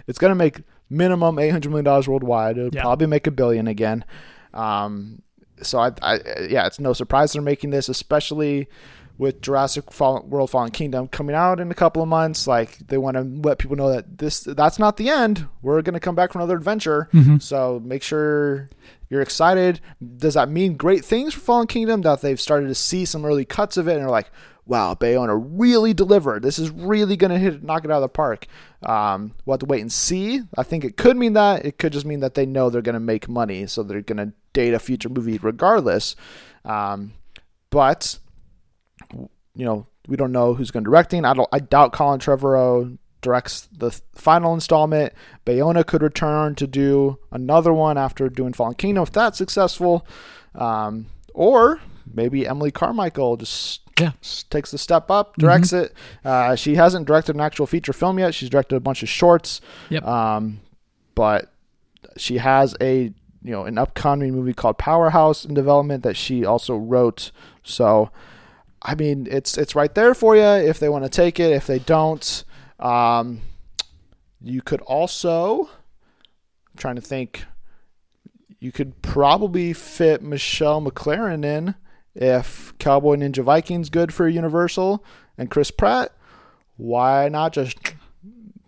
it's 0.06 0.18
gonna 0.18 0.34
make 0.34 0.62
minimum 0.88 1.38
eight 1.38 1.50
hundred 1.50 1.68
million 1.70 1.84
dollars 1.84 2.08
worldwide. 2.08 2.56
It'll 2.58 2.74
Yeah. 2.74 2.82
probably 2.82 3.06
make 3.06 3.26
a 3.26 3.30
billion 3.30 3.68
again. 3.68 4.04
Um, 4.54 5.22
so 5.62 5.78
I, 5.78 5.92
I, 6.02 6.14
yeah, 6.48 6.66
it's 6.66 6.80
no 6.80 6.92
surprise 6.94 7.32
they're 7.34 7.42
making 7.42 7.70
this, 7.70 7.88
especially 7.88 8.66
with 9.20 9.42
Jurassic 9.42 10.00
World 10.00 10.48
Fallen 10.48 10.70
Kingdom 10.70 11.06
coming 11.06 11.36
out 11.36 11.60
in 11.60 11.70
a 11.70 11.74
couple 11.74 12.00
of 12.02 12.08
months. 12.08 12.46
Like 12.46 12.78
they 12.78 12.96
want 12.96 13.18
to 13.18 13.22
let 13.22 13.58
people 13.58 13.76
know 13.76 13.92
that 13.92 14.16
this 14.16 14.40
that's 14.40 14.78
not 14.78 14.96
the 14.96 15.10
end. 15.10 15.46
We're 15.60 15.82
gonna 15.82 16.00
come 16.00 16.14
back 16.14 16.32
for 16.32 16.38
another 16.38 16.56
adventure. 16.56 17.10
So 17.38 17.82
make 17.84 18.02
sure 18.02 18.70
you're 19.10 19.20
excited. 19.20 19.82
Does 20.16 20.34
that 20.34 20.48
mean 20.48 20.74
great 20.78 21.04
things 21.04 21.34
for 21.34 21.40
Fallen 21.40 21.66
Kingdom 21.66 22.00
that 22.00 22.22
they've 22.22 22.40
started 22.40 22.68
to 22.68 22.74
see 22.74 23.04
some 23.04 23.26
early 23.26 23.44
cuts 23.44 23.76
of 23.76 23.88
it 23.88 23.96
and 23.96 24.04
are 24.06 24.10
like, 24.10 24.30
wow, 24.64 24.94
Bayona 24.94 25.38
really 25.50 25.92
delivered. 25.92 26.42
This 26.42 26.58
is 26.58 26.70
really 26.70 27.18
gonna 27.18 27.38
hit 27.38 27.62
knock 27.62 27.84
it 27.84 27.90
out 27.90 27.96
of 27.96 28.02
the 28.02 28.08
park. 28.08 28.46
Um, 28.82 29.34
we'll 29.44 29.52
have 29.52 29.60
to 29.60 29.66
wait 29.66 29.82
and 29.82 29.92
see. 29.92 30.40
I 30.56 30.62
think 30.62 30.82
it 30.82 30.96
could 30.96 31.18
mean 31.18 31.34
that. 31.34 31.66
It 31.66 31.76
could 31.76 31.92
just 31.92 32.06
mean 32.06 32.20
that 32.20 32.36
they 32.36 32.46
know 32.46 32.70
they're 32.70 32.80
gonna 32.80 32.98
make 32.98 33.28
money, 33.28 33.66
so 33.66 33.82
they're 33.82 34.00
gonna 34.00 34.32
date 34.54 34.72
a 34.72 34.78
future 34.78 35.10
movie 35.10 35.36
regardless. 35.36 36.16
Um, 36.64 37.12
but 37.68 38.18
you 39.12 39.64
know, 39.64 39.86
we 40.08 40.16
don't 40.16 40.32
know 40.32 40.54
who's 40.54 40.70
going 40.70 40.84
to 40.84 40.90
directing. 40.90 41.24
I 41.24 41.34
don't. 41.34 41.48
I 41.52 41.58
doubt 41.60 41.92
Colin 41.92 42.20
Trevorrow 42.20 42.96
directs 43.20 43.68
the 43.76 43.90
th- 43.90 44.02
final 44.14 44.54
installment. 44.54 45.12
Bayona 45.44 45.86
could 45.86 46.02
return 46.02 46.54
to 46.56 46.66
do 46.66 47.18
another 47.30 47.72
one 47.72 47.98
after 47.98 48.28
doing 48.28 48.52
Fallen 48.52 48.74
Kingdom 48.74 49.02
if 49.02 49.12
that's 49.12 49.36
successful, 49.38 50.06
um, 50.54 51.06
or 51.34 51.80
maybe 52.12 52.46
Emily 52.46 52.70
Carmichael 52.70 53.36
just 53.36 53.82
Yeah. 54.00 54.12
s- 54.22 54.44
takes 54.44 54.70
the 54.70 54.78
step 54.78 55.10
up, 55.10 55.36
directs 55.36 55.72
it. 55.74 55.92
Uh, 56.24 56.54
she 56.56 56.76
hasn't 56.76 57.06
directed 57.06 57.34
an 57.36 57.42
actual 57.42 57.66
feature 57.66 57.92
film 57.92 58.18
yet. 58.18 58.34
She's 58.34 58.48
directed 58.48 58.76
a 58.76 58.80
bunch 58.80 59.02
of 59.02 59.08
shorts. 59.10 59.60
Yep. 59.90 60.04
Um, 60.06 60.60
but 61.14 61.52
she 62.16 62.38
has 62.38 62.74
a 62.80 63.12
you 63.42 63.52
know 63.52 63.64
an 63.64 63.76
upcoming 63.78 64.34
movie 64.34 64.54
called 64.54 64.78
Powerhouse 64.78 65.44
in 65.44 65.52
development 65.54 66.02
that 66.04 66.16
she 66.16 66.44
also 66.44 66.74
wrote. 66.76 67.30
So, 67.62 68.10
I 68.82 68.94
mean, 68.94 69.26
it's 69.30 69.58
it's 69.58 69.74
right 69.74 69.94
there 69.94 70.14
for 70.14 70.36
you 70.36 70.42
if 70.42 70.78
they 70.80 70.88
want 70.88 71.04
to 71.04 71.10
take 71.10 71.38
it. 71.38 71.52
If 71.52 71.66
they 71.66 71.78
don't, 71.78 72.44
um, 72.78 73.42
you 74.40 74.62
could 74.62 74.80
also. 74.82 75.64
I'm 76.72 76.78
trying 76.78 76.96
to 76.96 77.02
think. 77.02 77.44
You 78.58 78.72
could 78.72 79.00
probably 79.02 79.72
fit 79.72 80.22
Michelle 80.22 80.82
MacLaren 80.82 81.44
in 81.44 81.74
if 82.14 82.74
Cowboy 82.78 83.16
Ninja 83.16 83.42
Vikings 83.42 83.88
good 83.88 84.12
for 84.12 84.28
Universal 84.28 85.02
and 85.38 85.50
Chris 85.50 85.70
Pratt. 85.70 86.12
Why 86.76 87.28
not 87.30 87.52
just 87.54 87.78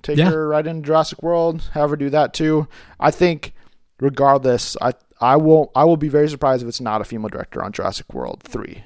take 0.02 0.16
Yeah. 0.18 0.30
her 0.30 0.48
right 0.48 0.66
into 0.66 0.86
Jurassic 0.86 1.22
World? 1.22 1.68
Have 1.72 1.90
her 1.90 1.96
do 1.96 2.08
that 2.10 2.32
too. 2.32 2.68
I 3.00 3.10
think, 3.10 3.52
regardless, 4.00 4.76
I 4.80 4.92
I 5.20 5.36
will 5.36 5.70
I 5.74 5.84
will 5.84 5.96
be 5.98 6.08
very 6.08 6.28
surprised 6.28 6.62
if 6.62 6.68
it's 6.68 6.80
not 6.80 7.00
a 7.02 7.04
female 7.04 7.28
director 7.28 7.62
on 7.62 7.72
Jurassic 7.72 8.12
World 8.14 8.42
three. 8.42 8.84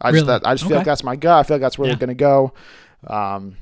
I 0.00 0.10
just 0.12 0.22
Really? 0.26 0.38
that, 0.38 0.46
I 0.46 0.54
just 0.54 0.66
feel 0.66 0.76
like 0.76 0.86
that's 0.86 1.04
my 1.04 1.16
gut. 1.16 1.38
I 1.38 1.42
feel 1.42 1.56
like 1.56 1.62
that's 1.62 1.78
where 1.78 1.88
Yeah. 1.88 1.94
they're 1.94 2.06
gonna 2.06 2.14
go. 2.14 2.52
Um, 3.06 3.56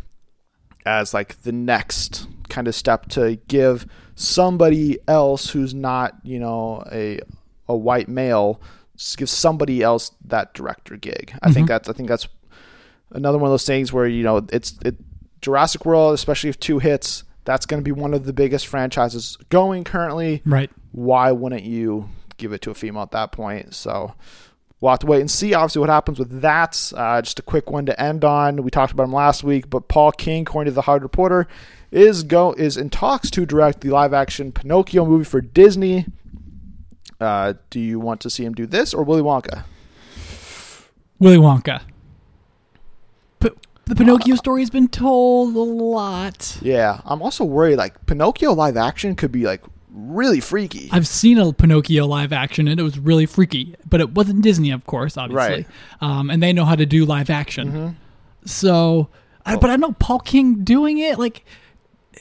as 0.87 1.13
like 1.13 1.43
the 1.43 1.53
next 1.53 2.27
kind 2.49 2.67
of 2.69 2.75
step 2.75 3.09
to 3.11 3.39
give 3.49 3.87
somebody 4.15 4.99
else 5.07 5.51
who's 5.51 5.75
not 5.75 6.15
you 6.23 6.39
know 6.41 6.83
a 6.91 7.21
a 7.69 7.77
white 7.77 8.09
male 8.09 8.61
give 9.17 9.29
somebody 9.31 9.83
else 9.83 10.11
that 10.25 10.55
director 10.55 10.97
gig. 10.97 11.33
I 11.43 11.53
think 11.53 11.69
that's 11.69 11.89
I 11.89 11.93
think 11.93 12.09
that's 12.09 12.27
another 13.13 13.39
one 13.39 13.47
of 13.49 13.53
those 13.53 13.67
things 13.67 13.93
where 13.93 14.07
you 14.07 14.23
know 14.25 14.45
it's 14.53 14.77
it 14.85 14.97
Jurassic 15.41 15.85
World, 15.87 16.15
especially 16.15 16.51
if 16.51 16.59
two 16.59 16.81
hits, 16.81 17.23
that's 17.45 17.65
going 17.65 17.81
to 17.81 17.85
be 17.85 17.93
one 17.93 18.13
of 18.13 18.25
the 18.25 18.33
biggest 18.33 18.67
franchises 18.67 19.37
going 19.51 19.85
currently. 19.85 20.43
Right. 20.45 20.69
Why 20.91 21.31
wouldn't 21.31 21.63
you 21.63 22.09
give 22.39 22.53
it 22.53 22.61
to 22.63 22.73
a 22.73 22.75
female 22.75 23.03
at 23.03 23.13
that 23.13 23.31
point? 23.31 23.73
So 23.73 24.15
we'll 24.81 24.91
have 24.91 25.01
to 25.01 25.07
wait 25.07 25.21
and 25.21 25.31
see. 25.31 25.55
Obviously, 25.55 25.81
what 25.81 25.89
happens 25.89 26.19
with 26.19 26.41
that. 26.41 26.93
Uh, 26.95 27.21
just 27.23 27.39
a 27.39 27.43
quick 27.43 27.71
one 27.71 27.87
to 27.87 28.01
end 28.01 28.25
on. 28.25 28.63
We 28.63 28.71
talked 28.71 28.93
about 28.93 29.05
him 29.05 29.13
last 29.13 29.43
week, 29.43 29.69
but 29.71 29.89
Paul 29.89 30.13
King, 30.13 30.43
according 30.43 30.71
to 30.71 30.75
the 30.75 30.83
Hollywood 30.83 31.03
Reporter, 31.05 31.49
is 31.91 32.23
go 32.23 32.53
is 32.53 32.77
in 32.77 32.91
talks 32.91 33.31
to 33.31 33.47
direct 33.47 33.81
the 33.81 33.91
live 33.91 34.13
action 34.13 34.53
Pinocchio 34.53 35.05
movie 35.07 35.25
for 35.25 35.41
Disney. 35.41 36.07
Uh, 37.21 37.55
do 37.71 37.81
you 37.81 37.99
want 37.99 38.21
to 38.21 38.31
see 38.31 38.45
him 38.45 38.55
do 38.55 38.67
this 38.67 38.95
or 38.95 39.03
Willy 39.03 39.23
Wonka? 39.23 39.65
Willy 41.19 41.39
Wonka. 41.39 41.83
But 43.41 43.57
the 43.87 43.97
Pinocchio 43.97 44.37
story 44.37 44.63
has 44.63 44.71
been 44.71 44.87
told 44.87 45.57
a 45.57 45.61
lot. 45.61 46.59
Yeah, 46.63 47.01
I'm 47.05 47.23
also 47.23 47.45
worried. 47.45 47.77
Like 47.77 48.07
Pinocchio 48.07 48.53
live 48.53 48.77
action 48.77 49.17
could 49.17 49.33
be 49.33 49.45
like 49.45 49.63
really 49.99 50.41
freaky. 50.41 50.89
I've 50.93 51.09
seen 51.09 51.39
a 51.39 51.53
Pinocchio 51.53 52.07
live 52.07 52.33
action 52.33 52.69
and 52.69 52.79
it 52.79 52.83
was 52.83 52.99
really 52.99 53.27
freaky, 53.27 53.75
but 53.89 54.01
it 54.01 54.13
wasn't 54.13 54.43
Disney, 54.43 54.71
of 54.71 54.87
course, 54.87 55.17
obviously. 55.17 55.57
Right. 55.57 55.67
Um, 56.01 56.31
and 56.31 56.43
they 56.43 56.53
know 56.53 56.65
how 56.65 56.77
to 56.77 56.87
do 56.87 57.05
live 57.05 57.31
action. 57.31 57.69
Mm-hmm. 57.69 57.89
So, 58.45 59.09
I, 59.45 59.57
but 59.57 59.71
I 59.71 59.77
know 59.77 59.93
Paul 59.93 60.21
King 60.21 60.63
doing 60.65 60.99
it. 60.99 61.19
Like, 61.19 61.45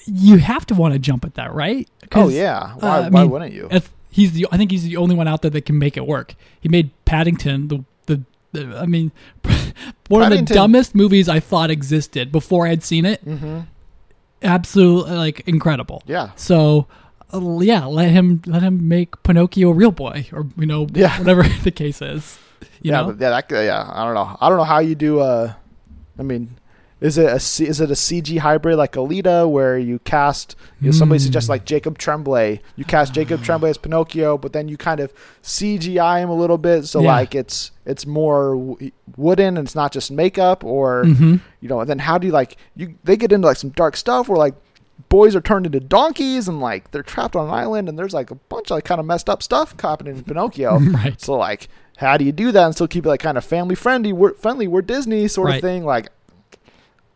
you 0.06 0.38
have 0.38 0.66
to 0.68 0.76
want 0.76 0.94
to 0.94 1.00
jump 1.00 1.26
at 1.26 1.36
that, 1.36 1.54
right? 1.54 1.90
Oh 2.14 2.30
yeah, 2.30 2.74
why, 2.76 3.00
uh, 3.00 3.10
why 3.10 3.22
mean, 3.22 3.32
wouldn't 3.32 3.54
you? 3.54 3.70
he's 4.10 4.32
the, 4.34 4.48
I 4.52 4.58
think 4.58 4.72
he's 4.72 4.84
the 4.84 4.98
only 4.98 5.16
one 5.16 5.28
out 5.28 5.42
there 5.42 5.52
that 5.52 5.66
can 5.66 5.78
make 5.78 5.98
it 5.98 6.06
work. 6.06 6.36
He 6.60 6.70
made 6.70 6.92
Paddington 7.06 7.68
the 7.68 7.84
the. 8.06 8.24
the 8.54 8.78
I 8.78 8.86
mean, 8.86 9.12
one 10.08 10.32
of 10.32 10.38
the 10.38 10.54
dumbest 10.54 10.96
movies 10.96 11.28
I 11.28 11.40
thought 11.40 11.70
existed 11.70 12.32
before 12.32 12.68
I'd 12.68 12.84
seen 12.84 13.06
it. 13.06 13.24
Mm-hmm. 13.26 13.62
Absolutely, 14.44 15.16
like 15.16 15.48
incredible. 15.48 16.04
Yeah, 16.06 16.30
So, 16.36 16.88
uh, 17.34 17.60
yeah, 17.60 17.86
let 17.86 18.10
him 18.10 18.42
let 18.46 18.62
him 18.64 18.88
make 18.88 19.22
Pinocchio 19.24 19.70
a 19.70 19.74
real 19.74 19.92
boy, 19.92 20.28
or 20.32 20.46
you 20.58 20.66
know, 20.66 20.88
Yeah. 20.94 21.18
whatever 21.20 21.44
the 21.64 21.72
case 21.72 22.02
is. 22.02 22.40
You 22.82 22.92
yeah, 22.92 23.02
know, 23.02 23.08
but 23.14 23.20
yeah, 23.22 23.30
that, 23.30 23.52
yeah. 23.52 23.90
I 23.92 24.06
don't 24.06 24.14
know. 24.14 24.38
I 24.40 24.50
don't 24.50 24.58
know 24.58 24.64
how 24.64 24.80
you 24.80 24.96
do. 24.96 25.20
Uh, 25.20 25.54
I 26.18 26.24
mean, 26.24 26.58
is 27.02 27.18
it 27.18 27.26
a 27.32 27.40
C, 27.40 27.68
is 27.68 27.80
it 27.82 27.92
a 27.92 27.96
CG 27.96 28.38
hybrid 28.40 28.78
like 28.78 28.94
Alita 28.94 29.48
where 29.50 29.78
you 29.78 30.00
cast? 30.00 30.56
You 30.82 30.88
know, 30.88 30.92
somebody 30.92 31.20
Hmm. 31.20 31.24
suggests 31.26 31.50
like 31.50 31.66
Jacob 31.66 31.98
Tremblay. 31.98 32.60
You 32.76 32.86
cast 32.86 33.14
Jacob 33.14 33.42
Tremblay 33.44 33.70
as 33.70 33.78
Pinocchio, 33.78 34.38
but 34.38 34.54
then 34.54 34.68
you 34.68 34.78
kind 34.78 35.00
of 35.00 35.14
CGI 35.44 36.22
him 36.22 36.30
a 36.30 36.36
little 36.36 36.58
bit, 36.58 36.86
so 36.86 37.02
Yeah. 37.02 37.14
like 37.14 37.36
it's 37.36 37.72
it's 37.86 38.06
more 38.06 38.56
wooden 39.16 39.58
and 39.58 39.66
it's 39.68 39.76
not 39.76 39.92
just 39.92 40.12
makeup, 40.12 40.64
or 40.64 41.04
hmm 41.06 41.36
you 41.62 41.68
know. 41.70 41.80
And 41.82 41.90
then 41.90 42.00
how 42.00 42.18
do 42.18 42.28
you 42.28 42.34
like 42.34 42.58
you? 42.76 42.96
They 43.04 43.18
get 43.18 43.32
into 43.32 43.48
like 43.48 43.58
some 43.58 43.72
dark 43.72 43.96
stuff 43.98 44.28
where 44.30 44.38
like 44.38 44.56
boys 45.10 45.36
are 45.36 45.42
turned 45.42 45.66
into 45.66 45.80
donkeys 45.80 46.48
and 46.48 46.60
like 46.60 46.92
they're 46.92 47.04
trapped 47.04 47.36
on 47.36 47.48
an 47.48 47.54
island 47.54 47.88
and 47.90 47.98
there's 47.98 48.14
like 48.14 48.32
a 48.32 48.36
bunch 48.36 48.68
of 48.68 48.72
like 48.76 48.84
kind 48.86 49.00
of 49.00 49.06
messed 49.06 49.30
up 49.30 49.42
stuff 49.42 49.80
happening 49.80 50.18
in 50.18 50.24
Pinocchio. 50.24 50.80
right. 50.80 51.20
So 51.22 51.36
like, 51.36 51.70
how 51.98 52.18
do 52.18 52.26
you 52.26 52.32
do 52.32 52.52
that 52.52 52.66
and 52.66 52.74
still 52.76 52.88
keep 52.88 53.06
it 53.06 53.10
like 53.10 53.22
kind 53.22 53.38
of 53.38 53.46
family 53.46 53.76
friendly? 53.76 54.12
We're 54.14 54.34
friendly. 54.34 54.68
We're 54.68 54.82
Disney 54.82 55.28
sort 55.28 55.48
Right. 55.48 55.56
of 55.56 55.62
thing. 55.62 55.84
Like, 55.86 56.10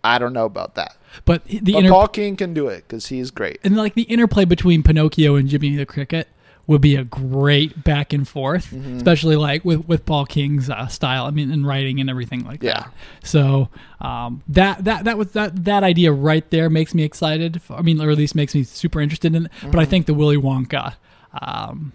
I 0.04 0.18
don't 0.18 0.34
know 0.34 0.46
about 0.46 0.76
that. 0.76 0.96
But 1.26 1.46
the 1.46 1.60
but 1.60 1.76
inter- 1.76 1.90
Paul 1.90 2.08
King 2.08 2.36
can 2.38 2.54
do 2.54 2.68
it 2.68 2.86
because 2.88 3.08
he's 3.08 3.32
great. 3.32 3.60
and 3.64 3.76
like 3.78 3.94
the 3.96 4.04
interplay 4.04 4.46
between 4.46 4.82
Pinocchio 4.84 5.36
and 5.36 5.48
Jimmy 5.50 5.76
the 5.76 5.86
Cricket 5.86 6.28
would 6.72 6.82
be 6.82 6.96
a 6.96 7.04
great 7.04 7.84
back 7.84 8.14
and 8.14 8.28
forth, 8.28 8.72
Mhm. 8.72 8.98
especially 8.98 9.36
like 9.36 9.64
with 9.64 9.88
with 9.88 10.06
Paul 10.06 10.26
King's 10.26 10.70
uh, 10.70 10.88
style. 10.88 11.26
I 11.26 11.32
mean, 11.32 11.52
and 11.52 11.68
writing 11.68 12.00
and 12.00 12.10
everything 12.10 12.44
like 12.46 12.64
Yeah. 12.64 12.80
that. 12.80 12.94
So 13.24 13.70
um, 14.00 14.42
that 14.48 14.84
that 14.86 15.04
that 15.06 15.18
was 15.18 15.32
that 15.34 15.64
that 15.66 15.84
idea 15.84 16.12
right 16.12 16.50
there 16.50 16.70
makes 16.70 16.96
me 16.96 17.04
excited. 17.04 17.62
I 17.70 17.82
mean, 17.84 18.02
or 18.02 18.10
at 18.10 18.18
least 18.18 18.34
makes 18.34 18.56
me 18.56 18.64
super 18.64 19.00
interested 19.02 19.36
in 19.36 19.46
it. 19.46 19.52
But 19.70 19.80
I 19.80 19.86
Mhm. 19.86 19.90
think 19.90 20.06
the 20.08 20.14
Willy 20.16 20.38
Wonka. 20.38 20.94
Um, 21.42 21.94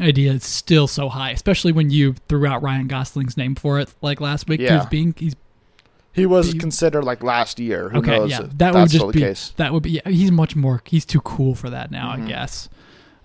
idea 0.00 0.32
is 0.32 0.42
still 0.44 0.86
so 0.86 1.10
high 1.10 1.32
especially 1.32 1.70
when 1.70 1.90
you 1.90 2.14
threw 2.26 2.46
out 2.46 2.62
ryan 2.62 2.86
gosling's 2.88 3.36
name 3.36 3.54
for 3.54 3.78
it 3.78 3.92
like 4.00 4.22
last 4.22 4.48
week 4.48 4.58
Yeah. 4.58 4.86
being 4.90 5.14
he's 5.18 5.36
He 6.14 6.24
was 6.24 6.54
considered 6.54 7.04
like 7.04 7.22
last 7.22 7.60
year. 7.60 7.90
Who 7.90 7.98
okay 7.98 8.18
knows 8.18 8.30
yeah 8.30 8.40
that 8.56 8.72
would 8.74 8.88
just 8.88 9.12
be 9.12 9.20
case. 9.20 9.52
that 9.58 9.70
would 9.74 9.82
be 9.82 9.90
yeah, 10.02 10.08
he's 10.08 10.30
much 10.32 10.56
more 10.56 10.80
he's 10.86 11.04
too 11.04 11.20
cool 11.20 11.54
for 11.54 11.68
that 11.68 11.90
now 11.90 12.14
Mhm. 12.16 12.24
i 12.24 12.26
guess 12.28 12.70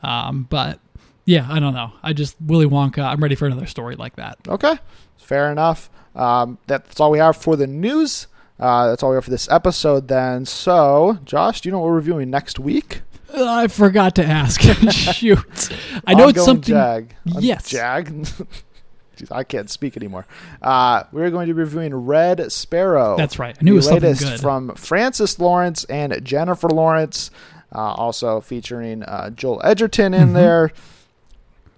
um 0.03 0.47
but 0.49 0.79
yeah 1.25 1.45
i 1.49 1.59
don't 1.59 1.73
know 1.73 1.91
i 2.03 2.13
just 2.13 2.35
willy 2.41 2.65
wonka 2.65 2.99
i'm 3.03 3.21
ready 3.21 3.35
for 3.35 3.45
another 3.47 3.65
story 3.65 3.95
like 3.95 4.15
that 4.15 4.37
Okay, 4.47 4.77
fair 5.17 5.51
enough. 5.51 5.89
Um, 6.15 6.57
that's 6.67 6.99
all 6.99 7.11
we 7.11 7.19
have 7.19 7.37
for 7.37 7.55
the 7.55 7.67
news. 7.67 8.27
Uh, 8.59 8.87
that's 8.87 9.03
all 9.03 9.11
we 9.11 9.15
have 9.15 9.25
for 9.25 9.29
this 9.29 9.47
episode. 9.51 10.07
Then, 10.07 10.45
so 10.45 11.19
Josh, 11.25 11.61
do 11.61 11.69
you 11.69 11.73
know 11.73 11.79
what 11.79 11.89
we're 11.89 11.95
reviewing 11.95 12.29
next 12.31 12.59
week? 12.59 13.01
Uh, 13.31 13.43
i 13.45 13.67
forgot 13.67 14.15
to 14.15 14.23
ask 14.25 14.61
shoot 14.91 15.69
i 16.07 16.13
know 16.13 16.29
it's 16.29 16.45
something 16.45 16.73
Jag. 16.73 17.13
Yes. 17.25 17.69
Jag. 17.69 18.05
Jeez, 19.17 19.31
I 19.31 19.43
can't 19.43 19.69
speak 19.69 19.97
anymore. 19.97 20.25
Uh, 20.61 21.03
we're 21.11 21.29
going 21.29 21.47
to 21.47 21.53
be 21.53 21.59
reviewing 21.61 21.93
Red 21.93 22.51
Sparrow. 22.53 23.17
that's 23.17 23.37
right 23.37 23.57
i 23.59 23.63
knew 23.63 23.73
it 23.73 23.75
was 23.75 23.91
latest 23.91 24.41
from 24.41 24.73
Francis 24.75 25.39
Lawrence 25.39 25.83
and 25.85 26.23
Jennifer 26.23 26.69
Lawrence, 26.69 27.29
also 27.73 28.41
featuring 28.41 29.03
uh, 29.03 29.29
Joel 29.31 29.61
Edgerton 29.63 30.13
in 30.13 30.29
Mhm. 30.29 30.33
there. 30.33 30.71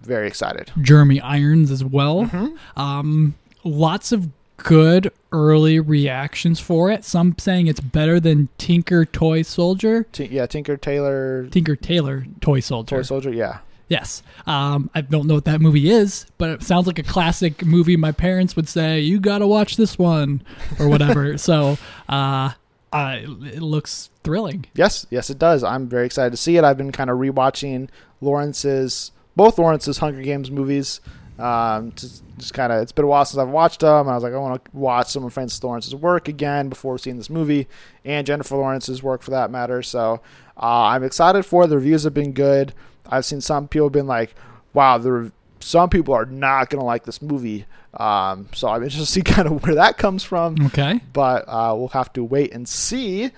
Very 0.01 0.27
excited. 0.27 0.71
jeremy 0.81 1.19
irons 1.19 1.71
as 1.71 1.83
well 1.83 2.23
Mhm. 2.25 2.55
um 2.77 3.35
lots 3.65 4.11
of 4.13 4.29
good 4.57 5.11
early 5.33 5.79
reactions 5.79 6.59
for 6.59 6.89
it 6.89 7.03
some 7.03 7.35
saying 7.37 7.67
it's 7.67 7.79
better 7.81 8.19
than 8.19 8.47
tinker 8.57 9.03
toy 9.05 9.41
soldier 9.41 10.05
T- 10.13 10.25
yeah, 10.31 10.45
Tinker 10.45 10.77
Tailor, 10.77 11.47
tinker 11.51 11.75
Tailor 11.75 12.25
toy 12.41 12.59
soldier 12.61 12.95
Toy 12.97 13.01
Soldier. 13.01 13.31
Yeah, 13.31 13.57
Yes. 13.89 14.21
Um, 14.45 14.89
I 14.93 15.01
don't 15.01 15.25
know 15.25 15.33
what 15.33 15.45
that 15.45 15.59
movie 15.61 15.89
is, 15.89 16.27
but 16.37 16.51
it 16.51 16.61
sounds 16.63 16.85
like 16.85 16.99
a 16.99 17.03
classic 17.03 17.65
movie. 17.65 17.97
My 17.97 18.11
parents 18.11 18.55
would 18.55 18.69
say, 18.69 18.99
"You 18.99 19.19
got 19.19 19.39
to 19.39 19.47
watch 19.47 19.77
this 19.77 19.97
one," 19.97 20.43
or 20.79 20.87
whatever. 20.87 21.37
so, 21.49 21.79
uh, 22.07 22.51
I, 22.91 23.17
it 23.17 23.61
looks 23.61 24.09
thrilling. 24.23 24.65
yes, 24.73 25.05
yes, 25.09 25.29
it 25.29 25.37
does. 25.37 25.63
I'm 25.63 25.87
very 25.87 26.05
excited 26.05 26.31
to 26.31 26.37
see 26.37 26.57
it. 26.57 26.63
I've 26.63 26.77
been 26.77 26.91
kind 26.91 27.09
of 27.09 27.17
rewatching 27.17 27.89
Lawrence's 28.21 29.11
both 29.35 29.57
Lawrence's 29.57 29.99
Hunger 29.99 30.21
Games 30.21 30.51
movies. 30.51 30.99
Um, 31.37 31.93
just, 31.95 32.21
just 32.37 32.53
kind 32.53 32.73
of, 32.73 32.81
it's 32.81 32.91
been 32.91 33.05
a 33.05 33.07
while 33.07 33.23
since 33.23 33.37
I've 33.39 33.47
watched 33.47 33.79
them. 33.79 34.09
I 34.09 34.15
was 34.15 34.23
like, 34.23 34.33
I 34.33 34.37
want 34.37 34.65
to 34.65 34.71
watch 34.73 35.07
some 35.07 35.23
of 35.23 35.31
Francis 35.31 35.63
Lawrence's 35.63 35.95
work 35.95 36.27
again 36.27 36.67
before 36.67 36.97
seeing 36.97 37.15
this 37.15 37.29
movie, 37.29 37.67
and 38.03 38.27
Jennifer 38.27 38.57
Lawrence's 38.57 39.01
work 39.01 39.21
for 39.21 39.31
that 39.31 39.49
matter. 39.49 39.81
So 39.81 40.21
uh, 40.57 40.83
I'm 40.83 41.03
excited 41.05 41.43
for 41.43 41.63
it. 41.63 41.67
The 41.67 41.77
reviews 41.77 42.03
have 42.03 42.13
been 42.13 42.33
good. 42.33 42.73
I've 43.07 43.23
seen 43.23 43.39
some 43.39 43.69
people 43.69 43.89
been 43.89 44.07
like, 44.07 44.35
"Wow, 44.73 44.97
the 44.97 45.31
some 45.59 45.89
people 45.89 46.13
are 46.13 46.25
not 46.25 46.69
gonna 46.69 46.85
like 46.85 47.03
this 47.05 47.21
movie." 47.21 47.65
Um, 47.93 48.49
so 48.53 48.67
I'm 48.67 48.83
interested 48.83 49.05
to 49.05 49.11
see 49.11 49.21
kind 49.33 49.47
of 49.47 49.63
where 49.63 49.75
that 49.75 49.97
comes 49.97 50.23
from 50.23 50.63
Okay. 50.67 51.01
but 51.11 51.45
uh, 51.47 51.73
we'll 51.75 51.87
have 51.89 52.13
to 52.13 52.23
wait 52.23 52.53
and 52.53 52.67
see. 52.67 53.31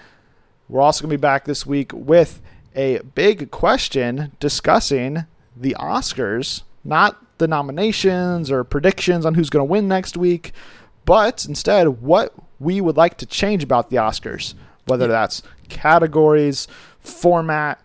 We're 0.68 0.82
also 0.82 1.04
going 1.04 1.12
to 1.12 1.18
be 1.18 1.22
back 1.22 1.46
this 1.46 1.66
week 1.66 1.92
with 1.94 2.42
a 2.76 3.00
big 3.00 3.50
question 3.52 4.32
discussing 4.40 5.26
the 5.56 5.76
Oscars, 5.80 6.64
not 6.84 7.18
the 7.40 7.48
nominations 7.48 8.50
or 8.52 8.64
predictions 8.64 9.26
on 9.26 9.34
who's 9.34 9.50
going 9.50 9.66
to 9.66 9.70
win 9.72 9.88
next 9.90 10.16
week, 10.18 10.54
but 11.06 11.46
instead 11.46 11.88
what 12.02 12.34
we 12.60 12.80
would 12.80 12.96
like 12.98 13.18
to 13.18 13.26
change 13.26 13.64
about 13.64 13.90
the 13.90 13.98
Oscars, 13.98 14.54
whether 14.86 15.08
that's 15.08 15.44
categories, 15.68 16.68
format, 17.00 17.81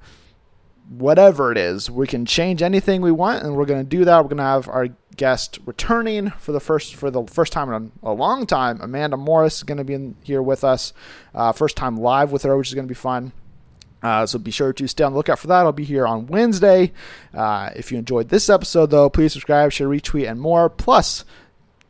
whatever 0.89 1.53
it 1.53 1.59
is. 1.59 1.91
We 1.91 2.07
can 2.07 2.27
change 2.27 2.63
anything 2.63 3.01
we 3.01 3.13
want, 3.13 3.43
and 3.43 3.57
we're 3.57 3.67
going 3.67 3.83
to 3.83 3.89
do 3.89 4.05
that. 4.05 4.19
We're 4.19 4.29
going 4.29 4.37
to 4.39 4.43
have 4.45 4.69
our 4.69 4.89
guest 5.17 5.59
returning 5.65 6.31
for 6.39 6.53
the 6.53 6.61
first 6.61 6.95
for 6.95 7.11
the 7.11 7.25
first 7.25 7.53
time 7.53 7.73
in 7.73 7.93
a, 8.03 8.13
long 8.13 8.47
time. 8.47 8.81
Amanda 8.81 9.17
Morris 9.17 9.59
is 9.59 9.63
going 9.63 9.79
to 9.79 9.85
be 9.85 9.95
in 9.95 10.17
here 10.23 10.43
with 10.43 10.65
us, 10.65 10.93
uh, 11.35 11.53
first 11.53 11.77
time 11.77 11.97
live 11.97 12.33
with 12.33 12.43
her, 12.43 12.57
which 12.57 12.69
is 12.69 12.75
going 12.75 12.87
to 12.87 12.91
be 12.91 12.95
fun. 12.95 13.33
Uh, 14.03 14.27
so 14.27 14.39
be 14.39 14.51
sure 14.51 14.73
to 14.73 14.87
stay 14.87 15.03
on 15.03 15.13
the 15.13 15.17
lookout 15.17 15.39
for 15.39 15.47
that. 15.49 15.61
I'll 15.61 15.73
be 15.73 15.85
here 15.85 16.07
on 16.07 16.27
Wednesday. 16.27 16.93
Uh, 17.35 17.71
if 17.75 17.91
you 17.91 17.99
enjoyed 17.99 18.29
this 18.29 18.49
episode, 18.49 18.91
though, 18.91 19.11
please 19.11 19.33
subscribe, 19.33 19.73
share, 19.73 19.89
retweet, 19.89 20.31
and 20.31 20.41
more. 20.41 20.69
Plus, 20.69 21.25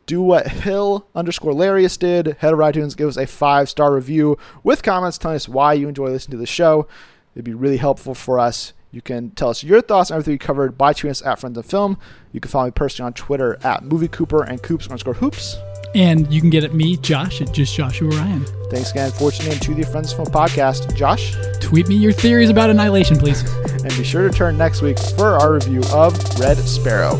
do 0.07 0.21
what 0.21 0.47
Hill 0.47 1.05
underscore 1.13 1.53
Larius 1.53 1.99
did. 1.99 2.37
Head 2.39 2.53
over 2.53 2.63
iTunes, 2.63 2.95
give 2.95 3.09
us 3.09 3.17
a 3.17 3.27
five 3.27 3.69
star 3.69 3.93
review 3.93 4.37
with 4.63 4.81
comments 4.81 5.17
telling 5.17 5.35
us 5.35 5.49
why 5.49 5.73
you 5.73 5.87
enjoy 5.87 6.07
listening 6.07 6.37
to 6.37 6.41
the 6.41 6.47
show. 6.47 6.87
It'd 7.35 7.45
be 7.45 7.53
really 7.53 7.77
helpful 7.77 8.15
for 8.15 8.39
us. 8.39 8.73
You 8.91 9.01
can 9.01 9.31
tell 9.31 9.49
us 9.49 9.63
your 9.63 9.81
thoughts 9.81 10.11
on 10.11 10.15
everything 10.15 10.33
we 10.33 10.37
covered 10.37 10.77
by 10.77 10.93
tweeting 10.93 11.09
us 11.11 11.21
at 11.21 11.39
Friends 11.39 11.57
of 11.57 11.65
Film. 11.65 11.97
You 12.31 12.39
can 12.39 12.49
follow 12.49 12.65
me 12.65 12.71
personally 12.71 13.07
on 13.07 13.13
Twitter 13.13 13.57
at 13.63 13.83
Movie 13.83 14.07
Cooper 14.07 14.43
and 14.43 14.61
Coops 14.63 14.85
underscore 14.87 15.13
Hoops. 15.15 15.57
And 15.93 16.31
you 16.33 16.41
can 16.41 16.49
get 16.49 16.63
at 16.63 16.73
me, 16.73 16.97
Josh, 16.97 17.41
at 17.41 17.53
just 17.53 17.75
Joshua 17.75 18.09
Ryan. 18.09 18.45
Thanks 18.69 18.91
again 18.91 19.11
for 19.11 19.31
tuning 19.31 19.53
in 19.53 19.59
to 19.59 19.73
the 19.73 19.83
Friends 19.83 20.11
of 20.13 20.17
Film 20.17 20.27
podcast. 20.29 20.95
Josh, 20.95 21.35
Tweet 21.59 21.87
me 21.89 21.95
your 21.95 22.13
theories 22.13 22.49
about 22.49 22.69
Annihilation, 22.69 23.17
please. 23.17 23.41
and 23.71 23.89
be 23.97 24.03
sure 24.03 24.27
to 24.29 24.33
turn 24.35 24.57
next 24.57 24.81
week 24.81 24.97
for 24.99 25.37
our 25.39 25.53
review 25.53 25.81
of 25.93 26.13
Red 26.39 26.57
Sparrow. 26.57 27.19